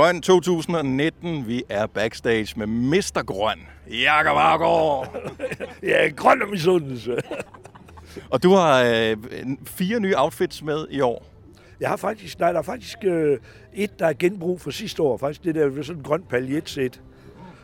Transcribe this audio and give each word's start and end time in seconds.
Grøn 0.00 0.22
2019. 0.22 1.46
Vi 1.46 1.62
er 1.68 1.86
backstage 1.86 2.54
med 2.56 2.66
Mr. 2.66 3.22
Grøn. 3.26 3.58
Jakob 3.90 4.36
Argaard. 4.36 5.16
Ja, 5.82 6.08
grøn 6.16 6.42
og 6.42 6.48
misundelse. 6.48 7.16
Og 8.32 8.42
du 8.42 8.50
har 8.50 8.84
øh, 8.84 9.16
fire 9.66 10.00
nye 10.00 10.14
outfits 10.16 10.62
med 10.62 10.86
i 10.90 11.00
år. 11.00 11.26
Jeg 11.80 11.88
har 11.88 11.96
faktisk, 11.96 12.38
nej, 12.38 12.52
der 12.52 12.58
er 12.58 12.62
faktisk 12.62 12.98
øh, 13.04 13.38
et, 13.74 13.98
der 13.98 14.06
er 14.06 14.12
genbrug 14.18 14.60
fra 14.60 14.70
sidste 14.70 15.02
år. 15.02 15.16
Faktisk 15.16 15.44
det 15.44 15.54
der 15.54 15.82
sådan 15.82 15.98
en 15.98 16.04
grøn 16.04 16.22
paljetsæt. 16.22 17.00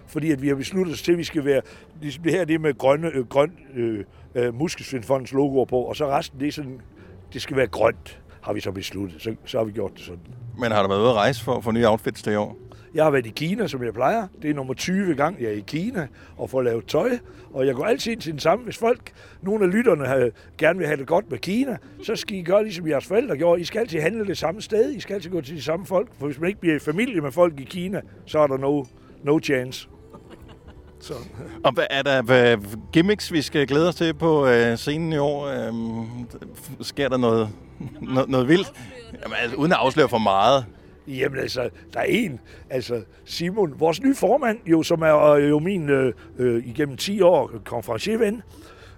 Fordi 0.06 0.32
at 0.32 0.42
vi 0.42 0.48
har 0.48 0.54
besluttet 0.54 0.94
os 0.94 1.02
til, 1.02 1.12
at 1.12 1.18
vi 1.18 1.24
skal 1.24 1.44
være, 1.44 1.62
ligesom 2.00 2.22
det 2.22 2.32
her 2.32 2.44
det 2.44 2.60
med 2.60 2.78
grønne, 2.78 3.10
øh, 3.14 3.26
grøn 3.26 3.52
øh, 3.74 4.04
øh, 4.34 4.54
Muskelsvindfondens 4.54 5.32
logoer 5.32 5.64
på, 5.64 5.78
og 5.78 5.96
så 5.96 6.08
resten, 6.08 6.40
det 6.40 6.48
er 6.48 6.52
sådan, 6.52 6.80
det 7.32 7.42
skal 7.42 7.56
være 7.56 7.66
grønt, 7.66 8.20
har 8.46 8.52
vi 8.52 8.60
så 8.60 8.72
besluttet. 8.72 9.22
Så, 9.22 9.34
så 9.44 9.58
har 9.58 9.64
vi 9.64 9.72
gjort 9.72 9.92
det 9.94 10.00
sådan. 10.00 10.20
Men 10.58 10.72
har 10.72 10.82
du 10.82 10.88
været 10.88 11.00
ude 11.00 11.08
at 11.08 11.14
rejse 11.14 11.44
for, 11.44 11.60
for 11.60 11.72
nye 11.72 11.88
outfits 11.88 12.22
til 12.22 12.32
i 12.32 12.36
år? 12.36 12.56
Jeg 12.94 13.04
har 13.04 13.10
været 13.10 13.26
i 13.26 13.30
Kina, 13.30 13.66
som 13.66 13.82
jeg 13.82 13.94
plejer. 13.94 14.26
Det 14.42 14.50
er 14.50 14.54
nummer 14.54 14.74
20 14.74 15.14
gang, 15.14 15.40
jeg 15.40 15.48
er 15.48 15.54
i 15.54 15.64
Kina 15.66 16.06
og 16.36 16.50
får 16.50 16.62
lavet 16.62 16.86
tøj. 16.86 17.18
Og 17.52 17.66
jeg 17.66 17.74
går 17.74 17.84
altid 17.84 18.12
ind 18.12 18.20
til 18.20 18.32
den 18.32 18.40
samme. 18.40 18.64
Hvis 18.64 18.78
folk, 18.78 19.12
nogle 19.42 19.64
af 19.64 19.72
lytterne, 19.72 20.06
har, 20.06 20.30
gerne 20.58 20.78
vil 20.78 20.86
have 20.86 20.96
det 20.96 21.06
godt 21.06 21.30
med 21.30 21.38
Kina, 21.38 21.76
så 22.02 22.16
skal 22.16 22.36
I 22.36 22.42
gøre 22.42 22.62
ligesom 22.62 22.88
jeres 22.88 23.06
forældre 23.06 23.36
gjorde. 23.36 23.60
I 23.60 23.64
skal 23.64 23.78
altid 23.78 24.00
handle 24.00 24.26
det 24.26 24.38
samme 24.38 24.62
sted. 24.62 24.92
I 24.92 25.00
skal 25.00 25.14
altid 25.14 25.30
gå 25.30 25.40
til 25.40 25.56
de 25.56 25.62
samme 25.62 25.86
folk. 25.86 26.08
For 26.18 26.26
hvis 26.26 26.38
man 26.38 26.48
ikke 26.48 26.60
bliver 26.60 26.76
i 26.76 26.78
familie 26.78 27.20
med 27.20 27.32
folk 27.32 27.60
i 27.60 27.64
Kina, 27.64 28.00
så 28.26 28.38
er 28.38 28.46
der 28.46 28.56
no, 28.56 28.84
no 29.22 29.40
chance. 29.42 29.88
Så. 31.00 31.14
Og 31.64 31.72
hvad 31.72 31.86
er 31.90 32.02
der 32.02 32.22
hvad 32.22 32.56
gimmicks, 32.92 33.32
vi 33.32 33.42
skal 33.42 33.66
glæde 33.66 33.88
os 33.88 33.94
til 33.94 34.14
på 34.14 34.46
øh, 34.46 34.76
scenen 34.76 35.12
i 35.12 35.18
år? 35.18 35.46
Øhm, 35.46 36.06
sker 36.80 37.08
der 37.08 37.16
noget, 37.16 37.48
noget, 38.00 38.28
noget 38.28 38.48
vildt? 38.48 38.72
Jamen, 39.22 39.36
altså, 39.42 39.56
uden 39.56 39.72
at 39.72 39.78
afsløre 39.78 40.08
for 40.08 40.18
meget. 40.18 40.64
Jamen 41.08 41.38
altså, 41.38 41.70
der 41.92 42.00
er 42.00 42.04
en, 42.04 42.40
altså 42.70 43.02
Simon, 43.24 43.80
vores 43.80 44.02
nye 44.02 44.14
formand, 44.14 44.58
jo, 44.66 44.82
som 44.82 45.02
er 45.02 45.30
øh, 45.30 45.50
jo 45.50 45.58
min 45.58 45.90
øh, 45.90 46.12
øh, 46.38 46.66
igennem 46.66 46.96
10 46.96 47.20
år 47.20 47.50
konferencierven, 47.64 48.42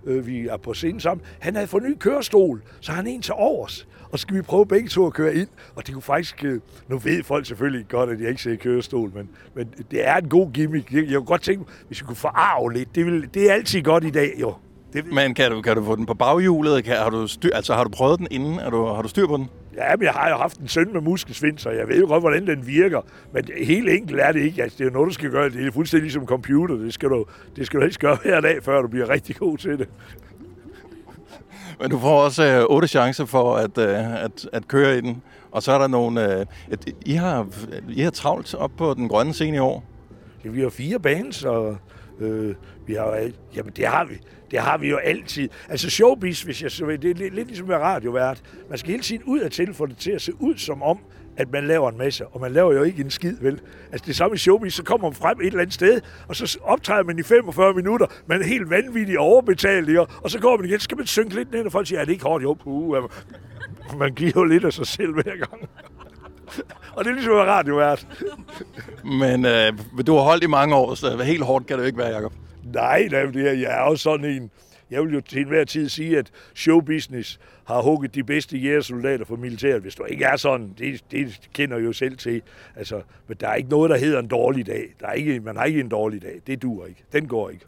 øh, 0.05 0.27
vi 0.27 0.47
er 0.47 0.57
på 0.57 0.75
scenen 0.75 1.01
sammen, 1.01 1.27
han 1.39 1.55
havde 1.55 1.67
fået 1.67 1.83
en 1.83 1.91
ny 1.91 1.97
kørestol, 1.99 2.63
så 2.81 2.93
han 2.93 3.07
er 3.07 3.11
en 3.11 3.23
til 3.23 3.35
overs. 3.37 3.87
Og 4.13 4.19
så 4.19 4.23
skal 4.23 4.37
vi 4.37 4.43
prøve 4.43 4.67
begge 4.67 4.89
to 4.89 5.07
at 5.07 5.13
køre 5.13 5.35
ind, 5.35 5.49
og 5.75 5.87
det 5.87 5.95
kunne 5.95 6.03
faktisk, 6.03 6.45
øh, 6.45 6.61
nu 6.89 6.99
ved 6.99 7.23
folk 7.25 7.47
selvfølgelig 7.47 7.89
godt, 7.89 8.11
at 8.11 8.21
jeg 8.21 8.29
ikke 8.29 8.43
ser 8.43 8.57
kørestol, 8.57 9.13
men, 9.15 9.29
men 9.55 9.75
det 9.91 10.07
er 10.09 10.17
en 10.17 10.29
god 10.29 10.53
gimmick. 10.53 10.93
Jeg, 10.93 11.05
jeg 11.05 11.17
kunne 11.17 11.27
godt 11.27 11.43
tænke, 11.43 11.65
hvis 11.87 12.01
vi 12.01 12.07
kunne 12.07 12.17
forarve 12.17 12.73
lidt, 12.73 12.95
det, 12.95 13.07
vil, 13.07 13.29
det 13.35 13.51
er 13.51 13.55
altid 13.55 13.83
godt 13.83 14.05
i 14.05 14.11
dag, 14.11 14.33
jo. 14.41 14.55
Det, 14.93 15.13
Men 15.13 15.35
kan 15.35 15.51
du, 15.51 15.63
kan 15.63 15.77
du 15.77 15.85
få 15.85 15.97
den 15.97 16.07
på 16.07 16.15
baghjulet? 16.15 16.85
Kan, 16.85 16.97
har, 16.97 17.11
du 17.11 17.27
styr, 17.27 17.51
altså, 17.55 17.75
har 17.75 17.85
du 17.85 17.91
prøvet 17.91 18.19
den 18.19 18.29
inden? 18.31 18.59
Er 18.59 18.71
du, 18.71 18.87
har 18.87 19.03
du 19.03 19.09
styr 19.09 19.27
på 19.27 19.37
den? 19.37 19.49
Ja, 19.77 19.97
men 19.97 20.05
jeg 20.05 20.13
har 20.13 20.29
jo 20.29 20.37
haft 20.37 20.59
en 20.59 20.69
søn 20.69 20.93
med 20.93 21.01
muskelsvind, 21.01 21.59
så 21.59 21.71
jeg 21.71 21.89
ved 21.89 22.01
jo 22.01 22.07
godt, 22.07 22.23
hvordan 22.23 22.47
den 22.47 22.67
virker. 22.67 23.01
Men 23.33 23.45
helt 23.57 23.89
enkelt 23.89 24.21
er 24.21 24.33
det 24.33 24.41
ikke. 24.41 24.63
Altså, 24.63 24.79
det 24.79 24.85
er 24.85 24.89
jo 24.89 24.93
noget, 24.93 25.09
du 25.09 25.15
skal 25.15 25.31
gøre. 25.31 25.51
Det 25.51 25.67
er 25.67 25.73
fuldstændig 25.73 26.03
ligesom 26.03 26.27
computer. 26.27 26.75
Det 26.75 26.95
skal 26.95 27.09
du, 27.09 27.25
det 27.57 27.67
skal 27.67 27.81
du 27.81 27.85
helst 27.85 27.99
gøre 28.01 28.19
hver 28.23 28.41
dag, 28.41 28.63
før 28.63 28.83
du 28.83 28.89
bliver 28.89 29.09
rigtig 29.09 29.37
god 29.37 29.59
til 29.59 29.79
det. 29.79 29.89
Men 31.81 31.91
du 31.91 31.99
får 31.99 32.23
også 32.23 32.45
øh, 32.45 32.65
otte 32.65 32.89
chancer 32.89 33.25
for 33.25 33.57
at, 33.57 33.79
øh, 33.79 34.25
at, 34.25 34.49
at 34.53 34.69
køre 34.69 34.99
i 34.99 35.01
den. 35.01 35.23
Og 35.51 35.63
så 35.63 35.73
er 35.73 35.79
der 35.79 35.87
nogle... 35.87 36.39
Øh, 36.39 36.47
et, 36.71 36.95
I, 37.07 37.13
har, 37.13 37.47
I 37.89 38.01
har 38.01 38.11
travlt 38.11 38.55
op 38.55 38.71
på 38.77 38.95
den 38.95 39.09
grønne 39.09 39.35
scene 39.35 39.57
i 39.57 39.61
år. 39.61 39.85
Ja, 40.45 40.51
vi 40.51 40.61
har 40.61 40.69
fire 40.69 41.01
bands, 41.01 41.45
og 41.45 41.77
øh, 42.21 42.55
vi 42.87 42.95
har, 42.95 43.31
jamen, 43.57 43.73
det 43.77 43.87
har 43.87 44.05
vi. 44.05 44.15
Det 44.51 44.59
har 44.59 44.79
vi 44.79 44.89
jo 44.89 44.97
altid. 44.97 45.49
Altså 45.69 45.91
showbiz, 45.91 46.43
hvis 46.43 46.63
jeg 46.63 46.71
så 46.71 46.87
det 46.87 47.05
er 47.05 47.15
lidt, 47.15 47.35
lidt 47.35 47.49
ligesom 47.49 47.67
med 47.67 47.77
radiovært. 47.77 48.43
Man 48.69 48.79
skal 48.79 48.91
hele 48.91 49.03
tiden 49.03 49.23
ud 49.25 49.41
af 49.41 49.51
til, 49.51 49.75
for 49.75 49.87
det 49.87 49.97
til 49.97 50.11
at 50.11 50.23
se 50.23 50.33
ud 50.43 50.57
som 50.57 50.83
om, 50.83 50.99
at 51.39 51.53
man 51.53 51.67
laver 51.67 51.91
en 51.91 51.99
masse, 51.99 52.27
og 52.27 52.41
man 52.41 52.53
laver 52.53 52.73
jo 52.73 52.83
ikke 52.83 53.03
en 53.03 53.11
skid, 53.11 53.37
vel? 53.41 53.61
Altså 53.93 54.07
det 54.07 54.17
samme 54.17 54.35
i 54.35 54.39
showbiz, 54.39 54.75
så 54.75 54.83
kommer 54.83 55.09
man 55.09 55.15
frem 55.15 55.41
et 55.41 55.47
eller 55.47 55.61
andet 55.61 55.75
sted, 55.75 56.01
og 56.29 56.37
så 56.37 56.59
optræder 56.63 57.03
man 57.03 57.19
i 57.19 57.23
45 57.23 57.75
minutter, 57.75 58.07
man 58.27 58.43
er 58.43 58.47
helt 58.47 58.71
vanvittigt 58.71 59.19
overbetalt, 59.19 59.89
ikke? 59.89 60.01
og 60.01 60.31
så 60.31 60.39
går 60.39 60.57
man 60.57 60.67
igen, 60.67 60.81
så 60.81 60.85
skal 60.85 60.97
man 60.97 61.07
synke 61.07 61.35
lidt 61.35 61.53
ned, 61.53 61.67
og 61.67 61.73
folk 61.73 61.87
siger, 61.87 62.01
er 62.01 62.05
det 62.05 62.13
ikke 62.13 62.25
hårdt? 62.25 62.45
Jo, 62.45 62.55
puh, 62.55 63.05
man 63.99 64.15
giver 64.15 64.33
jo 64.37 64.45
lidt 64.45 64.65
af 64.65 64.73
sig 64.73 64.87
selv 64.87 65.15
hver 65.15 65.37
gang. 65.37 65.69
og 66.95 67.05
det 67.05 67.11
er 67.11 67.15
ligesom 67.15 67.33
at 67.33 67.39
være 67.39 67.47
radiovært. 67.47 68.07
Men 69.05 69.47
øh, 69.47 69.73
du 70.07 70.15
har 70.15 70.23
holdt 70.23 70.45
i 70.45 70.47
mange 70.47 70.75
år, 70.75 70.95
så 70.95 71.23
helt 71.23 71.45
hårdt 71.45 71.67
kan 71.67 71.77
det 71.77 71.83
jo 71.83 71.87
ikke 71.87 71.99
være, 71.99 72.15
Jacob. 72.15 72.33
Nej, 72.65 73.09
nej, 73.11 73.23
det 73.23 73.49
er, 73.49 73.53
jeg 73.53 73.81
er 73.81 73.91
jo 73.91 73.97
sådan 73.97 74.27
en... 74.27 74.51
Jeg 74.91 75.03
vil 75.03 75.15
jo 75.15 75.21
til 75.21 75.41
enhver 75.41 75.65
tid 75.65 75.89
sige, 75.89 76.19
at 76.19 76.31
showbusiness 76.55 77.41
har 77.65 77.83
hugget 77.83 78.15
de 78.15 78.25
bedste 78.25 78.59
jægersoldater 78.59 79.25
for 79.25 79.37
militæret. 79.37 79.83
Hvis 79.83 79.95
du 79.95 80.05
ikke 80.05 80.25
er 80.25 80.37
sådan, 80.37 80.75
det, 80.79 81.05
det 81.11 81.49
kender 81.53 81.79
jo 81.79 81.93
selv 81.93 82.17
til. 82.17 82.43
Altså, 82.77 83.03
men 83.29 83.37
der 83.41 83.49
er 83.49 83.55
ikke 83.55 83.71
noget, 83.71 83.91
der 83.91 83.99
hedder 83.99 84.19
en 84.19 84.29
dårlig 84.29 84.67
dag. 84.67 84.95
Der 85.01 85.07
er 85.07 85.13
ikke, 85.13 85.41
man 85.41 85.57
har 85.57 85.65
ikke 85.65 85.81
en 85.81 85.89
dårlig 85.89 86.23
dag. 86.23 86.41
Det 86.47 86.63
dur 86.63 86.87
ikke. 86.87 87.05
Den 87.13 87.29
går 87.29 87.51
ikke. 87.51 87.65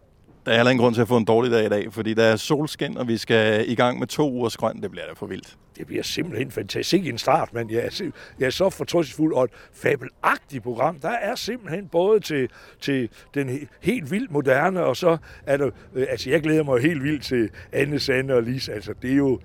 Der 0.46 0.52
er 0.52 0.56
heller 0.56 0.70
ingen 0.70 0.82
grund 0.82 0.94
til 0.94 1.02
at 1.02 1.08
få 1.08 1.16
en 1.16 1.24
dårlig 1.24 1.52
dag 1.52 1.66
i 1.66 1.68
dag, 1.68 1.92
fordi 1.92 2.14
der 2.14 2.24
er 2.24 2.36
solskin, 2.36 2.96
og 2.96 3.08
vi 3.08 3.16
skal 3.16 3.70
i 3.70 3.74
gang 3.74 3.98
med 3.98 4.06
to 4.06 4.30
ugers 4.30 4.56
grøn. 4.56 4.82
Det 4.82 4.90
bliver 4.90 5.06
da 5.06 5.12
for 5.12 5.26
vildt. 5.26 5.56
Det 5.78 5.86
bliver 5.86 6.02
simpelthen 6.02 6.50
fantastisk. 6.50 7.06
En 7.06 7.18
start, 7.18 7.54
men 7.54 7.70
jeg 7.70 7.78
er, 7.78 8.10
jeg 8.38 8.46
er 8.46 8.50
så 8.50 8.70
fortrystningsfuld 8.70 9.34
og 9.34 9.44
et 9.44 9.50
fabelagtigt 9.74 10.62
program. 10.62 10.98
Der 10.98 11.08
er 11.08 11.34
simpelthen 11.34 11.88
både 11.88 12.20
til, 12.20 12.48
til 12.80 13.08
den 13.34 13.48
he- 13.48 13.66
helt 13.80 14.10
vildt 14.10 14.30
moderne, 14.30 14.84
og 14.84 14.96
så 14.96 15.16
er 15.46 15.56
der... 15.56 15.70
Øh, 15.94 16.06
altså, 16.10 16.30
jeg 16.30 16.42
glæder 16.42 16.62
mig 16.62 16.82
helt 16.82 17.02
vildt 17.02 17.24
til 17.24 17.50
Anne, 17.72 17.98
Sande 17.98 18.34
og 18.34 18.42
Lise. 18.42 18.72
Altså, 18.72 18.94
det 19.02 19.10
er 19.10 19.16
jo... 19.16 19.40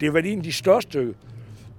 Det 0.00 0.08
har 0.08 0.12
været 0.12 0.32
en 0.32 0.38
af 0.38 0.44
de 0.44 0.52
største 0.52 1.14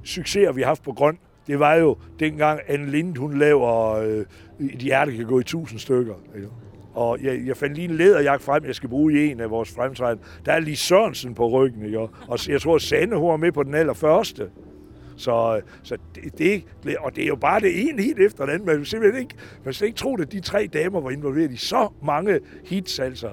succeser, 0.03 0.52
vi 0.52 0.62
har 0.62 0.68
haft 0.68 0.84
på 0.84 0.91
grøn. 0.91 1.18
Det 1.47 1.59
var 1.59 1.75
jo 1.75 1.97
dengang 2.19 2.59
Anne 2.68 2.91
Lind, 2.91 3.18
hun 3.18 3.40
laver 3.40 3.91
øh, 3.91 4.25
Et 4.59 4.79
hjerte 4.79 5.16
kan 5.16 5.25
gå 5.25 5.40
i 5.40 5.44
tusind 5.44 5.79
stykker. 5.79 6.13
Ikke? 6.35 6.47
Og 6.93 7.23
jeg, 7.23 7.41
jeg 7.45 7.57
fandt 7.57 7.75
lige 7.75 7.89
en 7.89 7.95
læderjakke 7.95 8.45
frem, 8.45 8.65
jeg 8.65 8.75
skal 8.75 8.89
bruge 8.89 9.13
i 9.13 9.31
en 9.31 9.39
af 9.39 9.49
vores 9.49 9.71
fremtræden. 9.71 10.19
Der 10.45 10.53
er 10.53 10.59
lige 10.59 10.75
Sørensen 10.75 11.35
på 11.35 11.49
ryggen, 11.49 11.85
ikke? 11.85 11.99
Og 11.99 12.49
jeg 12.49 12.61
tror, 12.61 12.77
Sande, 12.77 13.17
hun 13.17 13.29
var 13.29 13.37
med 13.37 13.51
på 13.51 13.63
den 13.63 13.75
allerførste. 13.75 14.49
Så, 15.15 15.61
så 15.83 15.97
det, 16.15 16.37
det, 16.83 16.97
og 16.99 17.15
det 17.15 17.23
er 17.23 17.27
jo 17.27 17.35
bare 17.35 17.59
det 17.59 17.89
ene 17.89 18.01
hit 18.01 18.19
efter 18.19 18.45
den 18.45 18.53
anden. 18.53 18.65
Man 18.65 18.77
vil 18.77 18.85
simpelthen 18.85 19.21
ikke, 19.21 19.35
man 19.65 19.73
skal 19.73 19.87
ikke 19.87 19.97
tro, 19.97 20.15
at 20.15 20.31
de 20.31 20.39
tre 20.39 20.69
damer 20.73 21.01
var 21.01 21.09
involveret 21.09 21.51
i 21.51 21.57
så 21.57 21.89
mange 22.03 22.39
hits, 22.65 22.99
altså. 22.99 23.29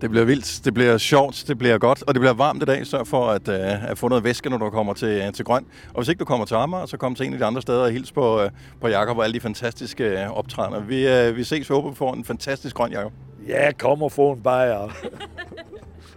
Det 0.00 0.10
bliver 0.10 0.24
vildt, 0.24 0.64
det 0.64 0.74
bliver 0.74 0.98
sjovt, 0.98 1.44
det 1.48 1.58
bliver 1.58 1.78
godt, 1.78 2.02
og 2.06 2.14
det 2.14 2.20
bliver 2.20 2.34
varmt 2.34 2.62
i 2.62 2.66
dag. 2.66 2.86
Sørg 2.86 3.06
for 3.06 3.28
at, 3.28 3.48
uh, 3.48 3.90
at 3.90 3.98
få 3.98 4.08
noget 4.08 4.24
væske, 4.24 4.50
når 4.50 4.56
du 4.58 4.70
kommer 4.70 4.94
til, 4.94 5.32
til 5.32 5.44
Grøn. 5.44 5.66
Og 5.88 5.96
hvis 6.00 6.08
ikke 6.08 6.18
du 6.18 6.24
kommer 6.24 6.46
til 6.46 6.54
Amager, 6.54 6.86
så 6.86 6.96
kom 6.96 7.14
til 7.14 7.26
en 7.26 7.32
af 7.32 7.38
de 7.38 7.44
andre 7.44 7.62
steder 7.62 7.82
og 7.82 7.90
hils 7.90 8.12
på, 8.12 8.42
uh, 8.42 8.50
på 8.80 8.88
Jakob 8.88 9.18
og 9.18 9.24
alle 9.24 9.34
de 9.34 9.40
fantastiske 9.40 10.26
uh, 10.26 10.38
optrædener. 10.38 10.80
Vi, 10.80 11.28
uh, 11.28 11.36
vi 11.36 11.44
ses, 11.44 11.70
vi 11.70 11.74
håber, 11.74 11.90
vi 11.90 11.96
får 11.96 12.14
en 12.14 12.24
fantastisk 12.24 12.76
grøn, 12.76 12.92
Jakob. 12.92 13.12
Ja, 13.48 13.72
kom 13.72 14.02
og 14.02 14.12
få 14.12 14.32
en 14.32 14.42
bajer. 14.42 14.96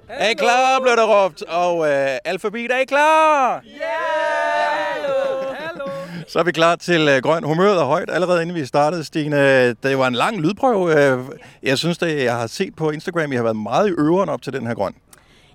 Er 0.10 0.30
I 0.30 0.34
klar, 0.34 0.80
blev 0.82 0.96
der 0.96 1.24
råbt, 1.24 1.42
og 1.42 1.78
uh, 1.78 1.88
alfabet, 2.26 2.72
er 2.72 2.78
I 2.78 2.86
klar? 2.86 3.64
Så 6.30 6.40
er 6.40 6.44
vi 6.44 6.52
klar 6.52 6.76
til 6.76 7.02
uh, 7.08 7.24
grøn. 7.24 7.44
Humøret 7.44 7.82
er 7.82 7.86
højt 7.86 8.10
allerede 8.12 8.42
inden 8.42 8.56
vi 8.56 8.66
startede, 8.66 9.04
Stine. 9.04 9.70
Det 9.74 9.98
var 9.98 10.08
en 10.08 10.14
lang 10.14 10.42
lydprøve. 10.42 11.16
Uh, 11.18 11.30
jeg 11.64 11.78
synes, 11.78 11.98
det, 11.98 12.24
jeg 12.24 12.36
har 12.36 12.48
set 12.48 12.76
på 12.76 12.90
Instagram, 12.90 13.32
I 13.32 13.36
har 13.36 13.44
været 13.44 13.56
meget 13.56 13.88
i 13.88 13.92
øveren 13.92 14.30
op 14.30 14.42
til 14.42 14.54
den 14.54 14.68
her 14.68 14.74
grøn. 14.74 14.94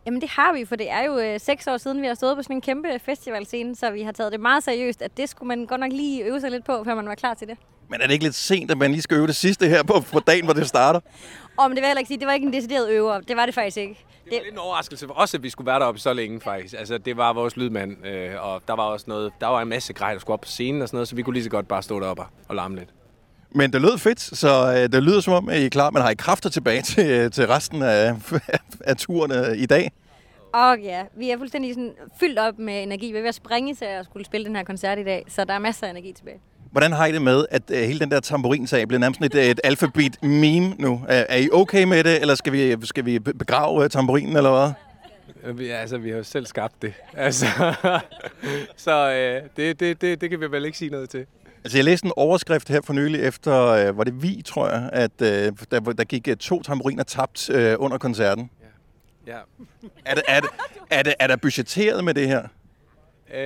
Jamen 0.06 0.20
det 0.20 0.28
har 0.28 0.52
vi, 0.52 0.64
for 0.64 0.76
det 0.76 0.90
er 0.90 1.02
jo 1.02 1.18
øh, 1.18 1.40
seks 1.40 1.66
år 1.66 1.76
siden, 1.76 2.02
vi 2.02 2.06
har 2.06 2.14
stået 2.14 2.36
på 2.36 2.42
sådan 2.42 2.56
en 2.56 2.60
kæmpe 2.60 2.88
festivalscene, 3.04 3.76
så 3.76 3.90
vi 3.90 4.02
har 4.02 4.12
taget 4.12 4.32
det 4.32 4.40
meget 4.40 4.64
seriøst, 4.64 5.02
at 5.02 5.16
det 5.16 5.28
skulle 5.28 5.48
man 5.48 5.66
godt 5.66 5.80
nok 5.80 5.92
lige 5.92 6.24
øve 6.24 6.40
sig 6.40 6.50
lidt 6.50 6.64
på, 6.64 6.84
før 6.84 6.94
man 6.94 7.08
var 7.08 7.14
klar 7.14 7.34
til 7.34 7.48
det. 7.48 7.56
Men 7.90 8.00
er 8.00 8.06
det 8.06 8.12
ikke 8.12 8.24
lidt 8.24 8.34
sent, 8.34 8.70
at 8.70 8.78
man 8.78 8.90
lige 8.90 9.02
skal 9.02 9.16
øve 9.16 9.26
det 9.26 9.36
sidste 9.36 9.68
her 9.68 9.82
på, 9.82 10.00
på 10.12 10.20
dagen, 10.20 10.44
hvor 10.44 10.54
det 10.54 10.68
starter? 10.68 11.00
Og 11.56 11.70
men 11.70 11.76
det 11.76 11.80
vil 11.82 11.86
jeg 11.86 11.88
heller 11.90 11.98
ikke 11.98 12.08
sige, 12.08 12.18
det 12.18 12.26
var 12.26 12.32
ikke 12.32 12.46
en 12.46 12.52
decideret 12.52 12.90
øver. 12.90 13.20
Det 13.20 13.36
var 13.36 13.46
det 13.46 13.54
faktisk 13.54 13.76
ikke. 13.76 14.04
Det 14.24 14.32
var 14.32 14.38
lidt 14.42 14.52
en 14.52 14.58
overraskelse 14.58 15.06
for 15.06 15.14
os, 15.14 15.34
at 15.34 15.42
vi 15.42 15.50
skulle 15.50 15.66
være 15.66 15.80
deroppe 15.80 16.00
så 16.00 16.12
længe, 16.12 16.40
faktisk. 16.40 16.74
Altså, 16.78 16.98
det 16.98 17.16
var 17.16 17.32
vores 17.32 17.56
lydmand, 17.56 18.06
øh, 18.06 18.30
og 18.46 18.62
der 18.68 18.74
var 18.76 18.82
også 18.82 19.04
noget, 19.08 19.32
der 19.40 19.46
var 19.46 19.62
en 19.62 19.68
masse 19.68 19.92
grej, 19.92 20.12
der 20.12 20.18
skulle 20.20 20.34
op 20.34 20.40
på 20.40 20.48
scenen 20.48 20.82
og 20.82 20.88
sådan 20.88 20.96
noget, 20.96 21.08
så 21.08 21.16
vi 21.16 21.22
kunne 21.22 21.34
lige 21.34 21.44
så 21.44 21.50
godt 21.50 21.68
bare 21.68 21.82
stå 21.82 22.00
deroppe 22.00 22.22
og- 22.22 22.28
og 22.48 22.54
larme 22.54 22.76
lidt. 22.76 22.88
Men 23.50 23.72
det 23.72 23.80
lød 23.80 23.98
fedt, 23.98 24.20
så 24.20 24.48
øh, 24.76 24.92
det 24.92 25.02
lyder 25.02 25.20
som 25.20 25.32
om, 25.32 25.48
at 25.48 25.60
I 25.60 25.64
er 25.66 25.70
klar. 25.70 25.90
Men 25.90 26.02
har 26.02 26.10
I 26.10 26.14
kræfter 26.14 26.50
tilbage 26.50 26.82
til, 26.92 27.10
øh, 27.10 27.30
til 27.30 27.46
resten 27.46 27.82
af, 27.82 28.14
af 28.90 28.96
turen 28.96 29.32
øh, 29.32 29.56
i 29.56 29.66
dag? 29.66 29.92
Og 30.52 30.78
ja, 30.78 31.02
vi 31.16 31.30
er 31.30 31.38
fuldstændig 31.38 31.74
sådan 31.74 31.92
fyldt 32.20 32.38
op 32.38 32.58
med 32.58 32.82
energi. 32.82 33.12
Vi 33.12 33.18
er 33.18 33.22
ved 33.22 33.28
at 33.28 33.34
springe 33.34 33.74
til 33.74 33.84
at 33.84 34.04
skulle 34.04 34.26
spille 34.26 34.46
den 34.46 34.56
her 34.56 34.64
koncert 34.64 34.98
i 34.98 35.04
dag, 35.04 35.24
så 35.28 35.44
der 35.44 35.54
er 35.54 35.58
masser 35.58 35.86
af 35.86 35.90
energi 35.90 36.12
tilbage. 36.12 36.40
Hvordan 36.74 36.92
har 36.92 37.06
I 37.06 37.12
det 37.12 37.22
med, 37.22 37.46
at 37.50 37.62
øh, 37.70 37.78
hele 37.82 38.00
den 38.00 38.10
der 38.10 38.20
tamburinsag 38.20 38.88
bliver 38.88 39.00
nærmest 39.00 39.22
et, 39.22 39.50
et 39.50 39.60
alfabet-meme 39.64 40.74
nu? 40.78 41.02
Er, 41.08 41.24
er 41.28 41.36
I 41.36 41.48
okay 41.52 41.84
med 41.84 42.04
det, 42.04 42.20
eller 42.20 42.34
skal 42.34 42.52
vi, 42.52 42.86
skal 42.86 43.04
vi 43.04 43.18
be- 43.18 43.34
begrave 43.34 43.84
øh, 43.84 43.90
tamburinen, 43.90 44.36
eller 44.36 44.50
hvad? 44.50 45.52
Vi, 45.54 45.68
altså, 45.68 45.98
vi 45.98 46.10
har 46.10 46.16
jo 46.16 46.22
selv 46.22 46.46
skabt 46.46 46.82
det. 46.82 46.92
Altså, 47.16 47.46
så 48.76 49.10
øh, 49.12 49.42
det, 49.56 49.80
det, 49.80 50.00
det, 50.00 50.20
det 50.20 50.30
kan 50.30 50.40
vi 50.40 50.50
vel 50.50 50.64
ikke 50.64 50.78
sige 50.78 50.90
noget 50.90 51.10
til. 51.10 51.26
Altså, 51.64 51.78
jeg 51.78 51.84
læste 51.84 52.06
en 52.06 52.12
overskrift 52.16 52.68
her 52.68 52.80
for 52.84 52.92
nylig 52.92 53.20
efter, 53.20 53.66
øh, 53.66 53.98
var 53.98 54.04
det 54.04 54.22
vi, 54.22 54.42
tror 54.44 54.68
jeg, 54.68 54.90
at 54.92 55.22
øh, 55.22 55.52
der, 55.70 55.80
der 55.80 56.04
gik 56.04 56.28
øh, 56.28 56.36
to 56.36 56.62
tamburiner 56.62 57.02
tabt 57.02 57.50
øh, 57.50 57.76
under 57.78 57.98
koncerten. 57.98 58.50
Ja. 59.26 59.32
Er, 60.04 60.14
det, 60.14 60.22
er, 60.28 60.40
det, 60.40 60.50
er, 60.90 61.02
det, 61.02 61.14
er 61.20 61.26
der 61.26 61.36
budgetteret 61.36 62.04
med 62.04 62.14
det 62.14 62.28
her? 62.28 62.42
Øh, 63.34 63.38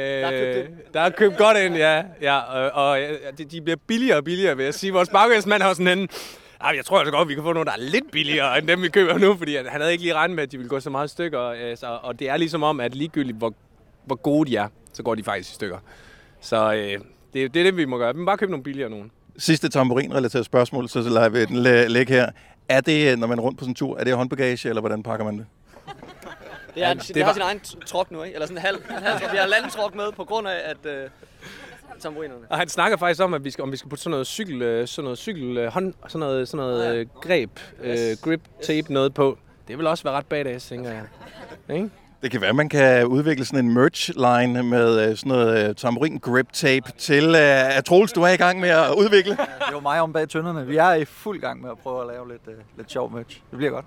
der 0.94 1.00
er 1.00 1.10
købt 1.10 1.36
godt 1.36 1.56
ind, 1.58 1.76
ja. 1.76 2.02
ja 2.22 2.38
og, 2.38 2.70
og 2.84 2.98
de, 3.38 3.44
de 3.44 3.60
bliver 3.60 3.76
billigere 3.86 4.16
og 4.16 4.24
billigere, 4.24 4.56
vil 4.56 4.64
jeg 4.64 4.74
sige. 4.74 4.92
Vores 4.92 5.08
bagvæsmand 5.08 5.62
har 5.62 5.74
sådan 5.74 5.98
en... 5.98 6.08
Ah, 6.60 6.76
jeg 6.76 6.84
tror 6.84 6.98
altså 6.98 7.12
godt, 7.12 7.28
vi 7.28 7.34
kan 7.34 7.42
få 7.42 7.52
nogle, 7.52 7.66
der 7.66 7.72
er 7.72 7.80
lidt 7.80 8.10
billigere 8.12 8.58
end 8.58 8.68
dem, 8.68 8.82
vi 8.82 8.88
køber 8.88 9.18
nu, 9.18 9.36
fordi 9.36 9.56
han 9.56 9.80
havde 9.80 9.92
ikke 9.92 10.04
lige 10.04 10.14
regnet 10.14 10.34
med, 10.34 10.42
at 10.42 10.52
de 10.52 10.56
ville 10.56 10.68
gå 10.68 10.80
så 10.80 10.90
meget 10.90 11.08
i 11.08 11.10
stykker. 11.10 11.40
Altså, 11.40 11.98
og 12.02 12.18
det 12.18 12.28
er 12.28 12.36
ligesom 12.36 12.62
om, 12.62 12.80
at 12.80 12.94
ligegyldigt, 12.94 13.38
hvor, 13.38 13.54
hvor 14.04 14.16
gode 14.16 14.50
de 14.50 14.56
er, 14.56 14.68
så 14.92 15.02
går 15.02 15.14
de 15.14 15.24
faktisk 15.24 15.50
i 15.50 15.54
stykker. 15.54 15.78
Så 16.40 16.72
øh, 16.74 16.80
det, 16.82 17.00
det 17.34 17.60
er 17.60 17.64
det, 17.64 17.76
vi 17.76 17.84
må 17.84 17.98
gøre. 17.98 18.14
Vi 18.14 18.20
må 18.20 18.26
bare 18.26 18.36
købe 18.36 18.50
nogle 18.50 18.64
billigere 18.64 18.90
nogen. 18.90 19.10
Sidste 19.38 19.68
tamburin-relateret 19.68 20.44
spørgsmål, 20.44 20.88
så 20.88 21.00
lader 21.00 21.28
vi 21.28 21.44
den 21.44 21.56
læ- 21.56 21.86
ligge 21.86 22.12
her. 22.12 22.30
Er 22.68 22.80
det, 22.80 23.18
når 23.18 23.26
man 23.26 23.38
er 23.38 23.42
rundt 23.42 23.58
på 23.58 23.64
sådan 23.64 23.70
en 23.70 23.74
tur, 23.74 23.98
er 23.98 24.04
det 24.04 24.14
håndbagage, 24.14 24.68
eller 24.68 24.80
hvordan 24.80 25.02
pakker 25.02 25.24
man 25.24 25.38
det? 25.38 25.46
Det 26.78 26.84
er, 26.84 26.88
Ja, 26.88 26.94
det, 26.94 27.02
det 27.08 27.14
det 27.14 27.22
har 27.22 27.28
var- 27.30 27.32
sin 27.34 27.42
egen 27.42 27.60
trok 27.86 28.10
nu, 28.10 28.22
ikke? 28.22 28.34
Eller 28.34 28.46
sådan 28.46 28.56
en 28.58 28.62
halv, 28.62 28.76
en 28.90 29.02
halv 29.02 29.20
trok. 29.20 29.32
Vi 29.32 29.36
har 29.36 29.46
landtrok 29.46 29.94
med 29.94 30.12
på 30.16 30.24
grund 30.24 30.48
af, 30.48 30.60
at 30.64 30.90
øh, 30.92 31.10
tamburinerne. 32.00 32.40
Og 32.50 32.58
han 32.58 32.68
snakker 32.68 32.96
faktisk 32.96 33.22
om, 33.22 33.34
at 33.34 33.44
vi 33.44 33.50
skal, 33.50 33.62
om 33.64 33.72
vi 33.72 33.76
skal 33.76 33.88
putte 33.90 34.02
sådan 34.02 34.10
noget 34.10 34.26
cykel, 34.26 34.62
øh, 34.62 34.88
sådan 34.88 35.04
noget 35.04 35.18
cykel, 35.18 35.58
øh, 35.58 35.72
hånd, 35.72 35.94
sådan 36.08 36.20
noget, 36.20 36.48
sådan 36.48 36.66
noget 36.66 36.86
Ah, 36.86 36.94
ja. 36.94 37.00
øh, 37.00 37.06
greb, 37.22 37.50
øh, 37.82 37.96
grip 38.22 38.40
tape 38.62 38.92
noget 38.92 39.14
på. 39.14 39.38
Det 39.68 39.78
vil 39.78 39.86
også 39.86 40.04
være 40.04 40.14
ret 40.14 40.26
badass, 40.26 40.68
tænker 40.68 40.90
jeg. 40.90 41.02
Ikke? 41.76 41.90
Det 42.22 42.30
kan 42.30 42.40
være, 42.40 42.50
at 42.50 42.56
man 42.56 42.68
kan 42.68 43.06
udvikle 43.06 43.44
sådan 43.44 43.64
en 43.64 43.74
merch-line 43.74 44.62
med 44.62 45.16
sådan 45.16 45.28
noget 45.32 45.76
tamburin 45.76 46.18
grip 46.18 46.52
tape 46.52 46.92
til, 46.98 47.24
øh, 47.24 47.76
at 47.76 47.84
Troels, 47.84 48.12
du 48.12 48.22
er 48.22 48.28
i 48.28 48.36
gang 48.36 48.60
med 48.60 48.68
at 48.68 48.94
udvikle. 48.96 49.32
Det 49.32 49.40
er 49.68 49.72
jo 49.72 49.80
mig 49.80 50.00
om 50.00 50.12
bag 50.12 50.28
tønderne. 50.28 50.66
Vi 50.66 50.76
er 50.76 50.92
i 50.92 51.04
fuld 51.04 51.40
gang 51.40 51.60
med 51.62 51.70
at 51.70 51.78
prøve 51.78 52.00
at 52.00 52.06
lave 52.06 52.28
lidt, 52.28 52.42
uh, 52.46 52.52
lidt 52.76 52.90
sjov 52.92 53.12
merch. 53.12 53.40
Det 53.50 53.56
bliver 53.58 53.70
godt. 53.72 53.84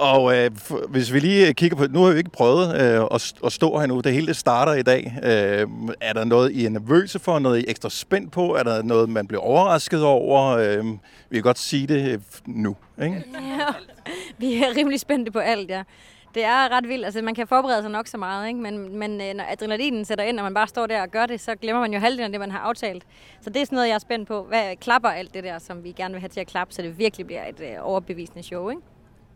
Og 0.00 0.36
øh, 0.36 0.50
hvis 0.88 1.12
vi 1.12 1.18
lige 1.18 1.54
kigger 1.54 1.76
på, 1.76 1.86
nu 1.90 2.02
har 2.02 2.12
vi 2.12 2.18
ikke 2.18 2.30
prøvet 2.30 2.68
øh, 2.80 3.06
at, 3.10 3.22
st- 3.22 3.46
at 3.46 3.52
stå 3.52 3.78
her 3.78 3.86
nu, 3.86 4.00
det 4.00 4.12
hele 4.12 4.26
det 4.26 4.36
starter 4.36 4.74
i 4.74 4.82
dag. 4.82 5.12
Øh, 5.22 5.66
er 6.00 6.12
der 6.12 6.24
noget, 6.24 6.52
I 6.52 6.64
er 6.66 6.70
nervøse 6.70 7.18
for, 7.18 7.38
noget 7.38 7.58
I 7.58 7.60
er 7.60 7.70
ekstra 7.70 7.90
spændt 7.90 8.32
på? 8.32 8.54
Er 8.54 8.62
der 8.62 8.82
noget, 8.82 9.08
man 9.08 9.26
bliver 9.26 9.40
overrasket 9.40 10.04
over? 10.04 10.56
Øh, 10.56 10.84
vi 11.30 11.36
kan 11.36 11.42
godt 11.42 11.58
sige 11.58 11.86
det 11.86 12.12
øh, 12.12 12.18
nu, 12.46 12.76
ikke? 13.02 13.24
Ja, 13.34 13.66
vi 14.38 14.54
er 14.54 14.76
rimelig 14.76 15.00
spændte 15.00 15.32
på 15.32 15.38
alt, 15.38 15.70
ja. 15.70 15.82
Det 16.34 16.44
er 16.44 16.76
ret 16.76 16.88
vildt. 16.88 17.04
Altså, 17.04 17.22
man 17.22 17.34
kan 17.34 17.46
forberede 17.46 17.82
sig 17.82 17.90
nok 17.90 18.06
så 18.06 18.16
meget, 18.16 18.48
ikke? 18.48 18.60
Men, 18.60 18.98
men 18.98 19.20
øh, 19.20 19.34
når 19.34 19.44
adrenalinen 19.48 20.04
sætter 20.04 20.24
ind, 20.24 20.38
og 20.38 20.44
man 20.44 20.54
bare 20.54 20.68
står 20.68 20.86
der 20.86 21.02
og 21.02 21.08
gør 21.08 21.26
det, 21.26 21.40
så 21.40 21.54
glemmer 21.54 21.80
man 21.80 21.92
jo 21.92 21.98
halvdelen 21.98 22.24
af 22.24 22.30
det, 22.30 22.40
man 22.40 22.50
har 22.50 22.58
aftalt. 22.58 23.02
Så 23.40 23.50
det 23.50 23.62
er 23.62 23.66
sådan 23.66 23.76
noget, 23.76 23.88
jeg 23.88 23.94
er 23.94 23.98
spændt 23.98 24.28
på. 24.28 24.42
Hvad 24.42 24.76
klapper 24.76 25.08
alt 25.08 25.34
det 25.34 25.44
der, 25.44 25.58
som 25.58 25.84
vi 25.84 25.92
gerne 25.92 26.14
vil 26.14 26.20
have 26.20 26.28
til 26.28 26.40
at 26.40 26.46
klappe, 26.46 26.74
så 26.74 26.82
det 26.82 26.98
virkelig 26.98 27.26
bliver 27.26 27.46
et 27.48 27.60
øh, 27.60 27.76
overbevisende 27.80 28.42
show, 28.42 28.68
ikke? 28.68 28.82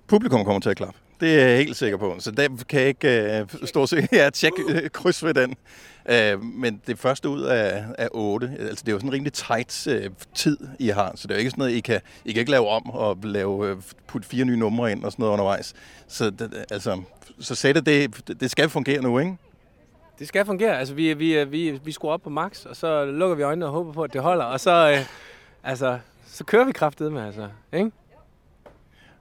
Publikum 0.07 0.45
kommer 0.45 0.61
til 0.61 0.71
at 0.71 0.77
klappe. 0.77 0.99
Det 1.21 1.41
er 1.43 1.47
jeg 1.47 1.59
helt 1.59 1.77
sikker 1.77 1.99
på. 1.99 2.15
Så 2.19 2.31
der 2.31 2.49
kan 2.69 2.81
jeg 2.81 2.89
ikke 2.89 3.39
øh, 3.41 3.47
stå 3.65 3.81
og 3.81 3.89
se. 3.89 4.09
Ja, 4.13 4.31
tjek 4.31 4.53
øh, 4.69 4.91
kryds 4.91 5.25
ved 5.25 5.35
den. 5.35 5.57
Øh, 6.09 6.43
men 6.43 6.81
det 6.87 6.99
første 6.99 7.29
ud 7.29 7.43
af, 7.43 7.85
af 7.99 8.09
otte. 8.13 8.57
Altså, 8.61 8.83
det 8.85 8.89
er 8.89 8.93
jo 8.93 8.99
sådan 8.99 9.09
en 9.09 9.13
rimelig 9.13 9.33
tight 9.33 9.87
øh, 9.87 10.11
tid, 10.35 10.59
I 10.79 10.89
har. 10.89 11.13
Så 11.15 11.29
det 11.29 11.35
er 11.35 11.37
jo 11.37 11.39
ikke 11.39 11.51
sådan 11.51 11.63
noget, 11.63 11.73
I 11.73 11.81
kan, 11.81 12.01
I 12.25 12.33
kan 12.33 12.41
ikke 12.41 12.51
lave 12.51 12.69
om 12.69 12.91
og 12.91 13.19
lave, 13.23 13.69
øh, 13.69 13.77
putte 14.07 14.29
fire 14.29 14.45
nye 14.45 14.57
numre 14.57 14.93
ind 14.93 15.05
og 15.05 15.13
sådan 15.13 15.23
noget 15.23 15.33
undervejs. 15.33 15.75
Så, 16.09 16.31
det, 16.31 16.65
altså, 16.71 17.03
så 17.41 17.55
sættet, 17.55 17.87
det, 17.87 18.41
det 18.41 18.51
skal 18.51 18.69
fungere 18.69 19.03
nu, 19.03 19.19
ikke? 19.19 19.37
Det 20.19 20.29
skal 20.29 20.47
fungere. 20.47 20.79
Altså, 20.79 20.95
vi, 20.95 21.15
vi, 21.15 21.45
vi, 21.45 21.81
vi 21.85 21.93
skruer 21.93 22.13
op 22.13 22.23
på 22.23 22.31
max, 22.31 22.65
og 22.65 22.77
så 22.77 23.05
lukker 23.05 23.37
vi 23.37 23.43
øjnene 23.43 23.67
og 23.67 23.73
håber 23.73 23.93
på, 23.93 24.03
at 24.03 24.13
det 24.13 24.21
holder. 24.21 24.45
Og 24.45 24.61
så, 24.61 24.91
øh, 24.91 25.07
altså, 25.65 25.99
så 26.27 26.45
kører 26.45 26.65
vi 26.65 26.73
kraftet 26.73 27.13
med, 27.13 27.23
altså. 27.23 27.49
Ikke? 27.73 27.91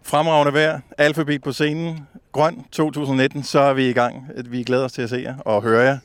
Fremragende 0.05 0.53
vejr, 0.53 0.79
alfabet 0.97 1.44
på 1.44 1.51
scenen, 1.51 2.07
grøn 2.31 2.63
2019, 2.71 3.44
så 3.44 3.59
er 3.59 3.73
vi 3.73 3.89
i 3.89 3.94
gang. 3.94 4.29
Vi 4.45 4.63
glæder 4.63 4.85
os 4.85 4.91
til 4.91 5.01
at 5.01 5.09
se 5.09 5.17
jer 5.17 5.35
og 5.38 5.61
høre 5.61 5.81
jer. 5.81 5.97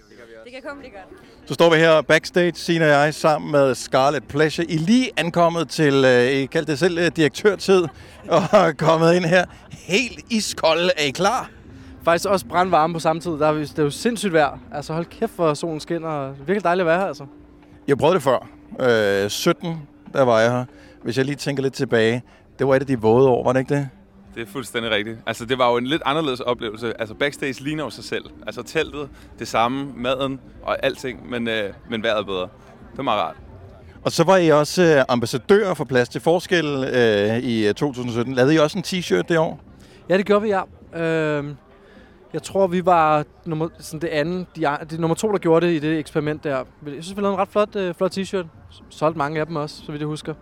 Det 0.45 0.53
kan 0.53 0.63
komme 0.69 0.83
det 0.83 0.93
godt. 0.93 1.49
Så 1.49 1.55
står 1.55 1.71
vi 1.71 1.77
her 1.77 2.03
backstage, 2.03 2.53
Sina 2.55 2.85
og 2.85 2.91
jeg, 2.91 3.15
sammen 3.15 3.53
med 3.53 3.75
Scarlet 3.75 4.25
Pleasure. 4.25 4.67
I 4.67 4.77
lige 4.77 5.11
ankommet 5.17 5.69
til, 5.69 6.05
øh, 6.05 6.25
I 6.31 6.47
kaldte 6.47 6.73
det 6.73 6.79
selv 6.79 6.99
øh, 6.99 7.11
direktørtid, 7.17 7.83
og 8.29 8.43
er 8.53 8.73
kommet 8.73 9.15
ind 9.15 9.25
her 9.25 9.45
helt 9.71 10.21
iskold. 10.31 10.91
Er 10.97 11.05
I 11.05 11.11
klar? 11.11 11.51
Faktisk 12.05 12.29
også 12.29 12.47
brandvarme 12.47 12.95
på 12.95 13.01
samme 13.01 13.21
tid. 13.21 13.31
Der 13.31 13.47
er, 13.47 13.53
det 13.53 13.79
er 13.79 13.83
jo 13.83 13.91
sindssygt 13.91 14.33
vejr. 14.33 14.59
Altså 14.73 14.93
hold 14.93 15.07
kæft, 15.07 15.33
hvor 15.37 15.55
solen 15.55 15.81
skinner. 15.81 16.21
Det 16.21 16.29
er 16.29 16.35
virkelig 16.39 16.65
dejligt 16.65 16.83
at 16.83 16.87
være 16.87 16.99
her, 17.01 17.07
altså. 17.07 17.27
Jeg 17.89 17.99
prøvet 17.99 18.15
det 18.15 18.23
før. 18.23 18.49
Øh, 19.25 19.31
17, 19.31 19.89
der 20.13 20.23
var 20.23 20.41
jeg 20.41 20.51
her. 20.53 20.65
Hvis 21.03 21.17
jeg 21.17 21.25
lige 21.25 21.37
tænker 21.37 21.63
lidt 21.63 21.75
tilbage, 21.75 22.23
det 22.59 22.69
var 22.69 22.77
et 22.77 22.81
af 22.81 22.87
de 22.87 23.01
våde 23.01 23.29
år, 23.29 23.45
var 23.45 23.53
det 23.53 23.61
ikke 23.61 23.75
det? 23.75 23.89
Det 24.35 24.43
er 24.43 24.47
fuldstændig 24.47 24.91
rigtigt. 24.91 25.19
Altså, 25.27 25.45
det 25.45 25.59
var 25.59 25.71
jo 25.71 25.77
en 25.77 25.87
lidt 25.87 26.03
anderledes 26.05 26.41
oplevelse. 26.41 27.01
Altså, 27.01 27.15
backstage 27.15 27.65
ligner 27.65 27.85
jo 27.85 27.91
sig 27.91 28.05
selv. 28.05 28.25
Altså, 28.47 28.63
teltet, 28.63 29.09
det 29.39 29.49
samme, 29.49 29.93
maden 29.97 30.41
og 30.63 30.85
alting, 30.85 31.31
men, 31.31 31.49
øh, 31.49 31.73
men 31.91 32.03
vejret 32.03 32.27
bedre. 32.27 32.43
Det 32.43 32.97
var 32.97 33.03
meget 33.03 33.23
rart. 33.23 33.37
Og 34.05 34.13
så 34.13 34.25
var 34.25 34.37
I 34.37 34.49
også 34.49 34.83
øh, 34.83 35.05
ambassadør 35.09 35.75
for 35.75 35.85
Plads 35.85 36.09
til 36.09 36.21
Forskel 36.21 36.85
øh, 36.95 37.39
i 37.39 37.69
øh, 37.69 37.75
2017. 37.75 38.35
Lavede 38.35 38.55
I 38.55 38.59
også 38.59 38.79
en 38.79 38.85
t-shirt 38.87 39.23
det 39.29 39.39
år? 39.39 39.61
Ja, 40.09 40.17
det 40.17 40.27
gjorde 40.27 40.43
vi, 40.43 40.49
ja. 40.49 40.63
Øhm, 40.95 41.57
jeg 42.33 42.43
tror, 42.43 42.67
vi 42.67 42.87
var 42.87 43.25
nummer, 43.45 43.69
sådan 43.79 44.01
det 44.01 44.09
andet, 44.09 44.47
de, 44.57 44.61
det 44.61 44.93
er 44.93 45.01
nummer 45.01 45.15
to, 45.15 45.33
der 45.33 45.39
gjorde 45.39 45.67
det 45.67 45.73
i 45.73 45.79
det 45.79 45.99
eksperiment 45.99 46.45
der. 46.45 46.57
Jeg 46.57 46.65
synes, 46.87 47.17
vi 47.17 47.23
lavede 47.23 47.35
en 47.35 47.41
ret 47.41 47.49
flot, 47.49 47.77
øh, 47.77 47.95
flot 47.95 48.19
t-shirt. 48.19 48.47
Solgte 48.91 49.19
mange 49.19 49.41
af 49.41 49.47
dem 49.47 49.57
også, 49.57 49.77
så 49.87 49.93
vidt 49.93 50.01
jeg 50.01 50.07
husker. 50.07 50.35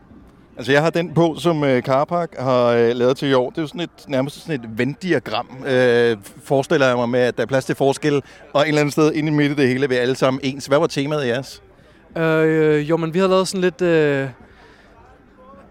Altså, 0.56 0.72
jeg 0.72 0.82
har 0.82 0.90
den 0.90 1.14
på, 1.14 1.36
som 1.38 1.64
øh, 1.64 1.82
Carpark 1.82 2.34
har 2.38 2.66
øh, 2.66 2.90
lavet 2.94 3.16
til 3.16 3.28
i 3.28 3.32
år. 3.32 3.50
Det 3.50 3.58
er 3.58 3.62
jo 3.62 3.68
sådan 3.68 3.80
et, 3.80 3.90
nærmest 4.08 4.42
sådan 4.42 4.60
et 4.60 4.78
venddiagram, 4.78 5.48
øh, 5.66 6.16
forestiller 6.44 6.86
jeg 6.86 6.96
mig 6.96 7.08
med, 7.08 7.20
at 7.20 7.36
der 7.36 7.42
er 7.42 7.46
plads 7.46 7.64
til 7.64 7.74
forskel, 7.74 8.22
og 8.52 8.60
et 8.60 8.68
eller 8.68 8.80
andet 8.80 8.92
sted 8.92 9.12
inde 9.12 9.32
i 9.32 9.34
midten 9.34 9.58
det 9.58 9.68
hele 9.68 9.88
ved 9.88 9.96
alle 9.96 10.16
sammen 10.16 10.40
ens. 10.42 10.66
Hvad 10.66 10.78
var 10.78 10.86
temaet 10.86 11.24
i 11.24 11.28
jeres? 11.28 11.62
Øh, 12.16 12.90
jo, 12.90 12.96
men 12.96 13.14
vi 13.14 13.18
har 13.18 13.26
lavet 13.26 13.48
sådan 13.48 13.60
lidt... 13.60 13.82
Øh, 13.82 14.28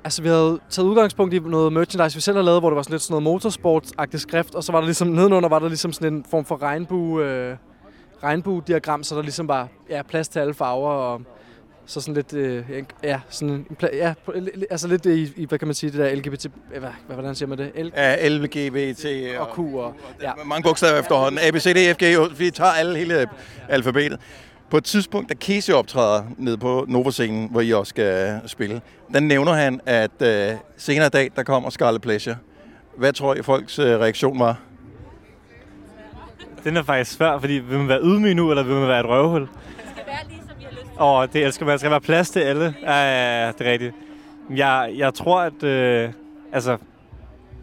altså, 0.03 0.21
vi 0.21 0.27
havde 0.27 0.59
taget 0.69 0.87
udgangspunkt 0.87 1.33
i 1.33 1.39
noget 1.39 1.73
merchandise, 1.73 2.15
vi 2.15 2.21
selv 2.21 2.37
havde 2.37 2.45
lavet, 2.45 2.61
hvor 2.61 2.69
det 2.69 2.75
var 2.75 2.83
sådan 2.83 2.93
lidt 2.93 3.01
sådan 3.01 3.23
noget 3.23 3.45
motorsport-agtigt 3.45 4.17
skrift, 4.17 4.55
og 4.55 4.63
så 4.63 4.71
var 4.71 4.79
der 4.79 4.85
ligesom, 4.85 5.07
nedenunder 5.07 5.49
var 5.49 5.59
der 5.59 5.67
ligesom 5.67 5.93
sådan 5.93 6.13
en 6.13 6.25
form 6.31 6.45
for 6.45 6.61
regnbue, 6.61 7.23
øh, 7.23 7.55
regnbue-diagram, 8.23 9.03
så 9.03 9.15
der 9.15 9.21
ligesom 9.21 9.47
var 9.47 9.67
ja, 9.89 10.01
plads 10.01 10.27
til 10.27 10.39
alle 10.39 10.53
farver, 10.53 10.91
og 10.91 11.21
så 11.85 12.01
sådan 12.01 12.13
lidt, 12.13 12.33
øh, 12.33 12.63
ja, 13.03 13.19
sådan 13.29 13.65
ja, 13.93 14.13
altså 14.69 14.87
lidt 14.87 15.05
i, 15.05 15.33
i, 15.35 15.45
hvad 15.45 15.59
kan 15.59 15.67
man 15.67 15.75
sige, 15.75 15.91
det 15.91 15.99
der 15.99 16.15
LGBT, 16.15 16.45
hvad, 16.69 16.79
hvad, 16.79 17.15
hvordan 17.15 17.35
siger 17.35 17.49
man 17.49 17.57
det? 17.57 17.71
L 17.75 17.91
Ja, 17.95 18.27
LGBT 18.29 19.05
og 19.39 19.47
Q 19.55 19.59
og, 19.59 19.95
ja. 20.21 20.31
Mange 20.45 20.63
bogstaver 20.63 20.99
efterhånden. 20.99 21.39
A, 21.43 21.51
B, 21.51 21.55
C, 21.55 21.73
D, 21.73 21.95
F, 21.95 22.03
G. 22.03 22.39
Vi 22.39 22.51
tager 22.51 22.71
alle 22.71 22.97
hele 22.97 23.27
alfabetet. 23.69 24.19
På 24.69 24.77
et 24.77 24.83
tidspunkt, 24.83 25.29
da 25.29 25.35
Casey 25.35 25.73
optræder 25.73 26.23
ned 26.37 26.57
på 26.57 26.85
Nova-scenen, 26.87 27.47
hvor 27.51 27.61
I 27.61 27.73
også 27.73 27.89
skal 27.89 28.39
spille, 28.45 28.81
der 29.13 29.19
nævner 29.19 29.53
han, 29.53 29.79
at 29.85 30.21
øh, 30.21 30.51
senere 30.77 31.07
i 31.07 31.09
dag, 31.09 31.31
der 31.35 31.43
kommer 31.43 31.69
Scarlet 31.69 32.01
Pleasure. 32.01 32.35
Hvad 32.97 33.13
tror 33.13 33.35
I, 33.35 33.41
folks 33.41 33.79
øh, 33.79 33.99
reaktion 33.99 34.39
var? 34.39 34.59
Den 36.63 36.77
er 36.77 36.83
faktisk 36.83 37.11
svær, 37.11 37.39
fordi 37.39 37.53
vil 37.53 37.77
man 37.77 37.87
være 37.87 37.99
ydmyg 38.03 38.35
nu, 38.35 38.49
eller 38.49 38.63
vil 38.63 38.75
man 38.75 38.87
være 38.87 38.99
et 38.99 39.05
røvhul? 39.05 39.47
Og 40.97 41.33
det 41.33 41.45
elsker 41.45 41.65
man. 41.65 41.71
Der 41.71 41.77
skal 41.77 41.91
være 41.91 42.01
plads 42.01 42.29
til 42.29 42.39
alle. 42.39 42.75
Ja, 42.81 42.91
ja, 42.91 43.45
ja, 43.45 43.51
det 43.51 43.67
er 43.67 43.71
rigtigt. 43.71 43.95
Jeg, 44.49 44.91
jeg 44.95 45.13
tror, 45.13 45.39
at... 45.41 45.63
Øh, 45.63 46.09
altså, 46.53 46.77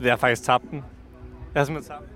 jeg 0.03 0.13
har 0.13 0.17
faktisk 0.17 0.43
tabt 0.43 0.65
den. 0.71 0.85
Jeg 1.55 1.61
har 1.61 1.65
simpelthen 1.65 1.95
tabt 1.95 2.09
den. 2.09 2.13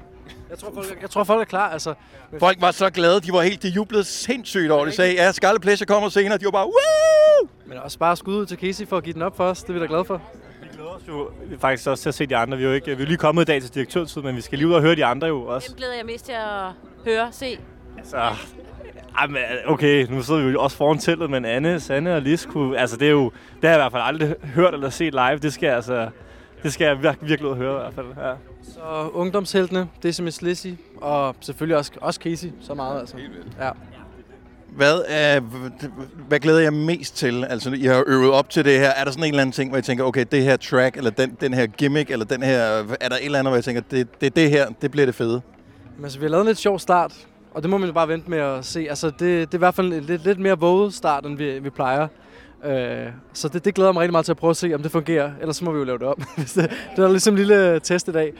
Jeg 0.50 0.58
tror, 0.58 0.70
folk, 0.74 1.02
jeg 1.02 1.10
tror, 1.10 1.24
folk 1.24 1.40
er 1.40 1.44
klar, 1.44 1.70
altså. 1.70 1.94
Folk 2.38 2.60
var 2.60 2.70
så 2.70 2.90
glade, 2.90 3.20
de 3.20 3.32
var 3.32 3.42
helt, 3.42 3.62
de 3.62 3.68
jublede 3.68 4.04
sindssygt 4.04 4.70
over 4.70 4.84
det. 4.84 4.92
De 4.92 4.96
sagde, 4.96 5.14
ja, 5.14 5.32
Scarlet 5.32 5.62
Pleasure 5.62 5.86
kommer 5.86 6.08
senere. 6.08 6.38
De 6.38 6.44
var 6.44 6.50
bare, 6.50 6.66
woo! 6.66 7.48
Men 7.66 7.78
også 7.78 7.98
bare 7.98 8.16
skud 8.16 8.34
ud 8.36 8.46
til 8.46 8.58
Casey 8.58 8.86
for 8.86 8.96
at 8.96 9.04
give 9.04 9.14
den 9.14 9.22
op 9.22 9.36
for 9.36 9.44
os. 9.44 9.62
Det 9.62 9.68
er 9.68 9.72
vi 9.72 9.80
da 9.80 9.86
glade 9.86 10.04
for. 10.04 10.22
Vi 10.62 10.68
glæder 10.74 10.90
os 10.90 11.02
jo 11.08 11.30
faktisk 11.60 11.88
også 11.88 12.02
til 12.02 12.08
at 12.08 12.14
se 12.14 12.26
de 12.26 12.36
andre. 12.36 12.58
Vi 12.58 12.64
er 12.64 12.68
jo, 12.68 12.74
ikke, 12.74 12.96
vi 12.96 13.02
er 13.02 13.06
lige 13.06 13.16
kommet 13.16 13.42
i 13.42 13.44
dag 13.44 13.62
til 13.62 13.74
direktørtid, 13.74 14.22
men 14.22 14.36
vi 14.36 14.40
skal 14.40 14.58
lige 14.58 14.68
ud 14.68 14.74
og 14.74 14.80
høre 14.80 14.94
de 14.96 15.04
andre 15.04 15.26
jo 15.26 15.42
også. 15.42 15.68
Dem 15.68 15.76
glæder 15.76 15.94
jeg 15.94 16.06
mest 16.06 16.24
til 16.24 16.32
at 16.32 16.72
høre, 17.04 17.28
se. 17.32 17.58
Altså, 17.98 18.16
ej, 19.18 19.26
men, 19.26 19.36
okay, 19.66 20.06
nu 20.10 20.22
sidder 20.22 20.44
vi 20.46 20.52
jo 20.52 20.62
også 20.62 20.76
foran 20.76 20.98
teltet, 20.98 21.30
men 21.30 21.44
Anne, 21.44 21.80
Sanne 21.80 22.14
og 22.14 22.22
Lis 22.22 22.46
kunne, 22.46 22.78
altså 22.78 22.96
det 22.96 23.06
er 23.06 23.12
jo, 23.12 23.32
det 23.60 23.62
har 23.62 23.68
jeg 23.70 23.76
i 23.76 23.82
hvert 23.82 23.92
fald 23.92 24.02
aldrig 24.02 24.34
hørt 24.54 24.74
eller 24.74 24.90
set 24.90 25.12
live. 25.12 25.38
Det 25.38 25.52
skal 25.52 25.66
jeg 25.66 25.76
altså, 25.76 26.08
det 26.62 26.72
skal 26.72 26.84
jeg 26.84 27.02
virkelig, 27.02 27.28
virkelig 27.28 27.54
høre 27.54 27.74
i 27.74 27.80
hvert 27.80 27.94
fald. 27.94 28.06
Ja. 28.26 28.32
Så 28.62 29.10
ungdomsheltene, 29.12 29.88
Decimus 30.02 30.42
Lizzy, 30.42 30.68
og 30.96 31.36
selvfølgelig 31.40 31.76
også, 31.76 31.92
også 32.00 32.20
Casey, 32.20 32.48
så 32.60 32.74
meget 32.74 33.00
altså. 33.00 33.16
Ja. 33.60 33.70
Hvad, 34.76 35.02
er, 35.08 35.40
hvad 36.28 36.40
glæder 36.40 36.60
jeg 36.60 36.72
mest 36.72 37.16
til? 37.16 37.44
Altså, 37.44 37.70
I 37.70 37.84
har 37.84 38.04
øvet 38.06 38.30
op 38.30 38.50
til 38.50 38.64
det 38.64 38.78
her. 38.78 38.88
Er 38.88 39.04
der 39.04 39.10
sådan 39.10 39.24
en 39.24 39.28
eller 39.28 39.42
anden 39.42 39.52
ting, 39.52 39.70
hvor 39.70 39.78
I 39.78 39.82
tænker, 39.82 40.04
okay, 40.04 40.24
det 40.32 40.42
her 40.42 40.56
track, 40.56 40.96
eller 40.96 41.10
den, 41.10 41.36
den 41.40 41.54
her 41.54 41.66
gimmick, 41.66 42.10
eller 42.10 42.24
den 42.24 42.42
her... 42.42 42.58
Er 43.00 43.08
der 43.08 43.16
et 43.16 43.24
eller 43.24 43.38
andet, 43.38 43.50
hvor 43.50 43.56
jeg 43.56 43.64
tænker, 43.64 43.82
det, 43.90 44.20
det, 44.20 44.36
det 44.36 44.50
her, 44.50 44.68
det 44.82 44.90
bliver 44.90 45.06
det 45.06 45.14
fede? 45.14 45.42
Men 45.96 46.04
altså, 46.04 46.18
vi 46.18 46.24
har 46.24 46.30
lavet 46.30 46.42
en 46.42 46.46
lidt 46.46 46.58
sjov 46.58 46.78
start, 46.78 47.26
og 47.56 47.62
det 47.62 47.70
må 47.70 47.78
man 47.78 47.88
jo 47.88 47.92
bare 47.92 48.08
vente 48.08 48.30
med 48.30 48.38
at 48.38 48.64
se. 48.64 48.86
Altså, 48.88 49.06
det, 49.06 49.20
det 49.20 49.54
er 49.54 49.54
i 49.54 49.58
hvert 49.58 49.74
fald 49.74 49.92
en 49.92 50.02
lidt, 50.02 50.24
lidt 50.24 50.38
mere 50.38 50.58
våget 50.58 50.94
start, 50.94 51.26
end 51.26 51.36
vi, 51.36 51.58
vi 51.58 51.70
plejer. 51.70 52.08
Øh, 52.64 53.06
så 53.32 53.48
det, 53.48 53.64
det 53.64 53.74
glæder 53.74 53.92
mig 53.92 54.00
rigtig 54.00 54.12
meget 54.12 54.24
til 54.24 54.32
at 54.32 54.36
prøve 54.36 54.50
at 54.50 54.56
se, 54.56 54.74
om 54.74 54.82
det 54.82 54.92
fungerer. 54.92 55.32
Ellers 55.40 55.56
så 55.56 55.64
må 55.64 55.72
vi 55.72 55.78
jo 55.78 55.84
lave 55.84 55.98
det. 55.98 56.08
Hvis 56.36 56.52
det, 56.52 56.70
det 56.96 57.04
er 57.04 57.08
ligesom 57.08 57.34
en 57.34 57.38
lille 57.38 57.80
test 57.80 58.08
i 58.08 58.12
dag. 58.12 58.28
En, 58.28 58.34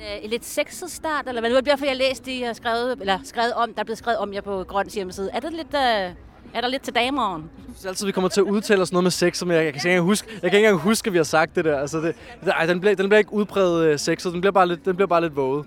øh, 0.00 0.24
en 0.24 0.30
lidt 0.30 0.44
sexet 0.44 0.90
start, 0.90 1.28
eller 1.28 1.40
hvad? 1.40 1.50
Nu 1.50 1.56
er 1.56 1.60
det 1.60 1.70
derfor, 1.70 1.86
jeg 1.86 1.96
læste, 1.96 2.30
de 2.30 2.44
har 2.44 2.52
skrevet, 2.52 3.00
eller 3.00 3.18
skrevet 3.24 3.52
om, 3.52 3.74
der 3.74 3.80
er 3.80 3.84
blevet 3.84 3.98
skrevet 3.98 4.18
om 4.18 4.34
jer 4.34 4.40
på 4.40 4.64
Grøns 4.68 4.94
hjemmeside. 4.94 5.30
Er 5.32 5.40
det 5.40 5.52
lidt, 5.52 5.74
øh, 5.74 6.14
er 6.54 6.60
der 6.60 6.68
lidt 6.68 6.82
til 6.82 6.94
dameren? 6.94 7.42
Jeg 7.42 7.74
synes 7.74 7.86
altid, 7.86 8.06
vi 8.06 8.12
kommer 8.12 8.28
til 8.28 8.40
at 8.40 8.44
udtale 8.44 8.82
os 8.82 8.92
noget 8.92 9.02
med 9.02 9.10
sex, 9.10 9.36
som 9.36 9.50
jeg, 9.50 9.64
jeg, 9.64 9.72
kan 9.72 9.78
ikke 9.78 9.88
engang 9.88 10.04
huske, 10.04 10.28
jeg 10.32 10.50
kan 10.50 10.58
ikke 10.58 10.68
engang 10.68 10.82
huske, 10.82 11.08
at 11.08 11.12
vi 11.12 11.18
har 11.18 11.24
sagt 11.24 11.56
det 11.56 11.64
der. 11.64 11.78
Altså 11.78 12.00
det, 12.00 12.14
ej, 12.46 12.66
den, 12.66 12.80
bliver, 12.80 12.94
den 12.94 13.08
bliver 13.08 13.18
ikke 13.18 13.32
udpræget 13.32 13.92
uh, 13.92 13.98
sexet, 13.98 14.32
den 14.32 14.40
bliver 14.40 14.52
bare 14.52 14.68
lidt, 14.68 14.84
den 14.84 14.96
bliver 14.96 15.08
bare 15.08 15.20
lidt 15.20 15.36
våget. 15.36 15.66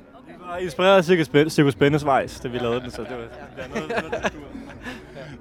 Og 0.53 0.61
inspireret 0.61 0.97
af 0.97 1.03
Cirkus 1.05 1.27
Spæ- 1.27 1.49
Cirkus 1.49 1.73
Spændesvejs, 1.73 2.39
da 2.39 2.47
vi 2.47 2.57
lavede 2.57 2.81
den, 2.81 2.91
så 2.91 3.01
det 3.01 3.09
var, 3.11 3.17
det 3.17 3.73
var 3.73 3.79
noget, 3.79 4.03
noget, 4.11 4.33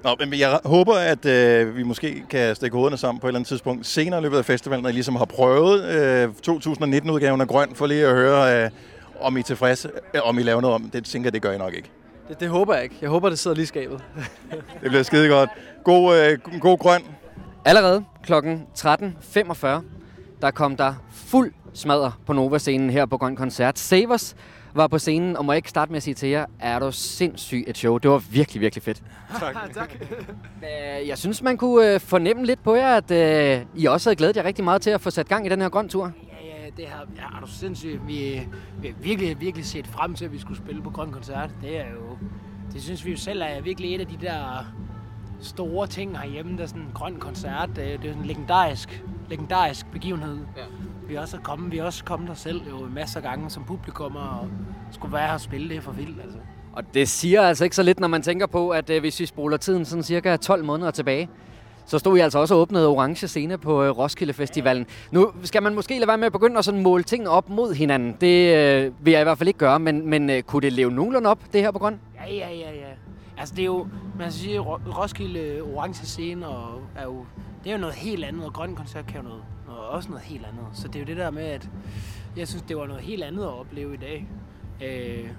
Nå, 0.19 0.25
men 0.25 0.39
jeg 0.39 0.59
håber, 0.65 0.93
at 0.95 1.25
øh, 1.25 1.75
vi 1.77 1.83
måske 1.83 2.23
kan 2.29 2.55
stikke 2.55 2.75
hovederne 2.75 2.97
sammen 2.97 3.21
på 3.21 3.27
et 3.27 3.29
eller 3.29 3.37
andet 3.39 3.47
tidspunkt 3.47 3.85
senere 3.87 4.19
i 4.19 4.23
løbet 4.23 4.37
af 4.37 4.45
festivalen, 4.45 4.83
når 4.83 4.89
I 4.89 4.93
ligesom 4.93 5.15
har 5.15 5.25
prøvet 5.25 5.83
øh, 5.85 6.29
2019-udgaven 6.47 7.41
af 7.41 7.47
Grøn, 7.47 7.75
for 7.75 7.87
lige 7.87 8.05
at 8.07 8.15
høre, 8.15 8.63
øh, 8.65 8.69
om 9.19 9.37
I 9.37 9.39
er 9.39 9.43
tilfredse, 9.43 9.89
øh, 10.13 10.21
om 10.23 10.39
I 10.39 10.43
laver 10.43 10.61
noget 10.61 10.75
om. 10.75 10.89
Det 10.89 11.05
tænker 11.05 11.29
det 11.31 11.41
gør 11.41 11.51
I 11.51 11.57
nok 11.57 11.73
ikke. 11.73 11.91
Det, 12.29 12.39
det 12.39 12.49
håber 12.49 12.73
jeg 12.73 12.83
ikke. 12.83 12.95
Jeg 13.01 13.09
håber, 13.09 13.29
det 13.29 13.39
sidder 13.39 13.55
lige 13.55 13.67
skabet. 13.67 13.99
Det 14.81 14.89
bliver 14.89 15.03
skide 15.03 15.29
godt. 15.29 15.49
God, 15.83 16.17
øh, 16.17 16.59
god 16.59 16.77
grøn. 16.77 17.01
Allerede 17.65 18.03
kl. 18.23 18.33
13.45, 18.33 19.67
der 20.41 20.51
kom 20.51 20.77
der 20.77 20.93
fuld 21.13 21.53
smadre 21.73 22.11
på 22.25 22.33
Nova-scenen 22.33 22.89
her 22.89 23.05
på 23.05 23.17
Grøn 23.17 23.35
Koncert. 23.35 23.79
Savers 23.79 24.35
var 24.73 24.87
på 24.87 24.97
scenen, 24.97 25.37
og 25.37 25.45
må 25.45 25.51
jeg 25.51 25.57
ikke 25.57 25.69
starte 25.69 25.91
med 25.91 25.97
at 25.97 26.03
sige 26.03 26.13
til 26.13 26.29
jer, 26.29 26.45
er 26.59 26.79
du 26.79 26.91
sindssygt 26.91 27.69
et 27.69 27.77
show. 27.77 27.97
Det 27.97 28.11
var 28.11 28.17
virkelig, 28.17 28.61
virkelig 28.61 28.83
fedt. 28.83 29.03
tak. 29.39 29.55
tak. 29.73 29.95
Jeg 31.07 31.17
synes, 31.17 31.41
man 31.41 31.57
kunne 31.57 31.93
øh, 31.93 31.99
fornemme 31.99 32.45
lidt 32.45 32.63
på 32.63 32.75
jer, 32.75 32.97
at 32.97 33.11
øh, 33.11 33.65
I 33.75 33.85
også 33.85 34.09
havde 34.09 34.15
glædet 34.15 34.37
jer 34.37 34.43
rigtig 34.43 34.63
meget 34.63 34.81
til 34.81 34.89
at 34.89 35.01
få 35.01 35.09
sat 35.09 35.27
gang 35.27 35.45
i 35.45 35.49
den 35.49 35.61
her 35.61 35.69
grøn 35.69 35.89
tur. 35.89 36.11
Ja, 36.41 36.63
ja, 36.63 36.69
det 36.77 36.87
har, 36.87 37.05
ja, 37.15 37.37
er 37.37 37.41
du 37.41 37.47
sindssygt. 37.47 38.07
Vi, 38.07 38.41
vi 38.81 38.87
har 38.87 38.95
virkelig, 39.01 39.41
virkelig 39.41 39.65
set 39.65 39.87
frem 39.87 40.13
til, 40.13 40.25
at 40.25 40.31
vi 40.31 40.39
skulle 40.39 40.57
spille 40.57 40.81
på 40.81 40.89
Grøn 40.89 41.11
Koncert. 41.11 41.49
Det 41.61 41.77
er 41.77 41.91
jo, 41.91 42.17
det 42.73 42.81
synes 42.81 43.05
vi 43.05 43.11
jo 43.11 43.17
selv 43.17 43.41
er 43.41 43.61
virkelig 43.61 43.95
et 43.95 44.01
af 44.01 44.07
de 44.07 44.17
der 44.21 44.65
store 45.41 45.87
ting 45.87 46.19
herhjemme, 46.19 46.57
der 46.57 46.63
er 46.63 46.67
sådan 46.67 46.81
en 46.81 46.91
grøn 46.93 47.15
koncert. 47.15 47.69
Det 47.75 47.93
er, 47.93 47.97
det 47.97 48.05
er 48.05 48.11
sådan 48.11 48.21
en 48.21 48.27
legendarisk, 48.27 49.03
legendarisk 49.29 49.85
begivenhed. 49.91 50.37
Ja. 50.57 50.61
Vi 51.07 51.15
er 51.15 51.21
også 51.21 51.37
kommet, 51.43 51.71
vi 51.71 51.77
er 51.77 51.83
også 51.83 52.03
kommet 52.03 52.29
der 52.29 52.35
selv 52.35 52.61
jo 52.69 52.87
masser 52.93 53.17
af 53.17 53.23
gange 53.23 53.49
som 53.49 53.63
publikum 53.63 54.15
og 54.15 54.47
skulle 54.91 55.13
være 55.13 55.27
her 55.27 55.33
og 55.33 55.41
spille. 55.41 55.75
Det 55.75 55.83
for 55.83 55.91
vildt, 55.91 56.21
altså. 56.23 56.39
Og 56.73 56.83
det 56.93 57.09
siger 57.09 57.41
altså 57.41 57.63
ikke 57.63 57.75
så 57.75 57.83
lidt, 57.83 57.99
når 57.99 58.07
man 58.07 58.21
tænker 58.21 58.47
på, 58.47 58.69
at 58.69 58.89
øh, 58.89 58.99
hvis 58.99 59.19
vi 59.19 59.25
spoler 59.25 59.57
tiden 59.57 59.85
sådan 59.85 60.03
cirka 60.03 60.37
12 60.37 60.63
måneder 60.63 60.91
tilbage, 60.91 61.29
så 61.85 61.99
stod 61.99 62.17
I 62.17 62.19
altså 62.19 62.39
også 62.39 62.55
og 62.55 62.61
åbnede 62.61 62.87
Orange 62.87 63.27
Scene 63.27 63.57
på 63.57 63.83
øh, 63.83 63.97
Roskilde 63.97 64.33
Festivalen. 64.33 64.85
Nu 65.11 65.31
skal 65.43 65.63
man 65.63 65.75
måske 65.75 65.99
lade 65.99 66.07
være 66.07 66.17
med 66.17 66.25
at 66.25 66.31
begynde 66.31 66.57
at 66.57 66.65
sådan 66.65 66.83
måle 66.83 67.03
tingene 67.03 67.29
op 67.29 67.49
mod 67.49 67.73
hinanden. 67.73 68.17
Det 68.21 68.55
øh, 68.55 68.91
vil 69.05 69.11
jeg 69.11 69.21
i 69.21 69.23
hvert 69.23 69.37
fald 69.37 69.47
ikke 69.47 69.59
gøre, 69.59 69.79
men, 69.79 70.09
men 70.09 70.29
øh, 70.29 70.41
kunne 70.41 70.61
det 70.61 70.73
leve 70.73 70.91
nogenlunde 70.91 71.29
op, 71.29 71.39
det 71.53 71.61
her 71.61 71.71
på 71.71 71.79
grøn? 71.79 71.99
Ja, 72.15 72.33
ja, 72.33 72.49
ja, 72.49 72.71
ja. 72.71 73.08
Altså 73.39 73.55
det 73.55 73.61
er 73.61 73.65
jo, 73.65 73.87
man 74.17 74.31
skal 74.31 74.43
sige, 74.43 74.59
Ro- 74.59 74.79
Roskilde 75.01 75.61
Orange 75.61 76.05
Scene 76.05 76.47
og 76.47 76.81
er 76.95 77.03
jo, 77.03 77.25
det 77.63 77.69
er 77.69 77.73
jo 77.73 77.79
noget 77.81 77.95
helt 77.95 78.25
andet, 78.25 78.45
og 78.45 78.53
Grøn 78.53 78.75
Koncert 78.75 79.05
kan 79.07 79.17
jo 79.21 79.27
noget, 79.27 79.43
noget, 79.67 79.81
også 79.81 80.09
noget 80.09 80.23
helt 80.25 80.45
andet. 80.45 80.65
Så 80.73 80.87
det 80.87 80.95
er 80.95 80.99
jo 80.99 81.05
det 81.05 81.17
der 81.17 81.31
med, 81.31 81.43
at 81.43 81.69
jeg 82.37 82.47
synes, 82.47 82.61
det 82.63 82.77
var 82.77 82.87
noget 82.87 83.01
helt 83.01 83.23
andet 83.23 83.43
at 83.43 83.59
opleve 83.59 83.93
i 83.93 83.97
dag. 83.97 84.27
Øh, 84.83 85.29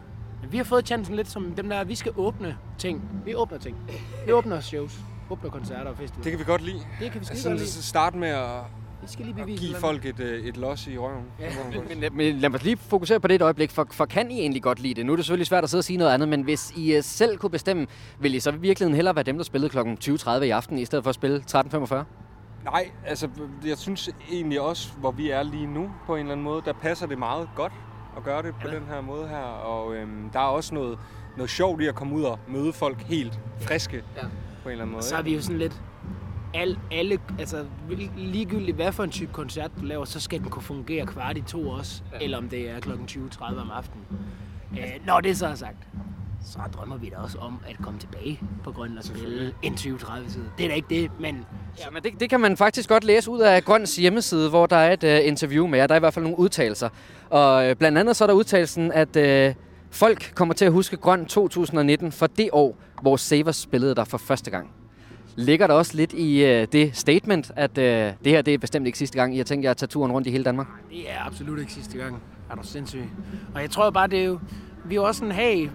men 0.42 0.52
vi 0.52 0.56
har 0.56 0.64
fået 0.64 0.86
chancen 0.86 1.16
lidt 1.16 1.28
som 1.28 1.52
dem 1.54 1.68
der, 1.68 1.84
vi 1.84 1.94
skal 1.94 2.12
åbne 2.16 2.56
ting. 2.78 3.22
Vi 3.24 3.34
åbner 3.34 3.58
ting. 3.58 3.76
Vi 4.26 4.32
åbner 4.32 4.60
shows, 4.60 5.00
åbner 5.30 5.50
koncerter 5.50 5.90
og 5.90 5.96
festivaler. 5.96 6.22
Det 6.22 6.32
kan 6.32 6.38
vi 6.38 6.44
godt 6.44 6.62
lide. 6.62 6.80
Det 7.00 7.12
kan 7.12 7.20
vi 7.20 7.24
skide 7.24 7.36
altså, 7.36 7.48
godt 7.48 7.58
lide. 7.58 7.70
Starte 7.70 8.18
med 8.18 8.28
at, 8.28 8.60
Vi 9.02 9.08
skal 9.08 9.24
lige 9.24 9.34
bevise 9.34 9.60
give 9.60 9.70
et 9.70 9.74
eller 9.74 9.80
folk 9.80 10.06
et, 10.06 10.20
øh, 10.20 10.44
et 10.44 10.56
los 10.56 10.86
i 10.86 10.98
røven. 10.98 11.24
Ja. 11.40 11.50
Men, 11.88 12.00
men, 12.00 12.16
men 12.16 12.38
lad 12.38 12.48
mig 12.48 12.64
lige 12.64 12.76
fokusere 12.76 13.20
på 13.20 13.28
det 13.28 13.34
et 13.34 13.42
øjeblik, 13.42 13.70
for, 13.70 13.86
for 13.90 14.04
kan 14.04 14.30
I 14.30 14.40
egentlig 14.40 14.62
godt 14.62 14.80
lide 14.80 14.94
det? 14.94 15.06
Nu 15.06 15.12
er 15.12 15.16
det 15.16 15.24
selvfølgelig 15.24 15.46
svært 15.46 15.64
at 15.64 15.70
sidde 15.70 15.80
og 15.80 15.84
sige 15.84 15.96
noget 15.96 16.12
andet, 16.12 16.28
men 16.28 16.42
hvis 16.42 16.72
I 16.76 16.96
uh, 16.96 17.04
selv 17.04 17.38
kunne 17.38 17.50
bestemme, 17.50 17.86
vil 18.20 18.34
I 18.34 18.40
så 18.40 18.50
i 18.50 18.56
virkeligheden 18.56 18.94
hellere 18.94 19.14
være 19.14 19.22
dem, 19.22 19.36
der 19.36 19.44
spillede 19.44 19.70
kl. 19.70 19.78
20.30 19.78 20.30
i 20.30 20.50
aften, 20.50 20.78
i 20.78 20.84
stedet 20.84 21.04
for 21.04 21.08
at 21.08 21.14
spille 21.14 21.44
13.45? 21.50 21.94
Nej, 22.64 22.90
altså 23.06 23.28
jeg 23.66 23.78
synes 23.78 24.10
egentlig 24.32 24.60
også, 24.60 24.92
hvor 24.98 25.10
vi 25.10 25.30
er 25.30 25.42
lige 25.42 25.66
nu 25.66 25.90
på 26.06 26.14
en 26.14 26.20
eller 26.20 26.32
anden 26.32 26.44
måde, 26.44 26.62
der 26.64 26.72
passer 26.72 27.06
det 27.06 27.18
meget 27.18 27.48
godt 27.56 27.72
at 28.16 28.24
gøre 28.24 28.42
det 28.42 28.54
på 28.62 28.68
ja. 28.68 28.74
den 28.74 28.82
her 28.86 29.00
måde 29.00 29.28
her. 29.28 29.36
Og 29.42 29.94
øhm, 29.94 30.30
der 30.32 30.38
er 30.38 30.44
også 30.44 30.74
noget, 30.74 30.98
noget 31.36 31.50
sjovt 31.50 31.82
i 31.82 31.86
at 31.86 31.94
komme 31.94 32.14
ud 32.14 32.22
og 32.22 32.38
møde 32.48 32.72
folk 32.72 33.02
helt 33.02 33.40
friske 33.60 33.96
Ja. 34.16 34.22
på 34.62 34.68
en 34.68 34.72
eller 34.72 34.82
anden 34.82 34.92
måde. 34.92 35.04
Så 35.04 35.16
er 35.16 35.22
vi 35.22 35.34
jo 35.34 35.42
sådan 35.42 35.58
lidt... 35.58 35.80
Al, 36.54 36.78
alle, 36.92 37.18
altså 37.38 37.64
ligegyldigt 38.16 38.76
hvad 38.76 38.92
for 38.92 39.04
en 39.04 39.10
type 39.10 39.32
koncert 39.32 39.70
du 39.80 39.84
laver, 39.84 40.04
så 40.04 40.20
skal 40.20 40.40
den 40.40 40.48
kunne 40.50 40.62
fungere 40.62 41.06
kvart 41.06 41.36
i 41.36 41.40
to 41.40 41.68
også. 41.68 42.02
Ja. 42.12 42.24
Eller 42.24 42.38
om 42.38 42.48
det 42.48 42.70
er 42.70 42.80
kl. 42.80 42.90
20.30 42.90 43.60
om 43.60 43.70
aftenen. 43.70 44.04
Øh, 44.72 45.06
når 45.06 45.20
det 45.20 45.38
så 45.38 45.46
er 45.46 45.54
sagt, 45.54 45.88
så 46.44 46.58
drømmer 46.74 46.96
vi 46.96 47.08
da 47.08 47.16
også 47.16 47.38
om 47.38 47.58
at 47.68 47.76
komme 47.82 48.00
tilbage 48.00 48.40
på 48.64 48.72
Grønland 48.72 48.98
og 48.98 49.04
spille 49.04 49.54
en 49.62 49.74
20-30 49.74 50.32
tid. 50.32 50.42
Det 50.58 50.64
er 50.64 50.68
da 50.68 50.74
ikke 50.74 50.88
det, 50.90 51.10
men... 51.20 51.46
Ja, 51.78 51.90
men 51.90 52.02
det, 52.02 52.20
det 52.20 52.30
kan 52.30 52.40
man 52.40 52.56
faktisk 52.56 52.88
godt 52.88 53.04
læse 53.04 53.30
ud 53.30 53.40
af 53.40 53.64
Grøns 53.64 53.96
hjemmeside, 53.96 54.48
hvor 54.48 54.66
der 54.66 54.76
er 54.76 54.92
et 54.92 55.04
uh, 55.04 55.28
interview 55.28 55.66
med 55.66 55.78
jer. 55.78 55.86
Der 55.86 55.94
er 55.94 55.98
i 55.98 56.00
hvert 56.00 56.14
fald 56.14 56.22
nogle 56.22 56.38
udtalelser. 56.38 56.88
Og 57.30 57.70
uh, 57.70 57.76
blandt 57.76 57.98
andet 57.98 58.16
så 58.16 58.24
er 58.24 58.26
der 58.26 58.34
udtalelsen, 58.34 58.92
at 58.92 59.16
uh, 59.48 59.54
folk 59.90 60.32
kommer 60.34 60.54
til 60.54 60.64
at 60.64 60.72
huske 60.72 60.96
Grøn 60.96 61.26
2019 61.26 62.12
for 62.12 62.26
det 62.26 62.48
år, 62.52 62.76
hvor 63.02 63.16
Savers 63.16 63.56
spillede 63.56 63.94
der 63.94 64.04
for 64.04 64.18
første 64.18 64.50
gang. 64.50 64.79
Ligger 65.36 65.66
der 65.66 65.74
også 65.74 65.96
lidt 65.96 66.12
i 66.12 66.44
øh, 66.44 66.66
det 66.72 66.96
statement, 66.96 67.52
at 67.56 67.78
øh, 67.78 68.12
det 68.24 68.32
her 68.32 68.42
det 68.42 68.54
er 68.54 68.58
bestemt 68.58 68.86
ikke 68.86 68.98
sidste 68.98 69.18
gang, 69.18 69.34
I 69.34 69.36
har 69.36 69.44
tænkt 69.44 69.64
jer 69.64 69.70
at 69.70 69.76
tage 69.76 69.88
turen 69.88 70.12
rundt 70.12 70.26
i 70.26 70.30
hele 70.30 70.44
Danmark? 70.44 70.66
Det 70.90 71.10
er 71.10 71.26
absolut 71.26 71.58
ikke 71.60 71.72
sidste 71.72 71.98
gang. 71.98 72.22
Er 72.50 72.54
du 72.54 72.62
sindssyg? 72.62 73.04
Og 73.54 73.62
jeg 73.62 73.70
tror 73.70 73.90
bare, 73.90 74.06
det 74.06 74.20
er 74.20 74.24
jo... 74.24 74.38
Vi 74.84 74.94
er 74.94 74.96
jo 74.96 75.04
også 75.04 75.18
sådan, 75.18 75.34
hey, 75.34 75.68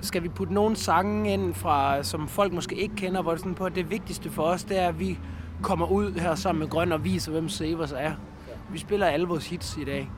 skal 0.00 0.22
vi 0.22 0.28
putte 0.28 0.54
nogle 0.54 0.76
sange 0.76 1.32
ind, 1.32 1.54
fra, 1.54 2.02
som 2.02 2.28
folk 2.28 2.52
måske 2.52 2.76
ikke 2.76 2.94
kender, 2.94 3.22
hvor 3.22 3.30
det 3.30 3.40
sådan 3.40 3.54
på, 3.54 3.64
at 3.64 3.74
det 3.74 3.90
vigtigste 3.90 4.30
for 4.30 4.42
os, 4.42 4.64
det 4.64 4.78
er, 4.78 4.88
at 4.88 5.00
vi 5.00 5.18
kommer 5.62 5.86
ud 5.86 6.12
her 6.12 6.34
sammen 6.34 6.60
med 6.60 6.68
Grøn 6.68 6.92
og 6.92 7.04
viser, 7.04 7.32
hvem 7.32 7.48
Savers 7.48 7.92
er. 7.92 8.12
Vi 8.72 8.78
spiller 8.78 9.06
alle 9.06 9.26
vores 9.26 9.48
hits 9.48 9.76
i 9.76 9.84
dag. 9.84 10.10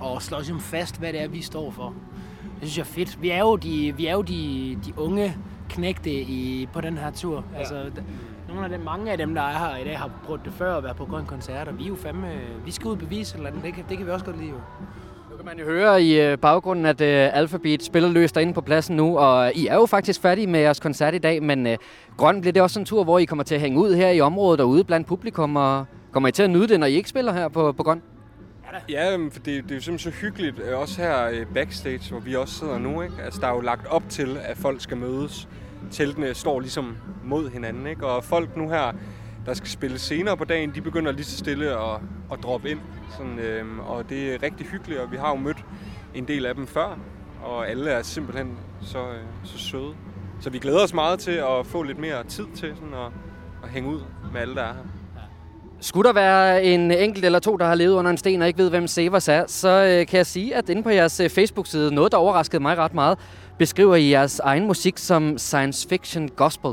Og 0.00 0.22
slår 0.22 0.38
ligesom 0.38 0.60
fast, 0.60 0.98
hvad 0.98 1.12
det 1.12 1.22
er, 1.22 1.28
vi 1.28 1.42
står 1.42 1.70
for. 1.70 1.94
Det 2.60 2.68
synes 2.68 2.78
jeg 2.78 2.82
er 2.82 2.94
fedt. 2.94 3.22
Vi 3.22 3.30
er 3.30 3.38
jo 3.38 3.56
de, 3.56 3.94
vi 3.96 4.06
er 4.06 4.12
jo 4.12 4.22
de, 4.22 4.78
de 4.86 4.92
unge 4.98 5.36
knægte 5.68 6.10
i, 6.10 6.68
på 6.72 6.80
den 6.80 6.98
her 6.98 7.10
tur. 7.10 7.44
Ja. 7.52 7.58
Altså, 7.58 7.74
nogle 8.48 8.64
af 8.64 8.70
dem, 8.70 8.80
mange 8.80 9.12
af 9.12 9.18
dem, 9.18 9.34
der 9.34 9.42
er 9.42 9.58
her 9.58 9.76
i 9.76 9.84
dag, 9.84 9.98
har 9.98 10.10
prøvet 10.26 10.40
det 10.44 10.52
før 10.52 10.76
at 10.76 10.84
være 10.84 10.94
på 10.94 11.04
Grøn 11.04 11.26
Koncert, 11.26 11.68
og 11.68 11.78
vi 11.78 11.84
er 11.84 11.88
jo 11.88 11.94
fandme, 11.94 12.28
vi 12.64 12.70
skal 12.70 12.86
ud 12.86 12.92
og 12.92 12.98
bevise 12.98 13.36
eller 13.36 13.50
andet. 13.50 13.64
Det 13.64 13.74
kan, 13.74 13.84
det 13.88 13.98
kan 13.98 14.06
vi 14.06 14.10
også 14.12 14.24
godt 14.24 14.38
lide 14.38 14.50
jo. 14.50 14.56
Nu 15.30 15.36
kan 15.36 15.46
man 15.46 15.58
jo 15.58 15.64
høre 15.64 16.02
i 16.02 16.20
øh, 16.20 16.38
baggrunden, 16.38 16.86
at 16.86 17.00
øh, 17.00 17.36
Alphabet 17.36 17.82
spiller 17.82 18.08
løs 18.08 18.32
derinde 18.32 18.52
på 18.52 18.60
pladsen 18.60 18.96
nu, 18.96 19.18
og 19.18 19.52
I 19.54 19.66
er 19.66 19.74
jo 19.74 19.86
faktisk 19.86 20.20
færdige 20.20 20.46
med 20.46 20.60
jeres 20.60 20.80
koncert 20.80 21.14
i 21.14 21.18
dag, 21.18 21.42
men 21.42 21.66
øh, 21.66 21.76
Grøn, 22.16 22.40
bliver 22.40 22.52
det 22.52 22.62
også 22.62 22.80
en 22.80 22.86
tur, 22.86 23.04
hvor 23.04 23.18
I 23.18 23.24
kommer 23.24 23.44
til 23.44 23.54
at 23.54 23.60
hænge 23.60 23.80
ud 23.80 23.94
her 23.94 24.10
i 24.10 24.20
området 24.20 24.60
og 24.60 24.68
ude 24.68 24.84
blandt 24.84 25.06
publikum, 25.06 25.56
og 25.56 25.84
kommer 26.12 26.28
I 26.28 26.32
til 26.32 26.42
at 26.42 26.50
nyde 26.50 26.68
det, 26.68 26.80
når 26.80 26.86
I 26.86 26.92
ikke 26.94 27.08
spiller 27.08 27.32
her 27.32 27.48
på, 27.48 27.72
på 27.72 27.82
Grøn? 27.82 28.02
Ja, 28.88 29.16
for 29.16 29.40
det, 29.40 29.44
det 29.44 29.70
er 29.70 29.74
jo 29.74 29.80
simpelthen 29.80 29.98
så 29.98 30.10
hyggeligt, 30.10 30.58
øh, 30.58 30.78
også 30.78 31.02
her 31.02 31.28
øh, 31.28 31.46
backstage, 31.54 32.10
hvor 32.10 32.20
vi 32.20 32.34
også 32.34 32.54
sidder 32.54 32.78
nu. 32.78 33.02
Ikke? 33.02 33.14
Altså, 33.24 33.40
der 33.40 33.46
er 33.46 33.54
jo 33.54 33.60
lagt 33.60 33.86
op 33.86 34.02
til, 34.08 34.38
at 34.42 34.56
folk 34.56 34.80
skal 34.80 34.96
mødes. 34.96 35.48
Teltene 35.90 36.34
står 36.34 36.60
ligesom 36.60 36.96
mod 37.24 37.50
hinanden, 37.50 37.86
ikke? 37.86 38.06
og 38.06 38.24
folk 38.24 38.56
nu 38.56 38.68
her, 38.68 38.92
der 39.46 39.54
skal 39.54 39.68
spille 39.68 39.98
senere 39.98 40.36
på 40.36 40.44
dagen, 40.44 40.74
de 40.74 40.80
begynder 40.80 41.12
lige 41.12 41.24
så 41.24 41.38
stille 41.38 41.70
at, 41.70 42.00
at 42.32 42.38
droppe 42.42 42.70
ind. 42.70 42.80
Sådan, 43.16 43.38
øhm, 43.38 43.80
og 43.80 44.08
det 44.08 44.34
er 44.34 44.42
rigtig 44.42 44.66
hyggeligt, 44.66 45.00
og 45.00 45.12
vi 45.12 45.16
har 45.16 45.28
jo 45.30 45.36
mødt 45.36 45.64
en 46.14 46.28
del 46.28 46.46
af 46.46 46.54
dem 46.54 46.66
før, 46.66 46.98
og 47.42 47.68
alle 47.68 47.90
er 47.90 48.02
simpelthen 48.02 48.58
så, 48.82 48.98
øh, 48.98 49.24
så 49.44 49.58
søde. 49.58 49.94
Så 50.40 50.50
vi 50.50 50.58
glæder 50.58 50.82
os 50.82 50.94
meget 50.94 51.18
til 51.18 51.30
at 51.30 51.66
få 51.66 51.82
lidt 51.82 51.98
mere 51.98 52.24
tid 52.24 52.46
til 52.54 52.74
sådan 52.76 52.94
at, 52.94 53.12
at 53.62 53.68
hænge 53.68 53.90
ud 53.90 54.00
med 54.32 54.40
alle, 54.40 54.54
der 54.54 54.62
er 54.62 54.72
her. 54.72 54.95
Skulle 55.80 56.06
der 56.08 56.12
være 56.14 56.64
en 56.64 56.90
enkelt 56.90 57.24
eller 57.24 57.38
to, 57.38 57.56
der 57.56 57.66
har 57.66 57.74
levet 57.74 57.94
under 57.94 58.10
en 58.10 58.16
sten 58.16 58.42
og 58.42 58.48
ikke 58.48 58.58
ved, 58.58 58.70
hvem 58.70 58.86
Savers 58.86 59.28
er, 59.28 59.44
så 59.46 59.68
øh, 59.68 60.06
kan 60.06 60.16
jeg 60.16 60.26
sige, 60.26 60.54
at 60.56 60.68
inde 60.68 60.82
på 60.82 60.90
jeres 60.90 61.20
øh, 61.20 61.30
Facebook-side, 61.30 61.94
noget 61.94 62.12
der 62.12 62.18
overraskede 62.18 62.62
mig 62.62 62.76
ret 62.78 62.94
meget, 62.94 63.18
beskriver 63.58 63.94
I 63.96 64.10
jeres 64.10 64.38
egen 64.38 64.66
musik 64.66 64.98
som 64.98 65.38
science 65.38 65.88
fiction 65.88 66.28
gospel. 66.28 66.72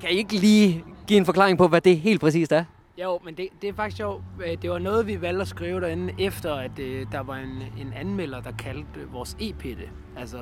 Kan 0.00 0.10
I 0.10 0.14
ikke 0.14 0.34
lige 0.36 0.84
give 1.06 1.16
en 1.16 1.24
forklaring 1.24 1.58
på, 1.58 1.68
hvad 1.68 1.80
det 1.80 1.98
helt 1.98 2.20
præcist 2.20 2.52
er? 2.52 2.64
Jo, 3.02 3.20
men 3.24 3.34
det, 3.34 3.48
det 3.62 3.68
er 3.68 3.74
faktisk 3.74 3.96
sjovt. 3.96 4.22
Øh, 4.46 4.56
Det 4.62 4.70
var 4.70 4.78
noget, 4.78 5.06
vi 5.06 5.20
valgte 5.20 5.42
at 5.42 5.48
skrive 5.48 5.80
derinde, 5.80 6.14
efter 6.18 6.54
at 6.54 6.78
øh, 6.78 7.06
der 7.12 7.20
var 7.20 7.36
en, 7.36 7.62
en 7.86 7.92
anmelder, 7.96 8.40
der 8.40 8.52
kaldte 8.58 9.00
øh, 9.00 9.12
vores 9.14 9.36
EP 9.40 9.62
det. 9.62 9.88
Altså, 10.16 10.36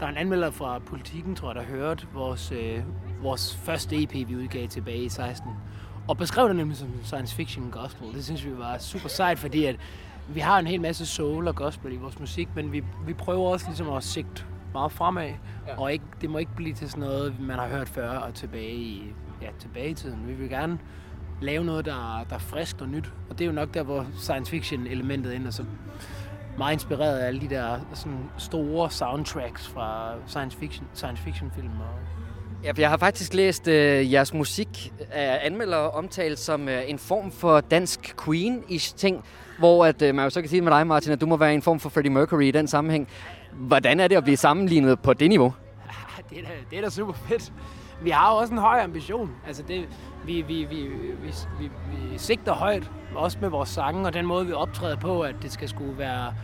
der 0.00 0.06
er 0.06 0.10
en 0.10 0.16
anmelder 0.16 0.50
fra 0.50 0.78
Politiken, 0.78 1.36
tror 1.36 1.48
jeg, 1.48 1.54
der 1.54 1.62
hørte 1.62 2.06
vores, 2.14 2.52
øh, 2.52 2.82
vores 3.22 3.56
første 3.56 4.02
EP, 4.02 4.14
vi 4.14 4.36
udgav 4.36 4.68
tilbage 4.68 5.02
i 5.02 5.08
16. 5.08 5.50
Og 6.08 6.16
beskrev 6.16 6.48
det 6.48 6.56
nemlig 6.56 6.76
som 6.76 6.88
science 7.04 7.34
fiction 7.34 7.70
gospel. 7.70 8.14
Det 8.14 8.24
synes 8.24 8.44
vi 8.44 8.58
var 8.58 8.78
super 8.78 9.08
sejt, 9.08 9.38
fordi 9.38 9.64
at 9.64 9.76
vi 10.28 10.40
har 10.40 10.58
en 10.58 10.66
hel 10.66 10.80
masse 10.80 11.06
soul 11.06 11.48
og 11.48 11.54
gospel 11.54 11.92
i 11.92 11.96
vores 11.96 12.20
musik, 12.20 12.48
men 12.54 12.72
vi, 12.72 12.84
vi 13.06 13.14
prøver 13.14 13.48
også 13.48 13.66
ligesom 13.66 13.88
at 13.92 14.04
sigte 14.04 14.44
meget 14.72 14.92
fremad. 14.92 15.32
Ja. 15.66 15.80
Og 15.80 15.92
ikke, 15.92 16.04
det 16.20 16.30
må 16.30 16.38
ikke 16.38 16.54
blive 16.56 16.74
til 16.74 16.90
sådan 16.90 17.04
noget, 17.04 17.40
man 17.40 17.58
har 17.58 17.68
hørt 17.68 17.88
før 17.88 18.08
og 18.08 18.34
tilbage 18.34 18.74
i 18.74 19.12
ja, 19.42 19.48
tilbage 19.58 19.90
i 19.90 19.94
tiden. 19.94 20.28
Vi 20.28 20.32
vil 20.32 20.48
gerne 20.48 20.78
lave 21.40 21.64
noget, 21.64 21.84
der, 21.84 22.26
der 22.28 22.34
er 22.34 22.38
frisk 22.38 22.80
og 22.80 22.88
nyt. 22.88 23.12
Og 23.30 23.38
det 23.38 23.44
er 23.44 23.46
jo 23.46 23.52
nok 23.52 23.74
der, 23.74 23.82
hvor 23.82 24.06
science 24.18 24.50
fiction 24.50 24.86
elementet 24.86 25.36
ender 25.36 25.50
så 25.50 25.64
meget 26.58 26.72
inspireret 26.72 27.18
af 27.18 27.26
alle 27.26 27.40
de 27.40 27.48
der 27.48 27.78
sådan, 27.94 28.30
store 28.38 28.90
soundtracks 28.90 29.68
fra 29.68 30.12
science 30.26 30.58
fiction, 30.58 30.86
science 30.94 31.22
fiction 31.22 31.50
film. 31.56 31.68
Og, 31.68 31.98
Ja, 32.64 32.70
for 32.72 32.80
jeg 32.80 32.90
har 32.90 32.96
faktisk 32.96 33.34
læst 33.34 33.68
øh, 33.68 34.12
jeres 34.12 34.34
musik 34.34 34.92
af 35.12 35.40
anmeldere 35.42 35.90
omtalt 35.90 36.38
som 36.38 36.68
øh, 36.68 36.90
en 36.90 36.98
form 36.98 37.30
for 37.30 37.60
dansk 37.60 38.14
Queen-ish 38.20 38.96
ting, 38.96 39.24
hvor 39.58 39.84
at, 39.84 40.02
øh, 40.02 40.14
man 40.14 40.24
jo 40.24 40.30
så 40.30 40.40
kan 40.40 40.50
sige 40.50 40.62
med 40.62 40.72
dig, 40.72 40.86
Martin, 40.86 41.12
at 41.12 41.20
du 41.20 41.26
må 41.26 41.36
være 41.36 41.54
en 41.54 41.62
form 41.62 41.80
for 41.80 41.88
Freddie 41.88 42.12
Mercury 42.12 42.42
i 42.42 42.50
den 42.50 42.66
sammenhæng. 42.66 43.08
Hvordan 43.52 44.00
er 44.00 44.08
det 44.08 44.16
at 44.16 44.22
blive 44.22 44.36
sammenlignet 44.36 45.00
på 45.00 45.14
det 45.14 45.28
niveau? 45.28 45.54
det, 46.30 46.38
er 46.38 46.42
da, 46.42 46.48
det 46.70 46.78
er 46.78 46.82
da 46.82 46.90
super 46.90 47.12
fedt. 47.12 47.52
Vi 48.02 48.10
har 48.10 48.32
jo 48.32 48.36
også 48.38 48.52
en 48.52 48.58
høj 48.58 48.80
ambition. 48.80 49.30
Altså 49.46 49.62
det, 49.68 49.88
vi, 50.26 50.42
vi, 50.42 50.64
vi, 50.70 50.76
vi, 51.22 51.32
vi, 51.60 51.70
vi 52.12 52.18
sigter 52.18 52.52
højt, 52.52 52.90
også 53.14 53.38
med 53.40 53.48
vores 53.48 53.68
sange, 53.68 54.06
og 54.06 54.14
den 54.14 54.26
måde, 54.26 54.46
vi 54.46 54.52
optræder 54.52 54.96
på, 54.96 55.20
at 55.20 55.34
det 55.42 55.52
skal 55.52 55.68
skulle 55.68 55.98
være 55.98 56.34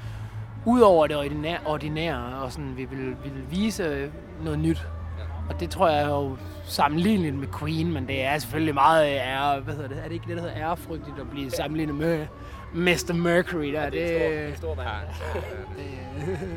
ud 0.67 0.81
over 0.81 1.07
det 1.07 1.17
ordinære, 1.17 1.59
ordinære 1.67 2.35
og 2.43 2.53
sådan, 2.53 2.77
vi 2.77 2.85
vil, 2.85 3.09
vi 3.09 3.29
vil 3.35 3.43
vise 3.51 4.11
noget 4.45 4.59
nyt. 4.59 4.87
Og 5.49 5.61
det 5.61 5.71
tror 5.71 5.89
jeg 5.89 6.03
er 6.03 6.09
jo 6.09 6.37
sammenligneligt 6.65 7.37
med 7.37 7.49
Queen, 7.59 7.93
men 7.93 8.07
det 8.09 8.23
er 8.25 8.39
selvfølgelig 8.39 8.75
meget 8.75 9.07
ære, 9.07 9.61
hvad 9.61 9.75
hedder 9.75 9.89
det, 9.89 9.99
er 9.99 10.03
det 10.05 10.13
ikke 10.13 10.27
det, 10.29 10.37
der 10.37 10.43
hedder 10.43 10.57
ærefrygtigt 10.57 11.19
at 11.21 11.31
blive 11.31 11.51
sammenlignet 11.51 11.95
med 11.95 12.27
Mr. 12.75 13.13
Mercury 13.15 13.73
der? 13.73 13.91
det 13.91 14.23
er 14.23 14.49
en 14.49 14.57
stor, 14.57 14.71
en 14.71 14.75
stor 14.77 14.85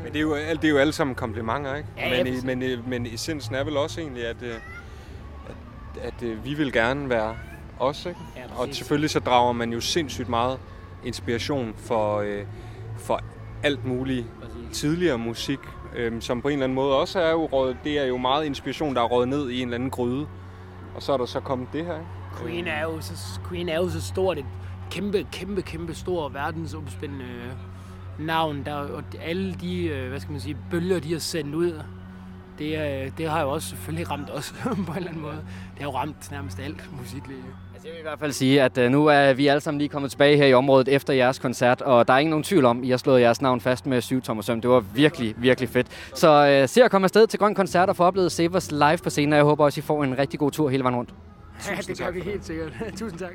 Men 0.04 0.12
det 0.12 0.16
er, 0.16 0.20
jo, 0.20 0.34
alt- 0.34 0.62
det 0.62 0.68
er 0.68 0.72
jo 0.72 0.78
alle 0.78 0.92
sammen 0.92 1.14
komplimenter, 1.14 1.74
ikke? 1.74 1.88
Ja, 1.98 2.16
ja, 2.16 2.24
men, 2.24 2.32
i, 2.34 2.36
men, 2.44 2.62
i- 2.62 2.76
men 2.86 3.06
essensen 3.06 3.54
er 3.54 3.64
vel 3.64 3.76
også 3.76 4.00
egentlig, 4.00 4.26
at, 4.26 4.42
øh, 4.42 4.54
at, 6.02 6.22
øh, 6.22 6.44
vi 6.44 6.54
vil 6.54 6.72
gerne 6.72 7.08
være 7.08 7.36
os, 7.78 8.06
ikke? 8.06 8.20
Ja, 8.36 8.42
og 8.44 8.50
præcis. 8.56 8.76
selvfølgelig 8.76 9.10
så 9.10 9.20
drager 9.20 9.52
man 9.52 9.72
jo 9.72 9.80
sindssygt 9.80 10.28
meget 10.28 10.58
inspiration 11.04 11.74
for, 11.76 12.18
øh, 12.18 12.44
for 12.98 13.20
alt 13.62 13.84
muligt 13.84 14.26
tidligere 14.72 15.18
musik, 15.18 15.58
øh, 15.96 16.22
som 16.22 16.42
på 16.42 16.48
en 16.48 16.52
eller 16.52 16.64
anden 16.64 16.74
måde 16.74 17.00
også 17.00 17.20
er 17.20 17.30
jo 17.30 17.46
råd, 17.46 17.76
det 17.84 17.98
er 17.98 18.04
jo 18.04 18.16
meget 18.16 18.44
inspiration, 18.44 18.94
der 18.94 19.02
er 19.02 19.06
rådet 19.06 19.28
ned 19.28 19.50
i 19.50 19.56
en 19.62 19.68
eller 19.68 19.74
anden 19.74 19.90
gryde. 19.90 20.26
Og 20.94 21.02
så 21.02 21.12
er 21.12 21.16
der 21.16 21.26
så 21.26 21.40
kommet 21.40 21.68
det 21.72 21.84
her, 21.84 21.94
ikke? 21.94 22.06
Queen 22.42 22.66
er 22.66 22.82
jo 22.82 23.00
så, 23.00 23.40
Queen 23.48 23.68
er 23.68 23.76
jo 23.76 23.88
så 23.88 24.02
stort 24.02 24.38
et 24.38 24.44
kæmpe, 24.90 25.26
kæmpe, 25.32 25.62
kæmpe 25.62 25.94
stor 25.94 26.28
verdensomspændende 26.28 27.24
navn. 28.18 28.64
Der, 28.64 28.74
og 28.74 29.02
alle 29.22 29.54
de, 29.54 29.86
øh, 29.86 30.08
hvad 30.08 30.20
skal 30.20 30.32
man 30.32 30.40
sige, 30.40 30.56
bølger, 30.70 31.00
de 31.00 31.12
har 31.12 31.18
sendt 31.18 31.54
ud, 31.54 31.82
det, 32.58 32.78
øh, 32.78 33.10
det 33.18 33.30
har 33.30 33.42
jo 33.42 33.50
også 33.50 33.68
selvfølgelig 33.68 34.10
ramt 34.10 34.30
os 34.30 34.54
på 34.86 34.92
en 34.92 34.96
eller 34.96 35.08
anden 35.08 35.22
måde. 35.22 35.36
Det 35.74 35.78
har 35.78 35.84
jo 35.84 35.96
ramt 35.96 36.30
nærmest 36.30 36.58
alt 36.60 36.90
musiklige. 37.00 37.38
Altså, 37.74 37.88
jeg 37.88 37.92
vil 37.92 37.98
i 37.98 38.02
hvert 38.02 38.18
fald 38.18 38.32
sige, 38.32 38.62
at 38.62 38.78
øh, 38.78 38.90
nu 38.90 39.06
er 39.06 39.32
vi 39.32 39.46
alle 39.46 39.60
sammen 39.60 39.78
lige 39.78 39.88
kommet 39.88 40.10
tilbage 40.10 40.36
her 40.36 40.46
i 40.46 40.54
området 40.54 40.88
efter 40.88 41.12
jeres 41.12 41.38
koncert, 41.38 41.82
og 41.82 42.08
der 42.08 42.14
er 42.14 42.18
ingen 42.18 42.30
nogen 42.30 42.42
tvivl 42.42 42.64
om, 42.64 42.78
at 42.78 42.84
I 42.84 42.90
har 42.90 42.96
slået 42.96 43.20
jeres 43.20 43.42
navn 43.42 43.60
fast 43.60 43.86
med 43.86 44.00
syv 44.00 44.22
tommer 44.22 44.42
søm. 44.42 44.60
Det 44.60 44.70
var 44.70 44.80
virkelig, 44.80 45.34
virkelig 45.38 45.68
fedt. 45.68 45.86
Så 46.14 46.46
øh, 46.46 46.68
se 46.68 46.84
at 46.84 46.90
komme 46.90 47.04
afsted 47.04 47.26
til 47.26 47.38
Grøn 47.38 47.54
Koncert 47.54 47.88
og 47.88 47.96
få 47.96 48.04
oplevet 48.04 48.32
Severs 48.32 48.70
live 48.70 48.98
på 49.02 49.10
scenen, 49.10 49.32
og 49.32 49.36
jeg 49.36 49.44
håber 49.44 49.64
også, 49.64 49.80
I 49.80 49.82
får 49.82 50.04
en 50.04 50.18
rigtig 50.18 50.38
god 50.40 50.50
tur 50.50 50.68
hele 50.68 50.82
vejen 50.82 50.96
rundt. 50.96 51.10
Ja, 51.70 51.76
det 51.86 51.98
gør 51.98 52.10
vi 52.10 52.20
helt 52.20 52.46
sikkert. 52.46 52.72
Tusind 52.98 53.18
tak. 53.18 53.32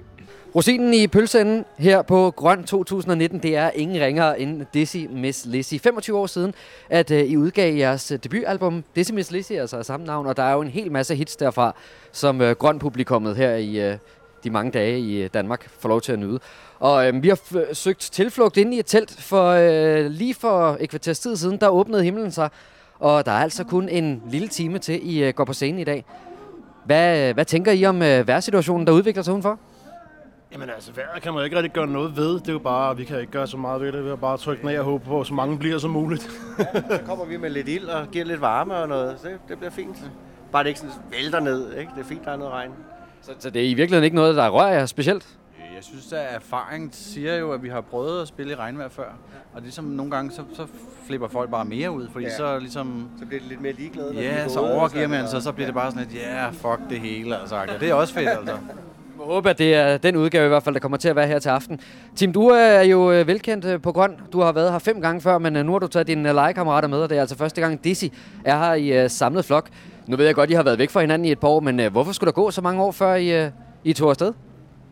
Rosinen 0.56 0.94
i 0.94 1.08
pølseenden 1.08 1.66
her 1.78 2.02
på 2.02 2.32
Grøn 2.36 2.64
2019, 2.64 3.40
det 3.40 3.56
er 3.56 3.70
ingen 3.70 4.02
ringere 4.02 4.40
end 4.40 4.66
Dizzy 4.74 4.98
Miss 5.10 5.46
Lizzy. 5.46 5.76
25 5.84 6.18
år 6.18 6.28
siden, 6.28 6.54
at 6.90 7.12
øh, 7.12 7.20
I 7.24 7.38
udgav 7.38 7.76
jeres 7.76 8.12
øh, 8.12 8.20
debutalbum, 8.24 8.84
Dizzy 8.96 9.12
Miss 9.12 9.32
Lizzy, 9.32 9.52
altså 9.52 9.78
af 9.78 9.86
samme 9.86 10.06
navn, 10.06 10.28
og 10.28 10.38
der 10.38 10.44
er 10.44 10.54
jo 10.54 10.62
en 10.62 10.68
hel 10.68 10.92
masse 10.92 11.16
hits 11.16 11.36
derfra, 11.36 11.76
som 12.12 12.42
øh, 12.42 12.56
Grøn 12.56 12.80
publikummet 12.80 13.36
her 13.36 13.56
i 13.56 13.80
øh, 13.92 13.98
de 14.44 14.50
mange 14.50 14.72
dage 14.72 15.00
i 15.00 15.22
øh, 15.24 15.30
Danmark 15.34 15.70
får 15.80 15.90
lov 15.90 16.02
til 16.02 16.12
at 16.12 16.20
nyde. 16.20 16.40
Og 16.80 17.08
øh, 17.08 17.24
vi 17.24 17.28
har 17.30 17.36
f- 17.36 17.74
søgt 17.74 18.10
tilflugt 18.12 18.58
inde 18.58 18.76
i 18.76 18.80
et 18.80 18.86
telt, 18.86 19.22
for 19.22 19.50
øh, 19.50 20.06
lige 20.06 20.34
for 20.34 20.78
et 20.80 20.90
kvarters 20.90 21.20
tid 21.20 21.36
siden, 21.36 21.58
der 21.58 21.68
åbnede 21.70 22.04
himlen 22.04 22.32
sig, 22.32 22.50
og 23.00 23.26
der 23.26 23.32
er 23.32 23.40
altså 23.44 23.64
kun 23.64 23.90
en 23.90 24.22
lille 24.30 24.48
time 24.48 24.80
til, 24.80 25.10
I 25.16 25.24
øh, 25.24 25.34
går 25.34 25.46
på 25.46 25.54
scenen 25.54 25.80
i 25.80 25.84
dag. 25.84 26.06
Hvad, 26.86 27.34
hvad 27.34 27.46
tænker 27.46 27.72
I 27.72 27.86
om 27.86 28.02
øh, 28.02 28.28
værsituationen, 28.28 28.88
der 28.88 28.94
udvikler 28.94 29.24
sig 29.24 29.34
udenfor? 29.34 29.60
Jamen 30.54 30.70
altså, 30.70 30.92
vejret 30.94 31.22
kan 31.22 31.34
man 31.34 31.40
jo 31.40 31.44
ikke 31.44 31.56
rigtig 31.56 31.72
gøre 31.72 31.88
noget 31.88 32.18
ved. 32.18 32.34
Det 32.40 32.48
er 32.50 32.54
jo 32.54 32.60
bare, 32.60 32.98
vi 32.98 33.04
kan 33.04 33.20
ikke 33.20 33.32
gøre 33.32 33.48
så 33.48 33.58
meget 33.58 33.82
ved 33.82 33.92
det. 33.92 34.04
Vi 34.04 34.10
har 34.10 34.16
bare 34.16 34.38
trykke 34.38 34.66
ned 34.66 34.78
og 34.78 34.86
håbe 34.86 35.06
på, 35.06 35.22
at 35.22 35.28
så 35.28 35.34
mange 35.34 35.58
bliver 35.58 35.78
som 35.78 35.90
muligt. 35.92 36.22
Så 36.92 37.00
kommer 37.06 37.26
vi 37.26 37.38
med 37.38 37.50
lidt 37.50 37.68
ild 37.68 37.86
og 37.86 38.08
giver 38.12 38.26
lidt 38.26 38.42
varme 38.42 38.76
og 38.76 38.88
noget. 38.88 39.20
Så 39.20 39.28
det, 39.28 39.38
det 39.50 39.58
bliver 39.58 39.72
fint. 39.72 39.98
Bare 40.52 40.64
det 40.64 40.70
ikke 40.70 40.80
sådan 40.80 40.96
vælter 41.12 41.40
ned, 41.40 41.74
ikke? 41.78 41.92
Det 41.96 42.02
er 42.02 42.06
fint, 42.08 42.26
der 42.26 42.32
er 42.32 42.38
noget 42.38 42.54
regn. 42.54 42.72
Så, 43.22 43.32
så 43.40 43.50
det 43.50 43.62
er 43.62 43.70
i 43.70 43.74
virkeligheden 43.74 44.04
ikke 44.04 44.16
noget, 44.16 44.36
der 44.36 44.50
rører 44.50 44.74
jer 44.74 44.86
specielt? 44.86 45.38
Jeg 45.82 45.86
synes, 45.86 46.14
at 46.14 46.36
erfaring 46.36 46.90
siger 46.92 47.36
jo, 47.36 47.52
at 47.52 47.64
vi 47.64 47.70
har 47.70 47.82
prøvet 47.82 48.22
at 48.22 48.28
spille 48.28 48.52
i 48.52 48.56
regnvejr 48.56 48.90
før. 48.90 49.04
Og 49.54 49.62
ligesom 49.62 49.86
nogle 49.86 50.12
gange, 50.12 50.32
så, 50.32 50.42
så 50.54 50.66
flipper 51.08 51.28
folk 51.28 51.50
bare 51.52 51.66
mere 51.66 51.92
ud, 51.92 52.08
fordi 52.12 52.26
Ja. 52.26 52.32
ja. 52.32 52.38
så 52.38 52.60
ligesom... 52.60 53.10
Så 53.20 53.26
bliver 53.26 53.40
det 53.40 53.50
lidt 53.50 53.62
mere 53.62 53.74
ligeglade. 53.74 54.14
Ja, 54.16 54.48
så 54.48 54.60
overgiver 54.60 55.04
og 55.04 55.10
man 55.10 55.20
sådan 55.20 55.32
sig, 55.32 55.42
så 55.42 55.52
bliver 55.52 55.68
det 55.68 55.76
bare 55.76 55.92
sådan 55.92 56.08
lidt, 56.08 56.22
ja, 56.24 56.36
yeah, 56.36 56.54
fuck 56.54 56.80
det 56.90 57.00
hele, 57.00 57.40
altså. 57.40 57.56
Ja, 57.56 57.64
det 57.80 57.90
er 57.90 57.94
også 57.94 58.14
fedt, 58.14 58.30
altså. 58.30 58.58
Jeg 59.20 59.28
håber, 59.28 59.50
at 59.50 59.58
det 59.58 59.76
er 59.76 59.98
den 59.98 60.16
udgave 60.16 60.46
i 60.46 60.48
hvert 60.48 60.64
fald, 60.64 60.76
der 60.76 60.80
kommer 60.82 60.98
til 60.98 61.10
at 61.10 61.16
være 61.16 61.28
her 61.28 61.40
til 61.40 61.50
aften. 61.50 61.80
Tim, 62.16 62.34
du 62.34 62.48
er 62.48 62.82
jo 62.82 63.12
øh, 63.12 63.28
velkendt 63.28 63.66
øh, 63.66 63.82
på 63.82 63.92
Grøn. 63.92 64.16
Du 64.34 64.42
har 64.42 64.52
været 64.52 64.72
her 64.72 64.80
fem 64.80 65.02
gange 65.02 65.22
før, 65.22 65.38
men 65.38 65.56
øh, 65.56 65.66
nu 65.66 65.72
har 65.72 65.80
du 65.80 65.88
taget 65.88 66.08
dine 66.08 66.30
øh, 66.30 66.36
legekammerater 66.36 66.88
med, 66.88 66.98
og 66.98 67.10
det 67.10 67.18
er 67.18 67.22
altså 67.22 67.38
første 67.38 67.62
gang 67.62 67.84
Dizzy 67.84 68.06
er 68.46 68.58
her 68.58 68.74
i 68.74 69.04
øh, 69.04 69.10
samlet 69.10 69.46
flok. 69.46 69.70
Nu 70.08 70.18
ved 70.18 70.26
jeg 70.26 70.36
godt, 70.36 70.50
I 70.50 70.54
har 70.54 70.64
været 70.64 70.80
væk 70.80 70.90
fra 70.90 71.02
hinanden 71.02 71.26
i 71.26 71.32
et 71.32 71.40
par 71.40 71.48
år, 71.48 71.60
men 71.60 71.80
øh, 71.80 71.92
hvorfor 71.92 72.12
skulle 72.12 72.28
der 72.28 72.34
gå 72.34 72.52
så 72.52 72.62
mange 72.62 72.82
år, 72.84 72.92
før 72.92 73.16
I, 73.16 73.44
øh, 73.46 73.52
I 73.84 73.94
tog 73.94 74.10
afsted? 74.10 74.34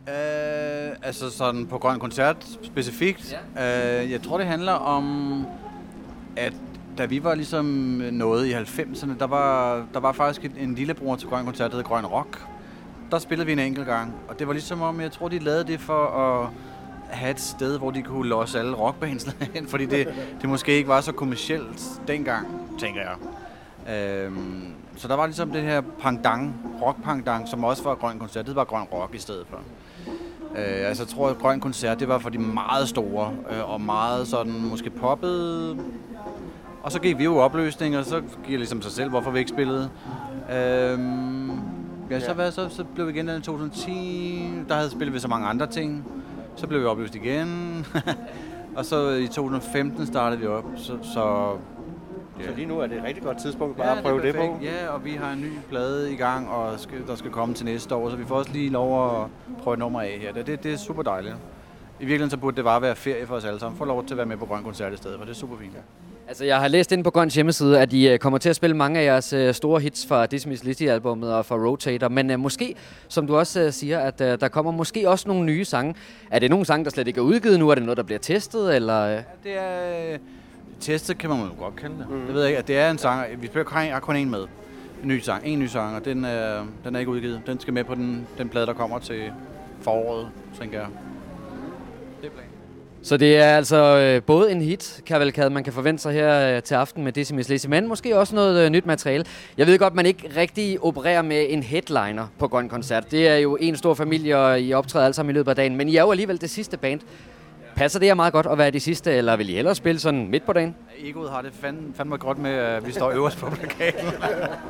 Øh, 0.08 0.49
altså 1.02 1.30
sådan 1.30 1.66
på 1.66 1.78
Grøn 1.78 1.98
Koncert 1.98 2.58
specifikt. 2.62 3.36
Ja. 3.56 4.02
Øh, 4.02 4.10
jeg 4.10 4.22
tror, 4.22 4.38
det 4.38 4.46
handler 4.46 4.72
om, 4.72 5.46
at 6.36 6.52
da 6.98 7.04
vi 7.04 7.24
var 7.24 7.34
ligesom 7.34 7.64
nået 8.12 8.46
i 8.46 8.52
90'erne, 8.52 9.18
der 9.18 9.26
var, 9.26 9.82
der 9.94 10.00
var 10.00 10.12
faktisk 10.12 10.44
en, 10.44 10.56
en 10.58 10.74
lillebror 10.74 11.16
til 11.16 11.28
Grøn 11.28 11.44
Koncert, 11.44 11.70
der 11.70 11.76
hed 11.76 11.84
Grøn 11.84 12.06
Rock. 12.06 12.46
Der 13.10 13.18
spillede 13.18 13.46
vi 13.46 13.52
en 13.52 13.58
enkelt 13.58 13.86
gang, 13.86 14.14
og 14.28 14.38
det 14.38 14.46
var 14.46 14.52
ligesom 14.52 14.82
om, 14.82 15.00
jeg 15.00 15.12
tror, 15.12 15.28
de 15.28 15.38
lavede 15.38 15.64
det 15.64 15.80
for 15.80 16.06
at 16.06 16.48
have 17.10 17.30
et 17.30 17.40
sted, 17.40 17.78
hvor 17.78 17.90
de 17.90 18.02
kunne 18.02 18.28
losse 18.28 18.58
alle 18.58 18.76
rockbands 18.76 19.36
hen, 19.54 19.68
fordi 19.72 19.86
det, 19.86 20.08
det 20.40 20.48
måske 20.48 20.72
ikke 20.72 20.88
var 20.88 21.00
så 21.00 21.12
kommercielt 21.12 21.82
dengang, 22.08 22.46
tænker 22.78 23.00
jeg. 23.00 23.16
Øhm, 23.94 24.72
så 24.96 25.08
der 25.08 25.16
var 25.16 25.26
ligesom 25.26 25.50
det 25.50 25.62
her 25.62 25.80
pangdang, 26.00 26.54
rock-pangdang, 26.82 27.48
som 27.48 27.64
også 27.64 27.82
var 27.82 27.94
Grøn 27.94 28.18
Koncert. 28.18 28.46
Det 28.46 28.56
var 28.56 28.64
Grøn 28.64 28.82
Rock 28.82 29.14
i 29.14 29.18
stedet 29.18 29.46
for. 29.50 29.58
Øh, 30.56 30.88
altså 30.88 31.02
jeg 31.02 31.08
tror, 31.08 31.28
at 31.28 31.38
Grøn 31.38 31.60
Koncert, 31.60 32.00
det 32.00 32.08
var 32.08 32.18
for 32.18 32.30
de 32.30 32.38
meget 32.38 32.88
store, 32.88 33.32
øh, 33.50 33.72
og 33.72 33.80
meget 33.80 34.26
sådan 34.26 34.52
måske 34.70 34.90
poppet. 34.90 35.76
Og 36.82 36.92
så 36.92 37.00
gik 37.00 37.18
vi 37.18 37.24
jo 37.24 37.36
opløsning, 37.36 37.98
og 37.98 38.04
så 38.04 38.20
gik 38.20 38.50
det 38.50 38.58
ligesom 38.58 38.82
sig 38.82 38.92
selv, 38.92 39.10
hvorfor 39.10 39.30
vi 39.30 39.38
ikke 39.38 39.50
spillede. 39.50 39.90
Øhm, 40.52 41.50
ja, 42.10 42.20
så, 42.20 42.32
hvad, 42.32 42.52
så, 42.52 42.68
så 42.68 42.84
blev 42.84 43.06
vi 43.06 43.12
igen 43.12 43.28
i 43.28 43.32
2010, 43.32 44.50
der 44.68 44.74
havde 44.74 44.90
spillet 44.90 45.14
vi 45.14 45.18
så 45.18 45.28
mange 45.28 45.46
andre 45.46 45.66
ting. 45.66 46.04
Så 46.56 46.66
blev 46.66 46.80
vi 46.80 46.86
opløst 46.86 47.14
igen. 47.14 47.86
og 48.76 48.84
så 48.84 49.10
i 49.10 49.26
2015 49.26 50.06
startede 50.06 50.40
vi 50.40 50.46
op, 50.46 50.64
så, 50.76 50.92
så 51.02 51.52
Så 52.44 52.50
lige 52.56 52.66
nu 52.66 52.78
er 52.78 52.86
det 52.86 52.96
et 52.96 53.04
rigtig 53.04 53.22
godt 53.22 53.38
tidspunkt 53.38 53.76
bare 53.76 53.88
Ja, 53.90 53.96
at 53.96 54.02
prøve 54.02 54.18
er 54.18 54.22
det, 54.22 54.34
på. 54.34 54.58
Ja, 54.62 54.88
og 54.88 55.04
vi 55.04 55.10
har 55.10 55.32
en 55.32 55.40
ny 55.40 55.50
plade 55.68 56.12
i 56.12 56.16
gang, 56.16 56.48
og 56.48 56.80
skal, 56.80 56.98
der 57.06 57.14
skal 57.14 57.30
komme 57.30 57.54
til 57.54 57.64
næste 57.66 57.94
år, 57.94 58.10
så 58.10 58.16
vi 58.16 58.24
får 58.24 58.34
også 58.34 58.52
lige 58.52 58.70
lov 58.70 59.22
at 59.22 59.26
prøve 59.62 59.74
et 59.74 59.78
nummer 59.78 60.00
af 60.00 60.18
her. 60.20 60.32
Det, 60.32 60.46
det, 60.46 60.62
det 60.62 60.72
er 60.72 60.76
super 60.76 61.02
dejligt. 61.02 61.34
I 62.00 62.04
virkeligheden 62.04 62.30
så 62.30 62.36
burde 62.36 62.56
det 62.56 62.64
bare 62.64 62.82
være 62.82 62.96
ferie 62.96 63.26
for 63.26 63.34
os 63.34 63.44
alle 63.44 63.60
sammen. 63.60 63.78
Få 63.78 63.84
lov 63.84 64.04
til 64.04 64.14
at 64.14 64.18
være 64.18 64.26
med 64.26 64.36
på 64.36 64.46
Grøn 64.46 64.62
Koncert 64.64 64.92
i 64.92 64.96
stedet, 64.96 65.18
for 65.18 65.24
det 65.24 65.32
er 65.32 65.36
super 65.36 65.56
fint. 65.56 65.72
Altså, 66.28 66.44
jeg 66.44 66.60
har 66.60 66.68
læst 66.68 66.92
ind 66.92 67.04
på 67.04 67.10
Grøns 67.10 67.34
hjemmeside, 67.34 67.80
at 67.80 67.92
I 67.92 68.08
øh, 68.08 68.18
kommer 68.18 68.38
til 68.38 68.48
at 68.48 68.56
spille 68.56 68.76
mange 68.76 69.00
af 69.00 69.04
jeres 69.04 69.32
øh, 69.32 69.54
store 69.54 69.80
hits 69.80 70.06
fra 70.06 70.24
Disney's 70.34 70.64
Lizzy-albummet 70.64 71.34
og 71.34 71.46
fra 71.46 71.56
Rotator. 71.56 72.08
Men 72.08 72.30
øh, 72.30 72.40
måske, 72.40 72.74
som 73.08 73.26
du 73.26 73.36
også 73.36 73.60
øh, 73.60 73.72
siger, 73.72 73.98
at 73.98 74.20
øh, 74.20 74.40
der 74.40 74.48
kommer 74.48 74.72
måske 74.72 75.08
også 75.08 75.28
nogle 75.28 75.44
nye 75.44 75.64
sange. 75.64 75.94
Er 76.30 76.38
det 76.38 76.50
nogle 76.50 76.66
sange, 76.66 76.84
der 76.84 76.90
slet 76.90 77.08
ikke 77.08 77.18
er 77.18 77.24
udgivet 77.24 77.58
nu? 77.58 77.70
Er 77.70 77.74
det 77.74 77.84
noget, 77.84 77.96
der 77.96 78.02
bliver 78.02 78.18
testet? 78.18 78.76
Eller, 78.76 79.16
øh? 79.16 79.22
Det 79.44 79.58
er... 79.58 80.18
Testet 80.80 81.18
kan 81.18 81.30
man 81.30 81.38
jo 81.38 81.48
godt 81.58 81.76
kalde 81.76 81.94
det. 81.98 82.06
Mm. 82.10 82.26
Det 82.26 82.34
ved 82.34 82.40
jeg 82.40 82.50
ikke. 82.50 82.58
at 82.58 82.68
Det 82.68 82.78
er 82.78 82.90
en 82.90 82.98
sang. 82.98 83.42
Vi 83.42 83.50
har 83.54 84.00
kun 84.00 84.16
en 84.16 84.30
med. 84.30 84.46
En 85.02 85.08
ny 85.08 85.18
sang. 85.18 85.46
En 85.46 85.58
ny 85.58 85.66
sang, 85.66 85.96
og 85.96 86.04
den 86.04 86.24
er, 86.24 86.66
den 86.84 86.94
er 86.94 86.98
ikke 86.98 87.10
udgivet. 87.10 87.42
Den 87.46 87.60
skal 87.60 87.74
med 87.74 87.84
på 87.84 87.94
den, 87.94 88.26
den 88.38 88.48
plade, 88.48 88.66
der 88.66 88.72
kommer 88.72 88.98
til 88.98 89.32
foråret, 89.80 90.28
tænker 90.60 90.78
jeg. 90.78 90.88
Det 92.20 92.26
er 92.26 92.30
planen. 92.30 92.50
Så 93.02 93.16
det 93.16 93.36
er 93.36 93.56
altså 93.56 93.98
øh, 93.98 94.22
både 94.22 94.52
en 94.52 94.60
hit, 94.62 95.02
kavalkade, 95.06 95.50
man 95.50 95.64
kan 95.64 95.72
forvente 95.72 96.02
sig 96.02 96.12
her 96.12 96.56
øh, 96.56 96.62
til 96.62 96.74
aften 96.74 97.04
med 97.04 97.34
Miss 97.34 97.48
Lizzy, 97.48 97.66
men 97.66 97.88
måske 97.88 98.18
også 98.18 98.34
noget 98.34 98.64
øh, 98.64 98.70
nyt 98.70 98.86
materiale. 98.86 99.24
Jeg 99.58 99.66
ved 99.66 99.78
godt, 99.78 99.94
man 99.94 100.06
ikke 100.06 100.30
rigtig 100.36 100.84
opererer 100.84 101.22
med 101.22 101.46
en 101.48 101.62
headliner 101.62 102.26
på 102.38 102.48
Grøn 102.48 102.68
Koncert. 102.68 103.10
Det 103.10 103.28
er 103.28 103.36
jo 103.36 103.56
en 103.60 103.76
stor 103.76 103.94
familie, 103.94 104.38
og 104.38 104.60
I 104.60 104.72
optræder 104.72 105.04
alle 105.04 105.14
sammen 105.14 105.34
i 105.34 105.38
løbet 105.38 105.50
af 105.50 105.56
dagen, 105.56 105.76
men 105.76 105.88
I 105.88 105.96
er 105.96 106.02
jo 106.02 106.10
alligevel 106.10 106.40
det 106.40 106.50
sidste 106.50 106.76
band 106.76 107.00
Passer 107.80 107.98
det 107.98 108.08
her 108.08 108.14
meget 108.14 108.32
godt 108.32 108.46
at 108.46 108.58
være 108.58 108.70
de 108.70 108.80
sidste, 108.80 109.12
eller 109.12 109.36
vil 109.36 109.48
I 109.48 109.52
hellere 109.52 109.74
spille 109.74 110.00
sådan 110.00 110.28
midt 110.28 110.46
på 110.46 110.52
dagen? 110.52 110.76
Egoet 110.98 111.30
har 111.30 111.42
det 111.42 111.52
fandme, 111.52 111.94
fandme 111.94 112.16
godt 112.16 112.38
med, 112.38 112.50
at 112.50 112.86
vi 112.86 112.92
står 112.92 113.10
øverst 113.10 113.38
på 113.38 113.50
plakaten. 113.50 114.08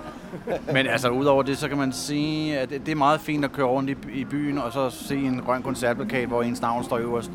Men 0.75 0.87
altså, 0.87 1.09
udover 1.09 1.43
det, 1.43 1.59
så 1.59 1.69
kan 1.69 1.79
man 1.79 1.93
sige, 1.93 2.59
at 2.59 2.71
det 2.71 2.89
er 2.89 2.95
meget 2.95 3.21
fint 3.21 3.45
at 3.45 3.53
køre 3.53 3.67
rundt 3.67 3.91
i, 3.91 3.97
i 4.15 4.25
byen, 4.25 4.59
og 4.59 4.73
så 4.73 4.91
se 4.91 5.17
en 5.17 5.41
grøn 5.41 5.63
koncertplakat, 5.63 6.29
hvor 6.29 6.43
ens 6.43 6.61
navn 6.61 6.85
står 6.85 6.99
øverst. 6.99 7.31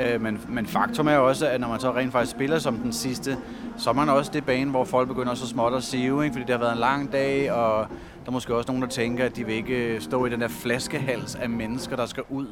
Øh, 0.00 0.20
men, 0.20 0.40
men 0.48 0.66
faktum 0.66 1.08
er 1.08 1.16
også, 1.16 1.48
at 1.48 1.60
når 1.60 1.68
man 1.68 1.80
så 1.80 1.92
rent 1.92 2.12
faktisk 2.12 2.32
spiller 2.32 2.58
som 2.58 2.76
den 2.76 2.92
sidste, 2.92 3.36
så 3.76 3.90
er 3.90 3.94
man 3.94 4.08
også 4.08 4.30
det 4.34 4.46
bane, 4.46 4.70
hvor 4.70 4.84
folk 4.84 5.08
begynder 5.08 5.34
så 5.34 5.46
småt 5.46 5.74
at 5.74 5.82
sive, 5.82 6.24
ikke? 6.24 6.34
fordi 6.34 6.44
det 6.44 6.54
har 6.54 6.60
været 6.60 6.72
en 6.72 6.80
lang 6.80 7.12
dag, 7.12 7.52
og 7.52 7.86
der 8.24 8.26
er 8.26 8.32
måske 8.32 8.54
også 8.54 8.68
nogen, 8.68 8.82
der 8.82 8.88
tænker, 8.88 9.24
at 9.24 9.36
de 9.36 9.46
vil 9.46 9.54
ikke 9.54 9.96
stå 10.00 10.26
i 10.26 10.30
den 10.30 10.40
der 10.40 10.48
flaskehals 10.48 11.34
af 11.34 11.48
mennesker, 11.48 11.96
der 11.96 12.06
skal 12.06 12.22
ud. 12.28 12.46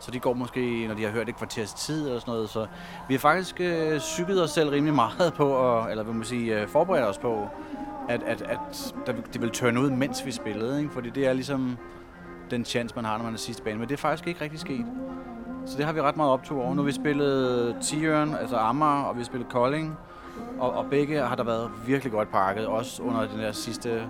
Så 0.00 0.10
de 0.10 0.18
går 0.18 0.32
måske, 0.32 0.86
når 0.86 0.94
de 0.94 1.02
har 1.02 1.10
hørt 1.10 1.28
et 1.28 1.36
kvarters 1.36 1.74
tid 1.74 2.06
eller 2.06 2.20
sådan 2.20 2.32
noget. 2.32 2.50
Så 2.50 2.66
vi 3.08 3.14
har 3.14 3.18
faktisk 3.18 3.60
øh, 3.60 4.00
cyklet 4.00 4.42
os 4.42 4.50
selv 4.50 4.70
rimelig 4.70 4.94
meget 4.94 5.32
på, 5.36 5.48
og, 5.48 5.90
eller 5.90 6.04
hvad 6.04 6.14
man 6.14 6.24
sige, 6.24 6.60
øh, 6.60 6.68
forberedt 6.68 7.06
os 7.06 7.18
på, 7.18 7.48
at, 8.08 8.22
at, 8.22 8.42
at 8.42 8.94
der, 9.06 9.12
det 9.32 9.42
vil 9.42 9.50
tørne 9.50 9.80
ud, 9.80 9.90
mens 9.90 10.26
vi 10.26 10.32
spillede. 10.32 10.80
Ikke? 10.80 10.92
Fordi 10.92 11.10
det 11.10 11.26
er 11.26 11.32
ligesom 11.32 11.76
den 12.50 12.64
chance, 12.64 12.94
man 12.96 13.04
har, 13.04 13.16
når 13.16 13.24
man 13.24 13.34
er 13.34 13.38
sidste 13.38 13.62
bane. 13.62 13.78
Men 13.78 13.88
det 13.88 13.94
er 13.94 13.98
faktisk 13.98 14.26
ikke 14.26 14.40
rigtig 14.40 14.60
sket. 14.60 14.86
Så 15.66 15.76
det 15.76 15.84
har 15.84 15.92
vi 15.92 16.00
ret 16.00 16.16
meget 16.16 16.32
optur 16.32 16.62
over. 16.62 16.74
Nu 16.74 16.82
har 16.82 16.86
vi 16.86 16.92
spillet 16.92 17.76
Tiøren, 17.82 18.34
altså 18.34 18.56
Amager, 18.56 19.02
og 19.02 19.14
vi 19.14 19.20
har 19.20 19.24
spillet 19.24 19.48
Kolding. 19.48 19.98
Og, 20.58 20.72
og 20.72 20.86
begge 20.90 21.20
har 21.20 21.36
der 21.36 21.44
været 21.44 21.70
virkelig 21.86 22.12
godt 22.12 22.30
pakket, 22.30 22.66
også 22.66 23.02
under 23.02 23.28
den 23.28 23.38
der 23.38 23.52
sidste, 23.52 24.02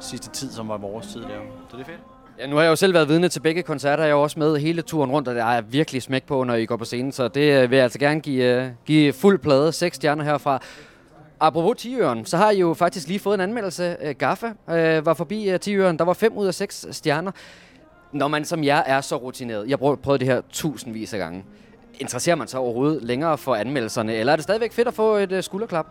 sidste 0.00 0.30
tid, 0.30 0.50
som 0.50 0.68
var 0.68 0.76
vores 0.76 1.06
tid 1.06 1.22
der. 1.22 1.40
Så 1.68 1.76
det 1.76 1.82
er 1.82 1.86
fedt. 1.86 2.15
Ja, 2.38 2.46
nu 2.46 2.56
har 2.56 2.62
jeg 2.62 2.70
jo 2.70 2.76
selv 2.76 2.94
været 2.94 3.08
vidne 3.08 3.28
til 3.28 3.40
begge 3.40 3.62
koncerter. 3.62 4.04
Jeg 4.04 4.10
er 4.10 4.14
jo 4.14 4.22
også 4.22 4.38
med 4.38 4.56
hele 4.56 4.82
turen 4.82 5.10
rundt, 5.10 5.28
og 5.28 5.34
der 5.34 5.44
er 5.44 5.60
virkelig 5.60 6.02
smæk 6.02 6.24
på, 6.24 6.44
når 6.44 6.54
I 6.54 6.66
går 6.66 6.76
på 6.76 6.84
scenen. 6.84 7.12
Så 7.12 7.28
det 7.28 7.62
øh, 7.62 7.70
vil 7.70 7.76
jeg 7.76 7.82
altså 7.82 7.98
gerne 7.98 8.20
give, 8.20 8.44
øh, 8.44 8.68
give 8.86 9.12
fuld 9.12 9.38
plade. 9.38 9.72
Seks 9.72 9.96
stjerner 9.96 10.24
herfra. 10.24 10.60
Apropos 11.40 11.82
Tiøren, 11.82 12.24
så 12.24 12.36
har 12.36 12.50
I 12.50 12.58
jo 12.58 12.74
faktisk 12.74 13.08
lige 13.08 13.18
fået 13.18 13.34
en 13.34 13.40
anmeldelse. 13.40 13.96
Øh, 14.02 14.14
Gaffa 14.14 14.46
øh, 14.70 15.06
var 15.06 15.14
forbi 15.14 15.54
uh, 15.54 15.60
Tiøren. 15.60 15.98
Der 15.98 16.04
var 16.04 16.12
fem 16.12 16.32
ud 16.32 16.46
af 16.46 16.54
seks 16.54 16.86
stjerner. 16.90 17.32
Når 18.12 18.28
man 18.28 18.44
som 18.44 18.64
jeg 18.64 18.84
er 18.86 19.00
så 19.00 19.16
rutineret, 19.16 19.68
jeg 19.68 19.78
har 19.82 19.94
prøvet 19.94 20.20
det 20.20 20.28
her 20.28 20.40
tusindvis 20.50 21.12
af 21.12 21.18
gange, 21.18 21.44
interesserer 22.00 22.36
man 22.36 22.48
sig 22.48 22.60
overhovedet 22.60 23.02
længere 23.02 23.38
for 23.38 23.54
anmeldelserne, 23.54 24.14
eller 24.14 24.32
er 24.32 24.36
det 24.36 24.42
stadigvæk 24.42 24.72
fedt 24.72 24.88
at 24.88 24.94
få 24.94 25.16
et 25.16 25.44
skulderklap? 25.44 25.86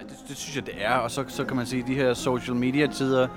Ja, 0.00 0.04
det, 0.04 0.16
det 0.28 0.36
synes 0.36 0.56
jeg, 0.56 0.66
det 0.66 0.74
er. 0.78 0.94
Og 0.94 1.10
så, 1.10 1.24
så 1.28 1.44
kan 1.44 1.56
man 1.56 1.66
sige, 1.66 1.82
at 1.82 1.88
de 1.88 1.94
her 1.94 2.14
social 2.14 2.56
media-tider, 2.56 3.28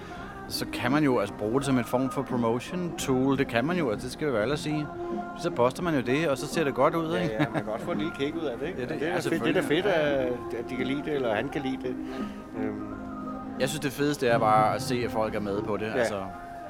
så 0.54 0.66
kan 0.74 0.92
man 0.92 1.04
jo 1.04 1.20
altså 1.20 1.36
bruge 1.36 1.56
det 1.60 1.66
som 1.66 1.78
en 1.78 1.84
form 1.86 2.10
for 2.10 2.22
promotion 2.22 2.94
tool. 2.98 3.38
Det 3.38 3.48
kan 3.48 3.66
man 3.66 3.78
jo, 3.78 3.92
altså 3.92 4.06
det 4.06 4.14
skal 4.14 4.28
vi 4.28 4.32
jo 4.32 4.38
alle 4.38 4.58
sige. 4.58 4.88
Så 5.42 5.50
poster 5.52 5.84
man 5.84 5.96
jo 5.96 6.02
det, 6.02 6.30
og 6.30 6.38
så 6.38 6.48
ser 6.48 6.64
det 6.64 6.74
godt 6.76 6.96
ud, 6.96 7.14
Ja, 7.14 7.22
ikke? 7.22 7.34
ja, 7.34 7.40
man 7.40 7.54
kan 7.54 7.64
godt 7.66 7.82
få 7.82 7.92
en 7.92 7.98
lille 7.98 8.14
kick 8.20 8.36
ud 8.36 8.42
af 8.46 8.58
det, 8.60 8.68
ikke? 8.68 8.80
Ja, 8.82 8.86
det- 8.88 9.00
det, 9.00 9.06
ja, 9.08 9.12
er 9.14 9.22
fedt, 9.22 9.44
det 9.44 9.58
er 9.58 9.62
fedt, 9.62 9.86
at, 9.86 10.26
at 10.60 10.70
de 10.70 10.76
kan 10.76 10.88
lide 10.88 11.02
det, 11.06 11.14
eller 11.14 11.36
han 11.36 11.50
kan 11.50 11.62
lide 11.62 11.78
det. 11.84 11.96
Øhm, 12.64 12.94
Jeg 13.60 13.70
synes, 13.70 13.80
det 13.80 13.92
fedeste 13.92 14.28
er 14.28 14.38
bare 14.40 14.76
at 14.76 14.82
se, 14.82 15.02
at 15.06 15.12
folk 15.12 15.36
er 15.36 15.40
med 15.40 15.62
på 15.62 15.78
det. 15.78 15.86
Ja. 15.86 15.92
Altså, 15.94 16.20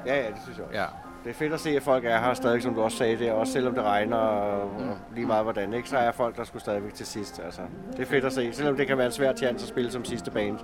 ja, 0.06 0.16
ja, 0.22 0.26
det 0.28 0.36
synes 0.42 0.58
jeg 0.58 0.66
også. 0.66 0.78
Ja. 0.78 0.84
Det 1.24 1.30
er 1.30 1.34
fedt 1.34 1.52
at 1.52 1.60
se, 1.60 1.70
at 1.70 1.82
folk 1.82 2.04
er 2.04 2.18
her 2.18 2.34
stadig, 2.34 2.62
som 2.62 2.74
du 2.74 2.82
også 2.82 2.96
sagde 2.96 3.18
det, 3.18 3.32
også 3.32 3.52
selvom 3.52 3.74
det 3.74 3.82
regner 3.84 4.16
og, 4.16 4.62
og 4.62 4.96
lige 5.14 5.26
meget 5.26 5.44
hvordan, 5.44 5.72
ikke? 5.74 5.88
Så 5.88 5.96
er 5.96 6.12
folk 6.12 6.36
der 6.36 6.44
skulle 6.44 6.62
stadigvæk 6.62 6.94
til 6.94 7.06
sidst. 7.06 7.40
Altså, 7.44 7.60
det 7.92 8.00
er 8.00 8.06
fedt 8.06 8.24
at 8.24 8.32
se, 8.32 8.52
selvom 8.52 8.76
det 8.76 8.86
kan 8.86 8.96
være 8.98 9.06
en 9.06 9.12
svær 9.12 9.32
chance 9.34 9.64
at 9.64 9.68
spille 9.68 9.90
som 9.90 10.04
sidste 10.04 10.30
band. 10.30 10.58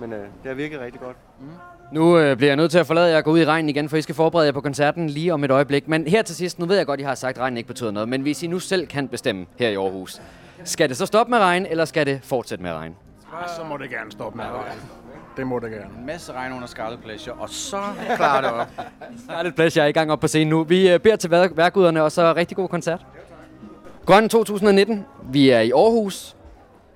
Men 0.00 0.12
øh, 0.12 0.18
det 0.18 0.28
har 0.46 0.54
virket 0.54 0.80
rigtig 0.80 1.00
godt. 1.00 1.16
Mm. 1.40 1.46
Nu 1.92 2.18
øh, 2.18 2.36
bliver 2.36 2.50
jeg 2.50 2.56
nødt 2.56 2.70
til 2.70 2.78
at 2.78 2.86
forlade 2.86 3.10
jer 3.10 3.16
og 3.16 3.24
gå 3.24 3.30
ud 3.30 3.38
i 3.38 3.44
regnen 3.44 3.68
igen, 3.68 3.88
for 3.88 3.96
I 3.96 4.02
skal 4.02 4.14
forberede 4.14 4.46
jer 4.46 4.52
på 4.52 4.60
koncerten 4.60 5.10
lige 5.10 5.34
om 5.34 5.44
et 5.44 5.50
øjeblik. 5.50 5.88
Men 5.88 6.06
her 6.06 6.22
til 6.22 6.36
sidst, 6.36 6.58
nu 6.58 6.66
ved 6.66 6.76
jeg 6.76 6.86
godt, 6.86 7.00
I 7.00 7.02
har 7.02 7.14
sagt, 7.14 7.36
at 7.36 7.42
regnen 7.42 7.56
ikke 7.56 7.66
betyder 7.66 7.90
noget, 7.90 8.08
men 8.08 8.22
hvis 8.22 8.42
I 8.42 8.46
nu 8.46 8.58
selv 8.58 8.86
kan 8.86 9.08
bestemme 9.08 9.46
her 9.58 9.68
i 9.68 9.74
Aarhus, 9.74 10.20
skal 10.64 10.88
det 10.88 10.96
så 10.96 11.06
stoppe 11.06 11.30
med 11.30 11.38
regn, 11.38 11.66
eller 11.66 11.84
skal 11.84 12.06
det 12.06 12.20
fortsætte 12.22 12.62
med 12.64 12.72
regn? 12.72 12.94
Så 13.56 13.64
må 13.64 13.76
det 13.76 13.90
gerne 13.90 14.12
stoppe 14.12 14.36
med 14.36 14.44
regn. 14.44 14.78
Det 15.36 15.46
må 15.46 15.58
det 15.58 15.70
gerne. 15.70 15.84
En 16.00 16.06
masse 16.06 16.32
regn 16.32 16.52
under 16.52 16.66
Scarlet 16.66 16.98
Pleasure, 17.02 17.34
og 17.34 17.48
så 17.50 17.76
klarer 18.16 18.40
det 18.40 18.50
op. 18.50 18.66
Scarlet 19.28 19.54
Pleasure 19.54 19.84
er 19.84 19.88
i 19.88 19.92
gang 19.92 20.12
op 20.12 20.20
på 20.20 20.26
scenen 20.28 20.48
nu. 20.48 20.64
Vi 20.64 20.90
øh, 20.90 21.00
beder 21.00 21.16
til 21.16 21.30
vær- 21.30 21.54
værkuderne, 21.54 22.02
og 22.02 22.12
så 22.12 22.32
rigtig 22.36 22.56
god 22.56 22.68
koncert. 22.68 23.06
Grøn 24.06 24.28
2019. 24.28 25.04
Vi 25.30 25.50
er 25.50 25.60
i 25.60 25.70
Aarhus. 25.70 26.36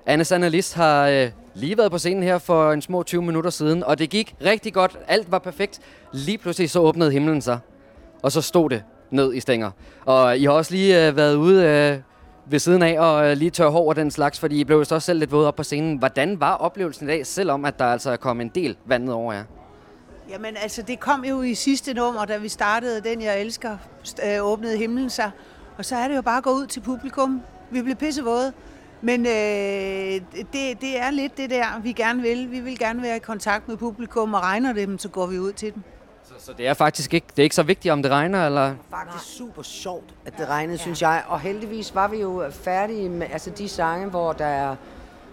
Anne 0.05 0.23
Sanna 0.23 0.47
List 0.47 0.75
har 0.75 1.07
øh, 1.07 1.29
lige 1.59 1.77
været 1.77 1.91
på 1.91 1.97
scenen 1.97 2.23
her 2.23 2.37
for 2.37 2.71
en 2.71 2.81
små 2.81 3.03
20 3.03 3.21
minutter 3.21 3.49
siden, 3.49 3.83
og 3.83 3.99
det 3.99 4.09
gik 4.09 4.35
rigtig 4.45 4.73
godt. 4.73 4.97
Alt 5.07 5.31
var 5.31 5.39
perfekt. 5.39 5.79
Lige 6.13 6.37
pludselig 6.37 6.69
så 6.69 6.79
åbnede 6.79 7.11
himlen 7.11 7.41
sig, 7.41 7.59
og 8.21 8.31
så 8.31 8.41
stod 8.41 8.69
det 8.69 8.83
ned 9.11 9.33
i 9.33 9.39
stænger. 9.39 9.71
Og 10.05 10.37
I 10.37 10.43
har 10.43 10.51
også 10.51 10.71
lige 10.71 11.07
øh, 11.07 11.15
været 11.15 11.35
ude 11.35 11.65
øh, 11.65 11.97
ved 12.51 12.59
siden 12.59 12.81
af 12.81 12.99
og 12.99 13.31
øh, 13.31 13.37
lige 13.37 13.51
tør 13.51 13.69
hår 13.69 13.89
og 13.89 13.95
den 13.95 14.11
slags, 14.11 14.39
fordi 14.39 14.59
I 14.59 14.63
blev 14.63 14.77
jo 14.77 14.81
også 14.81 14.99
selv 14.99 15.19
lidt 15.19 15.31
våde 15.31 15.47
op 15.47 15.55
på 15.55 15.63
scenen. 15.63 15.97
Hvordan 15.97 16.39
var 16.39 16.55
oplevelsen 16.55 17.07
i 17.07 17.11
dag, 17.11 17.25
selvom 17.25 17.65
at 17.65 17.79
der 17.79 17.85
altså 17.85 18.17
kom 18.17 18.41
en 18.41 18.49
del 18.55 18.77
vand 18.85 19.03
ned 19.03 19.13
over 19.13 19.33
jer? 19.33 19.43
Jamen 20.29 20.57
altså, 20.61 20.81
det 20.81 20.99
kom 20.99 21.25
jo 21.25 21.41
i 21.41 21.53
sidste 21.53 21.93
nummer, 21.93 22.25
da 22.25 22.37
vi 22.37 22.49
startede 22.49 23.01
Den, 23.01 23.21
jeg 23.21 23.41
elsker, 23.41 23.77
øh, 24.25 24.45
åbnede 24.45 24.77
himlen 24.77 25.09
sig. 25.09 25.31
Og 25.77 25.85
så 25.85 25.95
er 25.95 26.07
det 26.07 26.15
jo 26.15 26.21
bare 26.21 26.37
at 26.37 26.43
gå 26.43 26.49
ud 26.49 26.67
til 26.67 26.79
publikum. 26.79 27.41
Vi 27.71 27.81
blev 27.81 27.95
pissevåde. 27.95 28.53
Men 29.01 29.25
øh, 29.25 30.21
det, 30.53 30.81
det 30.81 30.99
er 30.99 31.11
lidt 31.11 31.37
det 31.37 31.49
der, 31.49 31.79
vi 31.83 31.91
gerne 31.91 32.21
vil. 32.21 32.51
Vi 32.51 32.59
vil 32.59 32.79
gerne 32.79 33.01
være 33.01 33.15
i 33.15 33.19
kontakt 33.19 33.67
med 33.67 33.77
publikum, 33.77 34.33
og 34.33 34.41
regner 34.41 34.73
det 34.73 34.87
dem, 34.87 34.97
så 34.97 35.09
går 35.09 35.25
vi 35.25 35.39
ud 35.39 35.51
til 35.51 35.73
dem. 35.73 35.83
Så 36.37 36.53
det 36.57 36.67
er 36.67 36.73
faktisk 36.73 37.13
ikke, 37.13 37.27
det 37.29 37.39
er 37.39 37.43
ikke 37.43 37.55
så 37.55 37.63
vigtigt, 37.63 37.91
om 37.91 38.03
det 38.03 38.11
regner, 38.11 38.45
eller... 38.45 38.75
faktisk 38.89 39.37
super 39.37 39.61
sjovt, 39.61 40.13
at 40.25 40.33
det 40.37 40.49
regnede, 40.49 40.77
ja. 40.77 40.81
synes 40.81 41.01
jeg. 41.01 41.23
Og 41.27 41.39
heldigvis 41.39 41.95
var 41.95 42.07
vi 42.07 42.17
jo 42.17 42.43
færdige 42.51 43.09
med 43.09 43.27
altså 43.31 43.49
de 43.49 43.69
sange, 43.69 44.09
hvor 44.09 44.33
der 44.33 44.45
er 44.45 44.75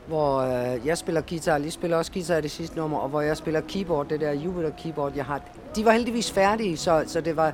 hvor 0.06 0.38
øh, 0.38 0.86
jeg 0.86 0.98
spiller 0.98 1.20
guitar, 1.20 1.58
lige 1.58 1.70
spiller 1.70 1.96
også 1.96 2.12
guitar 2.12 2.36
i 2.36 2.40
det 2.40 2.50
sidste 2.50 2.76
nummer, 2.76 2.98
og 2.98 3.08
hvor 3.08 3.20
jeg 3.20 3.36
spiller 3.36 3.60
keyboard, 3.60 4.08
det 4.08 4.20
der 4.20 4.32
Jupiter 4.32 4.70
keyboard, 4.70 5.12
jeg 5.16 5.24
har. 5.24 5.40
De 5.76 5.84
var 5.84 5.92
heldigvis 5.92 6.32
færdige, 6.32 6.76
så, 6.76 7.04
så 7.06 7.20
det 7.20 7.36
var, 7.36 7.52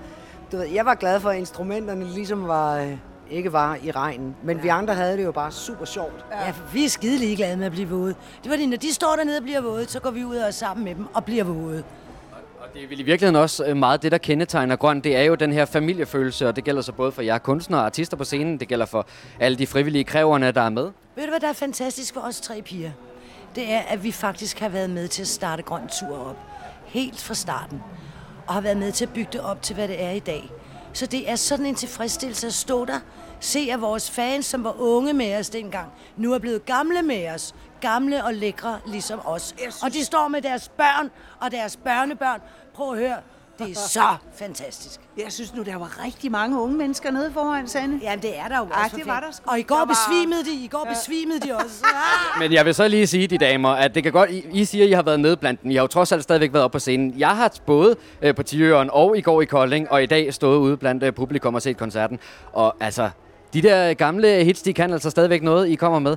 du 0.53 0.57
ved, 0.57 0.66
jeg 0.66 0.87
var 0.87 0.94
glad 0.94 1.20
for, 1.20 1.31
at 1.31 1.38
instrumenterne 1.38 2.05
ligesom 2.05 2.48
var, 2.48 2.79
øh, 2.79 2.96
ikke 3.32 3.52
var 3.52 3.78
i 3.82 3.90
regnen. 3.90 4.36
Men 4.42 4.56
ja. 4.56 4.62
vi 4.62 4.68
andre 4.68 4.94
havde 4.94 5.16
det 5.16 5.24
jo 5.24 5.32
bare 5.32 5.52
super 5.52 5.84
sjovt. 5.84 6.24
Ja, 6.32 6.52
vi 6.72 6.84
er 6.84 6.88
skide 6.88 7.18
ligeglade 7.18 7.56
med 7.56 7.66
at 7.66 7.72
blive 7.72 7.88
våde. 7.88 8.14
Det 8.42 8.50
var 8.50 8.56
det, 8.56 8.68
når 8.68 8.76
de 8.76 8.94
står 8.94 9.16
dernede 9.16 9.36
og 9.36 9.42
bliver 9.42 9.60
våde, 9.60 9.86
så 9.88 10.00
går 10.00 10.10
vi 10.10 10.24
ud 10.24 10.36
og 10.36 10.46
er 10.46 10.50
sammen 10.50 10.84
med 10.84 10.94
dem 10.94 11.06
og 11.14 11.24
bliver 11.24 11.44
våde. 11.44 11.84
Det 12.74 12.84
er 12.84 12.88
vel 12.88 13.00
i 13.00 13.02
virkeligheden 13.02 13.36
også 13.36 13.64
øh, 13.64 13.76
meget 13.76 14.02
det, 14.02 14.12
der 14.12 14.18
kendetegner 14.18 14.76
grøn. 14.76 15.00
Det 15.00 15.16
er 15.16 15.22
jo 15.22 15.34
den 15.34 15.52
her 15.52 15.64
familiefølelse, 15.64 16.48
og 16.48 16.56
det 16.56 16.64
gælder 16.64 16.82
så 16.82 16.92
både 16.92 17.12
for 17.12 17.22
jer 17.22 17.38
kunstnere 17.38 17.80
og 17.80 17.86
artister 17.86 18.16
på 18.16 18.24
scenen. 18.24 18.60
Det 18.60 18.68
gælder 18.68 18.86
for 18.86 19.06
alle 19.40 19.58
de 19.58 19.66
frivillige 19.66 20.04
kræverne, 20.04 20.52
der 20.52 20.60
er 20.60 20.70
med. 20.70 20.90
Ved 21.16 21.24
du, 21.24 21.30
hvad 21.30 21.40
der 21.40 21.48
er 21.48 21.52
fantastisk 21.52 22.14
for 22.14 22.20
os 22.20 22.40
tre 22.40 22.62
piger? 22.62 22.90
Det 23.54 23.72
er, 23.72 23.78
at 23.78 24.04
vi 24.04 24.12
faktisk 24.12 24.60
har 24.60 24.68
været 24.68 24.90
med 24.90 25.08
til 25.08 25.22
at 25.22 25.28
starte 25.28 25.62
Grøn 25.62 25.88
Tur 26.00 26.28
op. 26.28 26.36
Helt 26.86 27.20
fra 27.20 27.34
starten. 27.34 27.82
Og 28.46 28.54
har 28.54 28.60
været 28.60 28.76
med 28.76 28.92
til 28.92 29.04
at 29.04 29.12
bygge 29.12 29.28
det 29.32 29.40
op 29.40 29.62
til, 29.62 29.74
hvad 29.74 29.88
det 29.88 30.02
er 30.02 30.10
i 30.10 30.18
dag. 30.18 30.50
Så 30.92 31.07
det 31.07 31.31
er 31.31 31.37
sådan 31.37 31.66
en 31.66 31.74
tilfredsstillelse 31.74 32.46
at 32.46 32.55
stå 32.55 32.85
der, 32.85 33.00
se 33.40 33.68
at 33.72 33.81
vores 33.81 34.11
fans, 34.11 34.46
som 34.46 34.64
var 34.64 34.81
unge 34.81 35.12
med 35.12 35.38
os 35.38 35.50
dengang, 35.50 35.92
nu 36.16 36.33
er 36.33 36.38
blevet 36.38 36.64
gamle 36.64 37.02
med 37.02 37.28
os. 37.28 37.55
Gamle 37.81 38.24
og 38.24 38.35
lækre, 38.35 38.81
ligesom 38.87 39.20
os. 39.24 39.55
Og 39.83 39.92
de 39.92 40.05
står 40.05 40.28
med 40.28 40.42
deres 40.42 40.68
børn 40.68 41.11
og 41.40 41.50
deres 41.50 41.76
børnebørn. 41.76 42.40
Prøv 42.74 42.92
at 42.92 42.98
høre, 42.98 43.16
det 43.66 43.77
er 43.77 43.81
så 43.88 44.16
fantastisk. 44.38 45.01
Jeg 45.16 45.33
synes 45.33 45.55
nu, 45.55 45.62
der 45.62 45.77
var 45.77 46.05
rigtig 46.05 46.31
mange 46.31 46.61
unge 46.61 46.77
mennesker 46.77 47.11
nede 47.11 47.31
foran, 47.33 47.68
Sande. 47.68 47.98
Ja, 48.03 48.14
det 48.22 48.38
er 48.38 48.48
der 48.48 48.59
jo 48.59 48.64
Ej, 48.75 48.83
også. 48.85 48.96
det 48.96 49.07
var 49.07 49.20
der 49.20 49.27
sgu. 49.33 49.51
Og 49.51 49.59
i 49.59 49.62
går 49.62 49.75
Der 49.77 49.85
var- 49.85 49.94
besvimede 50.09 50.44
de, 50.44 50.64
i 50.64 50.68
går 50.68 50.88
besvimede 50.90 51.40
de 51.40 51.57
også. 51.57 51.85
Men 52.40 52.53
jeg 52.53 52.64
vil 52.64 52.75
så 52.75 52.88
lige 52.88 53.07
sige, 53.07 53.27
de 53.27 53.38
damer, 53.38 53.68
at 53.68 53.94
det 53.94 54.03
kan 54.03 54.12
godt... 54.12 54.31
I, 54.31 54.44
I 54.53 54.64
siger, 54.64 54.85
at 54.85 54.90
I 54.90 54.92
har 54.92 55.03
været 55.03 55.20
med 55.20 55.37
blandt 55.37 55.62
dem. 55.62 55.70
I 55.70 55.75
har 55.75 55.83
jo 55.83 55.87
trods 55.87 56.12
alt 56.12 56.22
stadigvæk 56.22 56.53
været 56.53 56.64
oppe 56.64 56.75
på 56.75 56.79
scenen. 56.79 57.14
Jeg 57.18 57.29
har 57.37 57.53
både 57.66 57.96
øh, 58.22 58.35
på 58.35 58.42
Tiøren 58.42 58.90
og 58.92 59.18
i 59.18 59.20
går 59.20 59.42
i 59.42 59.44
Kolding, 59.44 59.90
og 59.90 60.03
i 60.03 60.07
dag 60.07 60.35
stået 60.35 60.59
ude 60.59 60.77
blandt 60.77 61.03
øh, 61.03 61.12
publikum 61.12 61.55
og 61.55 61.62
set 61.62 61.77
koncerten. 61.77 62.18
Og 62.53 62.77
altså, 62.81 63.11
de 63.53 63.62
der 63.62 63.94
gamle 63.94 64.44
hits, 64.44 64.62
de 64.62 64.72
kan 64.72 64.92
altså 64.92 65.11
stadigvæk 65.11 65.42
noget, 65.42 65.68
I 65.68 65.75
kommer 65.75 65.98
med. 65.98 66.16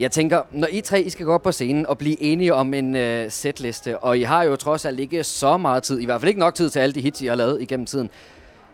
Jeg 0.00 0.10
tænker, 0.10 0.42
når 0.50 0.68
I 0.70 0.80
tre 0.80 1.02
I 1.02 1.10
skal 1.10 1.26
gå 1.26 1.32
op 1.32 1.42
på 1.42 1.52
scenen 1.52 1.86
og 1.86 1.98
blive 1.98 2.22
enige 2.22 2.54
om 2.54 2.74
en 2.74 2.96
øh, 2.96 3.30
setliste, 3.30 3.98
og 3.98 4.18
I 4.18 4.22
har 4.22 4.42
jo 4.42 4.56
trods 4.56 4.84
alt 4.84 5.00
ikke 5.00 5.24
så 5.24 5.56
meget 5.56 5.82
tid, 5.82 6.00
i 6.00 6.04
hvert 6.04 6.20
fald 6.20 6.28
ikke 6.28 6.40
nok 6.40 6.54
tid 6.54 6.70
til 6.70 6.78
alle 6.78 6.92
de 6.92 7.00
hits, 7.00 7.22
I 7.22 7.26
har 7.26 7.34
lavet 7.34 7.62
igennem 7.62 7.86
tiden. 7.86 8.10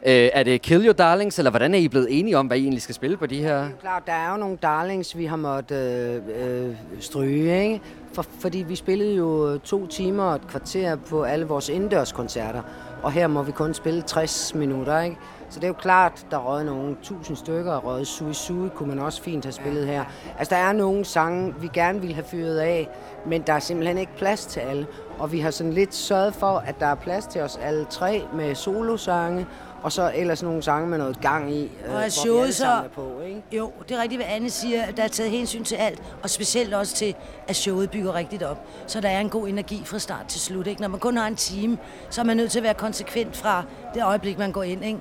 Øh, 0.07 0.29
er 0.33 0.43
det 0.43 0.63
Kill 0.63 0.87
Your 0.87 0.93
Darlings, 0.93 1.39
eller 1.39 1.51
hvordan 1.51 1.75
er 1.75 1.79
I 1.79 1.89
blevet 1.89 2.19
enige 2.19 2.39
om, 2.39 2.47
hvad 2.47 2.57
I 2.57 2.61
egentlig 2.61 2.83
skal 2.83 2.95
spille 2.95 3.17
på 3.17 3.27
de 3.27 3.43
her? 3.43 3.69
Klart, 3.81 4.03
der 4.07 4.13
er 4.13 4.31
jo 4.31 4.37
nogle 4.37 4.57
darlings, 4.63 5.17
vi 5.17 5.25
har 5.25 5.37
måttet 5.37 6.23
øh, 6.37 6.69
øh, 6.69 6.75
stryge, 7.01 7.63
ikke? 7.63 7.81
For, 8.13 8.25
fordi 8.41 8.59
vi 8.59 8.77
spillede 8.77 9.15
jo 9.15 9.59
to 9.59 9.87
timer 9.87 10.23
og 10.23 10.35
et 10.35 10.49
kvarter 10.49 10.97
på 10.97 11.23
alle 11.23 11.47
vores 11.47 11.69
indendørskoncerter, 11.69 12.63
og 13.03 13.13
her 13.13 13.27
må 13.27 13.43
vi 13.43 13.53
kun 13.53 13.75
spille 13.75 14.03
60 14.03 14.55
minutter, 14.55 15.01
ikke? 15.01 15.17
Så 15.57 15.61
det 15.61 15.65
er 15.65 15.69
jo 15.69 15.75
klart, 15.75 16.27
der 16.31 16.39
røget 16.39 16.67
nogle 16.67 16.97
tusind 17.03 17.37
stykker, 17.37 17.73
og 17.73 17.85
røget 17.85 18.07
Sui 18.07 18.35
Sui 18.35 18.69
kunne 18.75 18.89
man 18.89 18.99
også 18.99 19.23
fint 19.23 19.45
have 19.45 19.53
spillet 19.53 19.87
her. 19.87 20.05
Altså, 20.39 20.55
der 20.55 20.61
er 20.61 20.73
nogle 20.73 21.05
sange, 21.05 21.55
vi 21.61 21.69
gerne 21.73 22.01
ville 22.01 22.15
have 22.15 22.25
fyret 22.25 22.59
af, 22.59 22.89
men 23.27 23.43
der 23.43 23.53
er 23.53 23.59
simpelthen 23.59 23.99
ikke 23.99 24.13
plads 24.17 24.47
til 24.47 24.61
alle. 24.61 24.87
Og 25.19 25.33
vi 25.33 25.41
har 25.41 25.51
sådan 25.51 25.73
lidt 25.73 25.95
sørget 25.95 26.35
for, 26.35 26.59
at 26.59 26.81
der 26.81 26.87
er 26.87 26.95
plads 26.95 27.27
til 27.27 27.41
os 27.41 27.59
alle 27.63 27.85
tre 27.91 28.23
med 28.35 28.55
solosange, 28.55 29.47
Og 29.83 29.93
så 29.93 30.13
ellers 30.15 30.43
nogle 30.43 30.63
sange 30.63 30.89
med 30.89 30.99
noget 30.99 31.21
gang 31.21 31.53
i, 31.53 31.63
øh, 31.65 31.71
Og 31.85 31.91
hvor 31.91 31.99
er 31.99 32.33
vi 32.35 32.41
alle 32.41 32.53
så... 32.53 32.67
er 32.67 32.89
på, 32.95 33.21
ikke? 33.27 33.43
Jo, 33.53 33.73
det 33.89 33.97
er 33.97 34.03
rigtigt, 34.03 34.19
hvad 34.23 34.35
Anne 34.35 34.51
siger. 34.51 34.83
at 34.83 34.97
Der 34.97 35.03
er 35.03 35.09
taget 35.09 35.31
hensyn 35.31 35.65
til 35.65 35.75
alt, 35.77 36.03
og 36.23 36.31
specielt 36.31 36.75
også 36.75 36.95
til, 36.95 37.15
at 37.49 37.57
showet 37.57 37.91
bygger 37.91 38.15
rigtigt 38.15 38.43
op. 38.43 38.67
Så 38.87 39.01
der 39.01 39.09
er 39.09 39.21
en 39.21 39.31
god 39.31 39.49
energi 39.49 39.83
fra 39.85 39.99
start 39.99 40.27
til 40.29 40.41
slut. 40.41 40.67
Ikke? 40.67 40.81
Når 40.81 40.89
man 40.89 41.01
kun 41.01 41.17
har 41.17 41.27
en 41.27 41.37
time, 41.37 41.79
så 42.11 42.21
er 42.21 42.25
man 42.25 42.37
nødt 42.37 42.51
til 42.51 42.59
at 42.59 42.63
være 42.63 42.75
konsekvent 42.75 43.37
fra 43.37 43.63
det 43.95 44.05
øjeblik, 44.05 44.39
man 44.39 44.53
går 44.53 44.63
ind. 44.63 44.85
Ikke? 44.85 45.01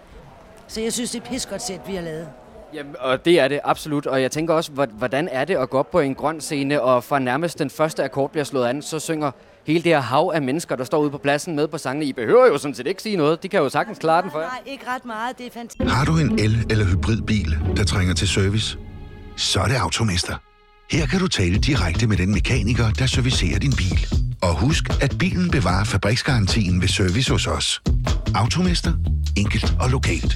Så 0.68 0.82
jeg 0.82 0.94
synes, 0.94 1.12
det 1.12 1.20
er 1.20 1.24
et 1.24 1.30
pissegodt 1.30 1.62
sæt, 1.62 1.80
vi 1.88 1.96
har 1.96 2.02
lavet. 2.02 2.28
Jamen, 2.74 2.96
og 3.00 3.26
det 3.26 3.40
er 3.40 3.48
det 3.48 3.60
absolut, 3.64 4.06
og 4.06 4.22
jeg 4.22 4.32
tænker 4.32 4.54
også, 4.54 4.72
hvor- 4.72 4.86
hvordan 4.98 5.30
er 5.32 5.46
det 5.46 5.56
at 5.56 5.70
gå 5.70 5.78
op 5.78 5.92
på 5.92 6.00
en 6.00 6.16
grøn 6.16 6.42
scene, 6.42 6.82
og 6.82 7.04
fra 7.04 7.20
nærmest 7.20 7.60
den 7.60 7.70
første 7.70 8.04
akkord 8.04 8.32
bliver 8.32 8.44
slået 8.44 8.66
an, 8.68 8.82
så 8.82 9.00
synger 9.00 9.32
hele 9.68 9.84
det 9.84 9.92
her 9.92 10.00
hav 10.02 10.32
af 10.36 10.42
mennesker, 10.42 10.76
der 10.76 10.84
står 10.84 10.98
ude 11.00 11.10
på 11.12 11.18
pladsen 11.18 11.56
med 11.56 11.68
på 11.68 11.78
sangene. 11.78 12.06
I 12.06 12.14
behøver 12.14 12.46
jo 12.48 12.58
sådan 12.58 12.76
set 12.76 12.88
ikke 12.88 13.02
sige 13.02 13.16
noget. 13.18 13.44
De 13.44 13.48
kan 13.50 13.60
jo 13.60 13.70
sagtens 13.70 14.00
klare 14.00 14.22
den 14.22 14.32
for 14.32 14.40
jer. 14.40 14.48
Nej, 14.48 14.60
ikke 14.66 14.84
ret 14.96 15.06
meget. 15.06 15.38
Det 15.38 15.46
er 15.48 15.52
fantastisk. 15.52 15.90
Har 15.96 16.06
du 16.06 16.18
en 16.18 16.40
el- 16.40 16.66
eller 16.70 16.86
hybridbil, 16.86 17.58
der 17.78 17.84
trænger 17.84 18.14
til 18.14 18.28
service? 18.28 18.78
Så 19.38 19.60
er 19.60 19.66
det 19.68 19.76
Automester. 19.76 20.36
Her 20.92 21.06
kan 21.06 21.20
du 21.20 21.28
tale 21.28 21.58
direkte 21.58 22.08
med 22.08 22.18
den 22.18 22.32
mekaniker, 22.32 22.92
der 23.00 23.06
servicerer 23.06 23.60
din 23.60 23.72
bil. 23.78 24.08
Og 24.42 24.60
husk, 24.60 24.84
at 25.04 25.16
bilen 25.20 25.52
bevarer 25.52 25.84
fabriksgarantien 25.84 26.82
ved 26.82 26.88
service 26.88 27.32
hos 27.32 27.48
os. 27.48 27.82
Automester. 28.36 28.94
Enkelt 29.38 29.74
og 29.80 29.90
lokalt. 29.90 30.36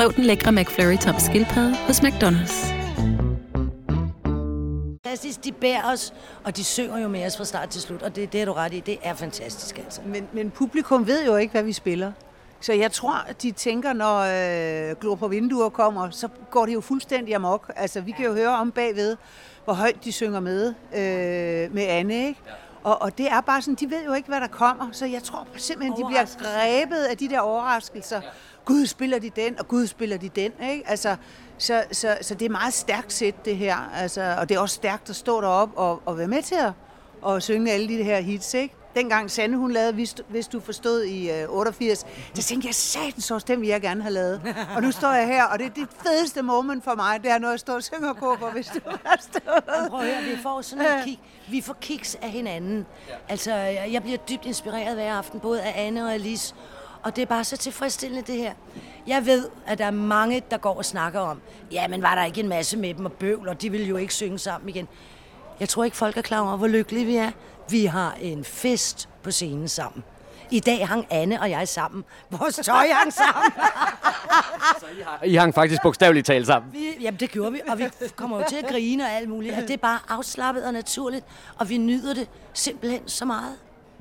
Prøv 0.00 0.12
den 0.12 0.24
lækre 0.24 0.52
McFlurry 0.52 0.96
tom 0.96 1.18
skildpadde 1.18 1.76
hos 1.76 2.00
McDonald's. 2.00 2.74
Fantastisk, 5.04 5.44
de 5.44 5.52
bærer 5.52 5.92
os, 5.92 6.14
og 6.44 6.56
de 6.56 6.64
synger 6.64 6.98
jo 6.98 7.08
med 7.08 7.26
os 7.26 7.36
fra 7.36 7.44
start 7.44 7.68
til 7.68 7.80
slut, 7.82 8.02
og 8.02 8.16
det, 8.16 8.32
det 8.32 8.40
er 8.40 8.44
du 8.44 8.52
ret 8.52 8.74
i. 8.74 8.80
Det 8.80 8.98
er 9.02 9.14
fantastisk, 9.14 9.78
altså. 9.78 10.00
Men, 10.06 10.28
men 10.32 10.50
publikum 10.50 11.06
ved 11.06 11.26
jo 11.26 11.36
ikke, 11.36 11.52
hvad 11.52 11.62
vi 11.62 11.72
spiller. 11.72 12.12
Så 12.60 12.72
jeg 12.72 12.92
tror, 12.92 13.24
at 13.28 13.42
de 13.42 13.50
tænker, 13.50 13.92
når 13.92 14.18
øh, 14.90 14.96
Glor 15.00 15.14
på 15.14 15.28
vinduer 15.28 15.68
kommer, 15.68 16.10
så 16.10 16.28
går 16.50 16.66
det 16.66 16.74
jo 16.74 16.80
fuldstændig 16.80 17.34
amok. 17.34 17.72
Altså, 17.76 18.00
vi 18.00 18.10
kan 18.10 18.24
jo 18.24 18.32
høre 18.32 18.58
om 18.58 18.70
bagved, 18.72 19.16
hvor 19.64 19.74
højt 19.74 20.04
de 20.04 20.12
synger 20.12 20.40
med, 20.40 20.74
øh, 20.94 21.74
med 21.74 21.82
Anne, 21.82 22.26
ikke? 22.26 22.40
Og, 22.82 23.02
og 23.02 23.18
det 23.18 23.26
er 23.26 23.40
bare 23.40 23.62
sådan, 23.62 23.74
de 23.74 23.90
ved 23.90 24.04
jo 24.04 24.12
ikke, 24.12 24.28
hvad 24.28 24.40
der 24.40 24.46
kommer, 24.46 24.88
så 24.92 25.06
jeg 25.06 25.22
tror 25.22 25.46
simpelthen, 25.56 25.92
de 25.96 26.06
bliver 26.06 26.24
grebet 26.38 27.04
af 27.04 27.16
de 27.16 27.28
der 27.28 27.40
overraskelser. 27.40 28.20
Gud, 28.70 28.86
spiller 28.86 29.18
de 29.18 29.30
den, 29.36 29.58
og 29.58 29.68
Gud, 29.68 29.86
spiller 29.86 30.16
de 30.16 30.28
den, 30.28 30.52
ikke? 30.70 30.84
Altså, 30.86 31.16
så, 31.58 31.84
så, 31.92 32.18
så 32.20 32.34
det 32.34 32.46
er 32.46 32.50
meget 32.50 32.74
stærkt 32.74 33.12
set, 33.12 33.44
det 33.44 33.56
her. 33.56 33.76
Altså, 33.94 34.36
og 34.38 34.48
det 34.48 34.54
er 34.54 34.58
også 34.60 34.74
stærkt 34.74 35.10
at 35.10 35.16
stå 35.16 35.40
deroppe 35.40 35.78
og, 35.78 36.02
og 36.06 36.18
være 36.18 36.28
med 36.28 36.42
til 36.42 36.54
at 36.54 36.72
og 37.22 37.42
synge 37.42 37.72
alle 37.72 37.88
de 37.88 38.04
her 38.04 38.20
hits, 38.20 38.54
ikke? 38.54 38.74
Dengang 38.94 39.30
Sande, 39.30 39.58
hun 39.58 39.72
lavede, 39.72 39.92
hvis 39.92 40.14
du, 40.14 40.22
hvis 40.28 40.48
du 40.48 40.60
forstod 40.60 41.02
i 41.02 41.30
øh, 41.30 41.48
88, 41.48 42.06
der 42.36 42.42
tænkte 42.42 42.66
jeg, 42.66 42.74
satans 42.74 43.30
også, 43.30 43.46
den 43.48 43.60
vil 43.60 43.68
jeg 43.68 43.80
gerne 43.80 44.02
have 44.02 44.12
lavet. 44.12 44.56
Og 44.76 44.82
nu 44.82 44.90
står 44.90 45.12
jeg 45.12 45.26
her, 45.26 45.44
og 45.44 45.58
det 45.58 45.66
er 45.66 45.70
det 45.70 45.88
fedeste 46.06 46.42
moment 46.42 46.84
for 46.84 46.94
mig, 46.94 47.22
det 47.22 47.30
er, 47.30 47.38
når 47.38 47.50
jeg 47.50 47.60
står 47.60 47.74
og 47.74 47.82
synger 47.82 48.12
på, 48.12 48.36
for 48.38 48.50
hvis 48.50 48.66
du 48.66 48.80
Men 48.84 49.90
Prøv 49.90 50.00
at 50.00 50.06
høre, 50.06 50.22
vi 50.22 50.42
får 50.42 50.62
sådan 50.62 50.84
en 50.84 51.04
kick. 51.04 51.20
Vi 51.50 51.60
får 51.60 51.76
kicks 51.80 52.14
af 52.22 52.30
hinanden. 52.30 52.86
Altså, 53.28 53.54
jeg 53.54 53.88
jeg 53.92 54.02
bliver 54.02 54.18
dybt 54.18 54.46
inspireret 54.46 54.94
hver 54.94 55.14
aften, 55.14 55.40
både 55.40 55.62
af 55.62 55.86
Anne 55.86 56.04
og 56.04 56.14
Alice. 56.14 56.54
Og 57.02 57.16
det 57.16 57.22
er 57.22 57.26
bare 57.26 57.44
så 57.44 57.56
tilfredsstillende, 57.56 58.22
det 58.32 58.36
her. 58.36 58.52
Jeg 59.06 59.26
ved, 59.26 59.48
at 59.66 59.78
der 59.78 59.84
er 59.84 59.90
mange, 59.90 60.42
der 60.50 60.56
går 60.56 60.74
og 60.76 60.84
snakker 60.84 61.20
om, 61.20 61.40
ja, 61.72 61.88
men 61.88 62.02
var 62.02 62.14
der 62.14 62.24
ikke 62.24 62.40
en 62.40 62.48
masse 62.48 62.76
med 62.76 62.94
dem 62.94 63.04
og 63.04 63.12
bøvl, 63.12 63.48
og 63.48 63.62
de 63.62 63.70
ville 63.70 63.86
jo 63.86 63.96
ikke 63.96 64.14
synge 64.14 64.38
sammen 64.38 64.68
igen. 64.68 64.88
Jeg 65.60 65.68
tror 65.68 65.84
ikke, 65.84 65.96
folk 65.96 66.16
er 66.16 66.22
klar 66.22 66.40
over, 66.40 66.56
hvor 66.56 66.68
lykkelige 66.68 67.06
vi 67.06 67.16
er. 67.16 67.30
Vi 67.70 67.84
har 67.84 68.16
en 68.20 68.44
fest 68.44 69.08
på 69.22 69.30
scenen 69.30 69.68
sammen. 69.68 70.04
I 70.50 70.60
dag 70.60 70.88
hang 70.88 71.06
Anne 71.10 71.40
og 71.40 71.50
jeg 71.50 71.68
sammen. 71.68 72.04
Vores 72.30 72.56
tøj 72.56 72.86
hang 72.92 73.12
sammen. 73.12 73.52
I 75.24 75.34
hang 75.34 75.54
faktisk 75.54 75.82
bogstaveligt 75.82 76.26
talt 76.26 76.46
sammen. 76.46 76.72
Vi, 76.72 76.96
jamen, 77.00 77.20
det 77.20 77.30
gjorde 77.30 77.52
vi, 77.52 77.60
og 77.68 77.78
vi 77.78 77.84
kommer 78.16 78.38
jo 78.38 78.44
til 78.48 78.56
at 78.56 78.66
grine 78.66 79.04
og 79.04 79.10
alt 79.10 79.28
muligt. 79.28 79.54
Og 79.54 79.62
det 79.62 79.70
er 79.70 79.76
bare 79.76 79.98
afslappet 80.08 80.64
og 80.64 80.72
naturligt, 80.72 81.24
og 81.58 81.68
vi 81.68 81.78
nyder 81.78 82.14
det 82.14 82.28
simpelthen 82.52 83.08
så 83.08 83.24
meget. 83.24 83.56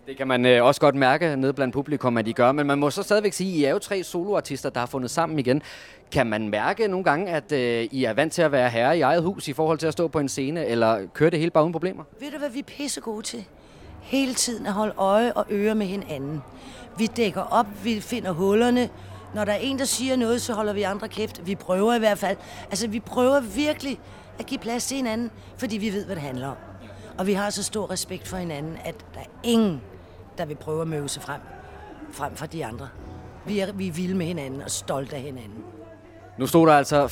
Det 0.10 0.18
kan 0.18 0.28
man 0.28 0.46
øh, 0.46 0.66
også 0.66 0.82
godt 0.82 0.96
mærke 0.96 1.36
nede 1.36 1.54
blandt 1.54 1.74
publikum, 1.74 2.18
at 2.18 2.26
de 2.26 2.34
gør. 2.34 2.52
Men 2.52 2.68
man 2.68 2.80
må 2.80 2.90
så 2.90 3.04
stadigvæk 3.04 3.34
sige, 3.34 3.54
at 3.54 3.60
I 3.60 3.64
er 3.64 3.70
jo 3.70 3.80
tre 3.80 4.04
soloartister, 4.04 4.70
der 4.70 4.80
har 4.80 4.88
fundet 4.88 5.12
sammen 5.12 5.40
igen. 5.40 5.62
Kan 6.12 6.28
man 6.28 6.50
mærke 6.50 6.88
nogle 6.88 7.04
gange, 7.04 7.32
at 7.32 7.52
øh, 7.52 7.88
I 7.92 8.04
er 8.04 8.14
vant 8.14 8.34
til 8.34 8.42
at 8.42 8.52
være 8.52 8.70
herre 8.70 8.98
i 8.98 9.02
eget 9.02 9.24
hus 9.24 9.48
i 9.48 9.54
forhold 9.54 9.78
til 9.78 9.88
at 9.88 9.94
stå 9.94 10.08
på 10.08 10.20
en 10.20 10.30
scene, 10.30 10.66
eller 10.66 11.08
kører 11.14 11.30
det 11.30 11.40
hele 11.40 11.52
bare 11.52 11.64
uden 11.64 11.74
problemer? 11.74 12.04
Ved 12.20 12.32
du, 12.32 12.38
hvad 12.38 12.50
vi 12.50 12.60
er 12.60 12.64
pissegode 12.64 13.22
til? 13.22 13.46
Hele 14.02 14.34
tiden 14.34 14.66
at 14.66 14.74
holde 14.74 14.94
øje 14.98 15.34
og 15.34 15.46
øre 15.50 15.76
med 15.76 15.86
hinanden. 15.86 16.42
Vi 16.98 17.06
dækker 17.06 17.42
op, 17.42 17.68
vi 17.84 18.00
finder 18.00 18.32
hullerne. 18.32 18.90
Når 19.36 19.46
der 19.46 19.52
er 19.52 19.60
en, 19.62 19.80
der 19.80 19.86
siger 19.86 20.16
noget, 20.16 20.42
så 20.42 20.54
holder 20.54 20.74
vi 20.74 20.82
andre 20.82 21.08
kæft. 21.08 21.48
Vi 21.48 21.56
prøver 21.56 21.96
i 21.96 22.00
hvert 22.00 22.18
fald. 22.18 22.38
Altså, 22.70 22.88
vi 22.88 23.00
prøver 23.00 23.40
virkelig 23.40 24.00
at 24.40 24.46
give 24.46 24.60
plads 24.60 24.88
til 24.88 24.98
hinanden, 24.98 25.32
fordi 25.58 25.78
vi 25.78 25.94
ved, 25.94 26.06
hvad 26.06 26.16
det 26.16 26.24
handler 26.24 26.48
om. 26.48 26.56
Og 27.18 27.28
vi 27.28 27.34
har 27.34 27.50
så 27.50 27.64
stor 27.64 27.92
respekt 27.92 28.28
for 28.28 28.38
hinanden, 28.38 28.78
at 28.86 28.96
der 29.14 29.20
er 29.20 29.30
ingen, 29.44 29.82
der 30.40 30.46
vil 30.46 30.56
prøve 30.56 30.82
at 30.82 30.88
møde 30.88 31.10
sig 31.10 31.22
frem, 31.22 31.42
frem 32.12 32.36
for 32.36 32.46
de 32.46 32.66
andre. 32.66 32.88
Vi 33.46 33.60
er, 33.60 33.74
vi 33.74 33.88
er 33.88 33.92
vilde 33.92 34.16
med 34.16 34.26
hinanden 34.26 34.62
og 34.62 34.72
stolte 34.72 35.16
af 35.16 35.22
hinanden. 35.22 35.64
Nu 36.38 36.48
stod 36.48 36.68
der 36.68 36.74
altså 36.74 37.06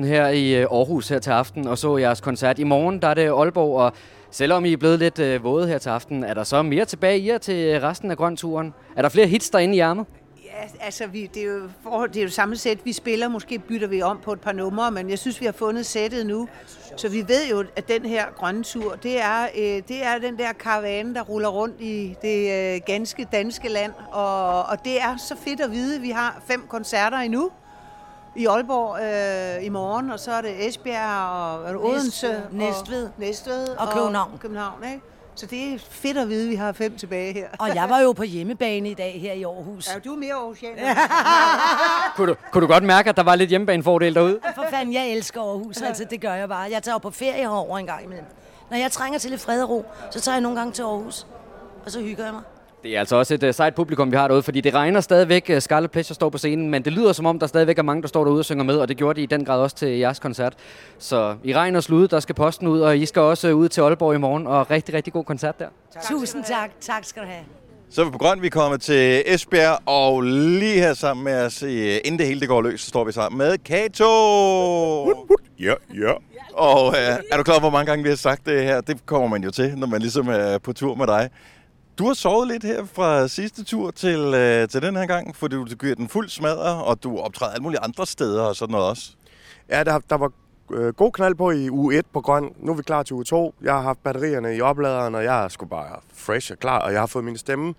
35.000 0.00 0.04
her 0.04 0.28
i 0.28 0.54
øh, 0.54 0.60
Aarhus 0.60 1.08
her 1.08 1.18
til 1.18 1.30
aften 1.30 1.68
og 1.68 1.78
så 1.78 1.96
jeres 1.96 2.20
koncert. 2.20 2.58
I 2.58 2.64
morgen 2.64 3.02
der 3.02 3.08
er 3.08 3.14
det 3.14 3.28
Aalborg, 3.28 3.76
og 3.76 3.92
selvom 4.30 4.64
I 4.64 4.72
er 4.72 4.76
blevet 4.76 4.98
lidt 4.98 5.18
øh, 5.18 5.44
våde 5.44 5.68
her 5.68 5.78
til 5.78 5.88
aften, 5.88 6.24
er 6.24 6.34
der 6.34 6.44
så 6.44 6.62
mere 6.62 6.84
tilbage 6.84 7.18
i 7.18 7.28
jer 7.28 7.38
til 7.38 7.74
øh, 7.74 7.82
resten 7.82 8.10
af 8.10 8.16
grønturen? 8.16 8.74
Er 8.96 9.02
der 9.02 9.08
flere 9.08 9.26
hits 9.26 9.50
derinde 9.50 9.76
i 9.76 9.80
ærmet? 9.80 10.06
Altså, 10.80 11.06
vi, 11.06 11.26
det, 11.34 11.42
er 11.42 11.46
jo, 11.46 11.68
for, 11.82 12.06
det 12.06 12.16
er 12.16 12.22
jo 12.22 12.30
samme 12.30 12.56
sæt, 12.56 12.78
vi 12.84 12.92
spiller. 12.92 13.28
Måske 13.28 13.58
bytter 13.58 13.88
vi 13.88 14.02
om 14.02 14.18
på 14.22 14.32
et 14.32 14.40
par 14.40 14.52
numre, 14.52 14.90
men 14.90 15.10
jeg 15.10 15.18
synes, 15.18 15.40
vi 15.40 15.44
har 15.46 15.52
fundet 15.52 15.86
sættet 15.86 16.26
nu. 16.26 16.48
Så 16.96 17.08
vi 17.08 17.28
ved 17.28 17.48
jo, 17.50 17.64
at 17.76 17.88
den 17.88 18.06
her 18.06 18.26
grønne 18.36 18.62
tur, 18.64 18.94
det 18.94 19.20
er, 19.20 19.42
øh, 19.42 19.82
det 19.88 20.04
er 20.04 20.18
den 20.18 20.38
der 20.38 20.52
karavane, 20.52 21.14
der 21.14 21.22
ruller 21.22 21.48
rundt 21.48 21.80
i 21.80 22.16
det 22.22 22.74
øh, 22.74 22.80
ganske 22.86 23.28
danske 23.32 23.68
land. 23.68 23.92
Og, 24.12 24.62
og 24.62 24.84
det 24.84 25.00
er 25.02 25.16
så 25.16 25.36
fedt 25.36 25.60
at 25.60 25.72
vide. 25.72 26.00
Vi 26.00 26.10
har 26.10 26.42
fem 26.46 26.66
koncerter 26.68 27.18
endnu 27.18 27.50
i 28.36 28.46
Aalborg 28.46 28.98
øh, 29.58 29.66
i 29.66 29.68
morgen, 29.68 30.10
og 30.10 30.20
så 30.20 30.32
er 30.32 30.40
det 30.40 30.66
Esbjerg 30.66 31.30
og 31.30 31.84
Odense. 31.84 32.42
Næstved. 32.50 32.50
Næstved. 32.52 33.04
Og, 33.04 33.12
Næstved 33.18 33.68
Og 33.68 33.88
København. 33.94 34.38
København, 34.38 34.84
ikke? 34.84 35.00
Så 35.36 35.46
det 35.46 35.74
er 35.74 35.78
fedt 35.78 36.18
at 36.18 36.28
vide, 36.28 36.44
at 36.44 36.50
vi 36.50 36.54
har 36.54 36.72
fem 36.72 36.96
tilbage 36.96 37.32
her. 37.32 37.48
Og 37.58 37.74
jeg 37.74 37.90
var 37.90 38.00
jo 38.00 38.12
på 38.12 38.22
hjemmebane 38.22 38.90
i 38.90 38.94
dag 38.94 39.20
her 39.20 39.32
i 39.32 39.42
Aarhus. 39.42 39.88
Ja, 39.94 39.98
du 39.98 40.12
er 40.12 40.16
mere 40.18 40.34
Aarhusianer. 40.34 40.94
Kunne 42.16 42.30
du, 42.30 42.36
kunne 42.52 42.62
du 42.62 42.66
godt 42.72 42.84
mærke, 42.84 43.08
at 43.08 43.16
der 43.16 43.22
var 43.22 43.34
lidt 43.34 43.48
hjemmebanefordel 43.50 44.14
derude? 44.14 44.38
For 44.54 44.64
fanden, 44.70 44.94
jeg 44.94 45.08
elsker 45.08 45.40
Aarhus, 45.40 45.76
altså 45.82 46.04
det 46.10 46.20
gør 46.20 46.34
jeg 46.34 46.48
bare. 46.48 46.68
Jeg 46.70 46.82
tager 46.82 46.94
jo 46.94 46.98
på 46.98 47.10
ferie 47.10 47.32
herover 47.32 47.78
en 47.78 47.86
gang 47.86 48.04
imellem. 48.04 48.26
Når 48.70 48.76
jeg 48.76 48.92
trænger 48.92 49.18
til 49.18 49.30
lidt 49.30 49.40
fred 49.40 49.62
og 49.62 49.70
ro, 49.70 49.84
så 50.10 50.20
tager 50.20 50.36
jeg 50.36 50.40
nogle 50.42 50.58
gange 50.58 50.72
til 50.72 50.82
Aarhus, 50.82 51.26
og 51.84 51.90
så 51.90 52.00
hygger 52.00 52.24
jeg 52.24 52.32
mig. 52.32 52.42
Det 52.86 52.94
er 52.96 53.00
altså 53.00 53.16
også 53.16 53.34
et 53.34 53.42
uh, 53.42 53.50
sejt 53.54 53.74
publikum, 53.74 54.10
vi 54.12 54.16
har 54.16 54.28
derude, 54.28 54.42
fordi 54.42 54.60
det 54.60 54.74
regner 54.74 55.00
stadigvæk. 55.00 55.50
Uh, 55.52 55.58
Scarlet 55.58 55.90
Pleasure 55.90 56.14
står 56.14 56.30
på 56.30 56.38
scenen, 56.38 56.70
men 56.70 56.84
det 56.84 56.92
lyder 56.92 57.12
som 57.12 57.26
om, 57.26 57.38
der 57.38 57.46
stadigvæk 57.46 57.78
er 57.78 57.82
mange, 57.82 58.02
der 58.02 58.08
står 58.08 58.24
derude 58.24 58.40
og 58.40 58.44
synger 58.44 58.64
med, 58.64 58.76
og 58.76 58.88
det 58.88 58.96
gjorde 58.96 59.16
de 59.16 59.22
i 59.22 59.26
den 59.26 59.44
grad 59.44 59.60
også 59.60 59.76
til 59.76 59.88
jeres 59.98 60.18
koncert. 60.18 60.54
Så 60.98 61.34
i 61.44 61.54
regn 61.54 61.76
og 61.76 61.82
slud, 61.82 62.08
der 62.08 62.20
skal 62.20 62.34
posten 62.34 62.66
ud, 62.66 62.80
og 62.80 62.98
I 62.98 63.06
skal 63.06 63.22
også 63.22 63.52
uh, 63.52 63.58
ud 63.58 63.68
til 63.68 63.80
Aalborg 63.80 64.14
i 64.14 64.18
morgen, 64.18 64.46
og 64.46 64.70
rigtig, 64.70 64.94
rigtig 64.94 65.12
god 65.12 65.24
koncert 65.24 65.58
der. 65.58 65.66
Tusind 66.10 66.44
tak. 66.44 66.70
Tak 66.80 67.04
skal 67.04 67.22
du 67.22 67.28
have. 67.28 67.44
Så 67.90 68.00
er 68.00 68.04
vi 68.04 68.10
på 68.10 68.18
grøn, 68.18 68.42
vi 68.42 68.46
er 68.46 68.50
kommet 68.50 68.80
til 68.80 69.22
Esbjerg, 69.26 69.78
og 69.86 70.22
lige 70.22 70.80
her 70.80 70.94
sammen 70.94 71.24
med 71.24 71.44
os, 71.44 71.62
i- 71.62 71.98
inden 71.98 72.18
det 72.18 72.26
hele 72.26 72.40
det 72.40 72.48
går 72.48 72.62
løs, 72.62 72.80
så 72.80 72.88
står 72.88 73.04
vi 73.04 73.12
sammen 73.12 73.38
med 73.38 73.58
Kato! 73.58 74.08
Ja, 75.60 75.74
ja. 75.94 76.12
Og 76.52 76.86
øh, 76.88 77.16
er 77.32 77.36
du 77.36 77.42
klar 77.42 77.54
over, 77.54 77.60
hvor 77.60 77.70
mange 77.70 77.86
gange 77.86 78.02
vi 78.02 78.08
har 78.08 78.16
sagt 78.16 78.46
det 78.46 78.62
her? 78.62 78.80
Det 78.80 79.06
kommer 79.06 79.28
man 79.28 79.42
jo 79.44 79.50
til, 79.50 79.72
når 79.78 79.86
man 79.86 80.00
ligesom 80.00 80.28
er 80.28 80.58
på 80.58 80.72
tur 80.72 80.94
med 80.94 81.06
dig. 81.06 81.30
Du 81.98 82.06
har 82.06 82.14
sovet 82.14 82.48
lidt 82.48 82.64
her 82.64 82.84
fra 82.84 83.28
sidste 83.28 83.64
tur 83.64 83.90
til, 83.90 84.20
øh, 84.34 84.68
til 84.68 84.82
den 84.82 84.96
her 84.96 85.06
gang, 85.06 85.36
fordi 85.36 85.56
du 85.56 85.64
giver 85.64 85.94
den 85.94 86.08
fuld 86.08 86.28
smadre, 86.28 86.84
og 86.84 87.02
du 87.02 87.18
optræder 87.18 87.52
alle 87.52 87.62
mulige 87.62 87.80
andre 87.80 88.06
steder 88.06 88.42
og 88.42 88.56
sådan 88.56 88.72
noget 88.72 88.86
også. 88.86 89.12
Ja, 89.68 89.84
der, 89.84 89.98
der 90.10 90.16
var 90.16 90.32
øh, 90.72 90.94
god 90.94 91.12
knald 91.12 91.34
på 91.34 91.50
i 91.50 91.70
uge 91.70 91.98
1 91.98 92.06
på 92.12 92.20
grøn. 92.20 92.52
Nu 92.58 92.72
er 92.72 92.76
vi 92.76 92.82
klar 92.82 93.02
til 93.02 93.14
uge 93.14 93.24
2. 93.24 93.54
Jeg 93.62 93.72
har 93.72 93.80
haft 93.82 94.02
batterierne 94.02 94.56
i 94.56 94.60
opladeren, 94.60 95.14
og 95.14 95.24
jeg 95.24 95.44
er 95.44 95.48
sgu 95.48 95.66
bare 95.66 96.00
fresh 96.14 96.52
og 96.52 96.58
klar, 96.58 96.78
og 96.78 96.92
jeg 96.92 97.00
har 97.00 97.06
fået 97.06 97.24
min 97.24 97.36
stemme 97.36 97.74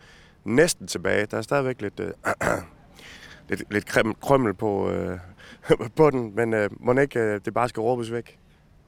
næsten 0.45 0.88
tilbage. 0.88 1.25
Der 1.25 1.38
er 1.38 1.41
stadigvæk 1.41 1.82
lidt, 1.82 1.99
øh, 1.99 2.12
lidt, 3.49 3.63
lidt 3.71 3.86
krem, 3.86 4.13
krømmel 4.21 4.53
på, 4.53 4.89
øh, 4.89 5.19
på 5.97 6.10
den, 6.10 6.36
men 6.36 6.53
øh, 6.53 6.69
må 6.80 6.93
ikke 6.93 7.19
øh, 7.19 7.41
det 7.45 7.53
bare 7.53 7.69
skal 7.69 7.82
råbes 7.82 8.12
væk. 8.12 8.39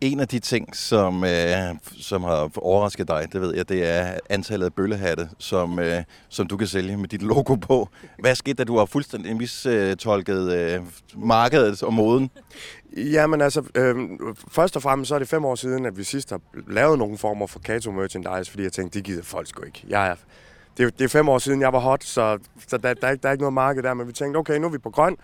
En 0.01 0.19
af 0.19 0.27
de 0.27 0.39
ting, 0.39 0.75
som, 0.75 1.23
øh, 1.23 1.75
som 2.01 2.23
har 2.23 2.49
overrasket 2.55 3.07
dig, 3.07 3.27
det 3.33 3.41
ved 3.41 3.55
jeg, 3.55 3.69
det 3.69 3.89
er 3.89 4.19
antallet 4.29 4.65
af 4.65 4.73
bøllehatte, 4.73 5.29
som, 5.37 5.79
øh, 5.79 6.03
som 6.29 6.47
du 6.47 6.57
kan 6.57 6.67
sælge 6.67 6.97
med 6.97 7.07
dit 7.07 7.21
logo 7.21 7.55
på. 7.55 7.89
Hvad 8.19 8.35
skete, 8.35 8.53
da 8.53 8.63
du 8.63 8.77
har 8.77 8.85
fuldstændig 8.85 9.37
mistolket 9.37 10.53
øh, 10.53 10.81
markedet 11.15 11.83
og 11.83 11.93
moden? 11.93 12.29
Jamen 12.97 13.41
altså, 13.41 13.63
øh, 13.75 13.95
først 14.51 14.75
og 14.75 14.81
fremmest 14.81 15.09
så 15.09 15.15
er 15.15 15.19
det 15.19 15.29
fem 15.29 15.45
år 15.45 15.55
siden, 15.55 15.85
at 15.85 15.97
vi 15.97 16.03
sidst 16.03 16.29
har 16.29 16.41
lavet 16.67 16.97
nogle 16.97 17.17
former 17.17 17.47
for 17.47 17.59
Kato 17.59 17.91
merchandise, 17.91 18.51
fordi 18.51 18.63
jeg 18.63 18.71
tænkte, 18.71 18.99
det 18.99 19.05
gider 19.05 19.23
folk 19.23 19.47
sgu 19.47 19.63
ikke. 19.63 19.85
Jeg 19.87 20.07
er, 20.07 20.15
det, 20.77 20.85
er, 20.85 20.89
det 20.89 21.03
er 21.03 21.09
fem 21.09 21.29
år 21.29 21.37
siden, 21.37 21.61
jeg 21.61 21.73
var 21.73 21.79
hot, 21.79 22.03
så, 22.03 22.37
så 22.67 22.77
der, 22.77 22.93
der, 22.93 23.07
er 23.07 23.11
ikke, 23.11 23.21
der 23.21 23.27
er 23.27 23.33
ikke 23.33 23.41
noget 23.41 23.53
marked 23.53 23.83
der, 23.83 23.93
men 23.93 24.07
vi 24.07 24.13
tænkte, 24.13 24.37
okay, 24.37 24.57
nu 24.57 24.67
er 24.67 24.71
vi 24.71 24.77
på 24.77 24.89
grøn, 24.89 25.15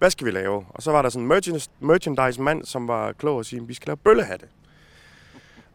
hvad 0.00 0.10
skal 0.10 0.26
vi 0.26 0.30
lave? 0.30 0.64
Og 0.68 0.82
så 0.82 0.90
var 0.90 1.02
der 1.02 1.08
sådan 1.08 1.22
en 1.22 1.28
merchandise, 1.28 1.70
merchandise-mand, 1.80 2.64
som 2.64 2.88
var 2.88 3.12
klog 3.12 3.36
og 3.36 3.44
sige, 3.44 3.66
vi 3.66 3.74
skal 3.74 3.86
lave 3.86 3.96
bøllehatte. 3.96 4.46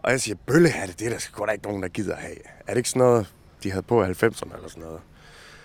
Og 0.03 0.11
jeg 0.11 0.21
siger, 0.21 0.35
bøllehatte, 0.45 0.93
det 0.99 1.05
er 1.05 1.09
der 1.09 1.17
sgu 1.17 1.45
da 1.45 1.51
ikke 1.51 1.63
nogen, 1.63 1.83
der 1.83 1.87
gider 1.87 2.15
have. 2.15 2.37
Er 2.59 2.69
det 2.69 2.77
ikke 2.77 2.89
sådan 2.89 2.99
noget, 2.99 3.33
de 3.63 3.71
havde 3.71 3.83
på 3.83 4.03
i 4.03 4.05
90'erne 4.05 4.55
eller 4.55 4.67
sådan 4.69 4.83
noget? 4.83 4.99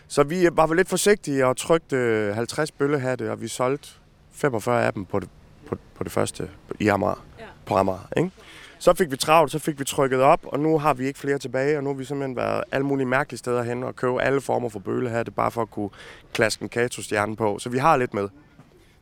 Så 0.09 0.23
vi 0.23 0.49
var 0.53 0.75
lidt 0.75 0.89
forsigtige 0.89 1.47
og 1.47 1.57
trykte 1.57 2.33
50 2.35 2.71
bøllehatte, 2.71 3.33
og 3.33 3.41
vi 3.41 3.49
solgte 3.49 3.89
45 4.33 4.85
af 4.85 4.93
dem 4.93 5.05
på 5.05 5.21
det, 5.21 5.29
på, 5.67 5.77
på 5.95 6.05
det 6.05 6.13
første 6.13 6.51
i 6.81 6.89
Amager. 6.89 7.25
Ja. 7.39 7.45
På 7.67 7.75
Amager, 7.75 8.09
ikke? 8.17 8.31
Så 8.79 8.95
fik 8.95 9.11
vi 9.11 9.17
travlt, 9.17 9.53
så 9.53 9.59
fik 9.59 9.79
vi 9.79 9.85
trykket 9.85 10.21
op, 10.21 10.41
og 10.43 10.61
nu 10.61 10.79
har 10.79 10.95
vi 10.95 11.07
ikke 11.07 11.19
flere 11.19 11.39
tilbage, 11.39 11.77
og 11.77 11.85
nu 11.85 11.91
har 11.91 11.95
vi 11.95 12.05
simpelthen 12.05 12.37
været 12.37 12.65
alle 12.73 12.87
mulige 12.87 13.07
mærkelige 13.07 13.39
steder 13.39 13.63
hen 13.63 13.83
og 13.83 13.97
købe 13.97 14.23
alle 14.23 14.41
former 14.41 14.69
for 14.69 14.79
bølehatte, 14.79 15.33
bare 15.33 15.51
for 15.51 15.63
at 15.63 15.71
kunne 15.71 15.91
klaske 16.33 16.63
en 16.63 16.69
Kato-stjerne 16.69 17.37
på. 17.37 17.59
Så 17.59 17.69
vi 17.69 17.79
har 17.79 17.97
lidt 17.97 18.15
med. 18.15 18.29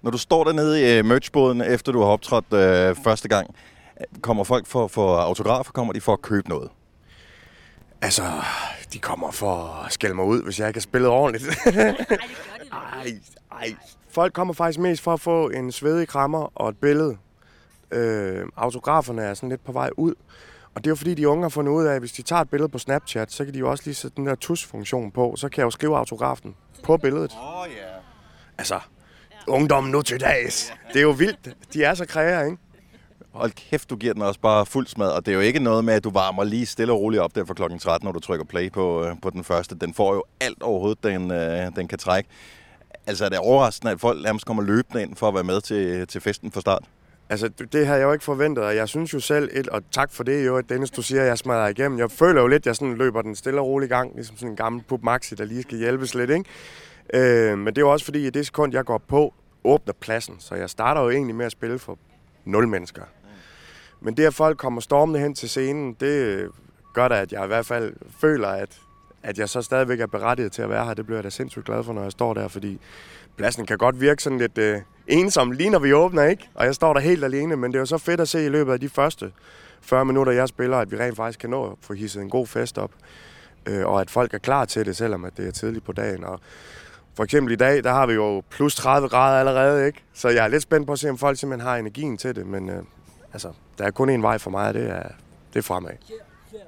Når 0.03 0.11
du 0.11 0.19
står 0.19 0.45
dernede 0.45 0.81
i 0.81 0.99
øh, 0.99 1.05
merchboden, 1.05 1.61
efter 1.61 1.93
du 1.93 2.01
har 2.01 2.09
optrådt 2.09 2.53
øh, 2.53 2.97
første 3.05 3.29
gang, 3.29 3.55
kommer 4.21 4.45
folk 4.45 4.67
for, 4.67 4.89
for 4.89 5.17
autografer, 5.17 5.73
kommer 5.73 5.93
de 5.93 6.01
for 6.01 6.13
at 6.13 6.23
købe 6.23 6.49
noget? 6.49 6.71
Altså, 8.03 8.23
de 8.93 8.99
kommer 8.99 9.31
for 9.31 9.85
at 9.87 9.93
skælde 9.93 10.15
mig 10.15 10.25
ud, 10.25 10.43
hvis 10.43 10.61
jeg 10.61 10.69
ikke 10.69 10.79
har 10.79 10.83
spillet 10.83 11.11
ordentligt. 11.11 11.45
Ej, 12.73 13.19
ej. 13.53 13.75
Folk 14.11 14.33
kommer 14.33 14.55
faktisk 14.55 14.79
mest 14.79 15.03
for 15.03 15.13
at 15.13 15.21
få 15.21 15.49
en 15.49 15.73
svedig 15.73 16.09
krammer 16.09 16.53
og 16.55 16.69
et 16.69 16.77
billede. 16.77 17.17
Øh, 17.91 18.47
autograferne 18.57 19.23
er 19.23 19.35
sådan 19.35 19.49
lidt 19.49 19.65
på 19.65 19.73
vej 19.73 19.91
ud. 19.97 20.15
Og 20.75 20.85
det 20.85 20.87
er 20.87 20.91
jo 20.91 20.97
fordi, 20.97 21.15
de 21.15 21.29
unge 21.29 21.43
har 21.45 21.49
fundet 21.49 21.73
ud 21.73 21.85
af, 21.85 21.95
at 21.95 22.01
hvis 22.01 22.13
de 22.13 22.23
tager 22.23 22.43
et 22.43 22.51
billede 22.51 22.69
på 22.69 22.79
Snapchat, 22.79 23.33
så 23.33 23.45
kan 23.45 23.55
de 23.55 23.59
jo 23.59 23.71
også 23.71 23.85
lige 23.87 23.95
sætte 23.95 24.17
den 24.17 24.27
der 24.27 24.35
tus-funktion 24.35 25.11
på. 25.11 25.35
Så 25.37 25.49
kan 25.49 25.59
jeg 25.61 25.65
jo 25.65 25.71
skrive 25.71 25.97
autografen 25.97 26.57
på 26.83 26.97
billedet. 26.97 27.33
Åh, 27.33 27.61
oh, 27.61 27.67
ja. 27.77 27.83
Yeah. 27.83 28.03
Altså, 28.59 28.81
ungdommen 29.49 29.93
nu 29.93 30.03
til 30.03 30.21
dags. 30.21 30.73
Det 30.93 30.97
er 30.97 31.03
jo 31.03 31.11
vildt. 31.11 31.55
De 31.73 31.85
er 31.85 31.95
så 31.95 32.07
kræger, 32.07 32.45
ikke? 32.45 32.57
Hold 33.33 33.53
kæft, 33.53 33.91
du 33.91 33.97
giver 33.97 34.13
den 34.13 34.23
også 34.23 34.41
bare 34.41 34.67
fuld 34.67 34.87
smad, 34.87 35.11
og 35.11 35.27
det 35.27 35.33
er 35.33 35.37
jo 35.37 35.41
ikke 35.41 35.59
noget 35.59 35.85
med, 35.85 35.95
at 35.95 36.05
du 36.05 36.11
varmer 36.11 36.45
lige 36.45 36.67
stille 36.67 36.93
og 36.93 37.01
roligt 37.01 37.23
op 37.23 37.35
der 37.35 37.45
for 37.45 37.55
klokken 37.55 37.79
13, 37.79 38.07
når 38.07 38.13
du 38.13 38.21
trykker 38.21 38.45
play 38.45 38.73
på, 38.73 39.05
øh, 39.05 39.15
på 39.23 39.31
den 39.31 39.45
første. 39.45 39.75
Den 39.75 39.95
får 39.95 40.15
jo 40.15 40.25
alt 40.41 40.63
overhovedet, 40.63 41.05
den, 41.05 41.31
øh, 41.31 41.77
den 41.77 41.89
kan 41.89 41.99
trække. 41.99 42.29
Altså 43.07 43.25
er 43.25 43.29
det 43.29 43.39
overraskende, 43.39 43.93
at 43.93 44.01
folk 44.01 44.23
nærmest 44.23 44.47
kommer 44.47 44.63
løbende 44.63 45.03
ind 45.03 45.17
for 45.17 45.29
at 45.29 45.35
være 45.35 45.45
med 45.45 45.61
til, 45.61 46.07
til 46.07 46.21
festen 46.21 46.53
fra 46.53 46.61
start? 46.61 46.85
Altså, 47.31 47.49
det 47.73 47.87
har 47.87 47.97
jeg 47.97 48.05
jo 48.05 48.13
ikke 48.13 48.25
forventet, 48.25 48.65
og 48.65 48.77
jeg 48.77 48.89
synes 48.89 49.15
jo 49.15 49.21
selv, 49.21 49.51
et, 49.53 49.69
og 49.69 49.83
tak 49.91 50.13
for 50.13 50.25
det 50.25 50.47
jo, 50.47 50.57
at 50.57 50.65
Dennis, 50.69 50.91
du 50.91 51.03
siger, 51.03 51.23
at 51.23 51.29
jeg 51.29 51.39
smadrer 51.39 51.69
igennem. 51.69 51.99
Jeg 51.99 52.11
føler 52.11 52.41
jo 52.41 52.47
lidt, 52.47 52.63
at 52.63 52.67
jeg 52.67 52.77
sådan 52.77 52.95
løber 52.95 53.23
den 53.23 53.37
stille 53.37 53.61
og 53.61 53.67
roligt 53.67 53.91
i 53.91 53.95
gang, 53.95 54.15
ligesom 54.15 54.37
sådan 54.37 54.51
en 54.51 54.57
gammel 54.57 54.83
pup 54.89 55.03
maxi, 55.03 55.35
der 55.35 55.45
lige 55.45 55.63
skal 55.63 55.79
hjælpes 55.79 56.15
lidt, 56.15 56.31
ikke? 56.31 56.45
Øh, 57.15 57.59
men 57.59 57.67
det 57.67 57.79
er 57.79 57.83
jo 57.83 57.93
også 57.93 58.05
fordi, 58.05 58.27
at 58.27 58.35
det 58.35 58.47
sekund, 58.47 58.73
jeg 58.73 58.85
går 58.85 58.99
på, 58.99 59.35
åbner 59.65 59.95
pladsen, 60.01 60.37
så 60.39 60.55
jeg 60.55 60.71
starter 60.71 61.01
jo 61.01 61.11
egentlig 61.11 61.35
med 61.35 61.47
at 61.47 61.53
spille 61.53 61.79
for 61.79 61.99
nul 62.45 62.69
mennesker. 62.69 63.03
Men 64.01 64.17
det, 64.17 64.25
at 64.25 64.35
folk 64.35 64.59
kommer 64.59 64.81
stormende 64.81 65.21
hen 65.21 65.35
til 65.35 65.49
scenen, 65.49 65.97
det 66.01 66.49
gør 66.95 67.09
da, 67.09 67.21
at 67.21 67.33
jeg 67.33 67.45
i 67.45 67.47
hvert 67.47 67.67
fald 67.67 67.93
føler, 68.21 68.49
at, 68.49 68.81
at 69.23 69.39
jeg 69.39 69.49
så 69.49 69.63
stadigvæk 69.63 70.01
er 70.01 70.07
berettiget 70.07 70.53
til 70.53 70.63
at 70.63 70.71
være 70.71 70.85
her. 70.85 70.95
Det 70.95 71.07
bliver 71.07 71.19
jeg 71.19 71.25
da 71.25 71.31
sindssygt 71.31 71.65
glad 71.65 71.85
for, 71.85 71.93
når 71.93 72.03
jeg 72.03 72.13
står 72.13 72.35
der, 72.35 72.49
fordi 72.49 72.81
pladsen 73.37 73.67
kan 73.67 73.79
godt 73.79 74.01
virke 74.01 74.23
sådan 74.23 74.39
lidt 74.39 74.59
øh, 74.59 74.81
ensom, 75.07 75.51
lige 75.51 75.71
når 75.71 75.79
vi 75.79 75.93
åbner, 75.93 76.25
ikke? 76.25 76.49
Og 76.55 76.65
jeg 76.65 76.75
står 76.75 76.93
der 76.93 77.01
helt 77.01 77.25
alene, 77.25 77.57
men 77.57 77.73
det 77.73 77.79
er 77.79 77.81
jo 77.81 77.87
så 77.87 77.99
fedt 77.99 78.21
at 78.21 78.29
se 78.29 78.45
i 78.45 78.49
løbet 78.49 78.73
af 78.73 78.81
de 78.81 78.89
første 78.89 79.33
40 79.81 80.05
minutter, 80.05 80.33
jeg 80.33 80.49
spiller, 80.49 80.77
at 80.77 80.91
vi 80.91 80.97
rent 80.97 81.17
faktisk 81.17 81.39
kan 81.39 81.51
nå 81.51 81.71
at 81.71 81.73
få 81.81 81.95
hisset 81.95 82.23
en 82.23 82.31
god 82.31 82.47
fest 82.47 82.79
op. 82.79 82.91
Øh, 83.67 83.87
og 83.87 84.01
at 84.01 84.11
folk 84.11 84.35
er 84.35 84.39
klar 84.39 84.65
til 84.65 84.87
det, 84.87 84.97
selvom 84.97 85.25
at 85.25 85.37
det 85.37 85.47
er 85.47 85.53
tidligt 85.53 85.85
på 85.85 85.93
dagen. 85.93 86.25
Og 86.25 86.41
for 87.19 87.25
eksempel 87.25 87.53
i 87.53 87.57
dag, 87.57 87.85
der 87.85 87.93
har 87.93 88.07
vi 88.07 88.13
jo 88.13 88.43
plus 88.51 88.75
30 88.75 89.09
grader 89.09 89.39
allerede, 89.39 89.87
ikke? 89.87 90.03
Så 90.15 90.29
jeg 90.29 90.45
er 90.45 90.49
lidt 90.49 90.63
spændt 90.63 90.87
på 90.87 90.93
at 90.93 90.99
se, 90.99 91.11
om 91.11 91.19
folk 91.19 91.39
simpelthen 91.39 91.69
har 91.69 91.77
energien 91.77 92.17
til 92.17 92.37
det, 92.37 92.47
men 92.47 92.69
øh, 92.69 92.83
altså, 93.33 93.49
der 93.79 93.85
er 93.85 93.91
kun 93.91 94.11
en 94.11 94.23
vej 94.23 94.39
for 94.39 94.51
mig, 94.51 94.69
og 94.69 94.75
det 94.75 94.91
er, 94.91 95.03
det 95.53 95.59
er 95.59 95.63
fremad. 95.63 95.91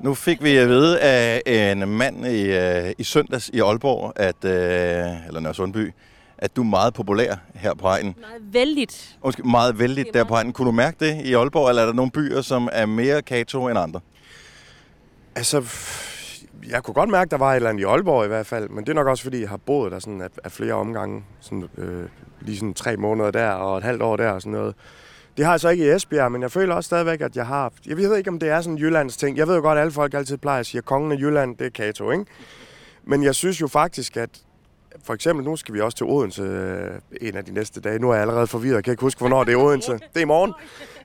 Nu 0.00 0.14
fik 0.14 0.42
vi 0.42 0.56
at 0.56 0.68
vide 0.68 1.00
af 1.00 1.42
en 1.46 1.88
mand 1.88 2.26
i, 2.26 2.42
øh, 2.42 2.92
i 2.98 3.04
søndags 3.04 3.50
i 3.52 3.60
Aalborg, 3.60 4.12
at, 4.16 4.44
øh, 4.44 5.26
eller 5.26 5.40
Nørresundby, 5.40 5.92
at 6.38 6.56
du 6.56 6.60
er 6.60 6.66
meget 6.66 6.94
populær 6.94 7.34
her 7.54 7.74
på 7.74 7.86
egnen. 7.86 8.14
Meget 8.20 8.42
vældigt. 8.52 9.16
Måske 9.24 9.42
meget 9.42 9.78
vældigt 9.78 10.14
der 10.14 10.24
på 10.24 10.34
egnen. 10.34 10.52
Kunne 10.52 10.66
du 10.66 10.72
mærke 10.72 10.96
det 11.00 11.24
i 11.24 11.34
Aalborg, 11.34 11.68
eller 11.68 11.82
er 11.82 11.86
der 11.86 11.92
nogle 11.92 12.10
byer, 12.10 12.42
som 12.42 12.68
er 12.72 12.86
mere 12.86 13.22
kato 13.22 13.68
end 13.68 13.78
andre? 13.78 14.00
Altså, 15.34 15.60
jeg 16.68 16.82
kunne 16.82 16.94
godt 16.94 17.10
mærke, 17.10 17.26
at 17.26 17.30
der 17.30 17.36
var 17.36 17.52
et 17.52 17.56
eller 17.56 17.70
andet 17.70 17.82
i 17.82 17.84
Aalborg 17.84 18.24
i 18.24 18.28
hvert 18.28 18.46
fald, 18.46 18.68
men 18.68 18.84
det 18.84 18.88
er 18.88 18.94
nok 18.94 19.06
også, 19.06 19.22
fordi 19.22 19.40
jeg 19.40 19.48
har 19.48 19.56
boet 19.56 19.92
der 19.92 19.98
sådan 19.98 20.20
af, 20.20 20.28
af 20.44 20.52
flere 20.52 20.74
omgange. 20.74 21.24
Sådan, 21.40 21.68
øh, 21.78 22.08
lige 22.40 22.56
sådan 22.56 22.74
tre 22.74 22.96
måneder 22.96 23.30
der 23.30 23.50
og 23.50 23.78
et 23.78 23.84
halvt 23.84 24.02
år 24.02 24.16
der 24.16 24.30
og 24.30 24.42
sådan 24.42 24.52
noget. 24.52 24.74
Det 25.36 25.44
har 25.44 25.52
jeg 25.52 25.60
så 25.60 25.68
ikke 25.68 25.86
i 25.86 25.90
Esbjerg, 25.90 26.32
men 26.32 26.42
jeg 26.42 26.50
føler 26.50 26.74
også 26.74 26.88
stadigvæk, 26.88 27.20
at 27.20 27.36
jeg 27.36 27.46
har... 27.46 27.72
Jeg 27.86 27.96
ved 27.96 28.16
ikke, 28.16 28.30
om 28.30 28.38
det 28.38 28.48
er 28.48 28.60
sådan 28.60 28.76
en 28.76 28.78
Jyllands 28.78 29.16
ting. 29.16 29.36
Jeg 29.36 29.48
ved 29.48 29.54
jo 29.54 29.60
godt, 29.60 29.78
at 29.78 29.80
alle 29.80 29.92
folk 29.92 30.14
altid 30.14 30.36
plejer 30.36 30.60
at 30.60 30.66
sige, 30.66 30.78
at 30.78 30.84
kongen 30.84 31.12
af 31.12 31.16
Jylland, 31.16 31.56
det 31.56 31.66
er 31.66 31.70
Kato, 31.70 32.10
ikke? 32.10 32.24
Men 33.04 33.22
jeg 33.22 33.34
synes 33.34 33.60
jo 33.60 33.66
faktisk, 33.68 34.16
at 34.16 34.30
for 35.04 35.14
eksempel, 35.14 35.44
nu 35.44 35.56
skal 35.56 35.74
vi 35.74 35.80
også 35.80 35.96
til 35.96 36.06
Odense 36.06 36.42
øh, 36.42 37.00
en 37.20 37.36
af 37.36 37.44
de 37.44 37.52
næste 37.52 37.80
dage. 37.80 37.98
Nu 37.98 38.10
er 38.10 38.14
jeg 38.14 38.22
allerede 38.22 38.46
forvirret, 38.46 38.74
jeg 38.74 38.84
kan 38.84 38.90
ikke 38.90 39.00
huske, 39.00 39.18
hvornår 39.18 39.44
det 39.44 39.52
er 39.52 39.56
Odense. 39.56 39.92
Det 39.92 40.16
er 40.16 40.20
i 40.20 40.24
morgen. 40.24 40.52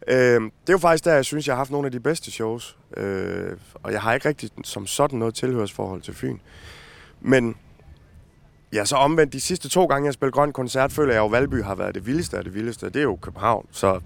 Øh, 0.08 0.42
det 0.42 0.70
er 0.70 0.74
jo 0.74 0.78
faktisk 0.78 1.06
der, 1.06 1.14
jeg 1.14 1.26
synes, 1.26 1.48
jeg 1.48 1.54
har 1.54 1.58
haft 1.58 1.72
nogle 1.72 1.86
af 1.86 1.92
de 1.92 2.00
bedste 2.00 2.32
shows. 2.32 2.78
Øh, 2.98 3.58
og 3.84 3.92
jeg 3.92 4.02
har 4.02 4.14
ikke 4.14 4.30
rigtig 4.30 4.50
som 4.64 4.88
sådan 4.88 5.20
noget 5.20 5.36
tilhørsforhold 5.36 6.02
til 6.02 6.14
Fyn. 6.14 6.38
Men 7.22 7.56
ja, 8.74 8.86
så 8.86 8.96
omvendt, 8.96 9.34
de 9.34 9.42
sidste 9.42 9.70
to 9.70 9.86
gange, 9.86 10.06
jeg 10.06 10.14
spillede 10.14 10.34
Grøn 10.34 10.54
Koncert, 10.54 10.92
føler 10.92 11.14
jeg 11.14 11.20
jo, 11.20 11.26
at 11.26 11.32
Valby 11.32 11.64
har 11.64 11.76
været 11.76 11.96
det 11.96 12.06
vildeste 12.06 12.38
af 12.38 12.44
det 12.44 12.54
vildeste. 12.54 12.86
Det 12.86 12.96
er 12.96 13.04
jo 13.04 13.16
København, 13.16 13.68
så 13.72 14.00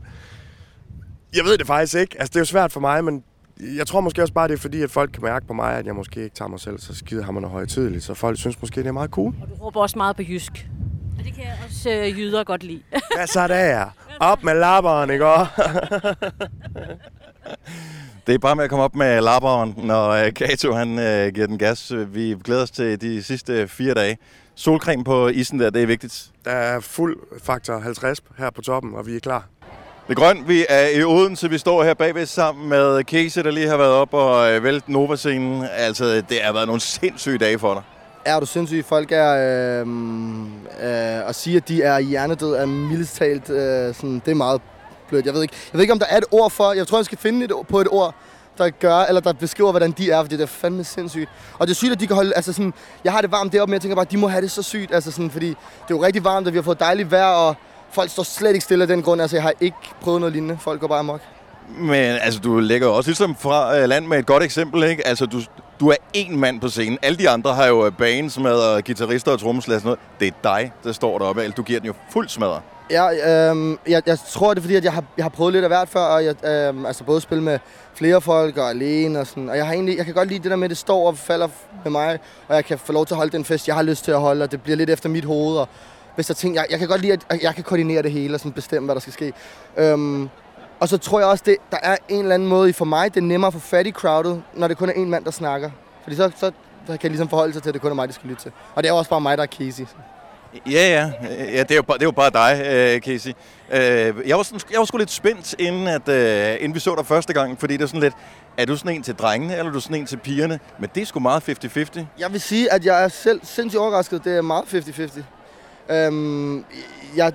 jeg 1.35 1.45
ved 1.45 1.57
det 1.57 1.67
faktisk 1.67 1.95
ikke. 1.95 2.15
Altså, 2.19 2.29
det 2.29 2.35
er 2.35 2.41
jo 2.41 2.45
svært 2.45 2.71
for 2.71 2.79
mig, 2.79 3.03
men 3.03 3.23
jeg 3.59 3.87
tror 3.87 4.01
måske 4.01 4.21
også 4.21 4.33
bare, 4.33 4.47
det 4.47 4.53
er 4.53 4.57
fordi, 4.57 4.81
at 4.81 4.91
folk 4.91 5.11
kan 5.11 5.23
mærke 5.23 5.47
på 5.47 5.53
mig, 5.53 5.77
at 5.77 5.85
jeg 5.85 5.95
måske 5.95 6.23
ikke 6.23 6.35
tager 6.35 6.49
mig 6.49 6.59
selv 6.59 6.79
så 6.79 6.95
skide 6.95 7.23
hammerende 7.23 7.49
højtidligt. 7.49 8.03
Så 8.03 8.13
folk 8.13 8.39
synes 8.39 8.61
måske, 8.61 8.81
det 8.81 8.87
er 8.87 8.91
meget 8.91 9.09
cool. 9.11 9.33
Og 9.41 9.49
du 9.49 9.53
råber 9.53 9.81
også 9.81 9.97
meget 9.97 10.15
på 10.15 10.21
jysk. 10.21 10.69
Og 11.17 11.25
det 11.25 11.33
kan 11.33 11.43
jeg 11.43 11.57
også 11.65 11.89
øh, 11.89 12.19
jyder 12.19 12.43
godt 12.43 12.63
lide. 12.63 12.81
Hvad 13.17 13.27
så 13.27 13.47
der? 13.47 13.85
Op 14.19 14.43
med 14.43 14.53
lapperen, 14.53 15.09
ikke 15.09 15.25
Det 18.27 18.35
er 18.35 18.39
bare 18.39 18.55
med 18.55 18.63
at 18.63 18.69
komme 18.69 18.83
op 18.83 18.95
med 18.95 19.21
lapperen, 19.21 19.73
når 19.77 20.09
øh, 20.09 20.33
Kato 20.33 20.73
han 20.73 20.99
øh, 20.99 21.33
giver 21.33 21.47
den 21.47 21.57
gas. 21.57 21.93
Vi 22.07 22.35
glæder 22.43 22.63
os 22.63 22.71
til 22.71 23.01
de 23.01 23.23
sidste 23.23 23.67
fire 23.67 23.93
dage. 23.93 24.17
Solcreme 24.55 25.03
på 25.03 25.27
isen 25.27 25.59
der, 25.59 25.69
det 25.69 25.83
er 25.83 25.87
vigtigt. 25.87 26.31
Der 26.45 26.51
er 26.51 26.79
fuld 26.79 27.17
faktor 27.43 27.79
50 27.79 28.21
her 28.37 28.49
på 28.49 28.61
toppen, 28.61 28.93
og 28.93 29.07
vi 29.07 29.15
er 29.15 29.19
klar. 29.19 29.47
Det 30.09 30.17
er 30.17 30.21
grønt. 30.21 30.47
Vi 30.47 30.65
er 30.69 30.87
i 30.87 31.03
Odense. 31.03 31.49
Vi 31.49 31.57
står 31.57 31.83
her 31.83 31.93
bagved 31.93 32.25
sammen 32.25 32.69
med 32.69 33.03
Kese, 33.03 33.43
der 33.43 33.51
lige 33.51 33.67
har 33.67 33.77
været 33.77 33.91
op 33.91 34.13
og 34.13 34.51
øh, 34.51 34.63
vælt 34.63 34.89
Nova-scenen. 34.89 35.65
Altså, 35.77 36.05
det 36.05 36.41
har 36.43 36.53
været 36.53 36.67
nogle 36.67 36.81
sindssyge 36.81 37.37
dage 37.37 37.59
for 37.59 37.73
dig. 37.73 37.83
Er 38.25 38.39
du 38.39 38.45
sindssyg? 38.45 38.85
Folk 38.85 39.11
er... 39.11 39.31
Øh, 39.81 39.87
øh, 39.87 41.29
at 41.29 41.35
sige, 41.35 41.57
at 41.57 41.67
de 41.67 41.81
er 41.81 41.99
hjernedød 41.99 42.55
er 42.55 42.65
mildest 42.65 43.15
talt, 43.15 43.49
øh, 43.49 43.95
sådan, 43.95 44.21
det 44.25 44.31
er 44.31 44.35
meget 44.35 44.61
blødt. 45.09 45.25
Jeg 45.25 45.33
ved, 45.33 45.41
ikke, 45.41 45.55
jeg 45.73 45.77
ved 45.77 45.81
ikke, 45.81 45.93
om 45.93 45.99
der 45.99 46.05
er 46.09 46.17
et 46.17 46.25
ord 46.31 46.51
for... 46.51 46.73
Jeg 46.73 46.87
tror, 46.87 46.97
jeg 46.97 47.05
skal 47.05 47.17
finde 47.17 47.45
et, 47.45 47.51
på 47.69 47.81
et 47.81 47.87
ord, 47.91 48.15
der 48.57 48.69
gør, 48.69 48.97
eller 48.97 49.21
der 49.21 49.33
beskriver, 49.33 49.71
hvordan 49.71 49.91
de 49.91 50.11
er, 50.11 50.21
fordi 50.21 50.35
det 50.35 50.43
er 50.43 50.47
fandme 50.47 50.83
sindssygt. 50.83 51.29
Og 51.59 51.67
det 51.67 51.73
er 51.73 51.75
sygt, 51.75 51.91
at 51.91 51.99
de 51.99 52.07
kan 52.07 52.15
holde, 52.15 52.35
altså 52.35 52.53
sådan, 52.53 52.73
jeg 53.03 53.11
har 53.11 53.21
det 53.21 53.31
varmt 53.31 53.53
deroppe, 53.53 53.69
men 53.69 53.73
jeg 53.73 53.81
tænker 53.81 53.95
bare, 53.95 54.05
at 54.05 54.11
de 54.11 54.17
må 54.17 54.27
have 54.27 54.41
det 54.41 54.51
så 54.51 54.63
sygt, 54.63 54.93
altså 54.93 55.11
sådan, 55.11 55.31
fordi 55.31 55.47
det 55.47 55.55
er 55.89 55.95
jo 55.95 56.03
rigtig 56.03 56.23
varmt, 56.23 56.47
og 56.47 56.53
vi 56.53 56.57
har 56.57 56.63
fået 56.63 56.79
dejligt 56.79 57.11
vejr, 57.11 57.31
og 57.31 57.55
folk 57.91 58.11
står 58.11 58.23
slet 58.23 58.53
ikke 58.53 58.63
stille 58.63 58.81
af 58.81 58.87
den 58.87 59.01
grund. 59.01 59.21
Altså, 59.21 59.35
jeg 59.35 59.43
har 59.43 59.53
ikke 59.61 59.77
prøvet 60.01 60.19
noget 60.19 60.33
lignende. 60.33 60.57
Folk 60.61 60.81
går 60.81 60.87
bare 60.87 60.99
amok. 60.99 61.21
Men 61.77 62.17
altså, 62.21 62.39
du 62.39 62.59
lægger 62.59 62.87
også 62.87 63.09
ligesom 63.09 63.35
fra 63.35 63.77
uh, 63.77 63.89
land 63.89 64.05
med 64.05 64.19
et 64.19 64.25
godt 64.25 64.43
eksempel, 64.43 64.83
ikke? 64.83 65.07
Altså, 65.07 65.25
du, 65.25 65.41
Du 65.79 65.89
er 65.89 65.95
én 66.17 66.35
mand 66.35 66.61
på 66.61 66.69
scenen. 66.69 66.97
Alle 67.01 67.17
de 67.17 67.29
andre 67.29 67.53
har 67.55 67.67
jo 67.67 67.85
øh, 67.85 67.91
bands 67.91 68.39
med 68.39 68.83
guitarister 68.83 69.31
og 69.31 69.39
trommeslager 69.39 69.77
og 69.77 69.81
sådan 69.81 69.87
noget. 69.87 70.19
Det 70.19 70.27
er 70.27 70.55
dig, 70.55 70.71
der 70.83 70.91
står 70.91 71.17
deroppe. 71.17 71.49
Du 71.49 71.63
giver 71.63 71.79
den 71.79 71.87
jo 71.87 71.93
fuld 72.09 72.29
smadret. 72.29 72.61
Ja, 72.91 73.49
øhm, 73.49 73.79
jeg, 73.87 74.01
jeg 74.05 74.17
tror, 74.29 74.53
det 74.53 74.57
er 74.57 74.61
fordi, 74.61 74.75
at 74.75 74.83
jeg 74.83 74.93
har, 74.93 75.03
jeg 75.17 75.25
har 75.25 75.29
prøvet 75.29 75.53
lidt 75.53 75.63
af 75.63 75.69
hvert 75.69 75.89
før, 75.89 75.99
og 75.99 76.25
jeg, 76.25 76.45
øhm, 76.45 76.85
altså 76.85 77.03
både 77.03 77.21
spille 77.21 77.43
med 77.43 77.59
flere 77.93 78.21
folk 78.21 78.57
og 78.57 78.69
alene 78.69 79.19
og 79.19 79.27
sådan. 79.27 79.49
Og 79.49 79.57
jeg, 79.57 79.65
har 79.65 79.73
egentlig, 79.73 79.97
jeg 79.97 80.05
kan 80.05 80.13
godt 80.13 80.27
lide 80.27 80.43
det 80.43 80.51
der 80.51 80.57
med, 80.57 80.63
at 80.65 80.69
det 80.69 80.77
står 80.77 81.07
og 81.07 81.17
falder 81.17 81.47
med 81.83 81.91
mig, 81.91 82.19
og 82.47 82.55
jeg 82.55 82.65
kan 82.65 82.79
få 82.79 82.93
lov 82.93 83.05
til 83.05 83.13
at 83.13 83.17
holde 83.17 83.31
den 83.31 83.45
fest, 83.45 83.67
jeg 83.67 83.75
har 83.75 83.83
lyst 83.83 84.03
til 84.03 84.11
at 84.11 84.19
holde, 84.19 84.43
og 84.43 84.51
det 84.51 84.61
bliver 84.61 84.77
lidt 84.77 84.89
efter 84.89 85.09
mit 85.09 85.25
hoved. 85.25 85.57
Og 85.57 85.67
hvis 86.19 86.29
jeg 86.29 86.37
tænker, 86.37 86.61
jeg, 86.61 86.71
jeg 86.71 86.79
kan 86.79 86.87
godt 86.87 87.01
lide, 87.01 87.17
at 87.29 87.43
jeg 87.43 87.55
kan 87.55 87.63
koordinere 87.63 88.01
det 88.01 88.11
hele 88.11 88.33
og 88.33 88.39
sådan 88.39 88.51
bestemme, 88.51 88.85
hvad 88.85 88.95
der 88.95 89.01
skal 89.01 89.13
ske. 89.13 89.33
Øhm, 89.77 90.29
og 90.79 90.89
så 90.89 90.97
tror 90.97 91.19
jeg 91.19 91.27
også, 91.27 91.43
det, 91.47 91.55
der 91.71 91.77
er 91.83 91.97
en 92.09 92.19
eller 92.21 92.33
anden 92.35 92.47
måde, 92.49 92.73
for 92.73 92.85
mig, 92.85 93.13
det 93.15 93.21
er 93.21 93.25
nemmere 93.25 93.47
at 93.47 93.53
få 93.53 93.59
fat 93.59 93.87
i 93.87 93.91
crowdet, 93.91 94.43
når 94.53 94.67
det 94.67 94.77
kun 94.77 94.89
er 94.89 94.93
en 94.93 95.09
mand, 95.09 95.25
der 95.25 95.31
snakker. 95.31 95.69
Fordi 96.03 96.15
så, 96.15 96.31
så 96.39 96.51
kan 96.87 96.99
jeg 97.03 97.11
ligesom 97.11 97.29
forholde 97.29 97.53
sig 97.53 97.61
til, 97.61 97.69
at 97.69 97.73
det 97.73 97.81
kun 97.81 97.91
er 97.91 97.95
mig, 97.95 98.07
der 98.07 98.13
skal 98.13 98.29
lytte 98.29 98.41
til. 98.43 98.51
Og 98.75 98.83
det 98.83 98.89
er 98.89 98.93
også 98.93 99.09
bare 99.09 99.21
mig, 99.21 99.37
der 99.37 99.43
er 99.43 99.47
Casey. 99.47 99.83
Ja, 100.71 100.71
ja. 100.71 101.11
ja 101.53 101.63
det, 101.63 101.71
er 101.71 101.75
jo, 101.75 101.81
bare- 101.81 101.97
det 101.97 102.03
er 102.03 102.07
jo 102.07 102.11
bare 102.11 102.29
dig, 102.29 102.65
øh, 102.65 103.01
Casey. 103.01 103.29
Øh, 103.71 104.27
jeg, 104.29 104.37
var 104.37 104.43
sådan, 104.43 104.59
jeg 104.71 104.79
var 104.79 104.85
sgu 104.85 104.97
lidt 104.97 105.11
spændt, 105.11 105.55
inden, 105.59 105.87
at, 105.87 106.09
øh, 106.09 106.55
inden 106.59 106.75
vi 106.75 106.79
så 106.79 106.95
dig 106.95 107.05
første 107.05 107.33
gang, 107.33 107.59
fordi 107.59 107.73
det 107.77 107.83
er 107.83 107.87
sådan 107.87 108.01
lidt, 108.01 108.13
er 108.57 108.65
du 108.65 108.77
sådan 108.77 108.95
en 108.95 109.03
til 109.03 109.15
drengene, 109.15 109.53
eller 109.57 109.69
er 109.69 109.73
du 109.73 109.79
sådan 109.79 109.95
en 109.97 110.05
til 110.05 110.17
pigerne? 110.17 110.59
Men 110.79 110.89
det 110.95 111.01
er 111.01 111.05
sgu 111.05 111.19
meget 111.19 111.49
50-50. 111.49 111.99
Jeg 112.19 112.31
vil 112.31 112.41
sige, 112.41 112.73
at 112.73 112.85
jeg 112.85 113.03
er 113.03 113.07
selv 113.07 113.39
sindssygt 113.43 113.81
overrasket. 113.81 114.23
Det 114.23 114.37
er 114.37 114.41
meget 114.41 114.63
50-50. 114.63 115.21
Øhm, 115.89 116.65
jeg 117.15 117.33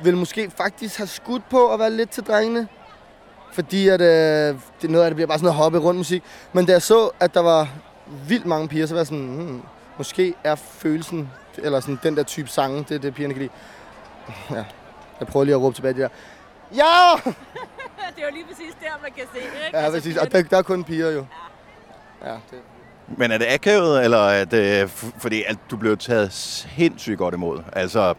vil 0.00 0.16
måske 0.16 0.50
faktisk 0.50 0.98
have 0.98 1.06
skudt 1.06 1.48
på 1.48 1.72
at 1.72 1.78
være 1.78 1.90
lidt 1.90 2.10
til 2.10 2.22
drengene. 2.22 2.68
Fordi 3.52 3.88
at, 3.88 4.00
øh, 4.00 4.54
det, 4.82 4.90
noget 4.90 5.04
af 5.04 5.10
det 5.10 5.16
bliver 5.16 5.26
bare 5.26 5.38
sådan 5.38 5.46
noget 5.46 5.56
hoppe 5.56 5.78
rundt 5.78 5.98
musik. 5.98 6.22
Men 6.52 6.66
da 6.66 6.72
jeg 6.72 6.82
så, 6.82 7.10
at 7.20 7.34
der 7.34 7.40
var 7.40 7.68
vildt 8.28 8.46
mange 8.46 8.68
piger, 8.68 8.86
så 8.86 8.94
var 8.94 9.00
jeg 9.00 9.06
sådan, 9.06 9.26
hmm, 9.26 9.62
måske 9.98 10.34
er 10.44 10.54
følelsen, 10.54 11.30
eller 11.58 11.80
sådan 11.80 11.98
den 12.02 12.16
der 12.16 12.22
type 12.22 12.48
sange, 12.48 12.78
det 12.88 12.94
er 12.94 12.98
det, 12.98 13.14
pigerne 13.14 13.34
kan 13.34 13.42
lide. 13.42 13.52
Ja, 14.50 14.64
jeg 15.20 15.28
prøver 15.28 15.44
lige 15.44 15.54
at 15.54 15.60
råbe 15.60 15.74
tilbage 15.74 15.94
det 15.94 16.00
der. 16.00 16.08
Ja! 16.74 17.14
det 18.16 18.22
er 18.22 18.28
jo 18.28 18.34
lige 18.34 18.44
præcis 18.44 18.74
der, 18.80 19.02
man 19.02 19.12
kan 19.16 19.24
se 19.34 19.38
ikke? 19.38 19.78
Ja, 19.78 19.90
præcis. 19.90 20.16
Og 20.16 20.32
der, 20.32 20.42
der 20.42 20.58
er 20.58 20.62
kun 20.62 20.84
piger 20.84 21.10
jo. 21.10 21.26
Ja, 22.24 22.32
det. 22.50 22.60
Men 23.08 23.30
er 23.30 23.38
det 23.38 23.46
akavet, 23.50 24.04
eller 24.04 24.18
er 24.18 24.44
det, 24.44 24.90
fordi 25.18 25.42
at 25.46 25.56
du 25.70 25.76
blev 25.76 25.96
taget 25.96 26.32
sindssygt 26.32 27.18
godt 27.18 27.34
imod? 27.34 27.58
Altså, 27.72 28.14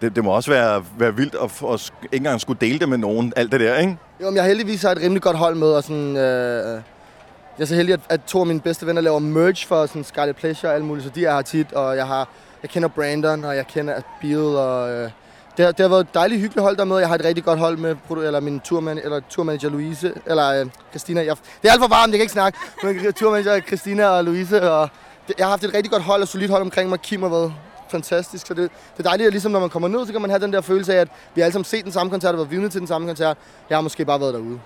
det, 0.00 0.16
det 0.16 0.24
må 0.24 0.30
også 0.30 0.50
være, 0.50 0.84
være 0.98 1.16
vildt 1.16 1.34
at, 1.34 1.72
at 1.72 1.92
ikke 2.02 2.16
engang 2.16 2.40
skulle 2.40 2.60
dele 2.60 2.78
det 2.78 2.88
med 2.88 2.98
nogen, 2.98 3.32
alt 3.36 3.52
det 3.52 3.60
der, 3.60 3.78
ikke? 3.78 3.96
Jo, 4.20 4.26
men 4.26 4.36
jeg 4.36 4.44
heldigvis 4.44 4.82
har 4.82 4.90
et 4.90 4.98
rimelig 5.02 5.22
godt 5.22 5.36
hold 5.36 5.54
med, 5.54 5.68
og 5.68 5.82
sådan, 5.82 6.16
øh, 6.16 6.80
jeg 7.58 7.64
er 7.64 7.64
så 7.64 7.74
heldig, 7.74 7.92
at, 7.92 8.00
at 8.08 8.20
to 8.26 8.40
af 8.40 8.46
mine 8.46 8.60
bedste 8.60 8.86
venner 8.86 9.02
laver 9.02 9.18
merch 9.18 9.66
for 9.66 9.86
sådan 9.86 10.04
Scarlet 10.04 10.36
Pleasure 10.36 10.70
og 10.70 10.74
alt 10.74 10.84
muligt, 10.84 11.06
så 11.06 11.12
de 11.14 11.24
er 11.24 11.34
her 11.34 11.42
tit, 11.42 11.72
og 11.72 11.96
jeg 11.96 12.06
har, 12.06 12.28
jeg 12.62 12.70
kender 12.70 12.88
Brandon, 12.88 13.44
og 13.44 13.56
jeg 13.56 13.66
kender 13.66 14.00
Bill, 14.20 14.40
og 14.40 14.90
øh, 14.90 15.10
det, 15.58 15.64
har, 15.64 15.72
det 15.72 15.80
har 15.80 15.88
været 15.88 16.00
et 16.00 16.14
dejligt 16.14 16.40
hyggeligt 16.40 16.62
hold 16.62 16.76
der 16.76 16.84
med. 16.84 16.98
Jeg 16.98 17.08
har 17.08 17.14
et 17.14 17.24
rigtig 17.24 17.44
godt 17.44 17.58
hold 17.58 17.76
med 17.76 17.96
eller 18.10 18.40
min 18.40 18.60
turman, 18.60 18.98
eller 18.98 19.20
turmanager 19.30 19.70
Louise, 19.70 20.12
eller 20.26 20.60
øh, 20.60 20.66
Christina. 20.90 21.24
Jeg, 21.24 21.36
det 21.62 21.68
er 21.68 21.72
alt 21.72 21.80
for 21.80 21.88
varmt, 21.88 22.12
jeg 22.12 22.18
kan 22.18 22.20
ikke 22.20 22.32
snakke. 22.32 22.58
Men 22.82 23.12
turmanager 23.12 23.60
Christina 23.60 24.06
og 24.06 24.24
Louise, 24.24 24.70
og 24.70 24.88
det, 25.28 25.34
jeg 25.38 25.46
har 25.46 25.50
haft 25.50 25.64
et 25.64 25.74
rigtig 25.74 25.92
godt 25.92 26.02
hold 26.02 26.22
og 26.22 26.28
solidt 26.28 26.50
hold 26.50 26.62
omkring 26.62 26.88
mig. 26.88 27.00
Kim 27.00 27.22
har 27.22 27.28
været 27.28 27.54
fantastisk, 27.90 28.46
så 28.46 28.54
det, 28.54 28.70
det 28.96 28.98
er 28.98 29.02
dejligt, 29.02 29.26
at 29.26 29.32
ligesom 29.32 29.52
når 29.52 29.60
man 29.60 29.70
kommer 29.70 29.88
ned, 29.88 30.06
så 30.06 30.12
kan 30.12 30.20
man 30.20 30.30
have 30.30 30.40
den 30.40 30.52
der 30.52 30.60
følelse 30.60 30.94
af, 30.94 31.00
at 31.00 31.08
vi 31.34 31.40
har 31.40 31.44
alle 31.44 31.52
sammen 31.52 31.64
set 31.64 31.84
den 31.84 31.92
samme 31.92 32.10
koncert 32.10 32.34
og 32.34 32.38
været 32.38 32.50
vidne 32.50 32.68
til 32.68 32.80
den 32.80 32.88
samme 32.88 33.06
koncert. 33.06 33.36
Jeg 33.70 33.76
har 33.76 33.82
måske 33.82 34.04
bare 34.04 34.20
været 34.20 34.34
derude. 34.34 34.60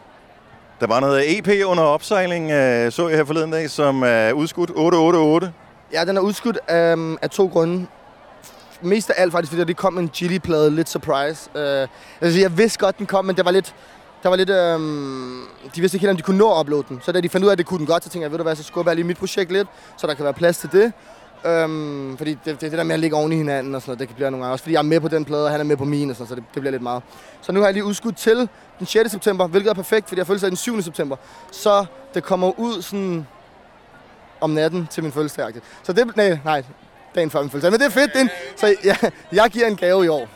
Der 0.80 0.86
var 0.86 1.01
noget 1.01 1.38
EP 1.38 1.49
under 1.66 1.82
opsejling, 1.82 2.51
øh, 2.51 2.93
så 2.93 3.09
jeg 3.09 3.16
her 3.16 3.24
forleden 3.24 3.51
dag, 3.51 3.70
som 3.70 4.03
er 4.03 4.32
udskudt 4.32 4.70
888. 4.70 5.53
Ja, 5.93 6.05
den 6.05 6.16
er 6.16 6.20
udskudt 6.20 6.59
øhm, 6.70 7.16
af 7.22 7.30
to 7.30 7.47
grunde. 7.47 7.86
Mest 8.82 9.10
af 9.10 9.22
alt 9.22 9.32
faktisk, 9.32 9.52
fordi 9.52 9.64
det 9.64 9.76
kom 9.76 9.98
en 9.98 10.08
Gilly-plade, 10.08 10.70
lidt 10.70 10.88
surprise. 10.88 11.50
Øh, 11.54 11.88
altså, 12.20 12.40
jeg 12.40 12.58
vidste 12.58 12.78
godt, 12.78 12.98
den 12.98 13.06
kom, 13.06 13.24
men 13.24 13.36
det 13.36 13.44
var 13.44 13.50
lidt... 13.50 13.74
Der 14.22 14.28
var 14.28 14.36
lidt, 14.36 14.50
øhm, 14.50 15.40
de 15.74 15.80
vidste 15.80 15.96
ikke 15.96 16.06
helt, 16.06 16.10
om 16.10 16.16
de 16.16 16.22
kunne 16.22 16.38
nå 16.38 16.52
at 16.54 16.60
uploade 16.60 16.84
den. 16.88 17.00
Så 17.04 17.12
da 17.12 17.20
de 17.20 17.28
fandt 17.28 17.44
ud 17.44 17.48
af, 17.48 17.52
at 17.52 17.58
det 17.58 17.66
kunne 17.66 17.78
den 17.78 17.86
godt, 17.86 18.04
så 18.04 18.10
tænkte 18.10 18.24
jeg, 18.24 18.30
ved 18.30 18.38
du 18.38 18.42
hvad, 18.42 18.56
så 18.56 18.62
skubber 18.62 18.90
jeg 18.90 18.96
lige 18.96 19.06
mit 19.06 19.18
projekt 19.18 19.52
lidt, 19.52 19.68
så 19.96 20.06
der 20.06 20.14
kan 20.14 20.24
være 20.24 20.34
plads 20.34 20.58
til 20.58 20.72
det. 20.72 20.92
Øhm, 21.46 22.16
fordi 22.16 22.30
det, 22.30 22.44
det, 22.44 22.60
det 22.60 22.72
der 22.72 22.82
med 22.84 22.94
at 22.94 23.00
ligge 23.00 23.16
oven 23.16 23.32
i 23.32 23.36
hinanden 23.36 23.74
og 23.74 23.82
sådan 23.82 23.90
noget, 23.90 23.98
det 23.98 24.08
kan 24.08 24.14
blive 24.14 24.30
nogle 24.30 24.44
gange 24.44 24.54
også. 24.54 24.62
Fordi 24.62 24.72
jeg 24.72 24.78
er 24.78 24.82
med 24.82 25.00
på 25.00 25.08
den 25.08 25.24
plade, 25.24 25.44
og 25.44 25.50
han 25.50 25.60
er 25.60 25.64
med 25.64 25.76
på 25.76 25.84
min, 25.84 26.10
og 26.10 26.16
sådan, 26.16 26.28
så 26.28 26.34
det, 26.34 26.44
det 26.54 26.60
bliver 26.60 26.70
lidt 26.70 26.82
meget. 26.82 27.02
Så 27.40 27.52
nu 27.52 27.60
har 27.60 27.66
jeg 27.66 27.74
lige 27.74 27.84
udskudt 27.84 28.16
til 28.16 28.48
den 28.78 28.86
6. 28.86 29.10
september, 29.10 29.46
hvilket 29.46 29.70
er 29.70 29.74
perfekt, 29.74 30.08
fordi 30.08 30.18
jeg 30.18 30.26
føler 30.26 30.40
sig 30.40 30.48
den 30.48 30.56
7. 30.56 30.82
september. 30.82 31.16
Så 31.52 31.84
det 32.14 32.24
kommer 32.24 32.60
ud 32.60 32.82
sådan 32.82 33.26
om 34.40 34.50
natten 34.50 34.88
til 34.90 35.02
min 35.02 35.12
fødselsdag. 35.12 35.52
Så 35.82 35.92
det, 35.92 36.16
nej, 36.16 36.38
nej, 36.44 36.62
dagen 37.14 37.30
før 37.30 37.40
min 37.40 37.50
fødselsdag. 37.50 37.70
Men 37.72 37.80
det 37.80 37.86
er 37.86 37.90
fedt, 38.00 38.12
det 38.12 38.18
er 38.18 38.22
en, 38.24 38.30
så 38.56 38.74
jeg, 38.84 38.96
jeg 39.32 39.50
giver 39.50 39.66
en 39.66 39.76
gave 39.76 40.04
i 40.04 40.08
år. 40.08 40.28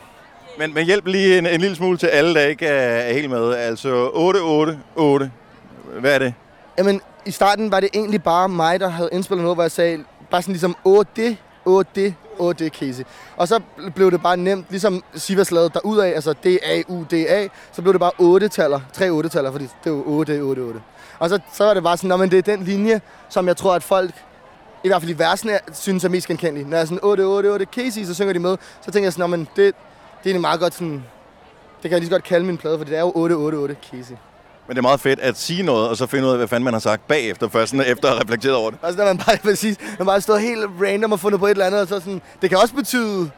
Men, 0.59 0.73
men 0.73 0.85
hjælp 0.85 1.05
lige 1.07 1.37
en, 1.37 1.45
en 1.45 1.61
lille 1.61 1.75
smule 1.75 1.97
til 1.97 2.07
alle, 2.07 2.33
der 2.33 2.41
ikke 2.41 2.67
er, 2.67 2.97
er 3.09 3.13
helt 3.13 3.29
med. 3.29 3.53
Altså 3.53 4.09
888. 4.13 5.31
Hvad 5.99 6.13
er 6.15 6.19
det? 6.19 6.33
Jamen, 6.77 7.01
i 7.25 7.31
starten 7.31 7.71
var 7.71 7.79
det 7.79 7.89
egentlig 7.93 8.23
bare 8.23 8.49
mig, 8.49 8.79
der 8.79 8.87
havde 8.89 9.09
indspillet 9.11 9.43
noget, 9.43 9.55
hvor 9.55 9.63
jeg 9.63 9.71
sagde, 9.71 10.03
bare 10.31 10.41
sådan 10.41 10.53
ligesom, 10.53 10.75
åh 10.85 11.03
det, 11.15 11.37
åh 11.65 11.83
det, 11.95 12.13
åh 12.39 12.53
det, 12.59 12.73
Casey. 12.73 13.03
Og 13.37 13.47
så 13.47 13.59
blev 13.95 14.11
det 14.11 14.21
bare 14.21 14.37
nemt, 14.37 14.65
ligesom 14.69 15.03
Sivas 15.15 15.51
lavede 15.51 15.69
derudad, 15.73 16.13
altså 16.13 16.33
D-A-U-D-A, 16.33 17.47
så 17.71 17.81
blev 17.81 17.93
det 17.93 17.99
bare 17.99 18.11
8-taller, 18.45 18.79
tre 18.93 19.09
8-taller, 19.09 19.51
fordi 19.51 19.65
det 19.83 19.89
jo 19.89 20.03
8, 20.05 20.39
8, 20.41 20.59
8. 20.59 20.79
Og 21.19 21.29
så, 21.29 21.39
så 21.53 21.63
var 21.63 21.73
det 21.73 21.83
bare 21.83 21.97
sådan, 21.97 22.07
"Nå, 22.07 22.17
men 22.17 22.31
det 22.31 22.37
er 22.37 22.55
den 22.55 22.63
linje, 22.63 23.01
som 23.29 23.47
jeg 23.47 23.57
tror, 23.57 23.73
at 23.75 23.83
folk, 23.83 24.11
i 24.83 24.87
hvert 24.87 25.01
fald 25.01 25.11
i 25.11 25.17
versene, 25.19 25.59
synes 25.73 26.03
er 26.03 26.09
mest 26.09 26.27
genkendelige. 26.27 26.69
Når 26.69 26.77
jeg 26.77 26.81
er 26.81 26.85
sådan 26.85 26.99
8, 27.03 27.21
8, 27.21 27.47
8, 27.47 27.65
Casey, 27.75 28.03
så 28.03 28.13
synger 28.13 28.33
de 28.33 28.39
med, 28.39 28.57
så 28.85 28.91
tænker 28.91 29.05
jeg 29.05 29.13
sådan, 29.13 29.29
"Nå, 29.29 29.37
men 29.37 29.39
det, 29.39 29.55
det 29.55 29.65
er 29.67 29.73
egentlig 30.25 30.41
meget 30.41 30.59
godt 30.59 30.73
sådan, 30.73 30.93
det 30.93 31.81
kan 31.83 31.91
jeg 31.91 31.99
lige 31.99 32.07
så 32.07 32.11
godt 32.11 32.23
kalde 32.23 32.45
min 32.45 32.57
plade, 32.57 32.77
fordi 32.77 32.91
det 32.91 32.97
er 32.97 33.01
jo 33.01 33.11
8, 33.15 33.33
8, 33.33 33.55
8, 33.55 33.75
Casey. 33.91 34.15
Men 34.67 34.75
det 34.75 34.77
er 34.77 34.81
meget 34.81 34.99
fedt 34.99 35.19
at 35.19 35.37
sige 35.37 35.63
noget, 35.63 35.89
og 35.89 35.97
så 35.97 36.05
finde 36.07 36.25
ud 36.25 36.31
af, 36.31 36.37
hvad 36.37 36.47
fanden 36.47 36.63
man 36.63 36.73
har 36.73 36.79
sagt 36.79 37.07
bagefter, 37.07 37.49
først 37.49 37.71
sådan, 37.71 37.85
efter 37.91 38.07
at 38.07 38.13
have 38.13 38.23
reflekteret 38.23 38.55
over 38.55 38.69
det. 38.71 38.79
Altså, 38.83 38.97
når 38.97 39.05
man 39.05 39.17
bare, 39.17 39.37
præcis, 39.51 39.77
man 39.97 40.05
bare 40.05 40.21
stået 40.21 40.41
helt 40.41 40.65
random 40.81 41.11
og 41.11 41.19
fundet 41.19 41.39
på 41.39 41.45
et 41.45 41.51
eller 41.51 41.65
andet, 41.65 41.81
og 41.81 41.87
så 41.87 41.99
sådan, 41.99 42.21
det 42.41 42.49
kan 42.49 42.59
også 42.59 42.73
betyde, 42.75 43.31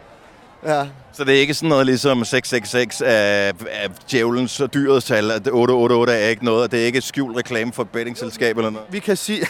ja, 0.65 0.87
Så 1.13 1.23
det 1.23 1.35
er 1.35 1.39
ikke 1.39 1.53
sådan 1.53 1.69
noget 1.69 1.85
ligesom 1.85 2.25
666 2.25 3.01
af, 3.01 3.53
af 3.71 3.89
djævelens 4.11 4.59
og 4.59 4.73
dyrets 4.73 5.05
tal, 5.05 5.31
at 5.31 5.47
888 5.47 6.23
er 6.23 6.27
ikke 6.29 6.45
noget, 6.45 6.63
og 6.63 6.71
det 6.71 6.81
er 6.81 6.85
ikke 6.85 6.97
et 6.97 7.03
skjult 7.03 7.37
reklame 7.37 7.73
for 7.73 7.83
et 7.83 7.89
bettingselskab 7.89 8.57
eller 8.57 8.69
noget. 8.69 8.87
vi 8.91 8.99
kan 8.99 9.17
sige, 9.17 9.45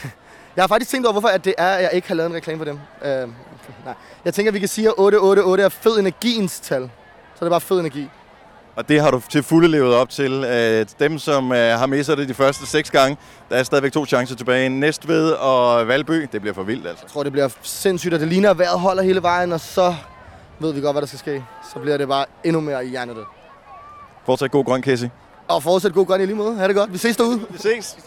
jeg 0.56 0.64
har 0.64 0.68
faktisk 0.68 0.91
tænkt 0.91 1.06
over, 1.08 1.12
hvorfor 1.12 1.28
at 1.28 1.45
det 1.45 1.54
er, 1.58 1.70
at 1.70 1.84
jeg 1.84 1.89
ikke 1.93 2.08
har 2.08 2.16
lavet 2.16 2.30
en 2.30 2.36
reklame 2.36 2.58
for 2.58 2.66
dem. 2.66 2.80
Uh, 3.02 3.08
nej. 3.86 3.93
Jeg 4.26 4.34
tænker, 4.34 4.50
at 4.50 4.54
vi 4.54 4.60
kan 4.60 4.68
sige, 4.68 4.88
at 4.88 4.93
888 4.97 5.66
er 5.66 5.80
fed 5.80 6.00
energiens 6.00 6.60
tal. 6.60 6.82
Så 7.36 7.39
det 7.39 7.45
er 7.45 7.50
bare 7.50 7.62
fed 7.62 7.80
energi. 7.80 8.10
Og 8.76 8.89
det 8.89 9.02
har 9.02 9.12
du 9.12 9.22
til 9.30 9.43
fulde 9.43 9.68
levet 9.68 9.95
op 9.95 10.10
til. 10.10 10.32
Øh, 10.43 10.86
Dem, 11.00 11.20
som 11.20 11.52
øh, 11.52 11.80
har 11.80 11.86
misset 11.86 12.18
det 12.18 12.30
de 12.30 12.34
første 12.34 12.66
seks 12.66 12.91
gange, 12.91 13.18
der 13.50 13.56
er 13.56 13.64
stadigvæk 13.64 13.91
to 13.91 14.06
chancer 14.06 14.36
tilbage. 14.36 14.70
Næstved 14.70 15.32
og 15.32 15.88
Valby, 15.88 16.28
det 16.32 16.41
bliver 16.41 16.54
for 16.54 16.64
vildt 16.64 16.88
altså. 16.88 17.04
Jeg 17.06 17.12
tror, 17.12 17.24
det 17.24 17.32
bliver 17.32 17.50
sindssygt, 17.62 18.14
og 18.14 18.20
det 18.20 18.28
ligner, 18.28 18.50
at 18.50 18.58
vejret 18.58 18.80
holder 18.80 19.04
hele 19.04 19.22
vejen, 19.22 19.52
og 19.52 19.60
så 19.60 19.95
ved 20.60 20.74
vi 20.74 20.82
godt, 20.82 20.93
hvad 20.93 21.02
der 21.02 21.08
skal 21.08 21.20
ske. 21.20 21.43
Så 21.74 21.80
bliver 21.80 21.97
det 21.97 22.08
bare 22.08 22.26
endnu 22.43 22.62
mere 22.62 22.86
i 22.86 22.89
hjernet. 22.89 23.18
Fortsat 24.26 24.52
god 24.52 24.66
grøn, 24.66 24.84
Casey. 24.84 25.08
Og 25.47 25.64
fortsæt 25.64 25.93
god 25.93 26.06
grøn 26.06 26.22
i 26.22 26.26
lige 26.26 26.36
måde. 26.36 26.56
Ha' 26.56 26.68
det 26.68 26.76
godt. 26.76 26.93
Vi 26.93 26.97
ses 26.97 27.18
derude. 27.18 27.39
Vi 27.50 27.58
ses. 27.58 27.97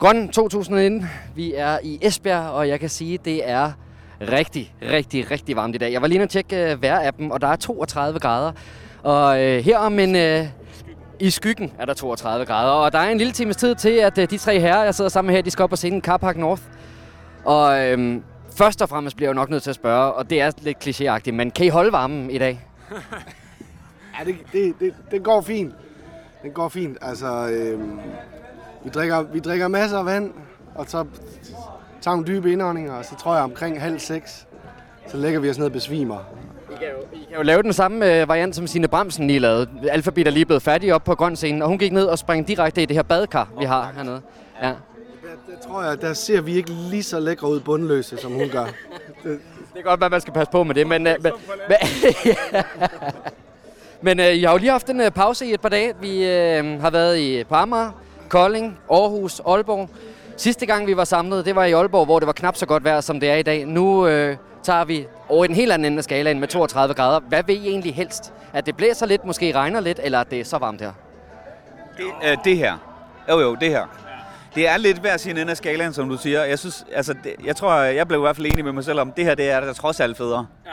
Grøn 0.00 0.28
2019. 0.28 1.06
Vi 1.34 1.54
er 1.54 1.78
i 1.82 1.98
Esbjerg, 2.02 2.50
og 2.50 2.68
jeg 2.68 2.80
kan 2.80 2.88
sige, 2.88 3.18
det 3.24 3.48
er 3.50 3.72
rigtig, 4.20 4.74
rigtig, 4.82 5.30
rigtig 5.30 5.56
varmt 5.56 5.74
i 5.74 5.78
dag. 5.78 5.92
Jeg 5.92 6.02
var 6.02 6.08
lige 6.08 6.18
nødt 6.18 6.30
til 6.30 6.38
at 6.38 6.44
tjekke 6.46 6.70
øh, 6.70 6.76
uh, 6.76 6.82
vejrappen, 6.82 7.32
og 7.32 7.40
der 7.40 7.46
er 7.46 7.56
32 7.56 8.18
grader. 8.18 8.52
Og 9.02 9.42
øh, 9.42 9.64
her 9.64 9.78
om 9.78 9.98
en... 9.98 10.16
Øh, 10.16 10.46
i 11.18 11.30
skyggen 11.30 11.72
er 11.78 11.84
der 11.84 11.94
32 11.94 12.46
grader, 12.46 12.72
og 12.72 12.92
der 12.92 12.98
er 12.98 13.10
en 13.10 13.18
lille 13.18 13.32
times 13.32 13.56
tid 13.56 13.74
til, 13.74 13.90
at 13.90 14.18
øh, 14.18 14.30
de 14.30 14.38
tre 14.38 14.60
herrer, 14.60 14.84
jeg 14.84 14.94
sidder 14.94 15.10
sammen 15.10 15.26
med 15.26 15.34
her, 15.34 15.42
de 15.42 15.50
skal 15.50 15.62
op 15.62 15.72
og 15.72 15.78
se 15.78 15.88
en 15.88 16.02
Carpark 16.02 16.36
North. 16.36 16.62
Og 17.44 17.86
øhm, 17.86 18.22
først 18.56 18.82
og 18.82 18.88
fremmest 18.88 19.16
bliver 19.16 19.28
jeg 19.28 19.34
jo 19.34 19.40
nok 19.40 19.50
nødt 19.50 19.62
til 19.62 19.70
at 19.70 19.76
spørge, 19.76 20.12
og 20.12 20.30
det 20.30 20.40
er 20.40 20.50
lidt 20.60 20.88
klichéagtigt, 20.88 21.32
men 21.32 21.50
kan 21.50 21.66
I 21.66 21.68
holde 21.68 21.92
varmen 21.92 22.30
i 22.30 22.38
dag? 22.38 22.60
Ja, 24.18 24.24
det, 24.24 24.36
det, 24.52 24.74
det, 24.80 24.94
det 25.10 25.22
går 25.22 25.40
fint. 25.40 25.74
Det 26.42 26.54
går 26.54 26.68
fint. 26.68 26.98
Altså, 27.02 27.48
øhm, 27.48 28.00
vi, 28.84 28.90
drikker, 28.90 29.22
vi 29.22 29.40
drikker 29.40 29.68
masser 29.68 29.98
af 29.98 30.06
vand, 30.06 30.32
og 30.74 30.84
så 30.88 31.04
tager 32.00 32.14
nogle 32.14 32.26
dybe 32.26 32.52
indåndinger, 32.52 32.92
og 32.92 33.04
så 33.04 33.16
tror 33.16 33.34
jeg 33.34 33.44
omkring 33.44 33.80
halv 33.80 33.98
seks, 33.98 34.46
så 35.08 35.16
lægger 35.16 35.40
vi 35.40 35.50
os 35.50 35.58
ned 35.58 35.66
og 35.66 35.72
besvimer. 35.72 36.18
I 36.70 36.74
kan 36.78 36.88
jo, 36.88 37.18
I 37.18 37.24
kan 37.28 37.36
jo 37.36 37.42
lave 37.42 37.62
den 37.62 37.72
samme 37.72 38.20
øh, 38.20 38.28
variant, 38.28 38.56
som 38.56 38.66
Signe 38.66 38.88
Bramsen 38.88 39.26
lige 39.26 39.38
lavede. 39.38 39.68
Alphabet 39.90 40.26
er 40.26 40.30
lige 40.30 40.44
blevet 40.44 40.62
færdig 40.62 40.94
op 40.94 41.04
på 41.04 41.14
grøn 41.14 41.36
scene, 41.36 41.64
og 41.64 41.68
hun 41.68 41.78
gik 41.78 41.92
ned 41.92 42.04
og 42.04 42.18
sprang 42.18 42.48
direkte 42.48 42.82
i 42.82 42.86
det 42.86 42.96
her 42.96 43.02
badekar, 43.02 43.48
vi 43.58 43.64
har 43.64 43.92
hernede. 43.96 44.20
Ja. 44.62 44.66
Der, 44.68 44.74
der 45.48 45.68
tror 45.68 45.82
jeg, 45.82 46.00
der 46.00 46.14
ser 46.14 46.40
vi 46.40 46.54
ikke 46.54 46.70
lige 46.70 47.02
så 47.02 47.20
lækre 47.20 47.48
ud 47.48 47.60
bundløse, 47.60 48.16
som 48.16 48.32
hun 48.32 48.48
gør. 48.48 48.64
Det, 49.22 49.40
Det 49.72 49.78
er 49.78 49.82
godt, 49.82 50.02
at 50.02 50.10
man 50.10 50.20
skal 50.20 50.32
passe 50.32 50.52
på 50.52 50.62
med 50.62 50.74
det, 50.74 50.86
men... 50.86 51.06
Øh, 51.06 51.16
men, 51.22 51.32
men, 51.68 51.76
men 54.18 54.20
øh, 54.20 54.40
jeg 54.40 54.48
har 54.48 54.54
jo 54.54 54.58
lige 54.58 54.70
haft 54.70 54.90
en 54.90 55.00
øh, 55.00 55.10
pause 55.10 55.46
i 55.46 55.54
et 55.54 55.60
par 55.60 55.68
dage. 55.68 55.94
Vi 56.00 56.26
øh, 56.26 56.80
har 56.80 56.90
været 56.90 57.18
i 57.18 57.44
på 57.44 57.54
Amager, 57.54 57.90
Kolding, 58.30 58.78
Aarhus, 58.90 59.40
Aalborg. 59.46 59.88
Sidste 60.36 60.66
gang 60.66 60.86
vi 60.86 60.96
var 60.96 61.04
samlet, 61.04 61.44
det 61.44 61.56
var 61.56 61.64
i 61.64 61.72
Aalborg, 61.72 62.04
hvor 62.04 62.18
det 62.18 62.26
var 62.26 62.32
knap 62.32 62.56
så 62.56 62.66
godt 62.66 62.84
vejr, 62.84 63.00
som 63.00 63.20
det 63.20 63.30
er 63.30 63.34
i 63.34 63.42
dag. 63.42 63.66
Nu 63.66 64.06
øh, 64.06 64.36
tager 64.62 64.84
vi 64.84 65.06
over 65.28 65.44
i 65.44 65.48
den 65.48 65.56
helt 65.56 65.72
anden 65.72 65.86
ende 65.86 65.98
af 65.98 66.04
skalaen 66.04 66.40
med 66.40 66.48
32 66.48 66.94
grader. 66.94 67.20
Hvad 67.20 67.42
vil 67.42 67.64
I 67.64 67.68
egentlig 67.68 67.94
helst? 67.94 68.32
At 68.52 68.66
det 68.66 68.76
blæser 68.76 69.06
lidt, 69.06 69.24
måske 69.24 69.52
regner 69.54 69.80
lidt, 69.80 70.00
eller 70.02 70.20
at 70.20 70.30
det 70.30 70.40
er 70.40 70.44
så 70.44 70.58
varmt 70.58 70.80
her? 70.80 70.92
Det, 71.96 72.30
øh, 72.30 72.36
det 72.44 72.56
her. 72.56 72.76
Jo, 73.30 73.40
jo, 73.40 73.54
det 73.54 73.68
her. 73.68 73.86
Det 74.54 74.68
er 74.68 74.76
lidt 74.76 74.98
hver 74.98 75.16
sin 75.16 75.36
ende 75.36 75.50
af 75.50 75.56
skalaen, 75.56 75.92
som 75.92 76.08
du 76.08 76.16
siger. 76.16 76.44
Jeg, 76.44 76.58
synes, 76.58 76.84
altså, 76.92 77.14
det, 77.24 77.34
jeg 77.44 77.56
tror, 77.56 77.74
jeg 77.74 78.08
blev 78.08 78.20
i 78.20 78.22
hvert 78.22 78.36
fald 78.36 78.46
enig 78.46 78.64
med 78.64 78.72
mig 78.72 78.84
selv 78.84 79.00
om, 79.00 79.12
det 79.12 79.24
her 79.24 79.34
det 79.34 79.50
er 79.50 79.60
der 79.60 79.72
trods 79.72 80.00
alt 80.00 80.16
federe. 80.16 80.46
Ja. 80.66 80.70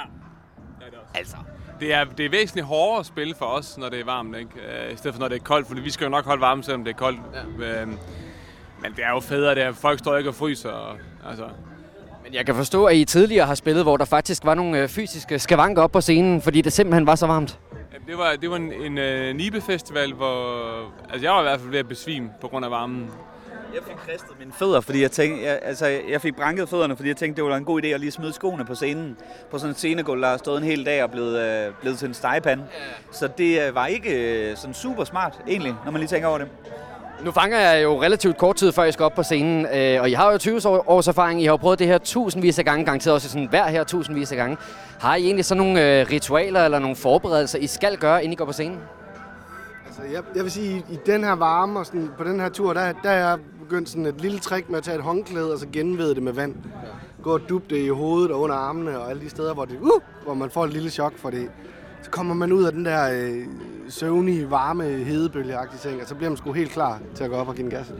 Altså. 1.16 1.36
Det 1.80 1.94
er, 1.94 2.04
det 2.04 2.26
er 2.26 2.30
væsentligt 2.30 2.68
hårdere 2.68 3.00
at 3.00 3.06
spille 3.06 3.36
for 3.36 3.46
os, 3.46 3.78
når 3.78 3.90
det 3.90 4.00
er 4.00 4.06
varmt, 4.06 4.38
ikke? 4.38 4.50
Øh, 4.88 4.94
i 4.94 4.98
stedet 4.98 5.16
for 5.16 5.20
når 5.20 5.28
det 5.28 5.36
er 5.36 5.44
koldt, 5.44 5.68
fordi 5.68 5.82
vi 5.82 5.90
skal 5.90 6.06
jo 6.06 6.10
nok 6.10 6.26
holde 6.26 6.42
varme, 6.42 6.64
selvom 6.64 6.84
det 6.84 6.92
er 6.92 6.98
koldt. 6.98 7.20
Ja. 7.60 7.82
Øh, 7.82 7.88
men 8.82 8.92
det 8.96 9.04
er 9.04 9.10
jo 9.10 9.20
federe, 9.20 9.56
det 9.56 9.64
er, 9.64 9.72
folk 9.72 10.00
står 10.00 10.18
ikke 10.18 10.30
og 10.30 10.36
fryser. 10.36 10.70
Og, 10.70 10.98
altså. 11.30 11.46
Men 12.24 12.34
jeg 12.34 12.46
kan 12.46 12.56
forstå, 12.56 12.86
at 12.86 12.96
I 12.96 13.06
tidligere 13.06 13.46
har 13.46 13.56
spillet, 13.56 13.84
hvor 13.84 13.98
der 13.98 14.06
faktisk 14.06 14.46
var 14.46 14.54
nogle 14.54 14.82
øh, 14.82 14.90
fysiske 14.90 15.40
skavanker 15.40 15.82
op 15.82 15.92
på 15.92 16.02
scenen, 16.02 16.42
fordi 16.42 16.62
det 16.62 16.74
simpelthen 16.74 17.08
var 17.08 17.16
så 17.16 17.28
varmt. 17.28 17.60
Det 18.08 18.18
var, 18.18 18.36
det 18.42 18.50
var 18.50 18.56
en, 18.56 18.74
en 18.74 18.98
uh, 18.98 19.36
Nibe-festival, 19.36 20.14
hvor 20.14 20.78
altså, 21.10 21.26
jeg 21.26 21.32
var 21.32 21.40
i 21.40 21.44
hvert 21.44 21.60
fald 21.60 21.72
ved 21.72 21.80
at 21.80 21.88
besvime 21.88 22.30
på 22.42 22.48
grund 22.48 22.66
af 22.66 22.72
varmen. 22.72 23.10
Jeg 23.78 23.86
fik 23.86 23.96
kristet 24.08 24.40
mine 24.40 24.52
fødder, 24.60 24.82
fordi 24.82 25.02
jeg 25.02 25.12
tænkte, 25.12 25.46
jeg, 25.46 25.60
altså, 25.62 25.86
jeg 26.10 26.22
fik 26.22 26.36
branket 26.36 26.70
fødderne, 26.70 26.96
fordi 26.96 27.10
jeg 27.10 27.18
tænkte, 27.18 27.42
det 27.42 27.50
var 27.50 27.58
en 27.58 27.66
god 27.66 27.82
idé 27.84 27.88
at 27.88 28.00
lige 28.00 28.12
smide 28.12 28.34
skoene 28.34 28.66
på 28.66 28.76
scenen. 28.76 29.18
På 29.52 29.58
sådan 29.58 29.72
en 29.72 29.76
scenegulv, 29.76 30.22
der 30.22 30.28
har 30.30 30.38
stået 30.38 30.58
en 30.58 30.64
hel 30.64 30.86
dag 30.86 31.04
og 31.04 31.12
blevet, 31.12 31.40
øh, 31.40 31.74
blevet 31.82 32.00
til 32.00 32.08
en 32.08 32.14
stegepande. 32.14 32.64
Så 33.12 33.28
det 33.38 33.68
øh, 33.68 33.76
var 33.76 33.86
ikke 33.88 34.50
øh, 34.50 34.58
sådan 34.58 34.74
super 34.74 35.04
smart, 35.04 35.40
egentlig, 35.48 35.76
når 35.86 35.92
man 35.92 36.00
lige 36.00 36.10
tænker 36.10 36.28
over 36.28 36.38
det. 36.38 36.48
Nu 37.24 37.32
fanger 37.32 37.60
jeg 37.60 37.84
jo 37.84 38.02
relativt 38.04 38.38
kort 38.38 38.56
tid, 38.56 38.72
før 38.72 38.84
jeg 38.84 38.94
skal 38.94 39.04
op 39.04 39.14
på 39.16 39.24
scenen, 39.24 39.66
øh, 39.66 40.02
og 40.02 40.10
I 40.10 40.14
har 40.14 40.32
jo 40.32 40.38
20 40.38 40.62
år- 40.66 40.90
års 40.90 41.08
erfaring. 41.08 41.42
I 41.42 41.46
har 41.46 41.52
jo 41.54 41.58
prøvet 41.58 41.80
det 41.80 41.88
her 41.88 41.98
tusindvis 41.98 42.60
af 42.60 42.66
gange, 42.66 42.86
garanteret 42.86 43.14
også 43.14 43.30
sådan 43.30 43.48
hver 43.50 43.68
her 43.68 43.84
tusindvis 43.84 44.32
af 44.32 44.38
gange. 44.38 44.58
Har 45.00 45.16
I 45.16 45.24
egentlig 45.26 45.46
sådan 45.46 45.64
nogle 45.64 46.00
øh, 46.02 46.08
ritualer 46.12 46.66
eller 46.66 46.80
nogle 46.80 46.96
forberedelser, 46.96 47.60
I 47.60 47.68
skal 47.68 47.98
gøre, 47.98 48.24
inden 48.24 48.34
I 48.34 48.36
går 48.36 48.46
på 48.46 48.52
scenen? 48.52 48.80
Altså, 49.88 50.02
jeg, 50.14 50.22
jeg 50.36 50.44
vil 50.44 50.52
sige, 50.52 50.84
i 50.92 51.00
den 51.06 51.24
her 51.24 51.32
varme 51.36 51.80
og 51.80 51.86
sådan, 51.86 52.10
på 52.18 52.24
den 52.24 52.40
her 52.40 52.50
tur, 52.50 52.74
der, 52.74 52.92
der 53.04 53.10
er 53.10 53.30
jeg 53.30 53.38
begyndt 53.70 53.90
sådan 53.90 54.06
et 54.06 54.22
lille 54.22 54.40
trick 54.40 54.70
med 54.70 54.78
at 54.78 54.84
tage 54.84 54.98
et 54.98 55.04
håndklæde 55.04 55.54
og 55.54 55.60
så 55.60 55.68
genvede 55.74 56.16
det 56.16 56.24
med 56.24 56.34
vand. 56.34 56.56
Gå 57.24 57.34
og 57.34 57.42
dub 57.50 57.70
det 57.70 57.78
i 57.78 57.88
hovedet 57.88 58.32
og 58.32 58.40
under 58.40 58.56
armene 58.56 59.00
og 59.00 59.10
alle 59.10 59.22
de 59.22 59.30
steder, 59.30 59.54
hvor, 59.54 59.66
det, 59.66 59.78
uh, 59.82 60.02
hvor 60.24 60.34
man 60.34 60.50
får 60.50 60.66
et 60.66 60.74
lille 60.74 60.90
chok 60.90 61.18
for 61.18 61.30
det. 61.30 61.50
Så 62.02 62.10
kommer 62.10 62.34
man 62.34 62.52
ud 62.52 62.64
af 62.64 62.72
den 62.72 62.86
der 62.86 63.12
øh, 63.14 63.46
søvnige, 63.90 64.52
varme, 64.52 64.84
hedebølgeagtige 64.84 65.90
ting, 65.90 66.02
og 66.02 66.08
så 66.08 66.16
bliver 66.16 66.30
man 66.30 66.38
sgu 66.38 66.52
helt 66.52 66.72
klar 66.72 67.00
til 67.16 67.24
at 67.24 67.30
gå 67.30 67.36
op 67.36 67.48
og 67.48 67.56
give 67.56 67.64
den 67.64 67.72
gas. 67.72 67.94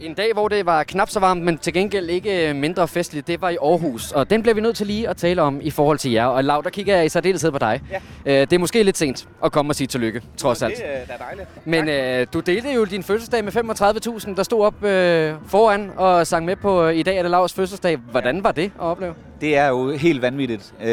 En 0.00 0.14
dag, 0.14 0.32
hvor 0.32 0.48
det 0.48 0.66
var 0.66 0.82
knap 0.82 1.10
så 1.10 1.20
varmt, 1.20 1.42
men 1.42 1.58
til 1.58 1.72
gengæld 1.72 2.10
ikke 2.10 2.48
øh, 2.48 2.56
mindre 2.56 2.88
festligt, 2.88 3.26
det 3.26 3.40
var 3.40 3.48
i 3.48 3.56
Aarhus. 3.62 4.12
Og 4.12 4.30
den 4.30 4.42
bliver 4.42 4.54
vi 4.54 4.60
nødt 4.60 4.76
til 4.76 4.86
lige 4.86 5.08
at 5.08 5.16
tale 5.16 5.42
om 5.42 5.60
i 5.62 5.70
forhold 5.70 5.98
til 5.98 6.10
jer. 6.12 6.26
Og 6.26 6.44
Lav, 6.44 6.60
der 6.64 6.70
kigger 6.70 6.96
jeg 6.96 7.06
i 7.06 7.08
særdeleshed 7.08 7.50
på 7.50 7.58
dig. 7.58 7.80
Ja. 7.90 7.96
Øh, 8.26 8.40
det 8.40 8.52
er 8.52 8.58
måske 8.58 8.82
lidt 8.82 8.96
sent 8.96 9.28
at 9.44 9.52
komme 9.52 9.70
og 9.70 9.76
sige 9.76 9.86
tillykke, 9.86 10.22
trods 10.36 10.62
alt. 10.62 10.76
Det 10.76 10.84
er 10.86 11.06
da 11.06 11.24
dejligt. 11.24 11.48
Men 11.66 11.88
øh, 11.88 12.26
du 12.32 12.40
delte 12.40 12.70
jo 12.70 12.84
din 12.84 13.02
fødselsdag 13.02 13.44
med 13.44 13.56
35.000, 13.56 14.34
der 14.34 14.42
stod 14.42 14.64
op 14.64 14.84
øh, 14.84 15.34
foran 15.46 15.90
og 15.96 16.26
sang 16.26 16.44
med 16.44 16.56
på 16.56 16.84
øh, 16.84 16.96
I 16.96 17.02
dag 17.02 17.16
er 17.16 17.22
det 17.22 17.30
Lavs 17.30 17.52
fødselsdag. 17.54 17.96
Hvordan 17.96 18.44
var 18.44 18.52
det 18.52 18.64
at 18.64 18.80
opleve? 18.80 19.14
Det 19.40 19.56
er 19.56 19.68
jo 19.68 19.90
helt 19.90 20.22
vanvittigt. 20.22 20.74
Øh, 20.82 20.88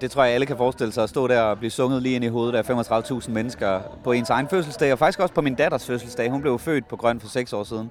det 0.00 0.10
tror 0.10 0.24
jeg, 0.24 0.34
alle 0.34 0.46
kan 0.46 0.56
forestille 0.56 0.92
sig 0.92 1.02
at 1.02 1.08
stå 1.08 1.28
der 1.28 1.40
og 1.40 1.58
blive 1.58 1.70
sunget 1.70 2.02
lige 2.02 2.14
ind 2.14 2.24
i 2.24 2.28
hovedet 2.28 2.54
af 2.54 2.70
35.000 2.70 3.30
mennesker 3.30 3.80
på 4.04 4.12
ens 4.12 4.30
egen 4.30 4.48
fødselsdag, 4.48 4.92
og 4.92 4.98
faktisk 4.98 5.20
også 5.20 5.34
på 5.34 5.40
min 5.40 5.54
datters 5.54 5.86
fødselsdag. 5.86 6.30
Hun 6.30 6.40
blev 6.42 6.58
født 6.58 6.88
på 6.88 6.96
Grøn 6.96 7.20
for 7.20 7.28
seks 7.28 7.52
år 7.52 7.64
siden. 7.64 7.90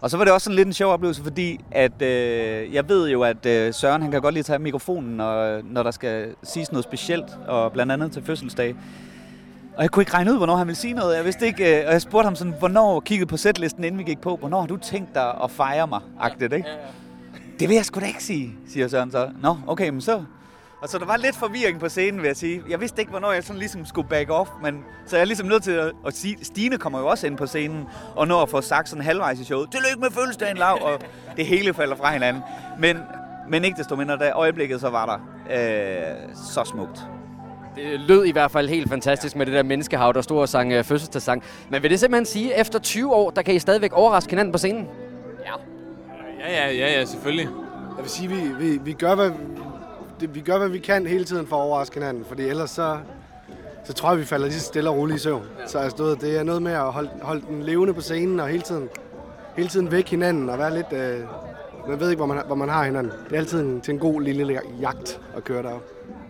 Og 0.00 0.10
så 0.10 0.16
var 0.16 0.24
det 0.24 0.32
også 0.32 0.44
sådan 0.44 0.56
lidt 0.56 0.66
en 0.66 0.72
sjov 0.72 0.92
oplevelse, 0.92 1.22
fordi 1.22 1.60
at, 1.70 2.02
øh, 2.02 2.74
jeg 2.74 2.88
ved 2.88 3.08
jo, 3.08 3.22
at 3.22 3.46
øh, 3.46 3.74
Søren 3.74 4.02
han 4.02 4.10
kan 4.10 4.20
godt 4.20 4.34
lide 4.34 4.40
at 4.40 4.46
tage 4.46 4.58
mikrofonen, 4.58 5.16
når, 5.16 5.60
når 5.64 5.82
der 5.82 5.90
skal 5.90 6.34
siges 6.42 6.72
noget 6.72 6.84
specielt, 6.84 7.26
og 7.48 7.72
blandt 7.72 7.92
andet 7.92 8.12
til 8.12 8.22
fødselsdag. 8.22 8.74
Og 9.76 9.82
jeg 9.82 9.90
kunne 9.90 10.02
ikke 10.02 10.14
regne 10.14 10.32
ud, 10.32 10.36
hvornår 10.36 10.56
han 10.56 10.66
ville 10.66 10.78
sige 10.78 10.94
noget. 10.94 11.16
Jeg 11.16 11.24
vidste 11.24 11.46
ikke, 11.46 11.80
øh, 11.80 11.86
og 11.86 11.92
jeg 11.92 12.02
spurgte 12.02 12.26
ham 12.26 12.36
sådan, 12.36 12.54
hvornår 12.58 13.00
kiggede 13.00 13.28
på 13.28 13.36
sætlisten, 13.36 13.84
inden 13.84 13.98
vi 13.98 14.04
gik 14.04 14.20
på, 14.20 14.36
hvornår 14.36 14.60
har 14.60 14.66
du 14.66 14.76
tænkt 14.76 15.14
dig 15.14 15.42
at 15.44 15.50
fejre 15.50 15.86
mig? 15.86 16.00
Agtigt, 16.20 16.52
ikke? 16.52 16.68
Det 17.60 17.68
vil 17.68 17.74
jeg 17.74 17.84
sgu 17.84 18.00
da 18.00 18.06
ikke 18.06 18.24
sige, 18.24 18.54
siger 18.68 18.88
Søren 18.88 19.10
så. 19.10 19.30
Nå, 19.42 19.56
okay, 19.66 19.88
men 19.88 20.00
så... 20.00 20.22
Og 20.82 20.88
så 20.88 20.98
der 20.98 21.04
var 21.04 21.16
lidt 21.16 21.36
forvirring 21.36 21.80
på 21.80 21.88
scenen, 21.88 22.20
vil 22.20 22.26
jeg 22.26 22.36
sige. 22.36 22.62
Jeg 22.68 22.80
vidste 22.80 23.02
ikke, 23.02 23.10
hvornår 23.10 23.32
jeg 23.32 23.44
sådan 23.44 23.58
ligesom 23.58 23.86
skulle 23.86 24.08
back 24.08 24.30
off, 24.30 24.50
men 24.62 24.84
så 25.06 25.16
jeg 25.16 25.20
er 25.20 25.26
ligesom 25.26 25.46
nødt 25.46 25.62
til 25.62 25.70
at, 25.70 25.92
at 26.06 26.14
sige, 26.14 26.36
Stine 26.42 26.78
kommer 26.78 26.98
jo 26.98 27.06
også 27.06 27.26
ind 27.26 27.36
på 27.36 27.46
scenen, 27.46 27.84
og 28.16 28.28
når 28.28 28.42
at 28.42 28.48
få 28.48 28.60
sagt 28.60 28.88
sådan 28.88 29.04
halvvejs 29.04 29.40
i 29.40 29.44
showet, 29.44 29.70
tillykke 29.70 30.00
med 30.00 30.10
fødselsdagen, 30.10 30.56
Lav, 30.56 30.78
og 30.82 31.00
det 31.36 31.46
hele 31.46 31.74
falder 31.74 31.96
fra 31.96 32.12
hinanden. 32.12 32.42
Men, 32.78 32.98
men 33.48 33.64
ikke 33.64 33.76
desto 33.78 33.96
mindre, 33.96 34.16
da 34.16 34.30
øjeblikket 34.30 34.80
så 34.80 34.90
var 34.90 35.06
der 35.06 35.18
øh, 35.56 36.34
så 36.54 36.64
smukt. 36.64 37.00
Det 37.76 38.00
lød 38.00 38.24
i 38.24 38.32
hvert 38.32 38.50
fald 38.50 38.68
helt 38.68 38.88
fantastisk 38.88 39.36
med 39.36 39.46
det 39.46 39.54
der 39.54 39.62
menneskehav, 39.62 40.12
der 40.12 40.22
stod 40.22 40.40
og 40.40 40.48
sang 40.48 40.72
øh, 40.72 40.84
fødselsdagssang. 40.84 41.42
Men 41.68 41.82
vil 41.82 41.90
det 41.90 42.00
simpelthen 42.00 42.26
sige, 42.26 42.54
at 42.54 42.60
efter 42.60 42.78
20 42.78 43.14
år, 43.14 43.30
der 43.30 43.42
kan 43.42 43.54
I 43.54 43.58
stadigvæk 43.58 43.92
overraske 43.92 44.30
hinanden 44.30 44.52
på 44.52 44.58
scenen? 44.58 44.88
Ja, 46.40 46.52
ja, 46.52 46.70
ja, 46.70 46.98
ja, 46.98 47.04
selvfølgelig. 47.04 47.48
Jeg 47.96 48.04
vil 48.04 48.10
sige, 48.10 48.28
vi, 48.28 48.40
vi, 48.58 48.78
vi, 48.84 48.92
gør, 48.92 49.14
hvad, 49.14 49.30
det, 50.20 50.34
vi 50.34 50.40
gør, 50.40 50.58
hvad 50.58 50.68
vi 50.68 50.78
kan 50.78 51.06
hele 51.06 51.24
tiden 51.24 51.46
for 51.46 51.56
at 51.56 51.62
overraske 51.62 51.94
hinanden, 51.94 52.24
fordi 52.24 52.42
ellers 52.42 52.70
så, 52.70 52.96
så 53.84 53.92
tror 53.92 54.10
jeg, 54.10 54.18
vi 54.18 54.24
falder 54.24 54.46
lige 54.46 54.60
stille 54.60 54.90
og 54.90 54.96
roligt 54.96 55.16
i 55.16 55.22
søvn. 55.22 55.42
Så 55.66 55.78
altså, 55.78 56.16
det 56.20 56.38
er 56.38 56.42
noget 56.42 56.62
med 56.62 56.72
at 56.72 56.92
holde, 56.92 57.10
holde 57.22 57.42
den 57.48 57.62
levende 57.62 57.94
på 57.94 58.00
scenen 58.00 58.40
og 58.40 58.48
hele 58.48 58.62
tiden, 58.62 58.88
hele 59.56 59.68
tiden 59.68 59.92
væk 59.92 60.08
hinanden 60.08 60.48
og 60.48 60.58
være 60.58 60.74
lidt... 60.74 60.92
Øh, 60.92 61.20
man 61.88 62.00
ved 62.00 62.10
ikke, 62.10 62.24
hvor 62.24 62.34
man, 62.34 62.42
hvor 62.46 62.54
man 62.54 62.68
har 62.68 62.84
hinanden. 62.84 63.12
Det 63.28 63.34
er 63.34 63.38
altid 63.38 63.60
en, 63.60 63.80
til 63.80 63.94
en 63.94 64.00
god 64.00 64.22
lille 64.22 64.60
jagt 64.80 65.20
at 65.36 65.44
køre 65.44 65.62
derop. 65.62 65.82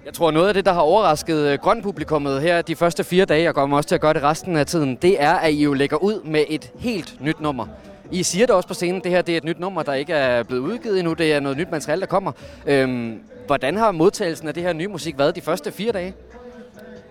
Jeg 0.05 0.14
tror, 0.14 0.30
noget 0.30 0.49
af 0.49 0.55
det, 0.55 0.64
der 0.64 0.72
har 0.72 0.80
overrasket 0.80 1.53
øh, 1.53 1.59
grønpublikummet 1.59 2.41
her 2.43 2.62
de 2.62 2.76
første 2.76 3.05
fire 3.05 3.24
dage, 3.24 3.49
og 3.49 3.55
kommer 3.55 3.76
også 3.76 3.88
til 3.88 3.95
at 3.95 4.01
gøre 4.01 4.14
det 4.14 4.22
resten 4.22 4.57
af 4.57 4.66
tiden, 4.66 4.99
det 5.03 5.22
er, 5.22 5.32
at 5.32 5.53
I 5.53 5.62
jo 5.62 5.72
lægger 5.72 5.97
ud 5.97 6.22
med 6.24 6.45
et 6.49 6.70
helt 6.78 7.16
nyt 7.20 7.41
nummer. 7.41 7.66
I 8.11 8.22
siger 8.22 8.47
det 8.47 8.55
også 8.55 8.68
på 8.68 8.74
scenen, 8.74 9.01
det 9.05 9.11
her 9.11 9.22
det 9.22 9.32
er 9.32 9.36
et 9.36 9.45
nyt 9.45 9.61
nummer, 9.61 9.82
der 9.82 9.95
ikke 9.95 10.12
er 10.12 10.43
blevet 10.43 10.62
udgivet 10.62 10.99
endnu. 10.99 11.12
Det 11.12 11.32
er 11.32 11.41
noget 11.41 11.59
nyt 11.59 11.70
materiale, 11.70 12.01
der 12.01 12.07
kommer. 12.07 12.32
Øhm, 12.66 13.20
hvordan 13.51 13.77
har 13.77 13.93
modtagelsen 13.93 14.49
af 14.49 14.55
det 14.55 14.63
her 14.63 14.73
nye 14.73 14.89
musik 14.89 15.19
været 15.19 15.37
de 15.37 15.41
første 15.41 15.73
fire 15.73 15.93
dage? 15.93 16.15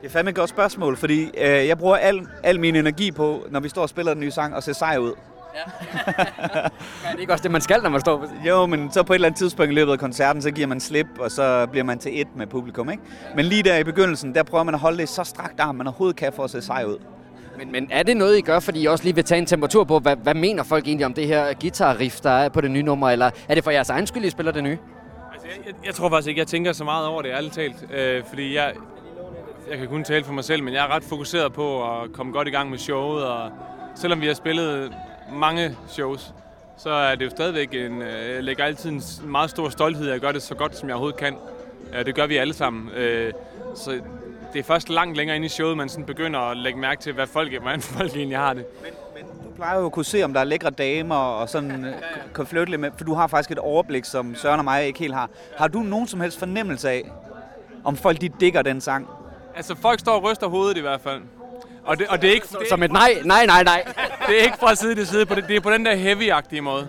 Det 0.02 0.08
er 0.08 0.10
fandme 0.10 0.30
et 0.30 0.36
godt 0.36 0.50
spørgsmål, 0.50 0.98
fordi 0.98 1.24
øh, 1.38 1.68
jeg 1.68 1.78
bruger 1.78 1.98
al, 1.98 2.28
al 2.44 2.60
min 2.60 2.76
energi 2.76 3.12
på, 3.12 3.46
når 3.52 3.60
vi 3.60 3.70
står 3.70 3.82
og 3.82 3.90
spiller 3.90 4.14
den 4.14 4.22
nye 4.22 4.32
sang, 4.32 4.56
og 4.56 4.64
ser 4.64 4.74
sej 4.74 4.98
ud. 4.98 5.12
Er 7.06 7.12
det 7.12 7.20
ikke 7.20 7.34
også 7.34 7.44
det, 7.44 7.52
man 7.52 7.62
skal, 7.62 7.82
når 7.84 7.90
man 7.90 8.02
står 8.02 8.18
på? 8.18 8.26
Jo, 8.48 8.66
men 8.66 8.92
så 8.92 9.04
på 9.04 9.14
et 9.14 9.16
eller 9.16 9.28
andet 9.28 9.40
tidspunkt 9.40 9.72
i 9.72 9.76
løbet 9.76 9.92
af 9.92 10.00
koncerten, 10.00 10.42
så 10.42 10.52
giver 10.52 10.68
man 10.68 10.80
slip, 10.80 11.08
og 11.20 11.32
så 11.32 11.68
bliver 11.72 11.84
man 11.84 12.00
til 12.00 12.22
et 12.22 12.28
med 12.36 12.48
publikum, 12.48 12.90
ikke? 12.90 13.04
Men 13.36 13.46
lige 13.46 13.64
der 13.64 13.78
i 13.78 13.84
begyndelsen, 13.84 14.36
der 14.36 14.44
prøver 14.44 14.64
man 14.64 14.74
at 14.74 14.80
holde 14.80 14.98
det 14.98 15.10
så 15.10 15.24
strakt 15.24 15.60
arm, 15.60 15.76
man 15.76 15.88
overhovedet 15.88 16.16
kan 16.16 16.34
for 16.34 16.44
at 16.44 16.50
se 16.50 16.62
sej 16.62 16.84
ud. 16.86 16.98
Men, 17.58 17.72
men 17.72 17.88
er 17.92 18.04
det 18.04 18.18
noget, 18.18 18.38
I 18.38 18.42
gør, 18.42 18.60
fordi 18.60 18.82
I 18.82 18.86
også 18.86 19.04
lige 19.04 19.16
vil 19.16 19.24
tage 19.24 19.40
en 19.40 19.46
temperatur 19.46 19.84
på, 19.84 20.00
hvad, 20.00 20.16
hvad 20.16 20.34
mener 20.34 20.64
folk 20.64 20.88
egentlig 20.88 21.06
om 21.06 21.14
det 21.14 21.28
her 21.28 21.54
guitar-riff, 21.62 22.20
der 22.24 22.30
er 22.30 22.50
på 22.50 22.62
det 22.62 22.72
nye 22.72 22.84
nummer, 22.84 23.10
eller 23.10 23.32
er 23.50 23.56
det 23.56 23.64
for 23.64 23.72
jeres 23.72 23.90
egen 23.90 24.08
skyld, 24.08 24.26
I 24.26 24.30
spiller 24.30 24.52
det 24.52 24.64
nye? 24.64 24.78
Jeg, 25.50 25.76
jeg 25.86 25.96
tror 25.96 26.10
faktisk 26.10 26.28
ikke, 26.28 26.40
jeg 26.40 26.48
tænker 26.48 26.72
så 26.72 26.84
meget 26.84 27.08
over 27.08 27.22
det, 27.22 27.30
ærligt 27.30 27.54
talt. 27.54 27.76
Øh, 27.94 28.24
fordi 28.30 28.56
jeg, 28.56 28.74
jeg 29.70 29.78
kan 29.78 29.88
kun 29.88 30.04
tale 30.04 30.26
for 30.26 30.34
mig 30.34 30.44
selv, 30.44 30.64
men 30.64 30.74
jeg 30.74 30.86
er 30.86 30.96
ret 30.96 31.04
fokuseret 31.04 31.54
på 31.54 32.00
at 32.02 32.14
komme 32.14 32.32
godt 32.32 32.48
i 32.48 32.52
gang 32.52 32.70
med 32.70 32.78
showet. 32.78 33.26
Og 33.26 33.52
selvom 33.96 34.22
vi 34.22 34.28
har 34.28 34.34
spillet 34.34 34.94
mange 35.32 35.78
shows, 35.88 36.34
så 36.78 36.90
er 36.90 37.16
det 37.16 37.26
jo 37.26 37.30
stadigvæk 37.30 37.74
en... 37.74 38.02
Øh, 38.02 38.36
jeg 38.36 38.44
lægger 38.44 38.64
altid 38.64 38.90
en 38.90 39.02
meget 39.24 39.50
stor 39.50 39.70
stolthed 39.70 40.08
i 40.08 40.12
at 40.12 40.22
gøre 40.22 40.34
det 40.34 40.42
så 40.42 40.56
godt, 40.56 40.78
som 40.78 40.90
jeg 40.90 40.96
overhovedet 40.96 41.20
kan. 41.20 41.36
Ja, 41.94 42.04
det 42.04 42.16
gør 42.16 42.26
vi 42.26 42.38
alle 42.38 42.54
sammen. 42.54 42.90
Øh, 42.90 43.34
så 43.76 44.02
det 44.54 44.60
er 44.60 44.64
først 44.64 44.90
langt 44.90 45.18
længere 45.18 45.36
ind 45.36 45.46
i 45.46 45.50
showet, 45.50 45.78
man 45.78 45.90
sådan 45.90 46.06
begynder 46.06 46.40
at 46.40 46.58
lægge 46.58 46.80
mærke 46.80 47.02
til, 47.02 47.14
hvad 47.14 47.28
folk, 47.28 47.52
hvordan 47.62 47.82
folk 47.82 48.16
egentlig 48.16 48.38
har 48.38 48.54
det. 48.54 48.66
Men 48.84 48.92
plejer 49.60 49.80
jo 49.80 49.86
at 49.86 49.92
kunne 49.92 50.06
se, 50.06 50.24
om 50.24 50.34
der 50.34 50.40
er 50.40 50.44
lækre 50.44 50.70
damer, 50.70 51.16
og 51.16 51.50
sådan 51.50 51.86
øh, 51.86 51.94
kan 52.36 52.46
flytte 52.46 52.72
lidt 52.72 52.82
med, 52.82 52.92
for 52.98 53.06
du 53.06 53.14
har 53.14 53.28
faktisk 53.28 53.52
et 53.52 53.58
overblik, 53.60 54.06
som 54.06 54.36
Søren 54.36 54.60
og 54.60 54.64
mig 54.64 54.86
ikke 54.86 55.00
helt 55.00 55.14
har. 55.14 55.30
Har 55.58 55.68
du 55.68 55.80
nogen 55.80 56.08
som 56.08 56.22
helst 56.22 56.40
fornemmelse 56.40 56.90
af, 56.90 57.12
om 57.84 57.98
folk 57.98 58.22
de 58.22 58.30
digger 58.30 58.62
den 58.62 58.82
sang? 58.82 59.08
Altså, 59.56 59.76
folk 59.76 60.00
står 60.00 60.14
og 60.14 60.24
ryster 60.24 60.48
hovedet 60.48 60.78
i 60.78 60.82
hvert 60.82 61.02
fald. 61.02 61.22
Og 61.84 62.00
det, 62.00 62.08
og 62.08 62.22
det 62.22 62.30
er 62.30 62.34
ikke... 62.34 62.48
Det 62.48 62.56
er 62.56 62.70
Som 62.70 62.84
ikke 62.84 62.86
et 62.86 62.92
nej, 62.92 63.14
nej, 63.26 63.46
nej, 63.46 63.64
nej. 63.64 63.84
Det 64.28 64.40
er 64.40 64.44
ikke 64.44 64.58
fra 64.58 64.76
side 64.76 64.96
til 64.96 65.08
side, 65.08 65.26
på 65.26 65.36
det, 65.36 65.48
det 65.48 65.56
er 65.56 65.62
på 65.62 65.72
den 65.72 65.86
der 65.86 65.96
heavy-agtige 65.96 66.62
måde. 66.62 66.88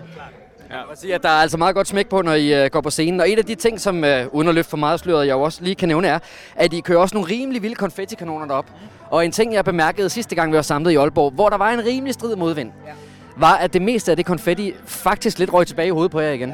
Ja. 0.71 0.77
Jeg 0.77 0.97
sige, 0.97 1.15
at 1.15 1.23
der 1.23 1.29
er 1.29 1.33
altså 1.41 1.57
meget 1.57 1.75
godt 1.75 1.87
smæk 1.87 2.07
på, 2.09 2.21
når 2.21 2.33
I 2.33 2.65
uh, 2.65 2.71
går 2.71 2.81
på 2.81 2.89
scenen. 2.89 3.19
Og 3.19 3.29
en 3.29 3.37
af 3.37 3.45
de 3.45 3.55
ting, 3.55 3.81
som 3.81 4.03
uh, 4.03 4.09
uden 4.35 4.47
at 4.47 4.55
løfte 4.55 4.69
for 4.69 4.77
meget 4.77 4.99
sløret, 4.99 5.27
jeg 5.27 5.33
jo 5.33 5.41
også 5.41 5.63
lige 5.63 5.75
kan 5.75 5.87
nævne, 5.87 6.07
er, 6.07 6.19
at 6.55 6.73
I 6.73 6.79
kører 6.79 6.99
også 6.99 7.15
nogle 7.15 7.29
rimelig 7.33 7.61
vilde 7.61 7.75
konfettikanoner 7.75 8.45
derop. 8.45 8.65
Og 9.09 9.25
en 9.25 9.31
ting, 9.31 9.53
jeg 9.53 9.65
bemærkede 9.65 10.09
sidste 10.09 10.35
gang, 10.35 10.51
vi 10.51 10.55
var 10.55 10.61
samlet 10.61 10.91
i 10.91 10.95
Aalborg, 10.95 11.31
hvor 11.31 11.49
der 11.49 11.57
var 11.57 11.69
en 11.71 11.85
rimelig 11.85 12.13
strid 12.13 12.35
modvind, 12.35 12.71
ja. 12.87 12.91
var, 13.37 13.55
at 13.55 13.73
det 13.73 13.81
meste 13.81 14.11
af 14.11 14.17
det 14.17 14.25
konfetti 14.25 14.73
faktisk 14.85 15.39
lidt 15.39 15.53
røg 15.53 15.67
tilbage 15.67 15.87
i 15.87 15.91
hovedet 15.91 16.11
på 16.11 16.19
jer 16.19 16.31
igen. 16.31 16.53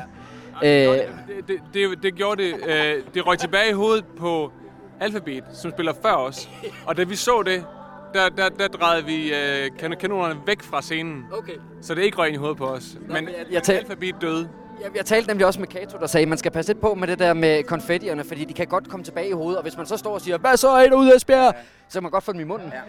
Øh, 0.63 0.71
Det, 0.71 1.07
det, 1.47 1.55
det, 1.73 2.03
det 2.03 2.15
gjorde 2.15 2.43
det... 2.43 2.53
Øh, 2.67 2.95
det 3.13 3.27
røg 3.27 3.37
tilbage 3.39 3.69
i 3.69 3.73
hovedet 3.73 4.05
på 4.19 4.51
Alphabet, 4.99 5.43
som 5.53 5.71
spiller 5.71 5.93
før 6.01 6.13
os. 6.13 6.49
Og 6.87 6.97
da 6.97 7.03
vi 7.03 7.15
så 7.15 7.43
det, 7.45 7.65
der, 8.13 8.29
der, 8.29 8.49
der 8.49 8.67
drejede 8.67 9.05
vi 9.05 9.33
øh, 9.33 9.71
kan- 9.79 9.95
kanonerne 9.99 10.39
væk 10.45 10.61
fra 10.61 10.81
scenen. 10.81 11.25
Okay. 11.31 11.53
Så 11.81 11.95
det 11.95 12.03
ikke 12.03 12.17
røg 12.17 12.27
ind 12.27 12.35
i 12.35 12.37
hovedet 12.37 12.57
på 12.57 12.65
os. 12.67 12.97
Men 13.07 13.15
jeg, 13.27 13.45
jeg 13.51 13.63
tal- 13.63 13.75
alfabet 13.77 14.15
døde. 14.21 14.49
Jeg, 14.83 14.89
jeg 14.95 15.05
talte 15.05 15.27
nemlig 15.27 15.45
også 15.45 15.59
med 15.59 15.67
Kato, 15.67 15.97
der 15.97 16.07
sagde, 16.07 16.21
at 16.21 16.27
man 16.27 16.37
skal 16.37 16.51
passe 16.51 16.69
lidt 16.73 16.81
på 16.81 16.95
med 16.95 17.07
det 17.07 17.19
der 17.19 17.33
med 17.33 17.63
konfettierne, 17.63 18.23
fordi 18.23 18.45
de 18.45 18.53
kan 18.53 18.67
godt 18.67 18.89
komme 18.89 19.03
tilbage 19.03 19.29
i 19.29 19.31
hovedet, 19.31 19.57
og 19.57 19.63
hvis 19.63 19.77
man 19.77 19.85
så 19.85 19.97
står 19.97 20.13
og 20.13 20.21
siger, 20.21 20.37
hvad 20.37 20.57
så 20.57 20.69
er 20.69 20.87
der 20.87 20.95
ude 20.95 21.11
af 21.11 21.15
Esbjerg? 21.15 21.55
Så 21.89 21.93
kan 21.93 22.03
man 22.03 22.11
godt 22.11 22.23
få 22.23 22.31
dem 22.33 22.41
i 22.41 22.43
munden. 22.43 22.67
Ja. 22.73 22.79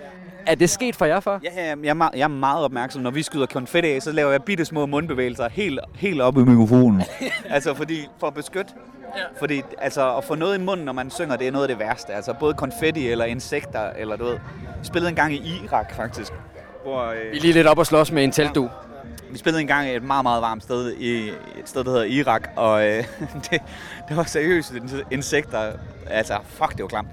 Er 0.47 0.55
det 0.55 0.71
sket 0.71 0.97
for 0.97 1.05
jer 1.05 1.21
før? 1.21 1.39
Ja, 1.45 1.51
ja, 1.57 1.75
jeg, 1.83 1.91
er 1.91 1.95
meget, 1.95 2.13
jeg 2.15 2.23
er 2.23 2.29
meget 2.29 2.65
opmærksom. 2.65 3.03
Når 3.03 3.11
vi 3.11 3.23
skyder 3.23 3.47
konfetti 3.47 3.91
af, 3.91 4.03
så 4.03 4.13
laver 4.13 4.31
jeg 4.31 4.43
bitte 4.43 4.65
små 4.65 4.87
mundbevægelser 4.87 5.49
helt, 5.49 5.81
helt 5.95 6.21
op 6.21 6.37
i 6.37 6.41
mikrofonen. 6.41 7.03
altså 7.51 7.75
fordi, 7.75 8.09
for 8.21 8.27
at 8.27 8.35
beskytte. 8.35 8.73
Ja. 9.17 9.23
Fordi 9.39 9.63
altså, 9.79 10.17
at 10.17 10.25
få 10.25 10.35
noget 10.35 10.59
i 10.59 10.61
munden, 10.61 10.87
når 10.87 10.93
man 10.93 11.11
synger, 11.11 11.37
det 11.37 11.47
er 11.47 11.53
noget 11.53 11.65
af 11.65 11.69
det 11.69 11.79
værste. 11.87 12.13
Altså 12.13 12.35
både 12.41 12.55
konfetti 12.55 13.09
eller 13.09 13.25
insekter, 13.25 13.91
eller 13.99 14.17
du 14.17 14.25
ved. 14.25 14.33
Jeg 14.33 14.41
spillede 14.83 15.11
en 15.11 15.17
gang 15.17 15.35
i 15.35 15.61
Irak, 15.65 15.95
faktisk. 15.95 16.33
Hvor, 16.83 17.05
øh, 17.05 17.33
Vi 17.33 17.37
er 17.37 17.41
lige 17.41 17.53
lidt 17.53 17.67
op 17.67 17.79
og 17.79 17.87
slås 17.87 18.13
med 18.13 18.25
en 18.25 18.33
teltdu. 18.33 18.69
Vi 19.31 19.39
spillede 19.39 19.61
en 19.61 19.67
gang 19.67 19.89
i 19.89 19.95
et 19.95 20.03
meget, 20.03 20.23
meget 20.23 20.43
varmt 20.43 20.63
sted, 20.63 20.93
i 20.93 21.29
et 21.29 21.33
sted, 21.65 21.85
der 21.85 21.91
hedder 21.91 22.05
Irak, 22.05 22.49
og 22.57 22.87
øh, 22.89 22.97
det, 23.51 23.61
det 24.09 24.17
var 24.17 24.25
seriøst 24.25 24.73
in- 24.73 25.03
insekter. 25.11 25.73
Altså, 26.11 26.35
fuck, 26.49 26.73
det 26.73 26.83
var 26.83 26.89
klamt. 26.89 27.09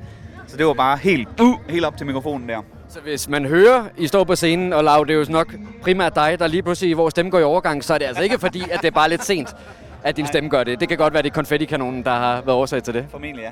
Så 0.47 0.57
det 0.57 0.65
var 0.65 0.73
bare 0.73 0.97
helt, 0.97 1.27
uh, 1.41 1.55
helt 1.69 1.85
op 1.85 1.97
til 1.97 2.05
mikrofonen 2.05 2.49
der. 2.49 2.61
Så 2.89 2.99
hvis 2.99 3.29
man 3.29 3.45
hører, 3.45 3.83
I 3.97 4.07
står 4.07 4.23
på 4.23 4.35
scenen, 4.35 4.73
og 4.73 4.83
Lav, 4.83 5.05
det 5.07 5.13
er 5.13 5.17
jo 5.17 5.25
nok 5.29 5.55
primært 5.81 6.15
dig, 6.15 6.39
der 6.39 6.47
lige 6.47 6.63
pludselig, 6.63 6.95
hvor 6.95 7.09
stemme 7.09 7.31
går 7.31 7.39
i 7.39 7.43
overgang, 7.43 7.83
så 7.83 7.93
er 7.93 7.97
det 7.97 8.05
altså 8.05 8.23
ikke 8.23 8.39
fordi, 8.39 8.63
at 8.71 8.81
det 8.81 8.87
er 8.87 8.91
bare 8.91 9.09
lidt 9.09 9.25
sent, 9.25 9.55
at 10.03 10.17
din 10.17 10.27
stemme 10.27 10.49
gør 10.49 10.63
det. 10.63 10.79
Det 10.79 10.87
kan 10.89 10.97
godt 10.97 11.13
være, 11.13 11.23
det 11.23 11.29
er 11.29 11.33
konfettikanonen, 11.33 12.03
der 12.03 12.11
har 12.11 12.33
været 12.41 12.57
årsag 12.57 12.83
til 12.83 12.93
det. 12.93 13.05
Formentlig, 13.11 13.43
ja. 13.43 13.51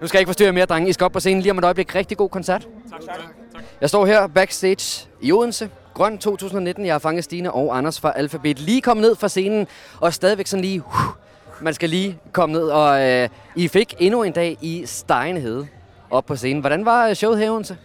Nu 0.00 0.06
skal 0.06 0.18
jeg 0.18 0.20
ikke 0.20 0.28
forstyrre 0.28 0.52
mere, 0.52 0.64
drenge. 0.66 0.88
I 0.88 0.92
skal 0.92 1.04
op 1.04 1.12
på 1.12 1.20
scenen 1.20 1.42
lige 1.42 1.50
om 1.52 1.58
et 1.58 1.64
øjeblik. 1.64 1.94
Rigtig 1.94 2.16
god 2.16 2.28
koncert. 2.28 2.68
Tak, 2.90 3.00
tak. 3.00 3.16
Jeg 3.80 3.88
står 3.88 4.06
her 4.06 4.26
backstage 4.26 5.08
i 5.20 5.32
Odense. 5.32 5.70
Grøn 5.98 6.18
2019. 6.18 6.86
Jeg 6.86 6.94
har 6.94 6.98
fanget 6.98 7.24
Stine 7.24 7.52
og 7.52 7.76
Anders 7.78 8.00
fra 8.00 8.12
Alphabet. 8.16 8.58
Lige 8.58 8.80
kommet 8.82 9.02
ned 9.06 9.16
fra 9.16 9.28
scenen, 9.28 9.66
og 10.00 10.14
stadigvæk 10.14 10.46
sådan 10.46 10.64
lige... 10.64 10.80
Uh, 10.86 10.94
man 11.60 11.74
skal 11.74 11.88
lige 11.88 12.18
komme 12.32 12.52
ned, 12.52 12.62
og 12.68 13.02
øh, 13.10 13.28
I 13.56 13.68
fik 13.68 13.94
endnu 13.98 14.22
en 14.22 14.32
dag 14.32 14.56
i 14.60 14.82
Stegenhede 14.86 15.68
op 16.10 16.26
på 16.26 16.36
scenen. 16.36 16.60
Hvordan 16.60 16.84
var 16.84 17.08
øh, 17.08 17.14
showet 17.14 17.38
her 17.38 17.50
Odense? 17.50 17.76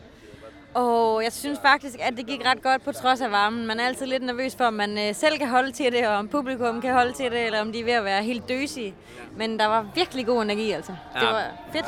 Og 0.74 1.24
jeg 1.24 1.32
synes 1.34 1.59
faktisk, 1.66 1.95
at 1.99 2.14
det 2.18 2.26
gik 2.28 2.41
ret 2.45 2.64
godt 2.64 2.86
på 2.86 2.91
trods 2.91 3.22
af 3.22 3.32
varmen. 3.32 3.68
Man 3.68 3.80
er 3.80 3.86
altid 3.86 4.05
lidt 4.05 4.24
nervøs 4.24 4.55
for, 4.55 4.64
om 4.66 4.74
man 4.74 4.97
øh, 4.97 5.16
selv 5.16 5.38
kan 5.38 5.47
holde 5.49 5.72
til 5.72 5.91
det, 5.91 6.07
og 6.07 6.16
om 6.16 6.28
publikum 6.28 6.82
kan 6.82 6.93
holde 6.93 7.14
til 7.14 7.32
det, 7.32 7.45
eller 7.45 7.61
om 7.61 7.72
de 7.72 7.80
er 7.80 7.84
ved 7.86 7.93
at 7.93 8.03
være 8.05 8.24
helt 8.24 8.49
døsige. 8.49 8.93
Men 9.38 9.59
der 9.59 9.66
var 9.66 9.86
virkelig 9.95 10.26
god 10.26 10.41
energi, 10.43 10.72
altså. 10.72 10.91
Det 11.14 11.22
Ja. 11.22 11.32
var 11.32 11.43
fedt. 11.74 11.86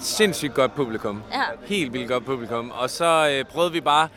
Sindssygt 0.00 0.54
godt 0.54 0.74
publikum. 0.74 1.22
Ja. 1.32 1.42
Helt 1.66 1.92
vildt 1.92 2.08
godt 2.08 2.24
publikum. 2.24 2.70
Og 2.74 2.90
så 2.90 3.28
øh, 3.38 3.44
prøvede 3.44 3.72
vi 3.72 3.80
bare... 3.80 4.08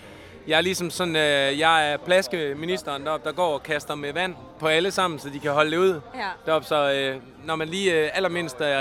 Jeg 0.49 0.57
er 0.57 0.61
ligesom 0.61 0.89
sådan, 0.89 1.15
øh, 1.15 1.59
jeg 1.59 1.91
er 1.93 1.97
plaskeministeren 1.97 3.05
deroppe, 3.05 3.29
der 3.29 3.35
går 3.35 3.53
og 3.53 3.63
kaster 3.63 3.95
med 3.95 4.13
vand 4.13 4.35
på 4.59 4.67
alle 4.67 4.91
sammen, 4.91 5.19
så 5.19 5.29
de 5.29 5.39
kan 5.39 5.51
holde 5.51 5.71
det 5.71 5.77
ud. 5.77 6.01
Ja. 6.15 6.27
Deroppe, 6.45 6.67
så 6.67 6.91
øh, 6.91 7.21
når 7.45 7.55
man 7.55 7.67
lige 7.67 7.93
øh, 7.93 8.09
allermindst 8.13 8.61
øh, 8.61 8.77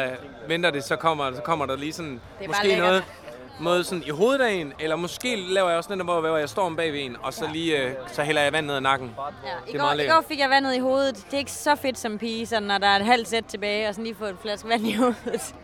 venter 0.49 0.71
det, 0.71 0.85
så 0.85 0.97
kommer, 0.97 1.33
så 1.35 1.41
kommer 1.43 1.67
der 1.67 1.77
lige 1.77 1.93
sådan, 1.93 2.21
Det 2.41 2.47
måske 2.47 2.63
lækkert. 2.63 2.87
noget, 2.87 3.05
måde 3.61 3.85
sådan 3.85 4.03
i 4.07 4.11
hovedet 4.11 4.41
af 4.41 4.53
en, 4.53 4.73
eller 4.81 4.97
måske 4.97 5.37
laver 5.37 5.69
jeg 5.69 5.79
også 5.79 5.91
den 5.93 5.99
der, 5.99 6.05
hvor, 6.05 6.37
jeg 6.37 6.49
står 6.49 6.63
om 6.63 6.77
bagved 6.77 7.01
en, 7.01 7.17
og 7.23 7.35
så 7.35 7.45
lige, 7.53 7.83
øh, 7.83 7.91
så 8.13 8.23
hælder 8.23 8.43
jeg 8.43 8.53
vand 8.53 8.67
ned 8.67 8.75
ad 8.75 8.81
nakken. 8.81 9.11
Ja, 9.17 9.51
I, 9.51 9.67
Det 9.67 9.75
er 9.75 9.79
går, 9.79 9.87
meget 9.87 10.05
I 10.05 10.09
går 10.09 10.25
fik 10.29 10.39
jeg 10.39 10.51
vandet 10.51 10.77
i 10.77 10.79
hovedet. 10.79 11.17
Det 11.17 11.35
er 11.35 11.39
ikke 11.39 11.53
så 11.53 11.77
fedt 11.77 11.99
som 11.99 12.19
pige, 12.19 12.47
sådan, 12.47 12.63
når 12.63 12.79
der 12.79 12.87
er 12.87 12.97
et 12.97 13.05
halvt 13.07 13.29
sæt 13.29 13.45
tilbage, 13.45 13.89
og 13.89 13.95
sådan 13.95 14.05
lige 14.05 14.17
få 14.19 14.25
en 14.27 14.37
flaske 14.43 14.69
vand 14.69 14.87
i 14.87 14.93
hovedet. 14.93 15.55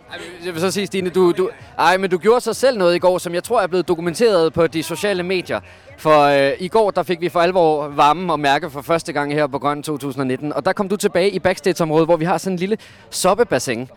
Jeg 0.45 0.53
vil 0.55 0.61
så 0.61 0.71
sige, 0.71 0.87
Stine, 0.87 1.11
du, 1.11 1.33
du, 1.33 1.51
ej, 1.79 1.97
men 1.97 2.11
du 2.11 2.19
gjorde 2.19 2.41
så 2.41 2.53
selv 2.53 2.79
noget 2.79 2.95
i 2.95 2.99
går, 2.99 3.19
som 3.19 3.35
jeg 3.35 3.45
tror 3.45 3.61
er 3.61 3.67
blevet 3.67 3.89
dokumenteret 3.89 4.53
på 4.53 4.67
de 4.67 4.83
sociale 4.83 5.23
medier. 5.23 5.61
For 5.99 6.21
øh, 6.21 6.53
i 6.59 6.69
går, 6.69 6.91
der 6.91 7.03
fik 7.03 7.21
vi 7.21 7.29
for 7.29 7.41
alvor 7.41 7.89
varme 7.89 8.33
og 8.33 8.41
mærke 8.41 8.71
for 8.71 8.83
første 8.83 9.13
gang 9.13 9.33
her 9.33 9.47
på 9.47 9.59
Grøn 9.59 9.83
2019. 9.83 10.53
Og 10.53 10.65
der 10.65 10.73
kom 10.73 10.89
du 10.89 10.97
tilbage 10.97 11.31
i 11.31 11.39
backstage-området, 11.39 12.07
hvor 12.07 12.17
vi 12.17 12.25
har 12.25 12.39
sådan 12.39 12.53
en 12.53 12.59
lille 12.59 12.79
soppebassin. 13.11 13.89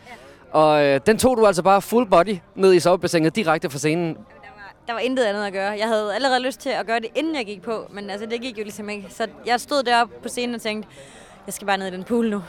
Og 0.58 0.86
øh, 0.86 1.00
den 1.06 1.18
tog 1.18 1.38
du 1.38 1.46
altså 1.46 1.64
bare 1.64 1.82
full 1.82 2.06
body 2.06 2.38
ned 2.56 2.74
i 2.74 2.80
soppebassinet 2.80 3.36
direkte 3.36 3.70
fra 3.70 3.78
scenen. 3.78 4.18
Der 4.88 4.94
var 4.94 5.00
intet 5.00 5.24
andet 5.24 5.46
at 5.46 5.54
gøre. 5.54 5.72
Jeg 5.72 5.88
havde 5.88 6.16
allerede 6.16 6.40
lyst 6.40 6.60
til 6.60 6.70
at 6.70 6.88
gøre 6.88 7.00
det, 7.00 7.08
inden 7.16 7.36
jeg 7.36 7.46
gik 7.46 7.62
på, 7.62 7.86
men 7.92 8.10
altså, 8.10 8.26
det 8.26 8.42
gik 8.42 8.58
jo 8.58 8.64
ligesom 8.64 8.90
ikke. 8.90 9.08
Så 9.10 9.28
jeg 9.46 9.60
stod 9.62 9.84
deroppe 9.84 10.16
på 10.24 10.30
scenen 10.30 10.56
og 10.56 10.62
tænkte, 10.62 10.90
jeg 11.46 11.54
skal 11.54 11.68
bare 11.68 11.78
ned 11.78 11.88
i 11.88 11.92
den 11.92 12.04
pool 12.04 12.30
nu. 12.30 12.44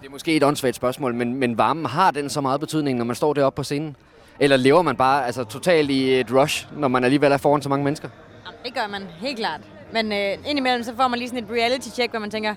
Det 0.00 0.06
er 0.06 0.10
måske 0.10 0.36
et 0.36 0.44
åndssvagt 0.44 0.76
spørgsmål, 0.76 1.14
men, 1.14 1.34
men 1.34 1.58
varmen 1.58 1.86
har 1.86 2.10
den 2.10 2.30
så 2.30 2.40
meget 2.40 2.60
betydning, 2.60 2.98
når 2.98 3.04
man 3.04 3.16
står 3.16 3.32
deroppe 3.32 3.56
på 3.56 3.62
scenen? 3.62 3.96
Eller 4.40 4.56
lever 4.56 4.82
man 4.82 4.96
bare 4.96 5.26
altså, 5.26 5.44
totalt 5.44 5.90
i 5.90 6.20
et 6.20 6.32
rush, 6.32 6.66
når 6.76 6.88
man 6.88 7.04
alligevel 7.04 7.32
er 7.32 7.36
foran 7.36 7.62
så 7.62 7.68
mange 7.68 7.84
mennesker? 7.84 8.08
Jamen, 8.46 8.58
det 8.64 8.74
gør 8.74 8.86
man 8.90 9.02
helt 9.20 9.38
klart. 9.38 9.60
Men 9.92 10.12
øh, 10.12 10.50
indimellem 10.50 10.82
så 10.82 10.96
får 10.96 11.08
man 11.08 11.18
lige 11.18 11.28
sådan 11.28 11.44
et 11.44 11.50
reality-check, 11.50 12.10
hvor 12.10 12.20
man 12.20 12.30
tænker, 12.30 12.54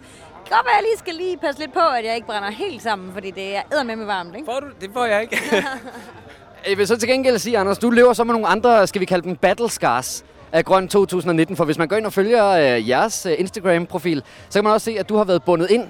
kan 0.47 0.57
godt 0.57 0.65
være, 0.65 0.75
jeg 0.75 0.83
lige 0.83 0.97
skal 0.97 1.15
lige 1.15 1.37
passe 1.37 1.59
lidt 1.61 1.73
på, 1.73 1.79
at 1.79 2.05
jeg 2.05 2.15
ikke 2.15 2.27
brænder 2.27 2.51
helt 2.51 2.81
sammen, 2.81 3.13
fordi 3.13 3.31
det 3.31 3.55
er 3.55 3.83
med 3.83 3.95
med 3.95 4.05
varmt, 4.05 4.35
ikke? 4.35 4.45
Får 4.45 4.59
du? 4.59 4.67
Det 4.81 4.89
får 4.93 5.05
jeg 5.05 5.21
ikke. 5.21 5.37
Jeg 6.69 6.77
vil 6.77 6.87
så 6.87 6.97
til 6.97 7.09
gengæld 7.09 7.37
sige, 7.37 7.57
Anders, 7.57 7.77
du 7.77 7.89
lever 7.89 8.13
så 8.13 8.23
med 8.23 8.33
nogle 8.33 8.47
andre, 8.47 8.87
skal 8.87 9.01
vi 9.01 9.05
kalde 9.05 9.23
dem 9.27 9.35
battle 9.35 9.69
scars 9.69 10.25
af 10.51 10.65
Grøn 10.65 10.87
2019. 10.87 11.55
For 11.55 11.65
hvis 11.65 11.77
man 11.77 11.87
går 11.87 11.95
ind 11.95 12.05
og 12.05 12.13
følger 12.13 12.49
øh, 12.49 12.89
jeres 12.89 13.25
øh, 13.25 13.33
Instagram-profil, 13.37 14.23
så 14.49 14.59
kan 14.59 14.63
man 14.63 14.73
også 14.73 14.85
se, 14.85 14.99
at 14.99 15.09
du 15.09 15.15
har 15.17 15.23
været 15.23 15.43
bundet 15.43 15.71
ind. 15.71 15.83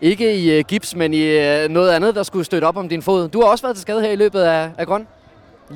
Ikke 0.00 0.34
i 0.34 0.58
øh, 0.58 0.64
gips, 0.68 0.96
men 0.96 1.14
i 1.14 1.22
øh, 1.22 1.68
noget 1.68 1.90
andet, 1.90 2.14
der 2.14 2.22
skulle 2.22 2.44
støtte 2.44 2.64
op 2.64 2.76
om 2.76 2.88
din 2.88 3.02
fod. 3.02 3.28
Du 3.28 3.40
har 3.40 3.48
også 3.48 3.64
været 3.64 3.76
til 3.76 3.82
skade 3.82 4.00
her 4.00 4.10
i 4.10 4.16
løbet 4.16 4.40
af, 4.40 4.70
af 4.78 4.86
Grøn. 4.86 5.06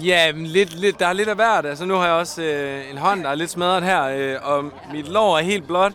Ja, 0.02 0.32
men 0.32 0.46
lidt, 0.46 0.74
lidt, 0.80 0.98
der 1.00 1.06
er 1.06 1.12
lidt 1.12 1.28
af 1.28 1.34
hvert. 1.34 1.66
Altså, 1.66 1.84
nu 1.84 1.94
har 1.94 2.04
jeg 2.06 2.14
også 2.14 2.42
øh, 2.42 2.90
en 2.90 2.98
hånd, 2.98 3.22
der 3.24 3.30
er 3.30 3.34
lidt 3.34 3.50
smadret 3.50 3.82
her, 3.82 4.02
øh, 4.04 4.36
og 4.42 4.64
mit 4.92 5.08
lår 5.08 5.38
er 5.38 5.42
helt 5.42 5.66
blåt. 5.66 5.92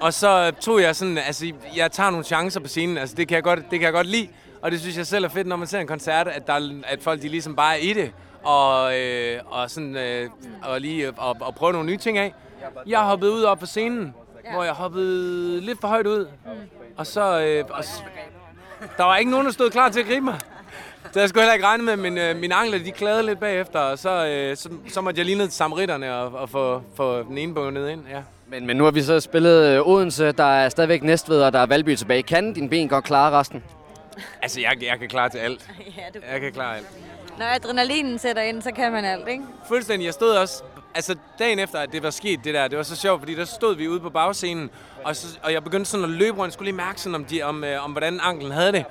Og 0.00 0.14
så 0.14 0.50
tog 0.60 0.82
jeg 0.82 0.96
sådan, 0.96 1.18
altså, 1.18 1.52
jeg 1.76 1.92
tager 1.92 2.10
nogle 2.10 2.24
chancer 2.24 2.60
på 2.60 2.68
scenen, 2.68 2.98
altså, 2.98 3.16
det 3.16 3.28
kan 3.28 3.34
jeg 3.34 3.42
godt, 3.44 3.58
det 3.58 3.70
kan 3.78 3.82
jeg 3.82 3.92
godt 3.92 4.06
lide. 4.06 4.28
Og 4.62 4.70
det 4.70 4.80
synes 4.80 4.96
jeg 4.96 5.06
selv 5.06 5.24
er 5.24 5.28
fedt, 5.28 5.46
når 5.46 5.56
man 5.56 5.66
ser 5.68 5.80
en 5.80 5.86
koncert, 5.86 6.28
at, 6.28 6.46
der, 6.46 6.52
er- 6.52 6.82
at 6.86 7.02
folk 7.02 7.22
de 7.22 7.28
ligesom 7.28 7.56
bare 7.56 7.74
er 7.78 7.82
i 7.82 7.92
det. 7.92 8.12
Og, 8.42 8.98
øh, 8.98 9.40
og, 9.46 9.70
sådan, 9.70 9.96
øh, 9.96 10.30
og 10.62 10.80
lige 10.80 11.06
øh, 11.06 11.12
og, 11.16 11.36
og 11.40 11.54
prøve 11.54 11.72
nogle 11.72 11.86
nye 11.86 11.96
ting 11.96 12.18
af. 12.18 12.34
Jeg 12.86 13.00
hoppede 13.00 13.32
ud 13.32 13.42
op 13.42 13.58
på 13.58 13.66
scenen, 13.66 14.14
ja. 14.44 14.52
hvor 14.52 14.64
jeg 14.64 14.72
hoppede 14.72 15.60
lidt 15.60 15.80
for 15.80 15.88
højt 15.88 16.06
ud. 16.06 16.26
Og 16.96 17.06
så... 17.06 17.40
Øh, 17.40 17.64
og, 17.70 17.84
der 18.96 19.04
var 19.04 19.16
ikke 19.16 19.30
nogen, 19.30 19.46
der 19.46 19.52
stod 19.52 19.70
klar 19.70 19.88
til 19.88 20.00
at 20.00 20.06
gribe 20.06 20.24
mig. 20.24 20.38
Så 21.12 21.20
jeg 21.20 21.28
skulle 21.28 21.42
heller 21.42 21.54
ikke 21.54 21.66
regne 21.66 21.82
med, 21.82 21.96
men 21.96 22.18
øh, 22.18 22.36
mine 22.36 22.54
ankler 22.54 22.78
de 22.78 22.92
klagede 22.92 23.22
lidt 23.26 23.40
bagefter, 23.40 23.78
og 23.78 23.98
så, 23.98 24.26
øh, 24.26 24.56
så, 24.56 24.68
så 24.88 25.00
måtte 25.00 25.18
jeg 25.18 25.26
lige 25.26 25.38
ned 25.38 25.46
til 25.48 25.56
samaritterne 25.56 26.14
og, 26.14 26.32
og 26.40 26.50
få, 26.50 26.82
få 26.94 27.22
den 27.22 27.38
ene 27.38 27.54
bundet 27.54 27.90
ind. 27.90 28.00
Ja. 28.10 28.22
Men, 28.46 28.66
men 28.66 28.76
nu 28.76 28.84
har 28.84 28.90
vi 28.90 29.02
så 29.02 29.20
spillet 29.20 29.66
øh, 29.66 29.88
Odense, 29.88 30.32
der 30.32 30.44
er 30.44 30.68
stadigvæk 30.68 31.02
Næstved, 31.02 31.42
og 31.42 31.52
der 31.52 31.58
er 31.58 31.66
Valby 31.66 31.94
tilbage. 31.94 32.22
Kan 32.22 32.52
dine 32.52 32.68
ben 32.68 32.88
godt 32.88 33.04
klare 33.04 33.30
resten? 33.30 33.64
Altså, 34.42 34.60
jeg, 34.60 34.72
jeg 34.82 34.98
kan 34.98 35.08
klare 35.08 35.28
til 35.28 35.38
alt. 35.38 35.70
ja, 35.96 36.02
du... 36.14 36.24
Jeg 36.32 36.40
kan 36.40 36.52
klare 36.52 36.76
alt. 36.76 36.86
Når 37.38 37.46
adrenalinen 37.46 38.18
sætter 38.18 38.42
ind, 38.42 38.62
så 38.62 38.70
kan 38.70 38.92
man 38.92 39.04
alt, 39.04 39.28
ikke? 39.28 39.42
Fuldstændig. 39.68 40.06
Jeg 40.06 40.14
stod 40.14 40.30
også... 40.30 40.62
Altså, 40.94 41.16
dagen 41.38 41.58
efter, 41.58 41.78
at 41.78 41.92
det 41.92 42.02
var 42.02 42.10
sket, 42.10 42.40
det 42.44 42.54
der, 42.54 42.68
det 42.68 42.78
var 42.78 42.84
så 42.84 42.96
sjovt, 42.96 43.20
fordi 43.20 43.34
der 43.34 43.44
stod 43.44 43.76
vi 43.76 43.88
ude 43.88 44.00
på 44.00 44.10
bagscenen, 44.10 44.70
og, 45.04 45.16
så, 45.16 45.38
og 45.42 45.52
jeg 45.52 45.64
begyndte 45.64 45.90
sådan 45.90 46.04
at 46.04 46.10
løbe 46.10 46.38
rundt, 46.38 46.54
skulle 46.54 46.66
lige 46.66 46.76
mærke 46.76 47.00
sådan, 47.00 47.14
om, 47.14 47.24
de, 47.24 47.42
om, 47.42 47.64
øh, 47.64 47.84
om 47.84 47.90
hvordan 47.90 48.20
anklen 48.22 48.52
havde 48.52 48.72
det. 48.72 48.84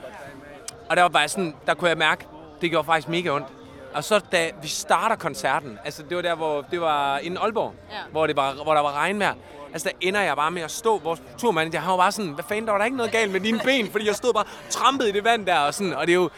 Og 0.89 0.95
der 0.95 1.01
var 1.01 1.09
bare 1.09 1.27
sådan, 1.27 1.55
der 1.65 1.73
kunne 1.73 1.89
jeg 1.89 1.97
mærke, 1.97 2.25
det 2.61 2.69
gjorde 2.69 2.85
faktisk 2.85 3.09
mega 3.09 3.29
ondt. 3.29 3.47
Og 3.93 4.03
så 4.03 4.19
da 4.31 4.49
vi 4.61 4.67
starter 4.67 5.15
koncerten, 5.15 5.79
altså 5.85 6.03
det 6.03 6.15
var 6.15 6.21
der, 6.21 6.35
hvor 6.35 6.65
det 6.71 6.81
var 6.81 7.17
inden 7.17 7.37
Aalborg, 7.37 7.73
ja. 7.91 7.97
hvor, 8.11 8.27
det 8.27 8.35
var, 8.35 8.53
hvor 8.53 8.73
der 8.73 8.81
var 8.81 8.91
regnvejr. 8.91 9.33
Altså 9.73 9.89
der 9.89 10.07
ender 10.07 10.21
jeg 10.21 10.35
bare 10.35 10.51
med 10.51 10.61
at 10.61 10.71
stå, 10.71 10.97
vores 10.97 11.21
turmanager, 11.37 11.79
han 11.79 11.91
var 11.91 11.97
bare 11.97 12.11
sådan, 12.11 12.31
hvad 12.31 12.43
fanden, 12.43 12.65
der 12.65 12.71
var 12.71 12.77
der 12.77 12.85
ikke 12.85 12.97
noget 12.97 13.11
galt 13.11 13.31
med 13.31 13.39
dine 13.39 13.59
ben, 13.59 13.91
fordi 13.91 14.07
jeg 14.07 14.15
stod 14.15 14.33
bare 14.33 14.45
trampet 14.69 15.07
i 15.07 15.11
det 15.11 15.23
vand 15.23 15.45
der, 15.45 15.59
og 15.59 15.73
sådan, 15.73 15.93
og 15.93 16.07
det 16.07 16.13
er 16.13 16.15
jo, 16.15 16.29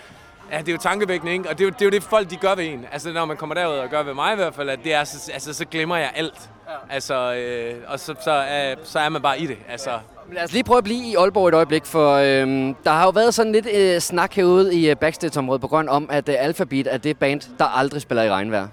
Ja, 0.51 0.57
det 0.57 0.67
er 0.67 0.71
jo 0.71 0.77
tankevækkende, 0.77 1.33
ikke? 1.33 1.49
Og 1.49 1.57
det 1.57 1.63
er 1.63 1.65
jo, 1.65 1.69
det 1.69 1.81
er 1.81 1.85
jo 1.85 1.91
det, 1.91 2.03
folk 2.03 2.29
de 2.29 2.35
gør 2.35 2.55
ved 2.55 2.65
en. 2.65 2.85
Altså, 2.91 3.11
når 3.11 3.25
man 3.25 3.37
kommer 3.37 3.55
derud 3.55 3.73
og 3.73 3.89
gør 3.89 4.03
ved 4.03 4.13
mig 4.13 4.33
i 4.33 4.35
hvert 4.35 4.55
fald, 4.55 4.69
at 4.69 4.79
det 4.83 4.93
er, 4.93 5.03
så, 5.03 5.31
altså, 5.31 5.53
så 5.53 5.65
glemmer 5.65 5.97
jeg 5.97 6.11
alt. 6.15 6.49
Altså, 6.89 7.33
øh, 7.33 7.75
og 7.87 7.99
så, 7.99 8.15
så, 8.21 8.31
øh, 8.31 8.77
så 8.83 8.99
er 8.99 9.09
man 9.09 9.21
bare 9.21 9.39
i 9.39 9.47
det. 9.47 9.57
Altså, 9.69 9.89
Lad 10.33 10.43
os 10.43 10.53
lige 10.53 10.63
prøve 10.63 10.77
at 10.77 10.83
blive 10.83 11.05
i 11.05 11.15
Aalborg 11.15 11.47
et 11.47 11.53
øjeblik, 11.53 11.85
for 11.85 12.13
øhm, 12.13 12.75
der 12.83 12.91
har 12.91 13.03
jo 13.03 13.09
været 13.09 13.33
sådan 13.33 13.51
lidt 13.51 13.67
øh, 13.73 13.99
snak 13.99 14.33
herude 14.33 14.75
i 14.75 14.89
øh, 14.89 14.95
backstage-området 14.95 15.61
på 15.61 15.67
grund 15.67 15.89
om, 15.89 16.09
at 16.11 16.29
øh, 16.29 16.35
Alphabet 16.37 16.87
er 16.93 16.97
det 16.97 17.17
band, 17.17 17.41
der 17.59 17.65
aldrig 17.65 18.01
spiller 18.01 18.23
i 18.23 18.29
regnvejr. 18.29 18.67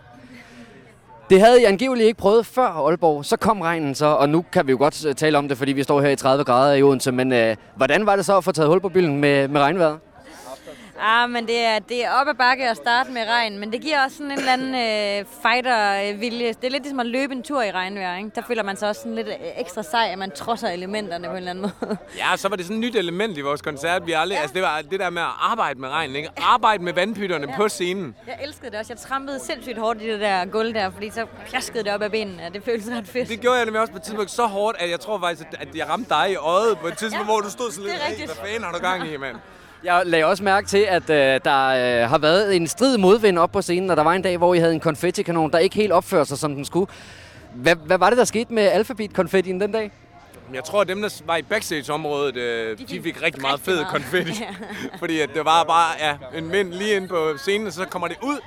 Det 1.30 1.40
havde 1.40 1.62
I 1.62 1.64
angiveligt 1.64 2.06
ikke 2.06 2.18
prøvet 2.18 2.46
før 2.46 2.86
Aalborg. 2.86 3.24
Så 3.24 3.36
kom 3.36 3.60
regnen 3.60 3.94
så, 3.94 4.06
og 4.06 4.28
nu 4.28 4.44
kan 4.52 4.66
vi 4.66 4.72
jo 4.72 4.78
godt 4.78 5.06
øh, 5.06 5.14
tale 5.14 5.38
om 5.38 5.48
det, 5.48 5.58
fordi 5.58 5.72
vi 5.72 5.82
står 5.82 6.00
her 6.00 6.08
i 6.08 6.16
30 6.16 6.44
grader 6.44 6.74
i 6.74 6.82
Odense. 6.82 7.12
Men 7.12 7.32
øh, 7.32 7.56
hvordan 7.76 8.06
var 8.06 8.16
det 8.16 8.24
så 8.26 8.36
at 8.36 8.44
få 8.44 8.52
taget 8.52 8.68
hul 8.68 8.80
på 8.80 8.88
byen 8.88 9.16
med, 9.20 9.48
med 9.48 9.60
regnvejret? 9.60 9.98
Ah, 11.00 11.30
men 11.30 11.46
det 11.46 11.58
er, 11.58 11.78
det 11.78 12.04
er 12.04 12.10
op 12.10 12.28
ad 12.28 12.34
bakke 12.34 12.70
at 12.70 12.76
starte 12.76 13.10
med 13.10 13.22
regn, 13.28 13.58
men 13.58 13.72
det 13.72 13.80
giver 13.80 14.04
også 14.04 14.16
sådan 14.16 14.32
en 14.32 14.38
eller 14.38 14.52
anden 14.52 14.74
øh, 14.74 15.24
fighter-vilje. 15.42 16.48
Det 16.48 16.64
er 16.64 16.70
lidt 16.70 16.82
ligesom 16.82 17.00
at 17.00 17.06
løbe 17.06 17.32
en 17.32 17.42
tur 17.42 17.62
i 17.62 17.70
regnvejr, 17.70 18.16
ikke? 18.18 18.30
Der 18.34 18.42
føler 18.48 18.62
man 18.62 18.76
sig 18.76 18.88
også 18.88 19.00
sådan 19.00 19.14
lidt 19.14 19.26
øh, 19.28 19.34
ekstra 19.56 19.82
sej, 19.82 20.08
at 20.12 20.18
man 20.18 20.30
trodser 20.30 20.68
elementerne 20.68 21.24
på 21.28 21.30
en 21.30 21.36
eller 21.36 21.50
anden 21.50 21.62
måde. 21.80 21.96
Ja, 22.18 22.36
så 22.36 22.48
var 22.48 22.56
det 22.56 22.64
sådan 22.66 22.76
et 22.76 22.80
nyt 22.80 22.96
element 22.96 23.38
i 23.38 23.40
vores 23.40 23.62
koncert. 23.62 24.06
Vi 24.06 24.12
aldrig, 24.12 24.36
ja. 24.36 24.40
altså, 24.40 24.54
det 24.54 24.62
var 24.62 24.82
det 24.90 25.00
der 25.00 25.10
med 25.10 25.22
at 25.22 25.28
arbejde 25.40 25.80
med 25.80 25.88
regn, 25.88 26.16
ikke? 26.16 26.30
Arbejde 26.36 26.84
med 26.84 26.92
vandpytterne 26.92 27.46
ja. 27.50 27.56
på 27.56 27.68
scenen. 27.68 28.14
Jeg 28.26 28.38
elskede 28.42 28.70
det 28.70 28.78
også. 28.78 28.92
Jeg 28.92 28.98
trampede 29.00 29.40
sindssygt 29.40 29.78
hårdt 29.78 30.02
i 30.02 30.10
det 30.10 30.20
der 30.20 30.44
gulv 30.44 30.74
der, 30.74 30.90
fordi 30.90 31.10
så 31.10 31.26
plaskede 31.46 31.84
det 31.84 31.92
op 31.92 32.02
af 32.02 32.10
benene. 32.10 32.50
Det 32.52 32.64
føltes 32.64 32.90
ret 32.90 33.08
fedt. 33.08 33.28
Det 33.28 33.40
gjorde 33.40 33.56
jeg 33.56 33.64
nemlig 33.64 33.80
også 33.80 33.92
på 33.92 33.98
et 33.98 34.02
tidspunkt 34.02 34.30
så 34.30 34.46
hårdt, 34.46 34.76
at 34.80 34.90
jeg 34.90 35.00
tror 35.00 35.18
faktisk, 35.20 35.48
at 35.60 35.76
jeg 35.76 35.88
ramte 35.88 36.08
dig 36.08 36.32
i 36.32 36.36
øjet 36.36 36.78
på 36.78 36.86
et 36.86 36.98
tidspunkt, 36.98 37.26
ja, 37.26 37.32
hvor 37.32 37.40
du 37.40 37.50
stod 37.50 37.70
sådan 37.70 37.90
lidt, 37.90 38.24
hvad 38.24 38.36
fanden 38.36 38.62
har 38.62 38.72
du 38.72 38.78
gang 38.78 39.08
i, 39.08 39.16
mand? 39.16 39.36
Jeg 39.84 40.02
lagde 40.06 40.24
også 40.24 40.42
mærke 40.42 40.66
til, 40.66 40.86
at 40.88 41.10
øh, 41.10 41.40
der 41.44 41.66
øh, 42.02 42.10
har 42.10 42.18
været 42.18 42.56
en 42.56 42.66
strid 42.66 42.98
modvind 42.98 43.38
op 43.38 43.52
på 43.52 43.62
scenen, 43.62 43.90
og 43.90 43.96
der 43.96 44.02
var 44.02 44.12
en 44.12 44.22
dag, 44.22 44.36
hvor 44.36 44.54
I 44.54 44.58
havde 44.58 44.74
en 44.74 44.80
konfettikanon, 44.80 45.50
der 45.50 45.58
ikke 45.58 45.76
helt 45.76 45.92
opførte 45.92 46.28
sig, 46.28 46.38
som 46.38 46.54
den 46.54 46.64
skulle. 46.64 46.90
Hvad, 47.54 47.76
hvad 47.76 47.98
var 47.98 48.10
det, 48.10 48.18
der 48.18 48.24
skete 48.24 48.52
med 48.54 48.62
Alphabet-konfettien 48.62 49.60
den 49.60 49.72
dag? 49.72 49.90
Jeg 50.54 50.64
tror, 50.64 50.80
at 50.80 50.88
dem, 50.88 51.02
der 51.02 51.22
var 51.24 51.36
i 51.36 51.42
backstage-området, 51.42 52.36
øh, 52.36 52.78
de, 52.78 53.02
fik 53.02 53.22
rigtig 53.22 53.42
meget 53.42 53.60
fed 53.60 53.84
konfetti. 53.84 54.32
Fordi 54.98 55.20
at 55.20 55.30
det 55.34 55.44
var 55.44 55.64
bare 55.64 55.92
ja, 56.00 56.38
en 56.38 56.52
vind 56.52 56.72
lige 56.72 56.96
ind 56.96 57.08
på 57.08 57.32
scenen, 57.36 57.66
og 57.66 57.72
så 57.72 57.84
kommer 57.84 58.08
det 58.08 58.16
ud, 58.22 58.38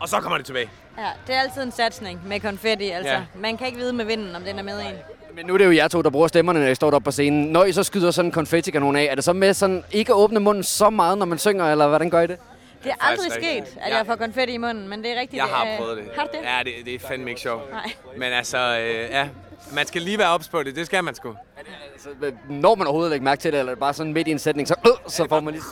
og 0.00 0.08
så 0.08 0.20
kommer 0.20 0.36
det 0.36 0.46
tilbage. 0.46 0.70
Ja, 0.98 1.08
det 1.26 1.34
er 1.34 1.40
altid 1.40 1.62
en 1.62 1.72
satsning 1.72 2.20
med 2.26 2.40
konfetti. 2.40 2.90
Altså. 2.90 3.12
Ja. 3.12 3.22
Man 3.34 3.56
kan 3.56 3.66
ikke 3.66 3.78
vide 3.78 3.92
med 3.92 4.04
vinden, 4.04 4.36
om 4.36 4.42
den 4.42 4.58
er 4.58 4.62
med 4.62 4.80
en. 4.80 4.94
Men 5.38 5.46
nu 5.46 5.54
er 5.54 5.58
det 5.58 5.64
jo 5.64 5.72
jer 5.72 5.88
to, 5.88 6.02
der 6.02 6.10
bruger 6.10 6.28
stemmerne, 6.28 6.60
når 6.60 6.66
I 6.66 6.74
står 6.74 6.90
deroppe 6.90 7.04
på 7.04 7.10
scenen. 7.10 7.44
Når 7.44 7.64
I 7.64 7.72
så 7.72 7.82
skyder 7.82 8.10
sådan 8.10 8.28
en 8.28 8.32
konfettikanon 8.32 8.96
af, 8.96 9.08
er 9.10 9.14
det 9.14 9.24
så 9.24 9.32
med 9.32 9.54
sådan 9.54 9.84
ikke 9.92 10.12
at 10.12 10.16
åbne 10.16 10.40
munden 10.40 10.62
så 10.62 10.90
meget, 10.90 11.18
når 11.18 11.26
man 11.26 11.38
synger, 11.38 11.70
eller 11.72 11.88
hvordan 11.88 12.10
gør 12.10 12.20
I 12.20 12.26
det? 12.26 12.38
Det 12.84 12.92
er 12.92 13.04
aldrig 13.06 13.32
sket, 13.32 13.78
at 13.80 13.92
jeg 13.92 14.06
får 14.06 14.16
konfetti 14.16 14.54
i 14.54 14.56
munden, 14.56 14.88
men 14.88 15.02
det 15.02 15.12
er 15.16 15.20
rigtigt. 15.20 15.40
Jeg 15.42 15.44
har 15.44 15.66
øh, 15.72 15.78
prøvet 15.78 15.96
det. 15.96 16.04
Har 16.16 16.22
du 16.22 16.28
det? 16.32 16.38
Ja, 16.44 16.58
det, 16.64 16.72
det 16.84 16.94
er 16.94 16.98
fandme 17.08 17.28
ikke 17.28 17.40
sjovt. 17.40 17.70
Nej. 17.70 17.92
Men 18.16 18.32
altså, 18.32 18.58
øh, 18.58 19.10
ja, 19.10 19.28
man 19.72 19.86
skal 19.86 20.02
lige 20.02 20.18
være 20.18 20.28
ops 20.28 20.48
på 20.48 20.62
det. 20.62 20.76
Det 20.76 20.86
skal 20.86 21.04
man 21.04 21.14
sgu. 21.14 21.34
Altså, 21.92 22.08
når 22.48 22.74
man 22.74 22.86
overhovedet 22.86 23.10
lægger 23.10 23.24
mærke 23.24 23.40
til 23.40 23.52
det, 23.52 23.58
eller 23.58 23.72
er 23.72 23.74
det 23.74 23.80
bare 23.80 23.94
sådan 23.94 24.12
midt 24.12 24.28
i 24.28 24.30
en 24.30 24.38
sætning, 24.38 24.68
så, 24.68 24.74
øh, 24.86 24.92
så 25.06 25.28
får 25.28 25.40
man 25.40 25.54
lige... 25.54 25.62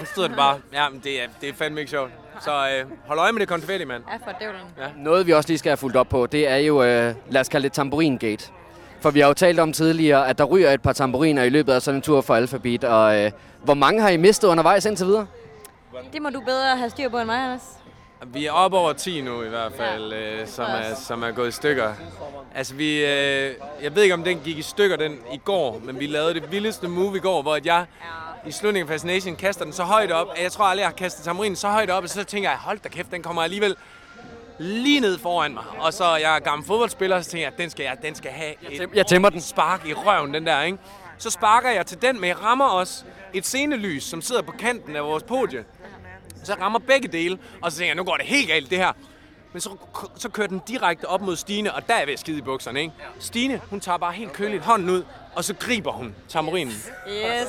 Så 0.00 0.06
stod 0.12 0.28
det 0.28 0.36
bare. 0.36 0.60
Ja, 0.72 0.88
men 0.88 1.00
det 1.04 1.22
er, 1.22 1.26
det 1.40 1.48
er 1.48 1.52
fandme 1.54 1.80
ikke 1.80 1.90
sjovt. 1.90 2.10
Så 2.40 2.50
øh, 2.50 2.90
hold 3.06 3.18
øje 3.18 3.32
med 3.32 3.40
det 3.40 3.48
konfetti, 3.48 3.84
mand. 3.84 4.02
Ja, 4.10 4.30
for 4.30 4.38
dævlen. 4.40 4.60
Ja. 4.78 4.84
Noget, 4.96 5.26
vi 5.26 5.32
også 5.32 5.48
lige 5.48 5.58
skal 5.58 5.70
have 5.70 5.76
fulgt 5.76 5.96
op 5.96 6.08
på, 6.08 6.26
det 6.26 6.48
er 6.48 6.56
jo, 6.56 6.82
øh, 6.82 7.14
lad 7.30 7.40
os 7.40 7.48
kalde 7.48 7.64
det 7.68 7.72
tamburin-gate. 7.72 8.50
For 9.00 9.10
vi 9.10 9.20
har 9.20 9.28
jo 9.28 9.34
talt 9.34 9.60
om 9.60 9.72
tidligere, 9.72 10.28
at 10.28 10.38
der 10.38 10.44
ryger 10.44 10.70
et 10.70 10.82
par 10.82 10.92
tamburiner 10.92 11.42
i 11.42 11.48
løbet 11.48 11.72
af 11.72 11.82
sådan 11.82 11.98
en 11.98 12.02
tur 12.02 12.20
for 12.20 12.34
Alphabet. 12.34 12.84
Og 12.84 13.24
øh, 13.24 13.30
hvor 13.64 13.74
mange 13.74 14.02
har 14.02 14.08
I 14.08 14.16
mistet 14.16 14.48
undervejs 14.48 14.84
indtil 14.84 15.06
videre? 15.06 15.26
Det 16.12 16.22
må 16.22 16.30
du 16.30 16.40
bedre 16.40 16.76
have 16.76 16.90
styr 16.90 17.08
på 17.08 17.18
end 17.18 17.26
mig, 17.26 17.44
Anders. 17.44 17.62
Vi 18.26 18.46
er 18.46 18.52
op 18.52 18.72
over 18.72 18.92
10 18.92 19.20
nu 19.20 19.42
i 19.42 19.48
hvert 19.48 19.72
fald, 19.76 20.12
øh, 20.12 20.46
som, 20.46 20.64
er, 20.64 20.94
som 20.94 21.22
er 21.22 21.30
gået 21.30 21.48
i 21.48 21.52
stykker. 21.52 21.92
Altså 22.54 22.74
vi, 22.74 23.04
øh, 23.04 23.54
jeg 23.82 23.94
ved 23.94 24.02
ikke 24.02 24.14
om 24.14 24.24
den 24.24 24.40
gik 24.44 24.58
i 24.58 24.62
stykker 24.62 24.96
den 24.96 25.18
i 25.32 25.40
går, 25.44 25.80
men 25.84 26.00
vi 26.00 26.06
lavede 26.06 26.34
det 26.34 26.52
vildeste 26.52 26.88
move 26.88 27.16
i 27.16 27.20
går, 27.20 27.42
hvor 27.42 27.54
at 27.54 27.66
jeg 27.66 27.84
i 28.46 28.50
slutningen 28.52 28.88
af 28.88 28.92
Fascination 28.92 29.36
kaster 29.36 29.64
den 29.64 29.72
så 29.72 29.82
højt 29.82 30.12
op, 30.12 30.26
at 30.36 30.42
jeg 30.42 30.52
tror 30.52 30.64
aldrig, 30.64 30.82
jeg 30.82 30.88
har 30.88 30.94
kastet 30.94 31.24
tamburinen 31.24 31.56
så 31.56 31.68
højt 31.68 31.90
op, 31.90 32.02
og 32.02 32.08
så 32.08 32.24
tænker 32.24 32.50
jeg, 32.50 32.58
hold 32.58 32.78
da 32.78 32.88
kæft, 32.88 33.10
den 33.10 33.22
kommer 33.22 33.42
alligevel 33.42 33.76
lige 34.60 35.00
ned 35.00 35.18
foran 35.18 35.54
mig. 35.54 35.64
Og 35.78 35.92
så 35.92 36.16
jeg 36.16 36.36
er 36.36 36.38
gammel 36.38 36.66
fodboldspiller, 36.66 37.22
så 37.22 37.30
tænker 37.30 37.46
jeg, 37.46 37.58
den 37.58 37.70
skal, 37.70 37.84
jeg, 37.84 37.96
den 38.02 38.14
skal 38.14 38.30
have 38.30 38.54
et 38.70 38.88
jeg 38.94 39.06
tæmmer 39.06 39.30
den. 39.30 39.40
spark 39.40 39.86
i 39.86 39.94
røven, 39.94 40.34
den 40.34 40.46
der, 40.46 40.62
ikke? 40.62 40.78
Så 41.18 41.30
sparker 41.30 41.70
jeg 41.70 41.86
til 41.86 42.02
den, 42.02 42.20
men 42.20 42.28
jeg 42.28 42.42
rammer 42.42 42.64
også 42.64 43.04
et 43.34 43.46
scenelys, 43.46 44.04
som 44.04 44.22
sidder 44.22 44.42
på 44.42 44.52
kanten 44.52 44.96
af 44.96 45.04
vores 45.04 45.22
podie. 45.22 45.64
Så 46.44 46.52
jeg 46.52 46.62
rammer 46.62 46.78
begge 46.78 47.08
dele, 47.08 47.38
og 47.62 47.72
så 47.72 47.78
tænker 47.78 47.88
jeg, 47.88 47.96
nu 47.96 48.04
går 48.04 48.16
det 48.16 48.26
helt 48.26 48.48
galt 48.48 48.70
det 48.70 48.78
her. 48.78 48.92
Men 49.52 49.60
så, 49.60 49.70
så 50.16 50.28
kører 50.28 50.46
den 50.46 50.60
direkte 50.68 51.04
op 51.04 51.20
mod 51.20 51.36
Stine, 51.36 51.74
og 51.74 51.86
der 51.86 51.94
er 51.94 51.98
jeg 51.98 52.06
ved 52.06 52.14
at 52.14 52.20
skide 52.20 52.38
i 52.38 52.42
bukserne, 52.42 52.80
ikke? 52.80 52.92
Stine, 53.18 53.60
hun 53.70 53.80
tager 53.80 53.98
bare 53.98 54.12
helt 54.12 54.32
køligt 54.32 54.64
hånden 54.64 54.90
ud, 54.90 55.02
og 55.34 55.44
så 55.44 55.54
griber 55.54 55.92
hun 55.92 56.14
tamburinen. 56.28 56.72
Yes. 57.08 57.48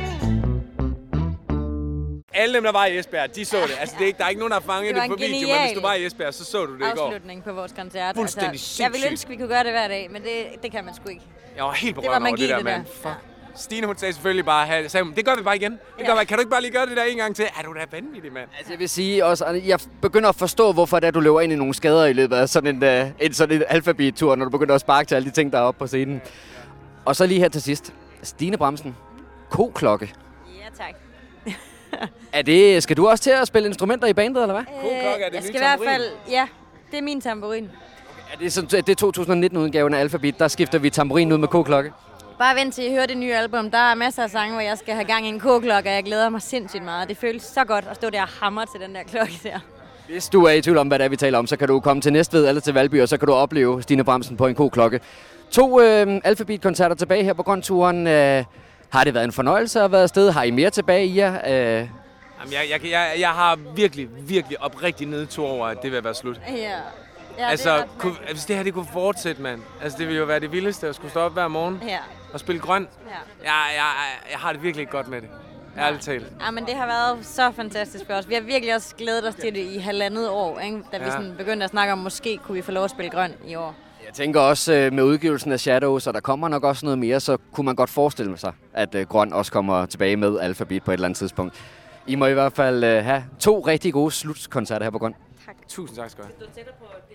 Alle 2.33 2.55
dem, 2.55 2.63
der 2.63 2.71
var 2.71 2.85
i 2.85 2.99
Esbjerg, 2.99 3.35
de 3.35 3.45
så 3.45 3.57
det. 3.57 3.77
Altså, 3.79 3.95
det 3.97 4.03
er 4.03 4.07
ikke, 4.07 4.17
der 4.17 4.25
er 4.25 4.29
ikke 4.29 4.39
nogen, 4.39 4.51
der 4.51 4.59
har 4.59 4.73
fanget 4.73 4.95
Det 4.95 5.03
det, 5.03 5.09
på 5.09 5.15
video, 5.15 5.47
men 5.47 5.61
hvis 5.61 5.71
du 5.75 5.81
var 5.81 5.93
i 5.93 6.05
Esbjerg, 6.05 6.33
så 6.33 6.45
så 6.45 6.65
du 6.65 6.73
det 6.73 6.79
i 6.79 6.83
går. 6.95 7.05
Afslutning 7.05 7.43
på 7.43 7.53
vores 7.53 7.71
koncert. 7.71 8.15
Fuldstændig 8.15 8.49
altså, 8.51 8.83
Jeg 8.83 8.91
ville 8.91 9.07
ønske, 9.09 9.29
vi 9.29 9.35
kunne 9.35 9.47
gøre 9.47 9.63
det 9.63 9.71
hver 9.71 9.87
dag, 9.87 10.07
men 10.11 10.21
det, 10.21 10.63
det 10.63 10.71
kan 10.71 10.85
man 10.85 10.93
sgu 10.95 11.09
ikke. 11.09 11.21
Jeg 11.55 11.63
var 11.63 11.71
helt 11.71 11.95
på 11.95 12.01
Det 12.01 12.09
var 12.09 12.15
røven 12.15 12.27
over 12.27 12.35
det 12.35 12.49
der, 12.49 12.63
mand. 12.63 12.85
Fuck. 12.85 13.15
Stine, 13.55 13.87
hun 13.87 13.97
sagde 13.97 14.13
selvfølgelig 14.13 14.45
bare, 14.45 14.89
sagde, 14.89 15.05
det 15.15 15.25
gør 15.25 15.35
vi 15.35 15.41
bare 15.43 15.55
igen. 15.55 15.71
Det 15.97 16.05
gør 16.07 16.19
vi. 16.19 16.25
Kan 16.25 16.37
du 16.37 16.41
ikke 16.41 16.49
bare 16.49 16.61
lige 16.61 16.71
gøre 16.71 16.85
det 16.85 16.97
der 16.97 17.03
en 17.03 17.17
gang 17.17 17.35
til? 17.35 17.45
Er 17.59 17.63
du 17.63 17.73
da 17.73 17.79
vanvittig, 17.91 18.33
mand? 18.33 18.49
Altså, 18.57 18.73
jeg 18.73 18.79
vil 18.79 18.89
sige 18.89 19.25
også, 19.25 19.45
jeg 19.65 19.79
begynder 20.01 20.29
at 20.29 20.35
forstå, 20.35 20.71
hvorfor 20.71 20.99
det 20.99 21.07
er, 21.07 21.11
du 21.11 21.19
løber 21.19 21.41
ind 21.41 21.53
i 21.53 21.55
nogle 21.55 21.73
skader 21.73 22.05
i 22.05 22.13
løbet 22.13 22.35
af 22.35 22.49
sådan 22.49 22.83
en, 22.83 23.03
uh, 23.03 23.09
en, 23.19 23.33
sådan 23.33 23.55
en 23.55 23.63
alfabet-tur, 23.67 24.35
når 24.35 24.45
du 24.45 24.51
begynder 24.51 24.75
at 24.75 24.81
sparke 24.81 25.07
til 25.07 25.15
alle 25.15 25.29
de 25.29 25.35
ting, 25.35 25.51
der 25.51 25.57
er 25.57 25.61
oppe 25.63 25.79
på 25.79 25.87
scenen. 25.87 26.21
Og 27.05 27.15
så 27.15 27.25
lige 27.25 27.39
her 27.39 27.49
til 27.49 27.61
sidst. 27.61 27.93
Stine 28.23 28.57
Bremsen. 28.57 28.95
Ko-klokke. 29.49 30.13
Ja, 30.47 30.83
tak. 30.85 30.95
Er 32.33 32.41
det, 32.41 32.83
skal 32.83 32.97
du 32.97 33.07
også 33.07 33.23
til 33.23 33.31
at 33.31 33.47
spille 33.47 33.67
instrumenter 33.67 34.07
i 34.07 34.13
bandet, 34.13 34.41
eller 34.41 34.53
hvad? 34.53 34.65
Koklokke 34.65 35.25
er 35.25 35.29
det 35.29 35.33
jeg 35.33 35.41
nye 35.41 35.47
skal 35.47 35.55
i 35.55 35.57
hvert 35.57 35.79
fald... 35.85 36.03
Ja, 36.29 36.47
det 36.91 36.97
er 36.97 37.01
min 37.01 37.21
tamburin. 37.21 37.69
Er 38.33 38.37
det, 38.37 38.53
sådan, 38.53 38.77
er 38.77 38.81
det 38.81 39.03
2019-udgaven 39.03 39.93
af 39.93 39.99
Alphabet, 39.99 40.39
der 40.39 40.47
skifter 40.47 40.79
vi 40.79 40.89
tamburin 40.89 41.31
ud 41.31 41.37
med 41.37 41.47
K-klokke? 41.47 41.91
Bare 42.39 42.55
vent 42.55 42.73
til 42.73 42.85
I 42.85 42.91
hører 42.91 43.05
det 43.05 43.17
nye 43.17 43.33
album. 43.33 43.71
Der 43.71 43.77
er 43.77 43.95
masser 43.95 44.23
af 44.23 44.29
sange, 44.29 44.53
hvor 44.53 44.61
jeg 44.61 44.77
skal 44.77 44.93
have 44.93 45.05
gang 45.05 45.25
i 45.25 45.29
en 45.29 45.39
k-klokke, 45.39 45.89
og 45.89 45.95
jeg 45.95 46.03
glæder 46.03 46.29
mig 46.29 46.41
sindssygt 46.41 46.83
meget. 46.83 47.09
Det 47.09 47.17
føles 47.17 47.43
så 47.43 47.63
godt 47.65 47.85
at 47.89 47.95
stå 47.95 48.09
der 48.09 48.21
og 48.21 48.27
hamre 48.27 48.65
til 48.65 48.81
den 48.87 48.95
der 48.95 49.03
klokke 49.03 49.39
der. 49.43 49.59
Hvis 50.09 50.29
du 50.29 50.43
er 50.43 50.51
i 50.51 50.61
tvivl 50.61 50.77
om, 50.77 50.87
hvad 50.87 50.99
det 50.99 51.05
er, 51.05 51.09
vi 51.09 51.15
taler 51.15 51.37
om, 51.39 51.47
så 51.47 51.57
kan 51.57 51.67
du 51.67 51.79
komme 51.79 52.01
til 52.01 52.13
Næstved 52.13 52.47
eller 52.47 52.61
til 52.61 52.73
Valby, 52.73 53.01
og 53.01 53.09
så 53.09 53.17
kan 53.17 53.27
du 53.27 53.33
opleve 53.33 53.81
Stine 53.81 54.03
Bremsen 54.03 54.37
på 54.37 54.47
en 54.47 54.55
K-klokke. 54.55 54.99
To 55.51 55.81
øh, 55.81 56.21
Alphabet-koncerter 56.23 56.95
tilbage 56.95 57.23
her 57.23 57.33
på 57.33 57.43
Grønturen. 57.43 58.07
Øh, 58.07 58.43
har 58.91 59.03
det 59.03 59.13
været 59.13 59.23
en 59.23 59.31
fornøjelse 59.31 59.81
at 59.81 59.91
være 59.91 60.01
afsted? 60.03 60.31
Har 60.31 60.43
I 60.43 60.51
mere 60.51 60.69
tilbage 60.69 61.05
i 61.05 61.17
jer? 61.17 61.33
Øh, 61.47 61.87
Jamen, 62.39 62.53
jeg, 62.53 62.61
jeg, 62.69 62.91
jeg, 62.91 63.15
jeg 63.19 63.29
har 63.29 63.55
virkelig, 63.75 64.07
virkelig 64.29 64.61
oprigtig 64.61 65.07
nedtur 65.07 65.47
over, 65.47 65.67
at 65.67 65.77
det 65.83 65.91
vil 65.91 66.03
være 66.03 66.15
slut. 66.15 66.41
Ja. 66.47 66.53
ja 67.37 67.49
altså, 67.49 67.73
det 67.73 67.81
ret 67.81 67.89
kunne, 67.97 68.13
hvis 68.31 68.45
det 68.45 68.55
her 68.55 68.63
det 68.63 68.73
kunne 68.73 68.87
fortsætte, 68.93 69.41
mand. 69.41 69.61
Altså, 69.83 69.97
det 69.97 70.07
ville 70.07 70.19
jo 70.19 70.25
være 70.25 70.39
det 70.39 70.51
vildeste 70.51 70.87
at 70.87 70.95
skulle 70.95 71.11
stå 71.11 71.19
op 71.19 71.33
hver 71.33 71.47
morgen 71.47 71.83
Ja. 71.87 71.97
og 72.33 72.39
spille 72.39 72.61
grøn. 72.61 72.87
Ja. 73.07 73.11
Jeg, 73.43 73.53
jeg, 73.75 73.85
jeg 74.31 74.39
har 74.39 74.53
det 74.53 74.63
virkelig 74.63 74.89
godt 74.89 75.07
med 75.07 75.21
det. 75.21 75.29
Ærligt 75.77 76.03
talt. 76.03 76.25
Ja, 76.45 76.51
men 76.51 76.65
det 76.65 76.75
har 76.75 76.85
været 76.85 77.25
så 77.25 77.51
fantastisk 77.55 78.05
for 78.07 78.13
os. 78.13 78.29
Vi 78.29 78.33
har 78.33 78.41
virkelig 78.41 78.75
også 78.75 78.95
glædet 78.95 79.27
os 79.27 79.35
til 79.35 79.55
det 79.55 79.65
i 79.65 79.77
halvandet 79.77 80.29
år, 80.29 80.59
ikke? 80.59 80.79
da 80.91 80.97
vi 80.97 81.03
Ja. 81.03 81.11
sådan 81.11 81.33
begyndte 81.37 81.63
at 81.63 81.69
snakke 81.69 81.93
om, 81.93 81.99
måske 81.99 82.37
kunne 82.37 82.55
vi 82.55 82.61
få 82.61 82.71
lov 82.71 82.83
at 82.83 82.89
spille 82.91 83.11
grøn 83.11 83.33
i 83.47 83.55
år. 83.55 83.75
Jeg 84.11 84.15
tænker 84.15 84.39
også 84.39 84.73
øh, 84.73 84.93
med 84.93 85.03
udgivelsen 85.03 85.51
af 85.51 85.59
Shadows, 85.59 86.07
og 86.07 86.13
der 86.13 86.19
kommer 86.19 86.47
nok 86.47 86.63
også 86.63 86.85
noget 86.85 86.99
mere, 86.99 87.19
så 87.19 87.37
kunne 87.53 87.65
man 87.65 87.75
godt 87.75 87.89
forestille 87.89 88.37
sig, 88.37 88.53
at 88.73 88.95
øh, 88.95 89.07
Grøn 89.07 89.33
også 89.33 89.51
kommer 89.51 89.85
tilbage 89.85 90.15
med 90.15 90.39
Alphabet 90.39 90.83
på 90.83 90.91
et 90.91 90.93
eller 90.93 91.05
andet 91.05 91.17
tidspunkt. 91.17 91.53
I 92.07 92.15
må 92.15 92.25
i 92.25 92.33
hvert 92.33 92.53
fald 92.53 92.83
øh, 92.83 93.03
have 93.03 93.23
to 93.39 93.59
rigtig 93.59 93.93
gode 93.93 94.11
slutkoncerter 94.11 94.85
her 94.85 94.91
på 94.91 94.97
Grøn. 94.97 95.15
Tusind 95.69 95.97
tak 95.97 96.09
skal 96.09 96.23
du 96.23 96.29
have. 96.39 96.65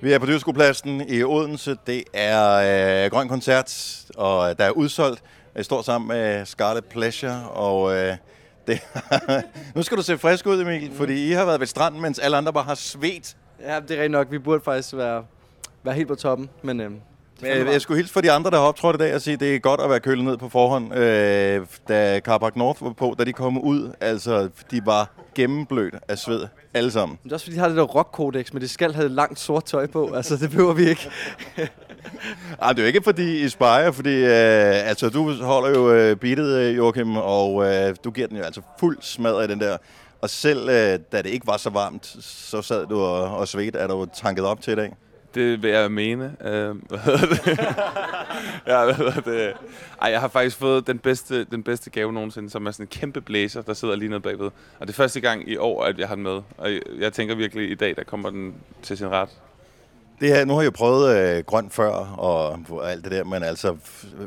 Vi 0.03 0.13
er 0.13 0.19
på 0.19 0.27
Dyrskopladsen 0.27 1.09
i 1.09 1.23
Odense. 1.23 1.77
Det 1.87 2.05
er 2.15 3.05
øh, 3.05 3.11
Grøn 3.11 3.29
Koncert, 3.29 4.01
og 4.17 4.59
der 4.59 4.65
er 4.65 4.71
udsolgt. 4.71 5.23
Jeg 5.55 5.65
står 5.65 5.83
sammen 5.83 6.09
med 6.09 6.47
Scarlet 6.47 6.85
Pleasure, 6.85 7.49
og 7.49 7.97
øh, 7.97 8.17
det, 8.67 8.81
nu 9.75 9.83
skal 9.83 9.97
du 9.97 10.03
se 10.03 10.19
frisk 10.19 10.47
ud, 10.47 10.61
Emil, 10.61 10.93
fordi 10.95 11.29
I 11.29 11.33
har 11.33 11.45
været 11.45 11.61
ved 11.61 11.67
stranden, 11.67 12.03
mens 12.03 12.19
alle 12.19 12.37
andre 12.37 12.53
bare 12.53 12.65
har 12.65 12.75
svedt. 12.75 13.37
Ja, 13.61 13.81
det 13.81 13.91
er 13.91 13.95
rigtigt 13.95 14.11
nok. 14.11 14.31
Vi 14.31 14.39
burde 14.39 14.61
faktisk 14.65 14.97
være, 14.97 15.25
være 15.87 15.95
helt 15.95 16.09
på 16.09 16.15
toppen, 16.15 16.49
men 16.63 16.81
øh, 16.81 16.91
Men 16.91 17.01
jeg, 17.43 17.67
jeg 17.67 17.81
skulle 17.81 17.97
hilse 17.97 18.13
for 18.13 18.21
de 18.21 18.33
andre, 18.33 18.51
der 18.51 18.57
har 18.57 18.65
optrådt 18.65 18.97
i 18.97 18.99
dag, 18.99 19.15
og 19.15 19.21
sige, 19.21 19.35
at 19.35 19.41
det 19.41 19.55
er 19.55 19.59
godt 19.59 19.81
at 19.81 19.91
være 19.91 20.01
kølet 20.01 20.25
ned 20.25 20.37
på 20.37 20.49
forhånd. 20.49 20.95
Øh, 20.95 21.67
da 21.89 22.21
Carpark 22.21 22.57
North 22.57 22.85
var 22.85 22.93
på, 22.93 23.15
da 23.19 23.25
de 23.25 23.33
kom 23.33 23.59
ud, 23.59 23.93
altså, 24.01 24.49
de 24.71 24.87
var 24.87 25.11
gennemblødt 25.35 25.95
af 26.09 26.19
sved, 26.19 26.47
alle 26.75 26.91
sammen. 26.91 27.19
Men 27.23 27.25
det 27.25 27.33
er 27.33 27.37
også 27.37 27.47
fordi, 27.47 27.57
de 27.57 27.61
har 27.61 27.69
det 27.69 27.77
der 27.77 27.83
rock-kodex, 27.83 28.53
men 28.53 28.63
de 28.63 28.69
skal 28.69 28.95
have 28.95 29.09
langt 29.09 29.39
sort 29.41 29.65
tøj 29.65 29.87
på. 29.87 30.13
Altså, 30.15 30.37
det 30.37 30.51
behøver 30.51 30.73
vi 30.73 30.89
ikke. 30.89 31.11
Ej, 32.63 32.73
det 32.73 32.79
er 32.79 32.83
jo 32.83 32.87
ikke 32.87 33.03
fordi 33.03 33.45
I 33.45 33.49
spejer, 33.49 33.91
fordi 33.91 34.15
øh, 34.15 34.89
altså, 34.89 35.09
du 35.09 35.33
holder 35.33 35.81
jo 35.81 35.93
øh, 35.93 36.17
beatet, 36.17 36.57
øh, 36.57 36.77
Joachim, 36.77 37.17
og 37.17 37.65
øh, 37.67 37.97
du 38.05 38.11
giver 38.11 38.27
den 38.27 38.37
jo 38.37 38.43
altså 38.43 38.61
fuld 38.81 38.99
smad 39.01 39.41
af 39.41 39.49
den 39.49 39.61
der. 39.61 39.77
Og 40.21 40.31
selv 40.31 40.69
øh, 40.69 40.99
da 41.13 41.23
det 41.23 41.27
ikke 41.27 41.47
var 41.47 41.57
så 41.57 41.71
varmt, 41.71 42.17
så 42.21 42.63
sad 42.63 42.87
du 42.87 43.01
og, 43.01 43.37
og 43.37 43.49
svedte. 43.49 43.79
Er 43.79 43.87
du 43.87 44.07
tanket 44.15 44.45
op 44.45 44.61
til 44.61 44.73
i 44.73 44.77
dag? 44.77 44.93
Det 45.35 45.63
vil 45.63 45.71
jeg 45.71 45.93
mene. 45.93 46.37
Øh, 46.41 46.77
hvad 46.89 46.99
hedder 46.99 47.27
det? 47.27 47.59
ja, 48.67 48.85
hvad 48.85 48.95
hedder 48.95 49.21
det? 49.21 49.53
Ej, 50.03 50.11
jeg 50.11 50.21
har 50.21 50.29
faktisk 50.29 50.57
fået 50.57 50.87
den 50.87 50.99
bedste, 50.99 51.45
den 51.45 51.63
bedste 51.63 51.91
gave 51.91 52.13
nogensinde, 52.13 52.51
som 52.51 52.67
er 52.67 52.71
sådan 52.71 52.85
en 52.85 52.89
kæmpe 52.89 53.21
blæser, 53.21 53.63
der 53.63 53.75
sidder 53.75 53.97
lige 53.97 54.09
nede 54.09 54.21
bagved. 54.21 54.51
Og 54.79 54.87
det 54.87 54.89
er 54.89 54.93
første 54.93 55.21
gang 55.21 55.49
i 55.49 55.57
år, 55.57 55.85
at 55.85 55.99
jeg 55.99 56.09
har 56.09 56.15
den 56.15 56.25
med. 56.25 56.41
Og 56.59 56.73
jeg, 56.73 56.81
jeg 56.99 57.13
tænker 57.13 57.35
virkelig, 57.35 57.71
i 57.71 57.75
dag, 57.75 57.97
der 57.97 58.05
kommer 58.05 58.31
den 58.31 58.55
til 58.83 58.99
sin 58.99 59.09
ret. 59.09 59.29
Det 60.21 60.29
her, 60.29 60.45
nu 60.45 60.55
har 60.55 60.61
jeg 60.61 60.67
jo 60.67 60.71
prøvet 60.77 61.17
øh, 61.17 61.45
grønt 61.45 61.75
før 61.75 61.93
og 62.19 62.59
alt 62.91 63.05
det 63.05 63.13
der, 63.13 63.25
men 63.25 63.43
altså, 63.43 63.77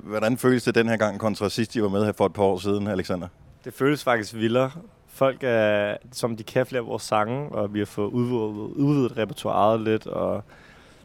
hvordan 0.03 0.37
føles 0.37 0.63
det 0.63 0.75
den 0.75 0.89
her 0.89 0.97
gang 0.97 1.19
kontra 1.19 1.49
sidst, 1.49 1.75
I 1.75 1.81
var 1.81 1.89
med 1.89 2.05
her 2.05 2.11
for 2.11 2.25
et 2.25 2.33
par 2.33 2.43
år 2.43 2.57
siden, 2.57 2.87
Alexander? 2.87 3.27
Det 3.65 3.73
føles 3.73 4.03
faktisk 4.03 4.33
vildere. 4.33 4.71
Folk 5.07 5.37
er, 5.41 5.97
som 6.11 6.37
de 6.37 6.43
kan 6.43 6.65
flere 6.65 6.81
af 6.81 6.87
vores 6.87 7.03
sange, 7.03 7.49
og 7.49 7.73
vi 7.73 7.79
har 7.79 7.85
fået 7.85 8.09
udvidet, 8.09 8.73
udvidet 8.75 9.17
repertoireet 9.17 9.81
lidt, 9.81 10.07
og 10.07 10.43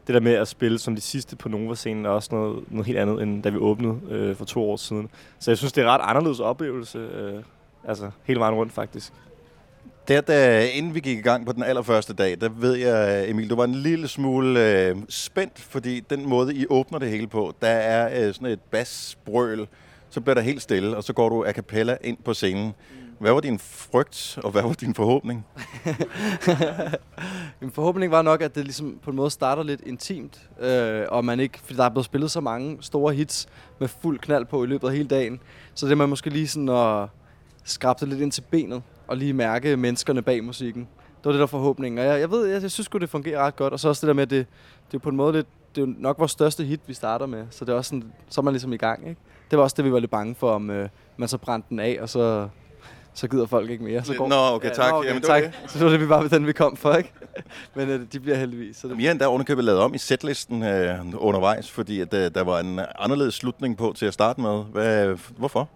det 0.07 0.13
der 0.13 0.19
med 0.19 0.33
at 0.33 0.47
spille 0.47 0.79
som 0.79 0.95
de 0.95 1.01
sidste 1.01 1.35
på 1.35 1.49
Nova-scenen 1.49 2.05
er 2.05 2.09
også 2.09 2.29
noget, 2.31 2.63
noget 2.71 2.87
helt 2.87 2.99
andet, 2.99 3.21
end 3.23 3.43
da 3.43 3.49
vi 3.49 3.57
åbnede 3.57 3.99
øh, 4.09 4.35
for 4.35 4.45
to 4.45 4.71
år 4.71 4.77
siden. 4.77 5.09
Så 5.39 5.51
jeg 5.51 5.57
synes, 5.57 5.73
det 5.73 5.81
er 5.81 5.85
en 5.85 5.91
ret 5.91 6.09
anderledes 6.09 6.39
oplevelse, 6.39 6.97
øh, 6.97 7.43
altså 7.87 8.11
hele 8.23 8.39
vejen 8.39 8.55
rundt 8.55 8.73
faktisk. 8.73 9.13
Der, 10.07 10.21
da, 10.21 10.65
inden 10.65 10.95
vi 10.95 10.99
gik 10.99 11.17
i 11.17 11.21
gang 11.21 11.45
på 11.45 11.51
den 11.51 11.63
allerførste 11.63 12.13
dag, 12.13 12.37
der 12.41 12.49
ved 12.49 12.73
jeg, 12.73 13.29
Emil, 13.29 13.49
du 13.49 13.55
var 13.55 13.63
en 13.63 13.75
lille 13.75 14.07
smule 14.07 14.79
øh, 14.87 14.95
spændt, 15.09 15.59
fordi 15.59 15.99
den 15.99 16.29
måde, 16.29 16.55
I 16.55 16.65
åbner 16.69 16.99
det 16.99 17.09
hele 17.09 17.27
på, 17.27 17.53
der 17.61 17.67
er 17.67 18.27
øh, 18.27 18.33
sådan 18.33 18.47
et 18.47 18.61
basbrøl, 18.61 19.67
så 20.09 20.21
bliver 20.21 20.35
der 20.35 20.41
helt 20.41 20.61
stille, 20.61 20.97
og 20.97 21.03
så 21.03 21.13
går 21.13 21.29
du 21.29 21.43
a 21.43 21.51
cappella 21.51 21.97
ind 22.01 22.17
på 22.25 22.33
scenen. 22.33 22.73
Hvad 23.19 23.31
var 23.31 23.39
din 23.39 23.59
frygt, 23.59 24.39
og 24.43 24.51
hvad 24.51 24.61
var 24.61 24.73
din 24.73 24.95
forhåbning? 24.95 25.45
Min 27.61 27.71
forhåbning 27.71 28.11
var 28.11 28.21
nok, 28.21 28.41
at 28.41 28.55
det 28.55 28.63
ligesom 28.63 28.99
på 29.03 29.09
en 29.09 29.15
måde 29.15 29.29
starter 29.29 29.63
lidt 29.63 29.81
intimt, 29.81 30.49
øh, 30.59 31.05
og 31.09 31.25
man 31.25 31.39
ikke, 31.39 31.59
fordi 31.59 31.77
der 31.77 31.83
er 31.83 31.89
blevet 31.89 32.05
spillet 32.05 32.31
så 32.31 32.41
mange 32.41 32.77
store 32.81 33.13
hits 33.13 33.47
med 33.79 33.87
fuld 33.87 34.19
knald 34.19 34.45
på 34.45 34.63
i 34.63 34.67
løbet 34.67 34.87
af 34.87 34.93
hele 34.93 35.07
dagen, 35.07 35.39
så 35.73 35.87
det 35.87 35.97
man 35.97 36.09
måske 36.09 36.29
lige 36.29 36.47
sådan 36.47 36.69
at 36.69 37.09
skrabe 37.63 37.99
det 37.99 38.07
lidt 38.07 38.21
ind 38.21 38.31
til 38.31 38.41
benet, 38.41 38.81
og 39.07 39.17
lige 39.17 39.33
mærke 39.33 39.77
menneskerne 39.77 40.21
bag 40.21 40.43
musikken. 40.43 40.81
Det 41.17 41.25
var 41.25 41.31
det 41.31 41.39
der 41.39 41.45
forhåbning, 41.45 41.99
og 41.99 42.05
jeg, 42.05 42.19
jeg 42.19 42.31
ved, 42.31 42.45
jeg, 42.45 42.61
jeg 42.61 42.71
synes 42.71 42.89
det 42.89 43.09
fungerer 43.09 43.39
ret 43.39 43.55
godt, 43.55 43.73
og 43.73 43.79
så 43.79 43.89
også 43.89 44.01
det 44.01 44.07
der 44.07 44.13
med, 44.13 44.23
at 44.23 44.29
det, 44.29 44.47
det 44.91 44.97
er 44.97 45.01
på 45.01 45.09
en 45.09 45.15
måde 45.15 45.33
lidt, 45.33 45.47
det 45.75 45.81
er 45.81 45.85
jo 45.85 45.93
nok 45.97 46.19
vores 46.19 46.31
største 46.31 46.63
hit, 46.63 46.81
vi 46.87 46.93
starter 46.93 47.25
med, 47.25 47.45
så 47.49 47.65
det 47.65 47.71
er 47.71 47.77
også 47.77 47.89
sådan, 47.89 48.11
så 48.29 48.41
er 48.41 48.43
man 48.43 48.53
ligesom 48.53 48.73
i 48.73 48.77
gang, 48.77 49.09
ikke? 49.09 49.21
Det 49.51 49.57
var 49.57 49.63
også 49.63 49.73
det, 49.77 49.85
vi 49.85 49.91
var 49.91 49.99
lidt 49.99 50.11
bange 50.11 50.35
for, 50.35 50.51
om 50.51 50.69
øh, 50.69 50.89
man 51.17 51.29
så 51.29 51.37
brændte 51.37 51.69
den 51.69 51.79
af, 51.79 51.97
og 52.01 52.09
så, 52.09 52.49
så 53.15 53.27
gider 53.27 53.45
folk 53.45 53.69
ikke 53.69 53.83
mere. 53.83 54.03
Så 54.03 54.13
Nå, 54.29 54.35
okay, 54.35 54.71
tak. 54.73 54.91
Nå, 54.91 54.97
okay, 54.97 55.07
Jamen, 55.07 55.21
tak. 55.21 55.43
det. 55.43 55.53
Så 55.67 55.79
det 55.79 55.85
var 55.85 55.91
det, 55.91 55.99
vi 55.99 56.09
var 56.09 56.21
ved 56.21 56.29
den, 56.29 56.47
vi 56.47 56.53
kom 56.53 56.77
for, 56.77 56.93
ikke? 56.93 57.13
Men 57.75 57.89
øh, 57.89 58.01
de 58.13 58.19
bliver 58.19 58.37
heldigvis. 58.37 58.77
Så 58.77 58.87
det... 58.87 58.91
Jamen, 58.91 59.05
har 59.05 59.11
endda 59.11 59.25
ovenikøbet 59.25 59.63
lavet 59.63 59.81
om 59.81 59.93
i 59.93 59.97
setlisten 59.97 60.63
øh, 60.63 60.99
undervejs, 61.17 61.71
fordi 61.71 61.99
at, 61.99 62.13
øh, 62.13 62.31
der 62.35 62.43
var 62.43 62.59
en 62.59 62.79
anderledes 62.99 63.35
slutning 63.35 63.77
på 63.77 63.93
til 63.95 64.05
at 64.05 64.13
starte 64.13 64.41
med. 64.41 64.63
Hvad, 64.71 65.17
hvorfor? 65.37 65.69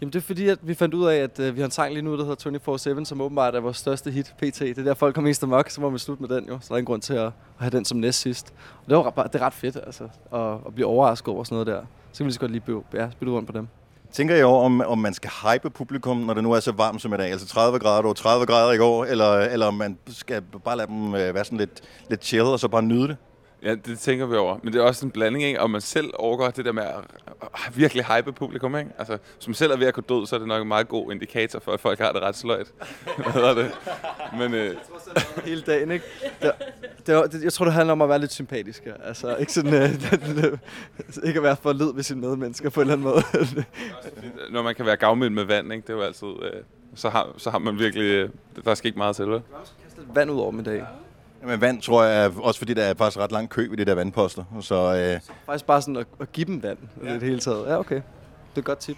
Jamen 0.00 0.12
det 0.12 0.18
er 0.18 0.22
fordi, 0.22 0.48
at 0.48 0.58
vi 0.62 0.74
fandt 0.74 0.94
ud 0.94 1.06
af, 1.06 1.16
at 1.16 1.40
øh, 1.40 1.54
vi 1.54 1.60
har 1.60 1.64
en 1.64 1.70
sang 1.70 1.92
lige 1.92 2.02
nu, 2.02 2.18
der 2.18 2.24
hedder 2.24 2.98
24-7, 3.00 3.04
som 3.04 3.20
åbenbart 3.20 3.54
er 3.54 3.60
vores 3.60 3.76
største 3.76 4.10
hit, 4.10 4.34
PT. 4.38 4.60
Det 4.60 4.78
er 4.78 4.82
der, 4.82 4.94
folk 4.94 5.14
kommer 5.14 5.30
mest 5.30 5.42
amok, 5.42 5.70
så 5.70 5.80
må 5.80 5.90
vi 5.90 5.98
slutte 5.98 6.22
med 6.22 6.36
den 6.36 6.48
jo. 6.48 6.58
Så 6.60 6.68
der 6.68 6.74
er 6.74 6.78
ingen 6.78 6.86
grund 6.86 7.02
til 7.02 7.14
at, 7.14 7.26
at 7.26 7.32
have 7.58 7.70
den 7.70 7.84
som 7.84 7.98
næst 7.98 8.20
sidst. 8.20 8.54
Og 8.84 8.90
det, 8.90 8.96
var, 8.96 9.10
det 9.10 9.40
er 9.40 9.46
ret 9.46 9.54
fedt, 9.54 9.76
altså, 9.76 10.04
at, 10.32 10.66
at 10.66 10.74
blive 10.74 10.86
overrasket 10.86 11.28
over 11.28 11.44
sådan 11.44 11.54
noget 11.54 11.66
der. 11.66 11.86
Så 12.12 12.18
kan 12.18 12.24
vi 12.24 12.28
lige 12.28 12.34
så 12.34 12.40
godt 12.40 12.50
lige 12.50 12.62
spille 13.12 13.32
rundt 13.32 13.46
på 13.46 13.52
dem. 13.58 13.68
Tænker 14.14 14.36
I 14.36 14.42
over, 14.42 14.64
om, 14.64 14.80
om 14.80 14.98
man 14.98 15.14
skal 15.14 15.30
hype 15.42 15.70
publikum, 15.70 16.16
når 16.16 16.34
det 16.34 16.42
nu 16.42 16.52
er 16.52 16.60
så 16.60 16.72
varmt 16.72 17.02
som 17.02 17.14
i 17.14 17.16
dag? 17.16 17.30
Altså 17.30 17.46
30 17.46 17.78
grader, 17.78 18.02
var 18.02 18.12
30 18.12 18.46
grader 18.46 18.72
i 18.72 18.76
går, 18.76 19.04
eller, 19.04 19.30
eller 19.38 19.66
om 19.66 19.74
man 19.74 19.98
skal 20.08 20.42
bare 20.64 20.76
lade 20.76 20.88
dem 20.88 21.14
øh, 21.14 21.34
være 21.34 21.44
sådan 21.44 21.58
lidt, 21.58 21.80
lidt 22.08 22.24
chill, 22.24 22.44
og 22.44 22.60
så 22.60 22.68
bare 22.68 22.82
nyde 22.82 23.08
det? 23.08 23.16
Ja, 23.62 23.74
det 23.74 23.98
tænker 23.98 24.26
vi 24.26 24.36
over. 24.36 24.58
Men 24.62 24.72
det 24.72 24.80
er 24.80 24.84
også 24.84 25.06
en 25.06 25.10
blanding, 25.10 25.44
ikke? 25.44 25.60
Og 25.60 25.70
man 25.70 25.80
selv 25.80 26.10
overgår 26.14 26.50
det 26.50 26.64
der 26.64 26.72
med 26.72 26.82
at 26.82 26.98
virkelig 27.74 28.04
hype 28.04 28.32
publikum, 28.32 28.76
ikke? 28.76 28.90
Altså, 28.98 29.18
hvis 29.36 29.48
man 29.48 29.54
selv 29.54 29.72
er 29.72 29.76
ved 29.76 29.86
at 29.86 29.94
gå 29.94 30.00
død, 30.00 30.26
så 30.26 30.34
er 30.34 30.38
det 30.38 30.48
nok 30.48 30.62
en 30.62 30.68
meget 30.68 30.88
god 30.88 31.12
indikator 31.12 31.58
for, 31.58 31.72
at 31.72 31.80
folk 31.80 31.98
har 31.98 32.12
det 32.12 32.22
ret 32.22 32.36
sløjt. 32.36 32.66
Hvad 33.16 33.32
hedder 33.32 33.54
det? 33.54 33.70
Men, 34.38 34.54
øh, 34.54 34.76
Hele 35.44 35.60
dagen, 35.60 35.90
ikke? 35.90 36.04
Det, 36.42 36.52
det, 37.06 37.14
var- 37.14 37.26
det, 37.26 37.44
jeg 37.44 37.52
tror, 37.52 37.64
det 37.64 37.74
handler 37.74 37.92
om 37.92 38.02
at 38.02 38.08
være 38.08 38.18
lidt 38.18 38.32
sympatisk. 38.32 38.86
ja. 38.86 38.92
Altså, 39.08 39.36
ikke 39.36 39.52
sådan, 39.52 39.74
øh, 39.82 40.58
ikke 41.24 41.36
at 41.38 41.42
være 41.42 41.56
for 41.56 41.72
led 41.72 41.94
ved 41.94 42.02
sine 42.02 42.20
medmennesker 42.20 42.70
på 42.70 42.80
en 42.80 42.90
eller 42.90 43.10
anden 43.12 43.24
måde. 43.34 43.64
når 44.52 44.62
man 44.62 44.74
kan 44.74 44.86
være 44.86 44.96
gavmild 44.96 45.30
med 45.30 45.44
vand, 45.44 45.72
ikke? 45.72 45.82
Det 45.86 45.92
er 45.92 45.96
jo 45.96 46.02
altid... 46.02 46.26
Øh, 46.42 46.62
så, 46.94 47.08
har, 47.08 47.28
så 47.36 47.50
har 47.50 47.58
man 47.58 47.78
virkelig... 47.78 48.04
Øh, 48.04 48.28
der 48.64 48.74
skal 48.74 48.88
ikke 48.88 48.98
meget 48.98 49.16
til, 49.16 49.26
vel? 49.30 49.40
vand 50.14 50.30
ud 50.30 50.38
over 50.40 50.60
i 50.60 50.62
dag. 50.62 50.84
Jamen 51.42 51.60
vand 51.60 51.82
tror 51.82 52.04
jeg, 52.04 52.24
er- 52.24 52.30
også 52.40 52.58
fordi 52.58 52.74
der 52.74 52.82
er 52.82 52.94
faktisk 52.94 53.18
ret 53.18 53.32
lang 53.32 53.50
kø 53.50 53.68
ved 53.68 53.76
de 53.76 53.84
der 53.84 53.94
vandposter. 53.94 54.44
Så 54.60 54.74
øh, 55.14 55.20
Faktisk 55.46 55.66
bare 55.66 55.82
sådan 55.82 55.96
at, 55.96 56.06
at 56.20 56.32
give 56.32 56.46
dem 56.46 56.62
vand 56.62 56.78
ja. 57.04 57.10
i 57.10 57.14
det 57.14 57.22
hele 57.22 57.38
taget. 57.40 57.66
Ja, 57.66 57.78
okay. 57.78 57.94
Det 57.94 58.02
er 58.54 58.58
et 58.58 58.64
godt 58.64 58.78
tip 58.78 58.96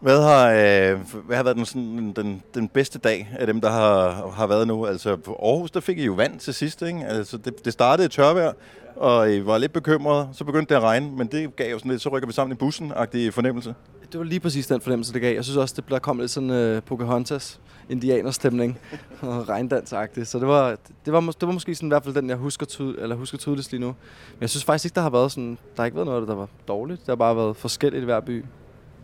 hvad 0.00 0.22
har, 0.22 0.50
øh, 0.50 1.00
hvad 1.26 1.36
har 1.36 1.44
været 1.44 1.56
den, 1.56 1.64
sådan, 1.64 2.12
den, 2.16 2.42
den 2.54 2.68
bedste 2.68 2.98
dag 2.98 3.28
af 3.38 3.46
dem, 3.46 3.60
der 3.60 3.70
har, 3.70 4.30
har 4.30 4.46
været 4.46 4.66
nu? 4.66 4.86
Altså 4.86 5.16
på 5.16 5.38
Aarhus, 5.42 5.70
der 5.70 5.80
fik 5.80 5.98
I 5.98 6.04
jo 6.04 6.12
vand 6.12 6.38
til 6.38 6.54
sidst, 6.54 6.82
ikke? 6.82 7.06
Altså 7.06 7.36
det, 7.36 7.64
det 7.64 7.72
startede 7.72 8.06
i 8.06 8.08
tørvejr, 8.08 8.52
og 8.96 9.34
I 9.34 9.46
var 9.46 9.58
lidt 9.58 9.72
bekymrede. 9.72 10.28
Så 10.32 10.44
begyndte 10.44 10.74
det 10.74 10.80
at 10.80 10.82
regne, 10.82 11.10
men 11.10 11.26
det 11.26 11.56
gav 11.56 11.70
jo 11.70 11.78
sådan 11.78 11.90
lidt, 11.90 12.02
så 12.02 12.08
rykker 12.08 12.26
vi 12.26 12.32
sammen 12.32 12.56
i 12.56 12.58
bussen-agtig 12.58 13.30
fornemmelse. 13.30 13.74
Det 14.12 14.18
var 14.20 14.24
lige 14.24 14.40
præcis 14.40 14.66
den 14.66 14.80
fornemmelse, 14.80 15.12
det 15.12 15.20
gav. 15.20 15.34
Jeg 15.34 15.44
synes 15.44 15.56
også, 15.56 15.74
det 15.76 15.84
der 15.90 15.98
kom 15.98 16.18
lidt 16.18 16.30
sådan 16.30 16.76
uh, 16.76 16.82
Pocahontas 16.82 17.60
indianerstemning 17.88 18.78
og 19.20 19.48
regndansagtigt. 19.48 20.28
Så 20.28 20.38
det 20.38 20.48
var, 20.48 20.76
det, 21.04 21.12
var, 21.12 21.20
det 21.20 21.46
var 21.48 21.52
måske 21.52 21.74
sådan 21.74 21.86
i 21.86 21.90
hvert 21.90 22.04
fald 22.04 22.14
den, 22.14 22.28
jeg 22.28 22.36
husker, 22.36 22.66
tyd, 22.66 22.94
eller 22.98 23.16
husker 23.16 23.38
tydeligst 23.38 23.72
lige 23.72 23.80
nu. 23.80 23.86
Men 23.86 24.40
jeg 24.40 24.50
synes 24.50 24.64
faktisk 24.64 24.84
ikke, 24.84 24.94
der 24.94 25.00
har 25.00 25.10
været 25.10 25.32
sådan, 25.32 25.50
der 25.50 25.82
har 25.82 25.84
ikke 25.84 25.96
været 25.96 26.06
noget 26.06 26.28
der 26.28 26.34
var 26.34 26.48
dårligt. 26.68 27.00
Det 27.00 27.08
har 27.08 27.16
bare 27.16 27.36
været 27.36 27.56
forskelligt 27.56 28.02
i 28.02 28.04
hver 28.04 28.20
by. 28.20 28.44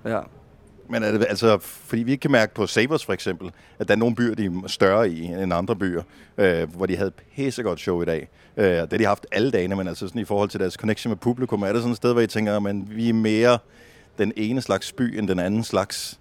Ja. 0.05 0.20
Men 0.89 1.03
er 1.03 1.12
det, 1.12 1.26
altså, 1.28 1.59
fordi 1.59 2.03
vi 2.03 2.16
kan 2.16 2.30
mærke 2.30 2.55
på 2.55 2.66
Savers 2.66 3.05
for 3.05 3.12
eksempel, 3.12 3.51
at 3.78 3.89
der 3.89 3.95
er 3.95 3.99
nogle 3.99 4.16
byer, 4.16 4.34
de 4.34 4.45
er 4.45 4.68
større 4.68 5.11
i 5.11 5.24
end 5.24 5.55
andre 5.55 5.76
byer, 5.76 6.03
øh, 6.39 6.74
hvor 6.76 6.87
de 6.87 6.97
havde 6.97 7.09
et 7.09 7.14
pissegodt 7.37 7.80
show 7.80 8.03
i 8.03 8.05
dag. 8.05 8.28
Øh, 8.57 8.64
det 8.66 8.91
har 8.91 8.99
de 8.99 9.05
haft 9.05 9.26
alle 9.32 9.51
dagene, 9.51 9.76
men 9.76 9.89
altså 9.89 10.09
sådan 10.09 10.20
i 10.20 10.24
forhold 10.24 10.49
til 10.49 10.61
deres 10.61 10.74
connection 10.74 11.11
med 11.11 11.16
publikum, 11.16 11.62
er 11.62 11.72
det 11.72 11.76
sådan 11.76 11.91
et 11.91 11.97
sted, 11.97 12.12
hvor 12.12 12.22
I 12.22 12.26
tænker, 12.26 12.68
at 12.68 12.97
vi 12.97 13.09
er 13.09 13.12
mere 13.12 13.59
den 14.18 14.32
ene 14.37 14.62
slags 14.62 14.93
by 14.93 15.18
end 15.18 15.28
den 15.28 15.39
anden 15.39 15.64
slags? 15.64 16.20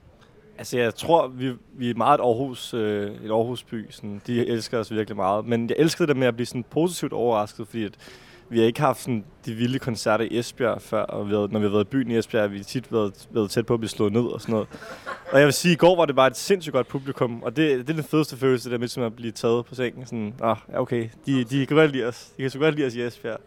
Altså, 0.57 0.77
jeg 0.77 0.95
tror, 0.95 1.27
vi, 1.27 1.53
vi 1.73 1.89
er 1.89 1.95
meget 1.95 2.19
et 2.19 2.23
Aarhus, 2.23 2.73
øh, 2.73 3.11
et 3.23 3.31
Aarhusby. 3.31 3.85
Sådan, 3.89 4.21
de 4.27 4.47
elsker 4.47 4.79
os 4.79 4.91
virkelig 4.91 5.15
meget. 5.15 5.45
Men 5.45 5.69
jeg 5.69 5.75
elskede 5.79 6.07
det 6.07 6.17
med 6.17 6.27
at 6.27 6.35
blive 6.35 6.45
sådan 6.45 6.65
positivt 6.69 7.13
overrasket, 7.13 7.67
fordi 7.67 7.83
at 7.83 7.93
vi 8.49 8.59
har 8.59 8.65
ikke 8.65 8.81
haft 8.81 9.01
sådan 9.01 9.23
de 9.45 9.53
vilde 9.53 9.79
koncerter 9.79 10.25
i 10.25 10.39
Esbjerg 10.39 10.81
før, 10.81 11.01
og 11.01 11.29
vi 11.29 11.33
har, 11.33 11.47
når 11.47 11.59
vi 11.59 11.65
har 11.65 11.71
været 11.71 11.85
i 11.85 11.87
byen 11.87 12.11
i 12.11 12.17
Esbjerg, 12.17 12.43
har 12.43 12.47
vi 12.47 12.63
tit 12.63 12.91
været, 12.91 13.27
været 13.31 13.51
tæt 13.51 13.65
på 13.65 13.73
at 13.73 13.79
blive 13.79 13.89
slået 13.89 14.13
ned 14.13 14.21
og 14.21 14.41
sådan 14.41 14.53
noget. 14.53 14.67
Og 15.31 15.39
jeg 15.39 15.45
vil 15.45 15.53
sige, 15.53 15.73
i 15.73 15.75
går 15.75 15.95
var 15.95 16.05
det 16.05 16.15
bare 16.15 16.27
et 16.27 16.37
sindssygt 16.37 16.73
godt 16.73 16.87
publikum, 16.87 17.43
og 17.43 17.55
det, 17.55 17.87
det 17.87 17.89
er 17.89 17.93
den 17.93 18.03
fedeste 18.03 18.37
følelse, 18.37 18.71
der 18.71 18.77
med 18.77 18.87
som 18.87 19.03
at 19.03 19.15
blive 19.15 19.31
taget 19.31 19.65
på 19.65 19.75
sengen. 19.75 20.05
Sådan, 20.05 20.33
ah, 20.41 20.57
okay, 20.73 21.09
de, 21.25 21.43
de 21.43 21.65
kan 21.65 21.77
godt 21.77 21.91
lide 21.91 22.05
os. 22.05 22.31
De 22.37 22.41
kan 22.41 22.51
så 22.51 22.59
godt 22.59 22.75
lide 22.75 22.87
os 22.87 22.95
i 22.95 23.01
Esbjerg. 23.01 23.39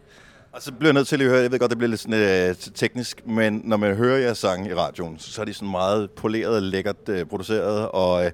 Og 0.51 0.61
så 0.61 0.71
bliver 0.71 0.89
jeg 0.89 0.93
nødt 0.93 1.07
til 1.07 1.21
at 1.21 1.29
høre, 1.29 1.41
jeg 1.41 1.51
ved 1.51 1.59
godt, 1.59 1.69
det 1.69 1.77
bliver 1.77 1.89
lidt 1.89 2.01
sådan, 2.01 2.49
øh, 2.49 2.55
teknisk, 2.55 3.27
men 3.27 3.61
når 3.63 3.77
man 3.77 3.95
hører 3.95 4.17
jeres 4.17 4.37
sange 4.37 4.69
i 4.69 4.73
radioen, 4.73 5.19
så 5.19 5.41
er 5.41 5.45
de 5.45 5.53
sådan 5.53 5.71
meget 5.71 6.11
poleret, 6.11 6.63
lækkert 6.63 7.09
øh, 7.09 7.25
produceret, 7.25 7.89
og, 7.89 8.25
øh, 8.25 8.31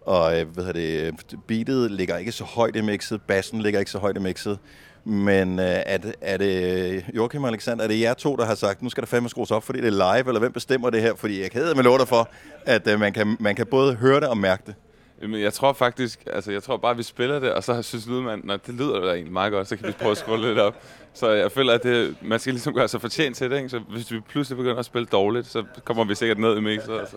og 0.00 0.40
øh, 0.40 0.48
hvad 0.48 0.64
hedder 0.64 1.10
det, 1.12 1.36
beatet 1.46 1.90
ligger 1.90 2.16
ikke 2.16 2.32
så 2.32 2.44
højt 2.44 2.76
i 2.76 2.80
mixet, 2.80 3.22
bassen 3.22 3.62
ligger 3.62 3.80
ikke 3.80 3.90
så 3.90 3.98
højt 3.98 4.16
i 4.16 4.20
mixet. 4.20 4.58
Men 5.04 5.58
øh, 5.58 5.64
er, 5.64 5.96
det, 5.96 6.14
er 6.20 6.36
det 6.36 6.92
øh, 6.94 7.02
Joachim 7.16 7.42
og 7.42 7.48
Alexander, 7.48 7.84
er 7.84 7.88
det 7.88 8.00
jer 8.00 8.14
to, 8.14 8.36
der 8.36 8.44
har 8.44 8.54
sagt, 8.54 8.82
nu 8.82 8.88
skal 8.88 9.02
der 9.02 9.06
fandme 9.06 9.28
skrues 9.28 9.50
op, 9.50 9.64
fordi 9.64 9.80
det 9.80 9.86
er 9.86 10.14
live, 10.14 10.28
eller 10.28 10.38
hvem 10.38 10.52
bestemmer 10.52 10.90
det 10.90 11.02
her? 11.02 11.14
Fordi 11.14 11.42
jeg 11.42 11.50
kan 11.50 11.62
med 11.76 11.84
love 11.84 12.06
for, 12.06 12.28
at 12.66 12.88
øh, 12.88 13.00
man, 13.00 13.12
kan, 13.12 13.36
man 13.40 13.56
kan 13.56 13.66
både 13.66 13.94
høre 13.94 14.20
det 14.20 14.28
og 14.28 14.38
mærke 14.38 14.62
det. 14.66 14.74
Jamen, 15.22 15.40
jeg 15.40 15.52
tror 15.52 15.72
faktisk, 15.72 16.24
altså 16.32 16.52
jeg 16.52 16.62
tror 16.62 16.76
bare, 16.76 16.90
at 16.90 16.98
vi 16.98 17.02
spiller 17.02 17.38
det, 17.38 17.52
og 17.52 17.64
så 17.64 17.82
synes 17.82 18.06
lydmanden, 18.06 18.50
at 18.50 18.66
det 18.66 18.74
lyder 18.74 19.00
da 19.00 19.06
egentlig 19.06 19.32
meget 19.32 19.52
godt, 19.52 19.68
så 19.68 19.76
kan 19.76 19.86
vi 19.86 19.92
prøve 19.92 20.10
at 20.10 20.16
skrue 20.16 20.40
lidt 20.40 20.58
op. 20.58 20.74
Så 21.14 21.30
jeg 21.30 21.52
føler, 21.52 21.72
at 21.72 21.82
det, 21.82 22.16
man 22.22 22.38
skal 22.38 22.52
ligesom 22.52 22.74
gøre 22.74 22.88
sig 22.88 23.00
fortjent 23.00 23.36
til 23.36 23.50
det, 23.50 23.56
ikke? 23.56 23.68
Så 23.68 23.78
hvis 23.78 24.12
vi 24.12 24.20
pludselig 24.20 24.56
begynder 24.56 24.76
at 24.78 24.84
spille 24.84 25.06
dårligt, 25.06 25.46
så 25.46 25.64
kommer 25.84 26.04
vi 26.04 26.14
sikkert 26.14 26.38
ned 26.38 26.56
i 26.56 26.60
mixet. 26.60 26.98
Altså. 26.98 27.16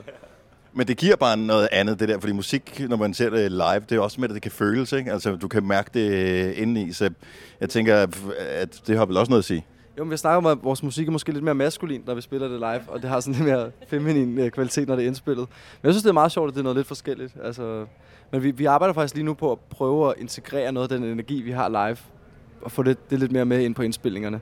Men 0.74 0.88
det 0.88 0.97
giver 0.97 1.15
bare 1.15 1.38
noget 1.38 1.67
andet, 1.72 1.99
det 1.99 2.09
der, 2.09 2.19
fordi 2.19 2.34
musik, 2.34 2.86
når 2.89 2.97
man 2.97 3.13
ser 3.13 3.30
det 3.30 3.51
live, 3.51 3.80
det 3.89 3.91
er 3.91 3.99
også 3.99 4.22
med, 4.22 4.30
at 4.30 4.34
det 4.34 4.41
kan 4.41 4.51
føles, 4.51 4.91
ikke? 4.91 5.11
Altså, 5.11 5.36
du 5.36 5.47
kan 5.47 5.67
mærke 5.67 5.89
det 5.93 6.53
indeni, 6.53 6.93
så 6.93 7.09
jeg 7.61 7.69
tænker, 7.69 8.07
at 8.38 8.82
det 8.88 8.97
har 8.97 9.05
vel 9.05 9.17
også 9.17 9.30
noget 9.30 9.41
at 9.41 9.45
sige. 9.45 9.65
Jo, 9.97 10.03
men 10.03 10.11
vi 10.11 10.17
snakker 10.17 10.38
om, 10.38 10.45
at 10.45 10.63
vores 10.63 10.84
musik 10.84 11.07
er 11.07 11.11
måske 11.11 11.32
lidt 11.32 11.43
mere 11.43 11.55
maskulin, 11.55 12.03
når 12.05 12.13
vi 12.13 12.22
spiller 12.22 12.47
det 12.47 12.59
live, 12.59 12.82
og 12.88 13.01
det 13.01 13.09
har 13.09 13.19
sådan 13.19 13.34
lidt 13.34 13.45
mere 13.45 13.72
feminin 13.88 14.39
øh, 14.39 14.51
kvalitet, 14.51 14.88
når 14.88 14.95
det 14.95 15.03
er 15.03 15.07
indspillet. 15.07 15.47
Men 15.82 15.88
jeg 15.88 15.93
synes, 15.93 16.03
det 16.03 16.09
er 16.09 16.13
meget 16.13 16.32
sjovt, 16.32 16.47
at 16.47 16.53
det 16.53 16.59
er 16.59 16.63
noget 16.63 16.76
lidt 16.76 16.88
forskelligt. 16.88 17.36
Altså, 17.43 17.86
men 18.32 18.43
vi, 18.43 18.51
vi 18.51 18.65
arbejder 18.65 18.93
faktisk 18.93 19.15
lige 19.15 19.26
nu 19.26 19.34
på 19.34 19.51
at 19.51 19.59
prøve 19.59 20.09
at 20.09 20.13
integrere 20.17 20.72
noget 20.72 20.91
af 20.91 20.97
den 20.99 21.07
energi, 21.07 21.41
vi 21.41 21.51
har 21.51 21.69
live, 21.69 21.97
og 22.61 22.72
få 22.72 22.84
det, 22.84 23.09
det 23.09 23.19
lidt 23.19 23.32
mere 23.32 23.45
med 23.45 23.59
ind 23.59 23.76
på 23.76 23.82
indspillingerne. 23.82 24.39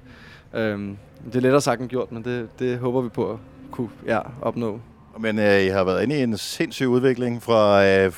Øhm, 0.53 0.97
det 1.25 1.35
er 1.35 1.39
lettere 1.39 1.61
sagt 1.61 1.81
end 1.81 1.89
gjort, 1.89 2.11
men 2.11 2.23
det, 2.23 2.49
det 2.59 2.77
håber 2.77 3.01
vi 3.01 3.09
på 3.09 3.31
at 3.31 3.37
kunne 3.71 3.89
ja, 4.05 4.19
opnå. 4.41 4.79
Men 5.19 5.39
øh, 5.39 5.63
I 5.63 5.67
har 5.67 5.83
været 5.83 6.03
inde 6.03 6.19
i 6.19 6.23
en 6.23 6.37
sindssyg 6.37 6.87
udvikling 6.87 7.43
fra, 7.43 7.85
øh, 7.85 8.11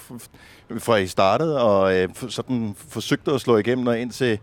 fra 0.79 0.95
I 0.95 1.07
startede, 1.07 1.61
og 1.61 1.97
øh, 1.97 2.09
sådan 2.29 2.75
forsøgte 2.77 3.31
at 3.31 3.41
slå 3.41 3.57
igennem 3.57 3.87
og 3.87 3.99
ind 3.99 4.11
til... 4.11 4.39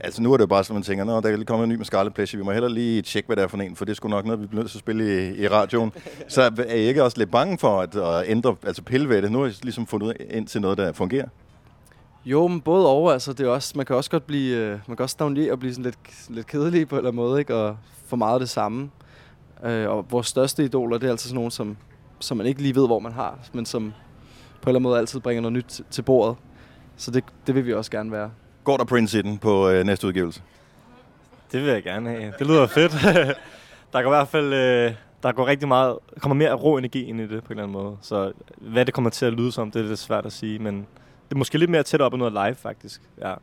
Altså 0.00 0.22
nu 0.22 0.32
er 0.32 0.36
det 0.36 0.42
jo 0.42 0.46
bare 0.46 0.64
sådan, 0.64 0.74
man 0.74 0.82
tænker, 0.82 1.04
Nå, 1.04 1.20
der 1.20 1.28
er 1.28 1.36
lige 1.36 1.44
kommet 1.44 1.64
en 1.64 1.68
ny 1.70 1.74
med 1.74 1.84
Scarlet 1.84 2.14
Pleasure, 2.14 2.38
vi 2.38 2.44
må 2.44 2.52
hellere 2.52 2.72
lige 2.72 3.02
tjekke, 3.02 3.26
hvad 3.26 3.36
det 3.36 3.42
er 3.42 3.48
for 3.48 3.56
en, 3.56 3.76
for 3.76 3.84
det 3.84 3.92
er 3.92 3.94
sgu 3.94 4.08
nok 4.08 4.24
noget, 4.24 4.40
vi 4.40 4.46
bliver 4.46 4.62
nødt 4.62 4.70
til 4.70 4.78
at 4.78 4.80
spille 4.80 5.28
i, 5.28 5.42
i 5.42 5.48
radioen. 5.48 5.92
Så 6.28 6.42
er 6.68 6.74
I 6.74 6.88
ikke 6.88 7.04
også 7.04 7.18
lidt 7.18 7.30
bange 7.30 7.58
for 7.58 7.80
at, 7.80 7.96
at 7.96 8.24
ændre, 8.26 8.56
altså 8.66 8.82
pille 8.82 9.08
ved 9.08 9.22
det? 9.22 9.32
Nu 9.32 9.40
har 9.40 9.46
I 9.46 9.52
ligesom 9.62 9.86
fundet 9.86 10.06
ud 10.06 10.12
ind 10.30 10.46
til 10.46 10.60
noget, 10.60 10.78
der 10.78 10.92
fungerer. 10.92 11.28
Jo, 12.24 12.46
men 12.46 12.60
både 12.60 12.88
over, 12.88 13.12
altså 13.12 13.32
det 13.32 13.46
er 13.46 13.50
også, 13.50 13.72
man 13.76 13.86
kan 13.86 13.96
også 13.96 14.10
godt 14.10 14.26
blive, 14.26 14.56
øh, 14.56 14.78
man 14.86 14.96
kan 14.96 15.02
også 15.02 15.12
stagnere 15.12 15.52
og 15.52 15.58
blive 15.58 15.74
sådan 15.74 15.84
lidt, 15.84 15.98
lidt 16.28 16.46
kedelig 16.46 16.88
på 16.88 16.94
en 16.94 16.98
eller 16.98 17.10
anden 17.10 17.22
måde, 17.22 17.40
ikke? 17.40 17.54
og 17.54 17.76
få 18.06 18.16
meget 18.16 18.34
af 18.34 18.40
det 18.40 18.48
samme. 18.48 18.90
Øh, 19.64 19.88
og 19.88 20.06
vores 20.10 20.26
største 20.26 20.64
idoler, 20.64 20.98
det 20.98 21.06
er 21.06 21.10
altid 21.10 21.28
sådan 21.28 21.34
nogen, 21.34 21.50
som, 21.50 21.76
som 22.20 22.36
man 22.36 22.46
ikke 22.46 22.62
lige 22.62 22.74
ved, 22.74 22.86
hvor 22.86 22.98
man 22.98 23.12
har, 23.12 23.38
men 23.52 23.66
som 23.66 23.82
på 23.82 23.88
en 23.88 24.68
eller 24.68 24.68
anden 24.68 24.82
måde 24.82 24.98
altid 24.98 25.20
bringer 25.20 25.40
noget 25.40 25.52
nyt 25.52 25.80
til, 25.90 26.02
bordet. 26.02 26.36
Så 26.96 27.10
det, 27.10 27.24
det 27.46 27.54
vil 27.54 27.66
vi 27.66 27.74
også 27.74 27.90
gerne 27.90 28.12
være. 28.12 28.30
Går 28.64 28.76
der 28.76 28.84
Prince 28.84 29.18
i 29.18 29.22
den 29.22 29.38
på 29.38 29.68
øh, 29.68 29.84
næste 29.84 30.06
udgivelse? 30.06 30.42
Det 31.52 31.60
vil 31.62 31.68
jeg 31.68 31.82
gerne 31.82 32.10
have. 32.10 32.32
Det 32.38 32.46
lyder 32.46 32.66
fedt. 32.66 32.92
der 33.92 34.02
går 34.02 34.10
i 34.10 34.16
hvert 34.16 34.28
fald 34.28 34.52
øh, 34.52 34.94
der 35.22 35.32
går 35.32 35.46
rigtig 35.46 35.68
meget, 35.68 35.98
kommer 36.20 36.34
mere 36.34 36.52
rå 36.52 36.78
energi 36.78 37.04
ind 37.04 37.20
i 37.20 37.22
det 37.22 37.44
på 37.44 37.52
en 37.52 37.58
eller 37.58 37.62
anden 37.62 37.82
måde. 37.82 37.96
Så 38.02 38.32
hvad 38.56 38.84
det 38.84 38.94
kommer 38.94 39.10
til 39.10 39.26
at 39.26 39.32
lyde 39.32 39.52
som, 39.52 39.70
det 39.70 39.80
er 39.80 39.88
lidt 39.88 39.98
svært 39.98 40.26
at 40.26 40.32
sige, 40.32 40.58
men 40.58 40.76
det 41.28 41.34
er 41.34 41.38
måske 41.38 41.58
lidt 41.58 41.70
mere 41.70 41.82
tæt 41.82 42.00
op 42.00 42.12
af 42.12 42.18
noget 42.18 42.32
live 42.32 42.54
faktisk. 42.54 43.00
Ja. 43.20 43.34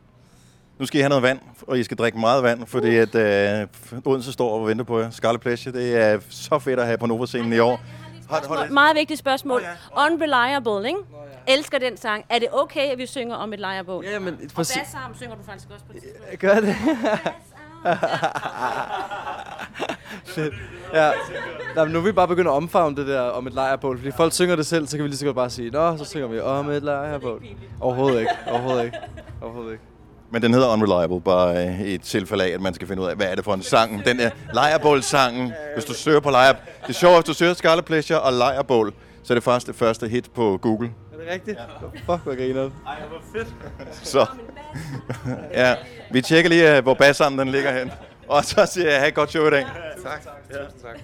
Nu 0.78 0.86
skal 0.86 0.98
I 0.98 1.00
have 1.00 1.08
noget 1.08 1.22
vand, 1.22 1.38
og 1.66 1.78
I 1.78 1.82
skal 1.82 1.96
drikke 1.96 2.18
meget 2.18 2.42
vand, 2.42 2.66
fordi 2.66 2.96
at 2.96 3.14
øh, 3.14 3.66
Odense 4.04 4.32
står 4.32 4.60
og 4.60 4.66
venter 4.66 4.84
på 4.84 5.00
jer. 5.00 5.10
Scarlet 5.10 5.40
Pleasure, 5.40 5.74
det 5.74 5.96
er 5.96 6.18
så 6.28 6.58
fedt 6.58 6.80
at 6.80 6.86
have 6.86 6.98
på 6.98 7.06
Nova-scenen 7.06 7.52
i 7.52 7.58
år. 7.58 7.80
Hold, 8.28 8.46
hold, 8.46 8.70
Meget 8.70 8.96
vigtigt 8.96 9.18
spørgsmål. 9.18 9.62
Unreliable, 9.96 10.88
ikke? 10.88 11.00
Elsker 11.46 11.78
den 11.78 11.96
sang. 11.96 12.24
Er 12.28 12.38
det 12.38 12.48
okay, 12.52 12.92
at 12.92 12.98
vi 12.98 13.06
synger 13.06 13.36
om 13.36 13.52
et 13.52 13.60
lejrebål? 13.60 14.04
Ja, 14.04 14.18
men... 14.18 14.34
Og 14.34 14.56
bassarm 14.56 15.14
synger 15.16 15.34
du 15.36 15.42
faktisk 15.42 15.68
også 15.74 15.84
på 15.86 15.92
det 15.92 16.02
tidspunkt. 16.02 16.38
Gør 16.38 16.60
det? 16.60 16.76
Fedt. 20.24 20.54
Ja. 20.94 21.10
Nå, 21.76 21.84
men 21.84 21.92
nu 21.92 21.98
er 21.98 22.02
vi 22.02 22.12
bare 22.12 22.28
begyndt 22.28 22.48
at 22.48 22.52
omfavne 22.52 22.96
det 22.96 23.06
der 23.06 23.20
om 23.20 23.46
et 23.46 23.52
lejrbål, 23.52 23.98
fordi 23.98 24.10
folk 24.10 24.32
synger 24.32 24.56
det 24.56 24.66
selv, 24.66 24.86
så 24.86 24.96
kan 24.96 25.04
vi 25.04 25.08
lige 25.08 25.18
så 25.18 25.24
godt 25.24 25.36
bare 25.36 25.50
sige, 25.50 25.70
Nå, 25.70 25.96
så 25.96 26.04
synger 26.04 26.26
vi 26.28 26.40
om 26.40 26.70
et 26.70 26.82
lejrbål. 26.82 27.44
Overhovedet 27.80 28.20
ikke. 28.20 28.32
Overhovedet 28.46 28.84
ikke. 28.84 28.98
Overhovedet 29.42 29.72
ikke. 29.72 29.84
Men 30.30 30.42
den 30.42 30.54
hedder 30.54 30.68
Unreliable, 30.72 31.20
bare 31.20 31.66
øh, 31.66 31.80
i 31.80 31.94
et 31.94 32.02
tilfælde 32.02 32.44
af, 32.44 32.48
at 32.48 32.60
man 32.60 32.74
skal 32.74 32.88
finde 32.88 33.02
ud 33.02 33.08
af, 33.08 33.16
hvad 33.16 33.26
er 33.26 33.34
det 33.34 33.44
for 33.44 33.54
en 33.54 33.62
sang. 33.62 34.04
Den 34.04 34.20
er 34.20 34.30
lejrebål-sangen. 34.54 35.52
Hvis 35.74 35.84
du 35.84 35.94
søger 35.94 36.20
på 36.20 36.30
lejr... 36.30 36.52
Det 36.52 36.88
er 36.88 36.92
sjovt, 36.92 37.16
hvis 37.16 37.24
du 37.24 37.34
søger 37.34 37.54
Scarlet 37.54 37.84
Pleasure 37.84 38.20
og 38.20 38.32
lejrebål, 38.32 38.94
så 39.22 39.32
er 39.32 39.34
det 39.34 39.44
første, 39.44 39.74
første 39.74 40.08
hit 40.08 40.30
på 40.34 40.58
Google. 40.62 40.90
Er 41.12 41.16
det 41.18 41.32
rigtigt? 41.32 41.58
Ja. 41.58 42.12
Fuck, 42.12 42.24
hvor 42.24 42.36
griner 42.36 42.62
Ej, 42.86 42.96
hvor 43.08 43.20
fedt. 43.32 43.54
Så 44.06 44.26
ja, 45.54 45.74
vi 46.10 46.22
tjekker 46.22 46.50
lige, 46.50 46.76
øh, 46.76 46.82
hvor 46.82 46.94
bassarmen 46.94 47.38
den 47.38 47.48
ligger 47.48 47.78
hen. 47.78 47.90
Og 48.28 48.44
så 48.44 48.66
siger 48.72 48.90
jeg, 48.90 48.98
have 48.98 49.08
et 49.08 49.14
godt 49.14 49.30
show 49.30 49.46
i 49.46 49.50
dag. 49.50 49.66
Tak. 50.02 50.26
Ja. 50.50 50.56
tak. 50.88 51.00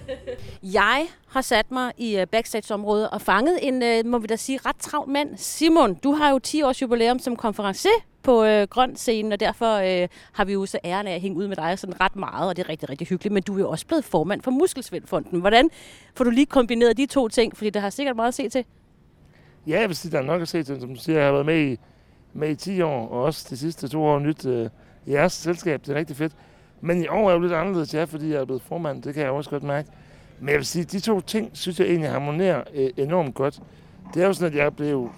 Jeg 0.63 1.07
har 1.27 1.41
sat 1.41 1.71
mig 1.71 1.91
i 1.97 2.17
øh, 2.17 2.27
backstage-området 2.27 3.09
og 3.09 3.21
fanget 3.21 3.59
en, 3.61 3.83
øh, 3.83 4.05
må 4.05 4.17
vi 4.19 4.27
da 4.27 4.35
sige, 4.35 4.59
ret 4.65 4.75
travl 4.75 5.09
mand. 5.09 5.29
Simon, 5.37 5.93
du 5.93 6.11
har 6.11 6.29
jo 6.29 6.39
10 6.39 6.61
års 6.61 6.81
jubilæum 6.81 7.19
som 7.19 7.35
konferencier 7.35 7.91
på 8.25 8.43
øh, 8.43 8.67
grøn 8.67 8.95
scenen, 8.95 9.31
og 9.31 9.39
derfor 9.39 9.75
øh, 9.75 10.07
har 10.31 10.45
vi 10.45 10.53
jo 10.53 10.65
så 10.65 10.79
æren 10.85 11.07
af 11.07 11.15
at 11.15 11.21
hænge 11.21 11.37
ud 11.37 11.47
med 11.47 11.55
dig 11.55 11.79
sådan 11.79 12.01
ret 12.01 12.15
meget, 12.15 12.49
og 12.49 12.57
det 12.57 12.63
er 12.63 12.69
rigtig, 12.69 12.89
rigtig 12.89 13.07
hyggeligt. 13.07 13.33
Men 13.33 13.43
du 13.43 13.55
er 13.55 13.59
jo 13.59 13.69
også 13.69 13.87
blevet 13.87 14.05
formand 14.05 14.41
for 14.41 14.51
Muskelsvindfonden. 14.51 15.39
Hvordan 15.39 15.69
får 16.15 16.23
du 16.23 16.29
lige 16.29 16.45
kombineret 16.45 16.97
de 16.97 17.05
to 17.05 17.27
ting? 17.27 17.57
Fordi 17.57 17.69
der 17.69 17.79
har 17.79 17.89
sikkert 17.89 18.15
meget 18.15 18.27
at 18.27 18.33
se 18.33 18.49
til. 18.49 18.65
Ja, 19.67 19.79
jeg 19.79 19.87
vil 19.89 19.95
sige, 19.95 20.11
der 20.11 20.17
er 20.17 20.23
nok 20.23 20.41
at 20.41 20.47
se 20.47 20.63
til. 20.63 20.79
Som 20.79 20.95
du 20.95 21.01
siger, 21.01 21.17
jeg 21.17 21.25
har 21.25 21.31
været 21.31 21.45
med 21.45 21.71
i, 21.71 21.79
med 22.33 22.49
i 22.49 22.55
10 22.55 22.81
år, 22.81 23.07
og 23.07 23.23
også 23.23 23.47
de 23.49 23.57
sidste 23.57 23.87
to 23.87 24.03
år 24.03 24.19
nyt 24.19 24.45
øh, 24.45 24.69
jeres 25.07 25.33
selskab. 25.33 25.81
Det 25.85 25.89
er 25.89 25.95
rigtig 25.95 26.15
fedt. 26.15 26.33
Men 26.81 27.03
i 27.03 27.07
år 27.07 27.29
er 27.29 27.33
jo 27.33 27.39
lidt 27.39 27.53
anderledes, 27.53 27.93
ja, 27.93 28.03
fordi 28.03 28.29
jeg 28.29 28.41
er 28.41 28.45
blevet 28.45 28.61
formand. 28.61 29.03
Det 29.03 29.13
kan 29.13 29.23
jeg 29.23 29.31
også 29.31 29.49
godt 29.49 29.63
mærke. 29.63 29.89
Men 30.39 30.49
jeg 30.49 30.57
vil 30.57 30.65
sige, 30.65 30.85
de 30.85 30.99
to 30.99 31.21
ting, 31.21 31.49
synes 31.53 31.79
jeg 31.79 31.87
egentlig 31.87 32.09
harmonerer 32.09 32.63
øh, 32.73 32.89
enormt 32.97 33.35
godt. 33.35 33.59
Det 34.13 34.23
er 34.23 34.27
jo 34.27 34.33
sådan, 34.33 34.53
at 34.53 34.57
jeg 34.63 34.75
blev, 34.75 35.09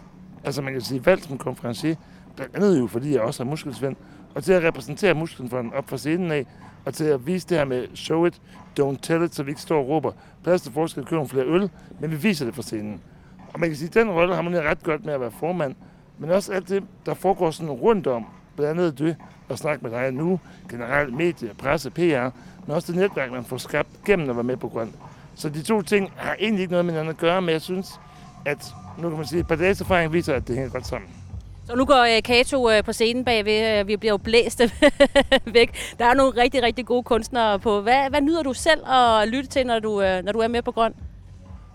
altså 0.44 0.62
man 0.62 0.74
kan 0.74 0.82
sige, 0.82 1.06
valgt 1.06 1.24
som 1.24 1.38
konferencier, 1.38 1.96
blandt 2.38 2.56
andet 2.56 2.80
jo, 2.80 2.88
fordi 2.88 3.14
jeg 3.14 3.22
også 3.22 3.44
er 3.44 3.48
muskelsvend, 3.48 3.96
og 4.36 4.44
til 4.44 4.54
at 4.54 4.64
repræsentere 4.64 5.14
muskelsvend 5.14 5.74
op 5.74 5.90
fra 5.90 5.98
scenen 5.98 6.32
af, 6.32 6.46
og 6.86 6.94
til 6.94 7.04
at 7.04 7.28
vise 7.28 7.48
det 7.48 7.58
her 7.58 7.66
med 7.66 7.88
show 7.96 8.26
it, 8.26 8.42
don't 8.80 8.98
tell 9.02 9.24
it, 9.24 9.36
så 9.36 9.44
vi 9.44 9.52
ikke 9.52 9.62
står 9.62 9.80
og 9.80 9.88
råber, 9.88 10.12
plads 10.44 10.62
til 10.62 10.72
forskel, 10.72 11.04
købe 11.04 11.16
nogle 11.16 11.30
flere 11.30 11.46
øl, 11.46 11.70
men 12.00 12.12
vi 12.12 12.16
viser 12.16 12.46
det 12.46 12.56
fra 12.56 12.62
scenen. 12.62 13.02
Og 13.54 13.60
man 13.60 13.70
kan 13.70 13.78
sige, 13.78 13.88
at 13.88 13.94
den 13.94 14.12
rolle 14.12 14.36
harmonerer 14.36 14.70
ret 14.70 14.84
godt 14.84 15.06
med 15.06 15.14
at 15.14 15.22
være 15.22 15.32
formand, 15.32 15.76
men 16.18 16.30
også 16.30 16.54
alt 16.54 16.70
det, 16.70 16.84
der 17.06 17.14
foregår 17.14 17.52
sådan 17.52 17.72
rundt 17.72 18.08
om, 18.08 18.26
blandt 18.56 18.80
andet 18.80 19.00
det, 19.00 19.16
at 19.50 19.60
snakke 19.60 19.84
med 19.84 19.92
dig 19.92 20.12
nu, 20.12 20.40
generelt 20.70 21.14
medie, 21.14 21.50
presse, 21.58 21.90
PR, 21.90 22.30
men 22.66 22.76
også 22.76 22.92
det 22.92 23.02
netværk, 23.02 23.32
man 23.32 23.46
får 23.46 23.58
skabt 23.58 23.90
gennem 24.06 24.30
at 24.30 24.36
være 24.36 24.44
med 24.44 24.58
på 24.58 24.68
grøn. 24.68 24.94
Så 25.36 25.50
de 25.50 25.62
to 25.62 25.82
ting 25.82 26.12
har 26.16 26.36
egentlig 26.40 26.62
ikke 26.62 26.72
noget 26.72 26.86
med 26.86 26.94
hinanden 26.94 27.10
at 27.10 27.18
gøre, 27.18 27.42
men 27.42 27.50
jeg 27.50 27.62
synes, 27.62 28.00
at 28.46 28.74
nu 28.98 29.10
kan 29.10 29.18
man 29.18 29.28
sige, 29.28 29.40
at 29.40 29.44
et 29.44 29.48
par 29.48 29.56
dages 29.56 29.82
erfaring 29.82 30.14
viser, 30.14 30.34
at 30.34 30.48
det 30.48 30.56
hænger 30.56 30.72
godt 30.72 30.88
sammen. 30.88 31.10
Så 31.68 31.76
nu 31.76 31.86
går 31.86 32.16
øh, 32.16 32.24
Kato 32.24 32.70
øh, 32.70 32.84
på 32.84 32.94
scenen 32.94 33.26
bagved. 33.26 33.80
Øh, 33.80 33.88
vi 33.88 33.98
bliver 33.98 34.14
jo 34.14 34.18
blæst 34.18 34.62
væk. 35.58 35.96
Der 36.00 36.06
er 36.06 36.14
nogle 36.14 36.42
rigtig, 36.42 36.64
rigtig 36.64 36.86
gode 36.86 37.04
kunstnere 37.04 37.60
på. 37.60 37.82
Hvad, 37.82 38.10
hvad 38.10 38.22
nyder 38.22 38.44
du 38.44 38.54
selv 38.54 38.88
at 38.90 39.28
lytte 39.28 39.50
til, 39.50 39.68
når 39.68 39.80
du, 39.80 40.02
når 40.24 40.32
du 40.32 40.40
er 40.40 40.48
med 40.48 40.62
på 40.62 40.72
grøn? 40.72 40.94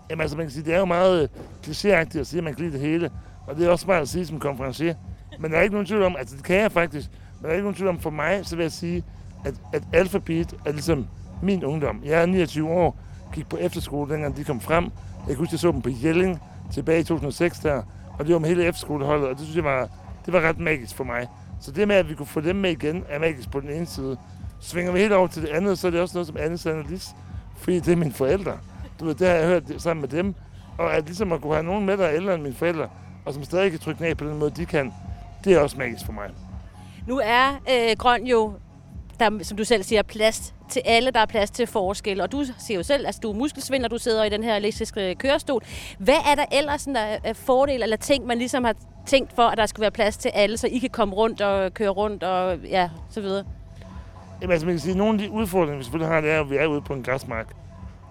Jamen 0.09 0.21
altså, 0.21 0.37
man 0.37 0.45
kan 0.45 0.51
sige, 0.51 0.65
det 0.65 0.73
er 0.73 0.79
jo 0.79 0.85
meget 0.85 1.29
klichéagtigt 1.67 2.19
at 2.19 2.27
sige, 2.27 2.37
at 2.37 2.43
man 2.43 2.53
kan 2.53 2.63
lide 2.65 2.73
det 2.73 2.81
hele. 2.81 3.11
Og 3.47 3.55
det 3.55 3.65
er 3.65 3.69
også 3.69 3.87
meget 3.87 4.01
at 4.01 4.09
sige 4.09 4.25
som 4.25 4.39
konferencier. 4.39 4.95
Men 5.39 5.51
der 5.51 5.57
er 5.57 5.61
ikke 5.61 5.73
nogen 5.73 5.87
tvivl 5.87 6.03
om, 6.03 6.15
altså 6.19 6.35
det 6.35 6.43
kan 6.43 6.55
jeg 6.55 6.71
faktisk, 6.71 7.09
men 7.35 7.43
der 7.43 7.49
er 7.49 7.53
ikke 7.53 7.63
nogen 7.63 7.75
tvivl 7.75 7.89
om, 7.89 7.99
for 7.99 8.09
mig, 8.09 8.39
så 8.43 8.55
vil 8.55 8.63
jeg 8.63 8.71
sige, 8.71 9.03
at, 9.45 9.53
at 9.73 9.83
alfabet 9.93 10.53
er 10.65 10.71
ligesom 10.71 11.07
min 11.41 11.63
ungdom. 11.63 12.01
Jeg 12.05 12.21
er 12.21 12.25
29 12.25 12.69
år, 12.69 12.97
gik 13.33 13.49
på 13.49 13.57
efterskole, 13.57 14.13
dengang 14.13 14.37
de 14.37 14.43
kom 14.43 14.61
frem. 14.61 14.83
Jeg 14.83 15.27
kan 15.27 15.35
huske, 15.35 15.53
jeg 15.53 15.59
så 15.59 15.71
dem 15.71 15.81
på 15.81 15.89
Jelling 16.03 16.41
tilbage 16.73 16.99
i 16.99 17.03
2006 17.03 17.59
der, 17.59 17.81
og 18.19 18.25
det 18.25 18.33
var 18.33 18.39
med 18.39 18.49
hele 18.49 18.65
efterskoleholdet, 18.65 19.27
og 19.27 19.35
det 19.35 19.43
synes 19.43 19.55
jeg 19.55 19.63
var, 19.63 19.89
det 20.25 20.33
var 20.33 20.41
ret 20.41 20.59
magisk 20.59 20.95
for 20.95 21.03
mig. 21.03 21.27
Så 21.61 21.71
det 21.71 21.87
med, 21.87 21.95
at 21.95 22.09
vi 22.09 22.15
kunne 22.15 22.25
få 22.25 22.41
dem 22.41 22.55
med 22.55 22.71
igen, 22.71 23.03
er 23.09 23.19
magisk 23.19 23.51
på 23.51 23.59
den 23.59 23.69
ene 23.69 23.85
side. 23.85 24.17
Svinger 24.59 24.91
vi 24.91 24.99
helt 24.99 25.13
over 25.13 25.27
til 25.27 25.41
det 25.41 25.49
andet, 25.49 25.79
så 25.79 25.87
er 25.87 25.91
det 25.91 26.01
også 26.01 26.17
noget 26.17 26.27
som 26.27 26.37
andet 26.39 26.59
Sandelis, 26.59 27.09
fordi 27.57 27.79
det 27.79 27.91
er 27.91 27.95
mine 27.95 28.13
forældre. 28.13 28.57
Du 28.99 29.05
ved, 29.05 29.15
det 29.15 29.27
har 29.27 29.35
jeg 29.35 29.47
hørt 29.47 29.63
sammen 29.77 30.01
med 30.01 30.09
dem. 30.09 30.35
Og 30.77 30.93
at 30.93 31.05
ligesom 31.05 31.31
at 31.31 31.41
kunne 31.41 31.53
have 31.53 31.65
nogen 31.65 31.85
med, 31.85 31.97
der 31.97 32.05
er 32.05 32.15
ældre 32.15 32.33
end 32.33 32.43
mine 32.43 32.55
forældre, 32.55 32.87
og 33.25 33.33
som 33.33 33.43
stadig 33.43 33.71
kan 33.71 33.79
trykke 33.79 34.01
ned 34.01 34.15
på 34.15 34.25
den 34.25 34.39
måde, 34.39 34.51
de 34.51 34.65
kan, 34.65 34.93
det 35.43 35.53
er 35.53 35.59
også 35.59 35.77
magisk 35.77 36.05
for 36.05 36.13
mig. 36.13 36.29
Nu 37.07 37.21
er 37.23 37.49
øh, 37.71 37.97
grøn 37.97 38.27
jo, 38.27 38.53
der, 39.19 39.43
som 39.43 39.57
du 39.57 39.63
selv 39.63 39.83
siger, 39.83 40.01
plast 40.01 40.55
til 40.73 40.81
alle, 40.85 41.11
der 41.11 41.19
er 41.19 41.25
plads 41.25 41.51
til 41.51 41.67
forskel. 41.67 42.21
Og 42.21 42.31
du 42.31 42.45
ser 42.59 42.75
jo 42.75 42.83
selv, 42.83 43.01
at 43.01 43.05
altså, 43.05 43.19
du 43.23 43.29
er 43.31 43.35
muskelsvind, 43.35 43.85
og 43.85 43.91
du 43.91 43.97
sidder 43.97 44.23
i 44.23 44.29
den 44.29 44.43
her 44.43 44.55
elektriske 44.55 45.15
kørestol. 45.15 45.61
Hvad 45.97 46.19
er 46.31 46.35
der 46.35 46.45
ellers 46.51 46.81
sådan, 46.81 46.95
der 46.95 47.17
er 47.23 47.33
fordel 47.33 47.83
eller 47.83 47.97
ting, 47.97 48.25
man 48.25 48.37
ligesom 48.37 48.63
har 48.63 48.75
tænkt 49.05 49.33
for, 49.35 49.43
at 49.43 49.57
der 49.57 49.65
skal 49.65 49.81
være 49.81 49.91
plads 49.91 50.17
til 50.17 50.31
alle, 50.33 50.57
så 50.57 50.67
I 50.67 50.77
kan 50.77 50.89
komme 50.89 51.15
rundt 51.15 51.41
og 51.41 51.73
køre 51.73 51.89
rundt 51.89 52.23
og 52.23 52.57
ja, 52.57 52.89
så 53.09 53.21
videre? 53.21 53.43
Jamen, 54.41 54.51
altså, 54.51 54.65
man 54.65 54.73
kan 54.75 54.79
sige, 54.79 54.91
at 54.91 54.97
nogle 54.97 55.13
af 55.13 55.19
de 55.19 55.31
udfordringer, 55.31 55.77
vi 55.77 55.83
selvfølgelig 55.83 56.13
har, 56.13 56.21
det 56.21 56.31
er, 56.31 56.39
at 56.39 56.49
vi 56.49 56.55
er 56.55 56.65
ude 56.65 56.81
på 56.81 56.93
en 56.93 57.03
græsmark. 57.03 57.47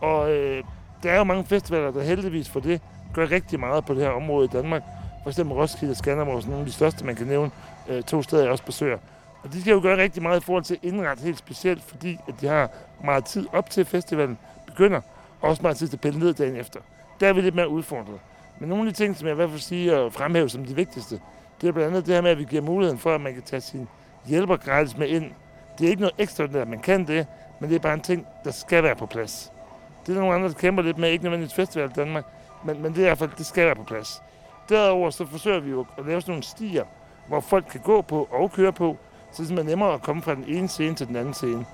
Og 0.00 0.32
øh, 0.32 0.64
der 1.02 1.10
er 1.10 1.18
jo 1.18 1.24
mange 1.24 1.44
festivaler, 1.44 1.90
der 1.90 2.02
heldigvis 2.02 2.48
for 2.48 2.60
det 2.60 2.80
gør 3.14 3.30
rigtig 3.30 3.60
meget 3.60 3.84
på 3.84 3.94
det 3.94 4.02
her 4.02 4.10
område 4.10 4.44
i 4.44 4.48
Danmark. 4.48 4.82
For 5.22 5.30
eksempel 5.30 5.56
Roskilde 5.56 5.92
og 5.92 5.96
Skanderborg, 5.96 6.42
nogle 6.44 6.60
af 6.60 6.66
de 6.66 6.72
største, 6.72 7.04
man 7.04 7.16
kan 7.16 7.26
nævne. 7.26 7.50
Øh, 7.88 8.02
to 8.02 8.22
steder, 8.22 8.42
jeg 8.42 8.52
også 8.52 8.64
besøger. 8.64 8.98
Og 9.44 9.52
de 9.52 9.60
skal 9.60 9.72
jo 9.72 9.80
gøre 9.82 9.96
rigtig 9.96 10.22
meget 10.22 10.40
i 10.40 10.44
forhold 10.44 10.64
til 10.64 10.78
indret 10.82 11.20
helt 11.20 11.38
specielt, 11.38 11.82
fordi 11.82 12.18
at 12.28 12.34
de 12.40 12.46
har 12.46 12.70
meget 13.04 13.24
tid 13.24 13.46
op 13.52 13.70
til 13.70 13.84
festivalen 13.84 14.38
begynder, 14.66 15.00
og 15.40 15.48
også 15.48 15.62
meget 15.62 15.76
tid 15.76 15.88
til 15.88 15.96
at 15.96 16.00
pille 16.00 16.18
ned 16.18 16.34
dagen 16.34 16.56
efter. 16.56 16.80
Der 17.20 17.28
er 17.28 17.32
vi 17.32 17.40
lidt 17.40 17.54
mere 17.54 17.68
udfordret. 17.68 18.20
Men 18.58 18.68
nogle 18.68 18.88
af 18.88 18.94
de 18.94 19.04
ting, 19.04 19.16
som 19.16 19.26
jeg 19.26 19.32
i 19.32 19.36
hvert 19.36 19.50
fald 19.50 19.60
siger 19.60 19.96
og 19.96 20.12
fremhæve 20.12 20.48
som 20.48 20.64
de 20.64 20.74
vigtigste, 20.74 21.20
det 21.60 21.68
er 21.68 21.72
blandt 21.72 21.90
andet 21.90 22.06
det 22.06 22.14
her 22.14 22.22
med, 22.22 22.30
at 22.30 22.38
vi 22.38 22.44
giver 22.44 22.62
muligheden 22.62 22.98
for, 22.98 23.14
at 23.14 23.20
man 23.20 23.34
kan 23.34 23.42
tage 23.42 23.60
sin 23.60 23.88
hjælper 24.26 24.56
gratis 24.56 24.96
med 24.96 25.08
ind. 25.08 25.32
Det 25.78 25.86
er 25.86 25.90
ikke 25.90 26.02
noget 26.02 26.14
ekstra, 26.18 26.44
at 26.44 26.68
man 26.68 26.78
kan 26.78 27.06
det, 27.06 27.26
men 27.60 27.70
det 27.70 27.76
er 27.76 27.80
bare 27.80 27.94
en 27.94 28.00
ting, 28.00 28.26
der 28.44 28.50
skal 28.50 28.82
være 28.82 28.96
på 28.96 29.06
plads. 29.06 29.52
Det 30.02 30.08
er 30.08 30.12
der 30.14 30.20
nogle 30.20 30.34
andre, 30.34 30.48
der 30.48 30.54
kæmper 30.54 30.82
lidt 30.82 30.98
med, 30.98 31.10
ikke 31.10 31.24
nødvendigvis 31.24 31.54
festival 31.54 31.90
i 31.90 31.92
Danmark, 31.92 32.24
men, 32.64 32.82
men 32.82 32.92
det 32.92 32.98
er 32.98 33.02
i 33.02 33.08
hvert 33.08 33.18
fald, 33.18 33.30
det 33.38 33.46
skal 33.46 33.66
være 33.66 33.74
på 33.74 33.82
plads. 33.82 34.22
Derudover 34.68 35.10
så 35.10 35.26
forsøger 35.26 35.60
vi 35.60 35.70
jo 35.70 35.86
at 35.98 36.06
lave 36.06 36.20
sådan 36.20 36.32
nogle 36.32 36.42
stier, 36.42 36.84
hvor 37.28 37.40
folk 37.40 37.64
kan 37.70 37.80
gå 37.80 38.02
på 38.02 38.28
og 38.30 38.52
køre 38.52 38.72
på, 38.72 38.96
så 39.32 39.42
det 39.42 39.58
er 39.58 39.62
nemmere 39.62 39.94
at 39.94 40.02
komme 40.02 40.22
fra 40.22 40.34
den 40.34 40.44
ene 40.48 40.68
scene 40.68 40.94
til 40.94 41.08
den 41.08 41.16
anden 41.16 41.34
scene. 41.34 41.64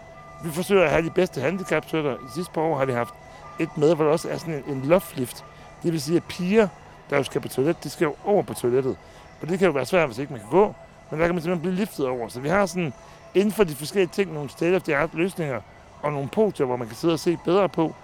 Vi 0.45 0.51
forsøger 0.51 0.85
at 0.85 0.91
have 0.91 1.05
de 1.05 1.11
bedste 1.11 1.41
handicapstøtter. 1.41 2.15
I 2.15 2.31
sidste 2.35 2.53
par 2.53 2.61
år 2.61 2.79
har 2.79 2.85
vi 2.85 2.93
haft 2.93 3.15
et 3.59 3.77
med, 3.77 3.95
hvor 3.95 4.05
der 4.05 4.13
også 4.13 4.29
er 4.29 4.37
sådan 4.37 4.55
en, 4.55 4.77
en 4.77 4.85
loftlift. 4.85 5.45
Det 5.83 5.93
vil 5.93 6.01
sige, 6.01 6.17
at 6.17 6.25
piger, 6.25 6.69
der 7.11 7.17
jo 7.17 7.23
skal 7.23 7.41
på 7.41 7.49
toilet, 7.49 7.85
de 7.85 7.91
skal 7.91 8.05
jo 8.05 8.15
over 8.25 8.43
på 8.43 8.55
toilettet. 8.55 8.97
Og 9.43 9.49
det 9.49 9.59
kan 9.59 9.67
jo 9.67 9.73
være 9.73 9.87
svært, 9.87 10.09
hvis 10.09 10.19
ikke 10.19 10.33
man 10.33 10.41
kan 10.41 10.51
gå. 10.51 10.75
Men 11.11 11.21
der 11.21 11.27
kan 11.27 11.35
man 11.35 11.43
simpelthen 11.43 11.61
blive 11.61 11.75
liftet 11.75 12.07
over. 12.07 12.29
Så 12.29 12.41
vi 12.41 12.49
har 12.49 12.67
sådan 12.67 12.93
inden 13.35 13.53
for 13.53 13.65
de 13.65 13.75
forskellige 13.75 14.11
ting 14.13 14.33
nogle 14.33 14.51
state 14.51 14.77
of 14.77 14.83
the 14.83 14.97
art 14.97 15.15
løsninger 15.15 15.61
og 16.03 16.13
nogle 16.13 16.29
podier, 16.29 16.67
hvor 16.67 16.77
man 16.77 16.87
kan 16.87 16.97
sidde 16.97 17.15
og 17.15 17.21
se 17.21 17.39
bedre 17.45 17.69
på. 17.69 17.95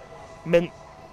Men 0.45 0.71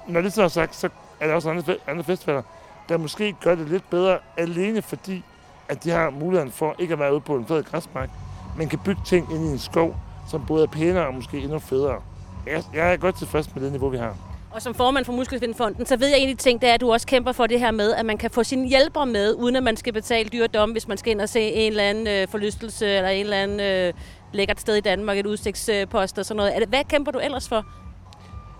når 0.09 0.20
det 0.20 0.32
så 0.32 0.43
er 0.43 0.49
sagt, 0.49 0.74
så 0.74 0.88
er 1.20 1.26
der 1.26 1.34
også 1.34 1.51
andre, 1.51 1.76
andre 1.86 2.05
festivaler, 2.05 2.43
der 2.88 2.97
måske 2.97 3.32
gør 3.32 3.55
det 3.55 3.68
lidt 3.68 3.90
bedre, 3.90 4.18
alene 4.36 4.82
fordi, 4.82 5.24
at 5.68 5.84
de 5.84 5.90
har 5.90 6.11
muligheden 6.11 6.53
for 6.53 6.74
ikke 6.78 6.93
at 6.93 6.99
være 6.99 7.12
ude 7.12 7.20
på 7.20 7.36
en 7.36 7.47
fed 7.47 7.64
græsmark, 7.64 8.11
men 8.57 8.68
kan 8.68 8.78
bygge 8.78 9.00
ting 9.07 9.32
ind 9.32 9.44
i 9.44 9.48
en 9.48 9.59
skov, 9.59 9.96
som 10.30 10.44
både 10.46 10.62
er 10.62 10.66
pænere 10.66 11.07
og 11.07 11.14
måske 11.14 11.38
endnu 11.38 11.59
federe. 11.59 12.00
Jeg, 12.46 12.62
jeg 12.74 12.92
er 12.92 12.96
godt 12.96 13.14
tilfreds 13.18 13.55
med 13.55 13.64
det 13.64 13.72
niveau, 13.72 13.88
vi 13.88 13.96
har. 13.96 14.16
Og 14.50 14.62
som 14.62 14.74
formand 14.74 15.05
for 15.05 15.12
Muskelsvindfonden, 15.12 15.86
så 15.86 15.96
ved 15.96 16.09
jeg 16.09 16.28
de 16.28 16.34
ting, 16.34 16.61
det 16.61 16.68
er, 16.68 16.74
at 16.74 16.80
du 16.80 16.92
også 16.92 17.07
kæmper 17.07 17.32
for 17.32 17.46
det 17.46 17.61
her 17.61 17.70
med, 17.70 17.94
at 17.94 18.07
man 18.07 18.18
kan 18.18 18.30
få 18.30 18.42
sine 18.42 18.68
hjælpere 18.68 19.07
med, 19.07 19.34
uden 19.34 19.57
at 19.57 19.62
man 19.62 19.76
skal 19.76 19.92
betale 19.92 20.28
dyre 20.28 20.46
domme, 20.46 20.72
hvis 20.72 20.88
man 20.88 20.98
skal 20.98 21.11
ind 21.11 21.20
og 21.20 21.28
se 21.28 21.40
en 21.40 21.72
eller 21.72 21.84
anden 21.84 22.07
øh, 22.07 22.28
forlystelse, 22.28 22.86
eller 22.86 23.09
en 23.09 23.20
eller 23.20 23.36
anden 23.36 23.61
øh, 23.61 23.92
lækkert 24.32 24.61
sted 24.61 24.76
i 24.76 24.80
Danmark, 24.80 25.18
et 25.18 25.26
udsigtspost 25.26 26.18
og 26.18 26.26
sådan 26.26 26.36
noget. 26.36 26.68
Hvad 26.68 26.84
kæmper 26.88 27.12
du 27.12 27.18
ellers 27.18 27.48
for? 27.48 27.66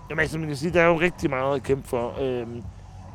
Jamen, 0.09 0.21
altså, 0.21 0.37
man 0.37 0.47
kan 0.47 0.57
sige, 0.57 0.73
der 0.73 0.81
er 0.81 0.87
jo 0.87 0.99
rigtig 0.99 1.29
meget 1.29 1.55
at 1.55 1.63
kæmpe 1.63 1.87
for. 1.87 2.21
Øhm, 2.21 2.63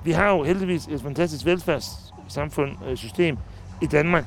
vi 0.05 0.13
har 0.13 0.31
jo 0.31 0.45
heldigvis 0.45 0.87
et 0.87 1.03
fantastisk 1.03 1.45
velfærdssamfund, 1.47 2.71
øh, 2.89 2.97
system 2.97 3.39
i 3.83 3.87
Danmark, 3.87 4.25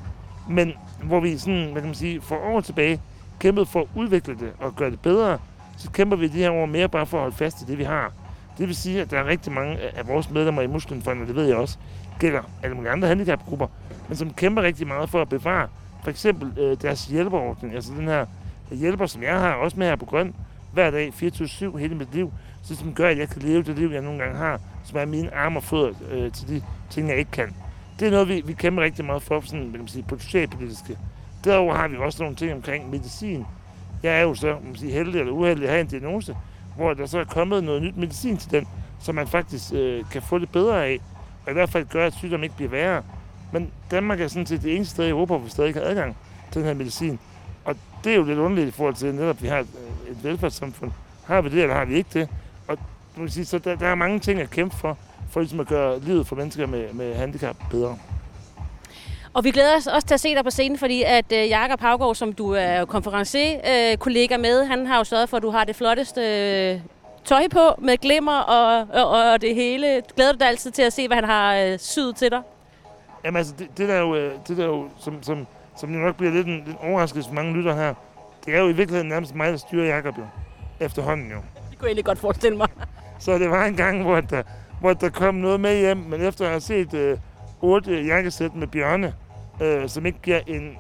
men 0.50 0.74
hvor 1.04 1.20
vi 1.20 1.38
sådan, 1.38 1.64
hvad 1.72 1.82
kan 1.82 1.88
man 1.88 1.96
sige, 1.96 2.22
for 2.22 2.36
år 2.36 2.62
tilbage 2.62 3.02
kæmpede 3.39 3.66
for 3.66 3.82
at 3.82 3.88
udvikle 3.96 4.34
det 4.34 4.52
og 4.60 4.76
gøre 4.76 4.92
det 4.92 5.00
bedre, 5.00 5.38
så 5.78 5.92
kæmper 5.92 6.18
vi 6.18 6.28
det 6.28 6.36
her 6.36 6.52
år 6.52 6.66
mere 6.66 6.89
bare 6.89 7.06
for 7.06 7.18
at 7.18 7.22
holde 7.22 7.36
fast 7.36 7.62
i 7.62 7.66
det, 7.66 7.78
vi 7.78 7.84
har. 7.84 8.12
Det 8.58 8.68
vil 8.68 8.76
sige, 8.76 9.02
at 9.02 9.12
der 9.12 9.20
er 9.20 9.26
rigtig 9.26 9.54
mange 9.54 9.78
af 9.78 10.08
vores 10.08 10.30
medlemmer 10.30 10.62
i 10.62 10.68
Muskelfonden, 10.68 11.22
og 11.22 11.28
det 11.28 11.36
ved 11.36 11.46
jeg 11.46 11.56
også, 11.56 11.78
gælder 12.20 12.42
alle 12.64 12.76
mulige 12.76 12.92
andre 12.92 13.08
handicapgrupper, 13.08 13.68
men 14.08 14.18
som 14.18 14.34
kæmper 14.34 14.62
rigtig 14.62 14.88
meget 14.88 15.10
for 15.10 15.22
at 15.22 15.30
bevare 15.30 15.68
for 16.04 16.10
eksempel 16.10 16.60
øh, 16.60 16.78
deres 16.82 17.06
hjælperordning, 17.06 17.76
altså 17.76 17.94
den 17.94 18.08
her 18.08 18.26
hjælper, 18.72 19.06
som 19.06 19.24
jeg 19.24 19.39
har, 19.39 19.54
også 19.54 19.80
med 19.80 19.88
her 19.88 19.96
på 19.96 20.06
Grøn, 20.06 20.36
hver 20.74 20.92
dag, 20.92 21.14
24-7, 21.24 21.78
hele 21.78 21.96
mit 21.96 22.14
liv, 22.14 22.34
så 22.64 22.76
som 22.76 22.94
gør, 22.94 23.10
at 23.10 23.18
jeg 23.18 23.30
kan 23.30 23.42
leve 23.42 23.64
det 23.64 23.78
liv, 23.78 23.89
jeg 23.89 24.02
nogle 24.02 24.20
gange 24.20 24.38
har, 24.38 24.60
som 24.84 25.00
er 25.00 25.06
mine 25.06 25.36
arme 25.36 25.60
og 25.60 25.64
fødder 25.64 25.94
øh, 26.12 26.32
til 26.32 26.48
de 26.48 26.62
ting, 26.89 27.10
jeg 27.10 27.18
ikke 27.18 27.32
kan. 27.32 27.56
Det 28.02 28.08
er 28.08 28.12
noget, 28.12 28.28
vi, 28.28 28.41
vi 28.45 28.54
kæmper 28.54 28.84
rigtig 28.84 29.06
meget 29.06 29.24
for, 29.24 29.41
sådan, 29.41 29.60
man 29.60 29.72
kan 29.72 29.80
man 29.80 29.88
sige, 29.88 30.04
på 30.04 30.16
det 30.16 30.24
socialpolitiske. 30.24 30.97
Derover 31.43 31.76
har 31.76 31.88
vi 31.88 31.97
også 31.97 32.24
nogle 32.24 32.36
ting 32.36 32.54
omkring 32.54 32.89
medicin. 32.89 33.45
Jeg 34.04 34.18
er 34.18 34.22
jo 34.22 34.34
så 34.34 34.58
man 34.66 34.76
sige, 34.76 34.91
heldig 34.91 35.20
eller 35.20 35.34
uheldig 35.34 35.64
at 35.64 35.70
have 35.70 35.82
en 35.82 35.88
diagnose, 35.88 36.36
hvor 36.76 36.93
der 36.93 37.06
så 37.06 37.20
er 37.20 37.24
kommet 37.24 37.64
noget 37.64 37.82
nyt 37.82 37.97
medicin 37.97 38.38
til 38.38 38.52
den, 38.52 38.68
som 38.99 39.16
man 39.16 39.28
faktisk 39.28 39.74
øh, 39.74 40.04
kan 40.12 40.22
få 40.22 40.39
det 40.39 40.49
bedre 40.49 40.86
af, 40.86 40.99
og 41.45 41.52
i 41.52 41.54
hvert 41.54 41.70
fald 41.70 41.86
gøre, 41.86 42.06
at 42.06 42.14
sygdommen 42.14 42.43
ikke 42.43 42.56
bliver 42.56 42.72
værre. 42.72 43.04
Men 43.52 43.72
Danmark 43.91 44.22
er 44.22 44.28
sådan 44.28 44.45
set 44.45 44.64
det 44.64 44.76
eneste 44.76 44.93
sted 44.93 45.06
i 45.06 45.10
Europa, 45.10 45.34
hvor 45.34 45.43
vi 45.43 45.49
stadig 45.49 45.74
har 45.74 45.82
adgang 45.82 46.18
til 46.52 46.62
den 46.62 46.68
her 46.68 46.76
medicin. 46.76 47.20
Og 47.66 47.76
det 48.04 48.12
er 48.12 48.16
jo 48.16 48.24
lidt 48.24 48.39
underligt 48.39 48.68
i 48.68 48.72
forhold 48.72 48.95
til, 48.95 49.08
at 49.08 49.16
netop 49.16 49.41
vi 49.41 49.47
har 49.47 49.60
et, 49.60 49.68
øh, 50.08 50.12
et 50.12 50.24
velfærdssamfund. 50.24 50.91
Har 51.26 51.41
vi 51.41 51.49
det, 51.49 51.62
eller 51.62 51.76
har 51.76 51.86
vi 51.86 51.95
ikke 51.95 52.10
det? 52.14 52.30
Og 52.68 52.78
man 53.16 53.26
kan 53.26 53.34
sige, 53.34 53.45
så 53.45 53.60
der, 53.60 53.76
der 53.76 53.88
er 53.88 53.95
mange 53.95 54.20
ting 54.20 54.39
at 54.39 54.49
kæmpe 54.49 54.76
for, 54.76 54.97
for 55.32 55.39
ligesom 55.39 55.59
at 55.59 55.67
gøre 55.67 55.99
livet 55.99 56.27
for 56.27 56.36
mennesker 56.36 56.67
med, 56.67 56.93
med 56.93 57.15
handicap 57.15 57.55
bedre. 57.71 57.97
Og 59.34 59.43
vi 59.43 59.51
glæder 59.51 59.77
os 59.77 59.88
også 59.88 60.07
til 60.07 60.13
at 60.13 60.19
se 60.19 60.36
dig 60.36 60.43
på 60.43 60.49
scenen, 60.49 60.77
fordi 60.77 61.03
at 61.03 61.25
øh, 61.34 61.49
Jakob 61.49 61.79
Havgaard, 61.79 62.15
som 62.15 62.34
du 62.34 62.51
er 62.51 62.86
konferencier-kollega 62.86 64.38
med, 64.38 64.65
han 64.65 64.88
har 64.88 64.97
jo 64.97 65.03
sørget 65.03 65.29
for, 65.29 65.38
at 65.38 65.43
du 65.43 65.49
har 65.49 65.63
det 65.63 65.75
flotteste 65.75 66.21
øh, 66.21 66.79
tøj 67.25 67.47
på 67.47 67.75
med 67.77 67.97
glimmer 67.97 68.39
og, 68.39 68.88
og, 68.93 69.32
og 69.32 69.41
det 69.41 69.55
hele. 69.55 70.01
Glæder 70.15 70.32
du 70.32 70.38
dig 70.38 70.47
altid 70.47 70.71
til 70.71 70.82
at 70.82 70.93
se, 70.93 71.07
hvad 71.07 71.17
han 71.17 71.25
har 71.25 71.55
øh, 71.55 71.79
syet 71.79 72.15
til 72.15 72.32
dig? 72.32 72.41
Jamen 73.25 73.38
altså, 73.38 73.53
det, 73.59 73.77
det 73.77 73.89
der 73.89 73.99
jo, 73.99 74.15
øh, 74.15 74.34
det 74.47 74.57
der 74.57 74.65
jo 74.65 74.89
som, 74.99 75.23
som, 75.23 75.47
som 75.77 75.89
nok 75.89 76.15
bliver 76.15 76.32
lidt 76.34 76.47
en, 76.47 76.53
en 76.53 76.75
overraskelse 76.82 77.29
for 77.29 77.36
mange 77.36 77.53
lytter 77.53 77.75
her, 77.75 77.93
det 78.45 78.55
er 78.55 78.59
jo 78.59 78.67
i 78.67 78.73
virkeligheden 78.73 79.09
nærmest 79.09 79.36
mig, 79.36 79.51
der 79.51 79.57
styrer 79.57 79.95
Jakob 79.95 80.17
jo. 80.17 80.23
Efterhånden 80.79 81.32
jo. 81.32 81.38
Det 81.38 81.77
kunne 81.77 81.86
jeg 81.86 81.88
egentlig 81.88 82.05
godt 82.05 82.19
forestille 82.19 82.57
mig. 82.57 82.67
Så 83.19 83.38
det 83.38 83.49
var 83.49 83.65
en 83.65 83.75
gang, 83.75 84.01
hvor 84.01 84.21
der, 84.21 84.43
hvor 84.82 84.93
der 84.93 85.09
kom 85.09 85.36
noget 85.36 85.59
med 85.59 85.79
hjem, 85.79 85.97
men 85.97 86.21
efter 86.21 86.45
at 86.45 86.51
have 86.51 86.61
set 86.61 86.93
øh, 86.93 87.17
otte 87.61 88.01
jakkesæt 88.01 88.55
med 88.55 88.67
bjørne, 88.67 89.13
øh, 89.61 89.89
som 89.89 90.05
ikke 90.05 90.19
giver 90.23 90.39
en 90.47 90.77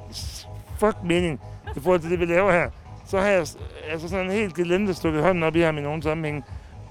fuck 0.79 0.97
mening 1.03 1.39
i 1.75 1.79
forhold 1.79 1.99
til 1.99 2.11
det, 2.11 2.19
vi 2.19 2.25
laver 2.25 2.51
her, 2.51 2.69
så 3.05 3.19
har 3.19 3.27
jeg 3.27 3.45
altså 3.91 4.09
sådan 4.09 4.25
en 4.25 4.31
helt 4.31 4.55
gelente 4.55 4.93
stukket 4.93 5.23
hånden 5.23 5.43
op 5.43 5.55
i 5.55 5.59
ham 5.59 5.77
i 5.77 5.81
nogle 5.81 6.03
sammenhæng, 6.03 6.43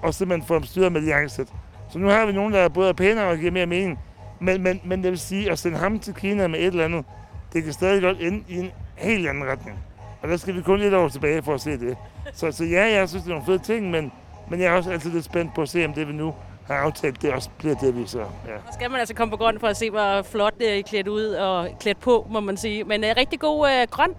og 0.02 0.14
simpelthen 0.14 0.46
få 0.46 0.54
dem 0.54 0.64
styret 0.64 0.92
med 0.92 1.02
de 1.02 1.06
jakkesæt. 1.06 1.48
Så 1.90 1.98
nu 1.98 2.08
har 2.08 2.26
vi 2.26 2.32
nogen, 2.32 2.52
der 2.52 2.58
er 2.58 2.68
både 2.68 2.88
er 2.88 2.92
pænere 2.92 3.28
og 3.28 3.38
giver 3.38 3.50
mere 3.50 3.66
mening. 3.66 3.98
Men, 4.40 4.62
men, 4.62 4.80
men 4.84 5.02
det 5.02 5.10
vil 5.10 5.18
sige, 5.18 5.50
at 5.50 5.58
sende 5.58 5.78
ham 5.78 5.98
til 5.98 6.14
Kina 6.14 6.46
med 6.46 6.58
et 6.58 6.66
eller 6.66 6.84
andet, 6.84 7.04
det 7.52 7.64
kan 7.64 7.72
stadig 7.72 8.02
godt 8.02 8.20
ende 8.20 8.44
i 8.48 8.58
en 8.58 8.70
helt 8.96 9.28
anden 9.28 9.44
retning. 9.44 9.78
Og 10.22 10.28
der 10.28 10.36
skal 10.36 10.54
vi 10.54 10.62
kun 10.62 10.78
lidt 10.78 10.94
over 10.94 11.08
tilbage 11.08 11.42
for 11.42 11.54
at 11.54 11.60
se 11.60 11.70
det. 11.70 11.96
Så, 12.32 12.52
så 12.52 12.64
ja, 12.64 12.92
jeg 12.98 13.08
synes, 13.08 13.22
det 13.22 13.30
er 13.30 13.34
nogle 13.34 13.46
fede 13.46 13.58
ting, 13.58 13.90
men, 13.90 14.12
men 14.50 14.60
jeg 14.60 14.66
er 14.66 14.76
også 14.76 14.90
altid 14.90 15.10
lidt 15.10 15.24
spændt 15.24 15.54
på 15.54 15.62
at 15.62 15.68
se, 15.68 15.84
om 15.84 15.92
det 15.92 16.08
vi 16.08 16.12
nu 16.12 16.34
har 16.70 16.76
aftalt, 16.76 17.22
det 17.22 17.32
også 17.32 17.50
bliver 17.58 17.74
det, 17.74 17.96
vi 17.96 18.06
så... 18.06 18.18
Ja. 18.18 18.56
Så 18.66 18.72
skal 18.72 18.90
man 18.90 19.00
altså 19.00 19.14
komme 19.14 19.30
på 19.30 19.36
grøn 19.36 19.60
for 19.60 19.66
at 19.66 19.76
se, 19.76 19.90
hvor 19.90 20.22
flot 20.22 20.58
det 20.58 20.78
er 20.78 20.82
klædt 20.82 21.08
ud 21.08 21.24
og 21.24 21.68
klædt 21.80 22.00
på, 22.00 22.26
må 22.30 22.40
man 22.40 22.56
sige. 22.56 22.84
Men 22.84 23.04
uh, 23.04 23.10
rigtig 23.16 23.40
god 23.40 23.60
uh, 23.60 23.90
grøn. 23.90 24.14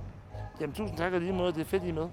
Jamen, 0.62 0.76
tusind 0.76 0.98
tak 0.98 1.14
og 1.14 1.20
lige 1.20 1.34
måde. 1.34 1.54
Det 1.54 1.62
er 1.62 1.66
fedt, 1.66 1.84
I 1.84 1.90
er 1.90 1.94
med. 1.94 2.08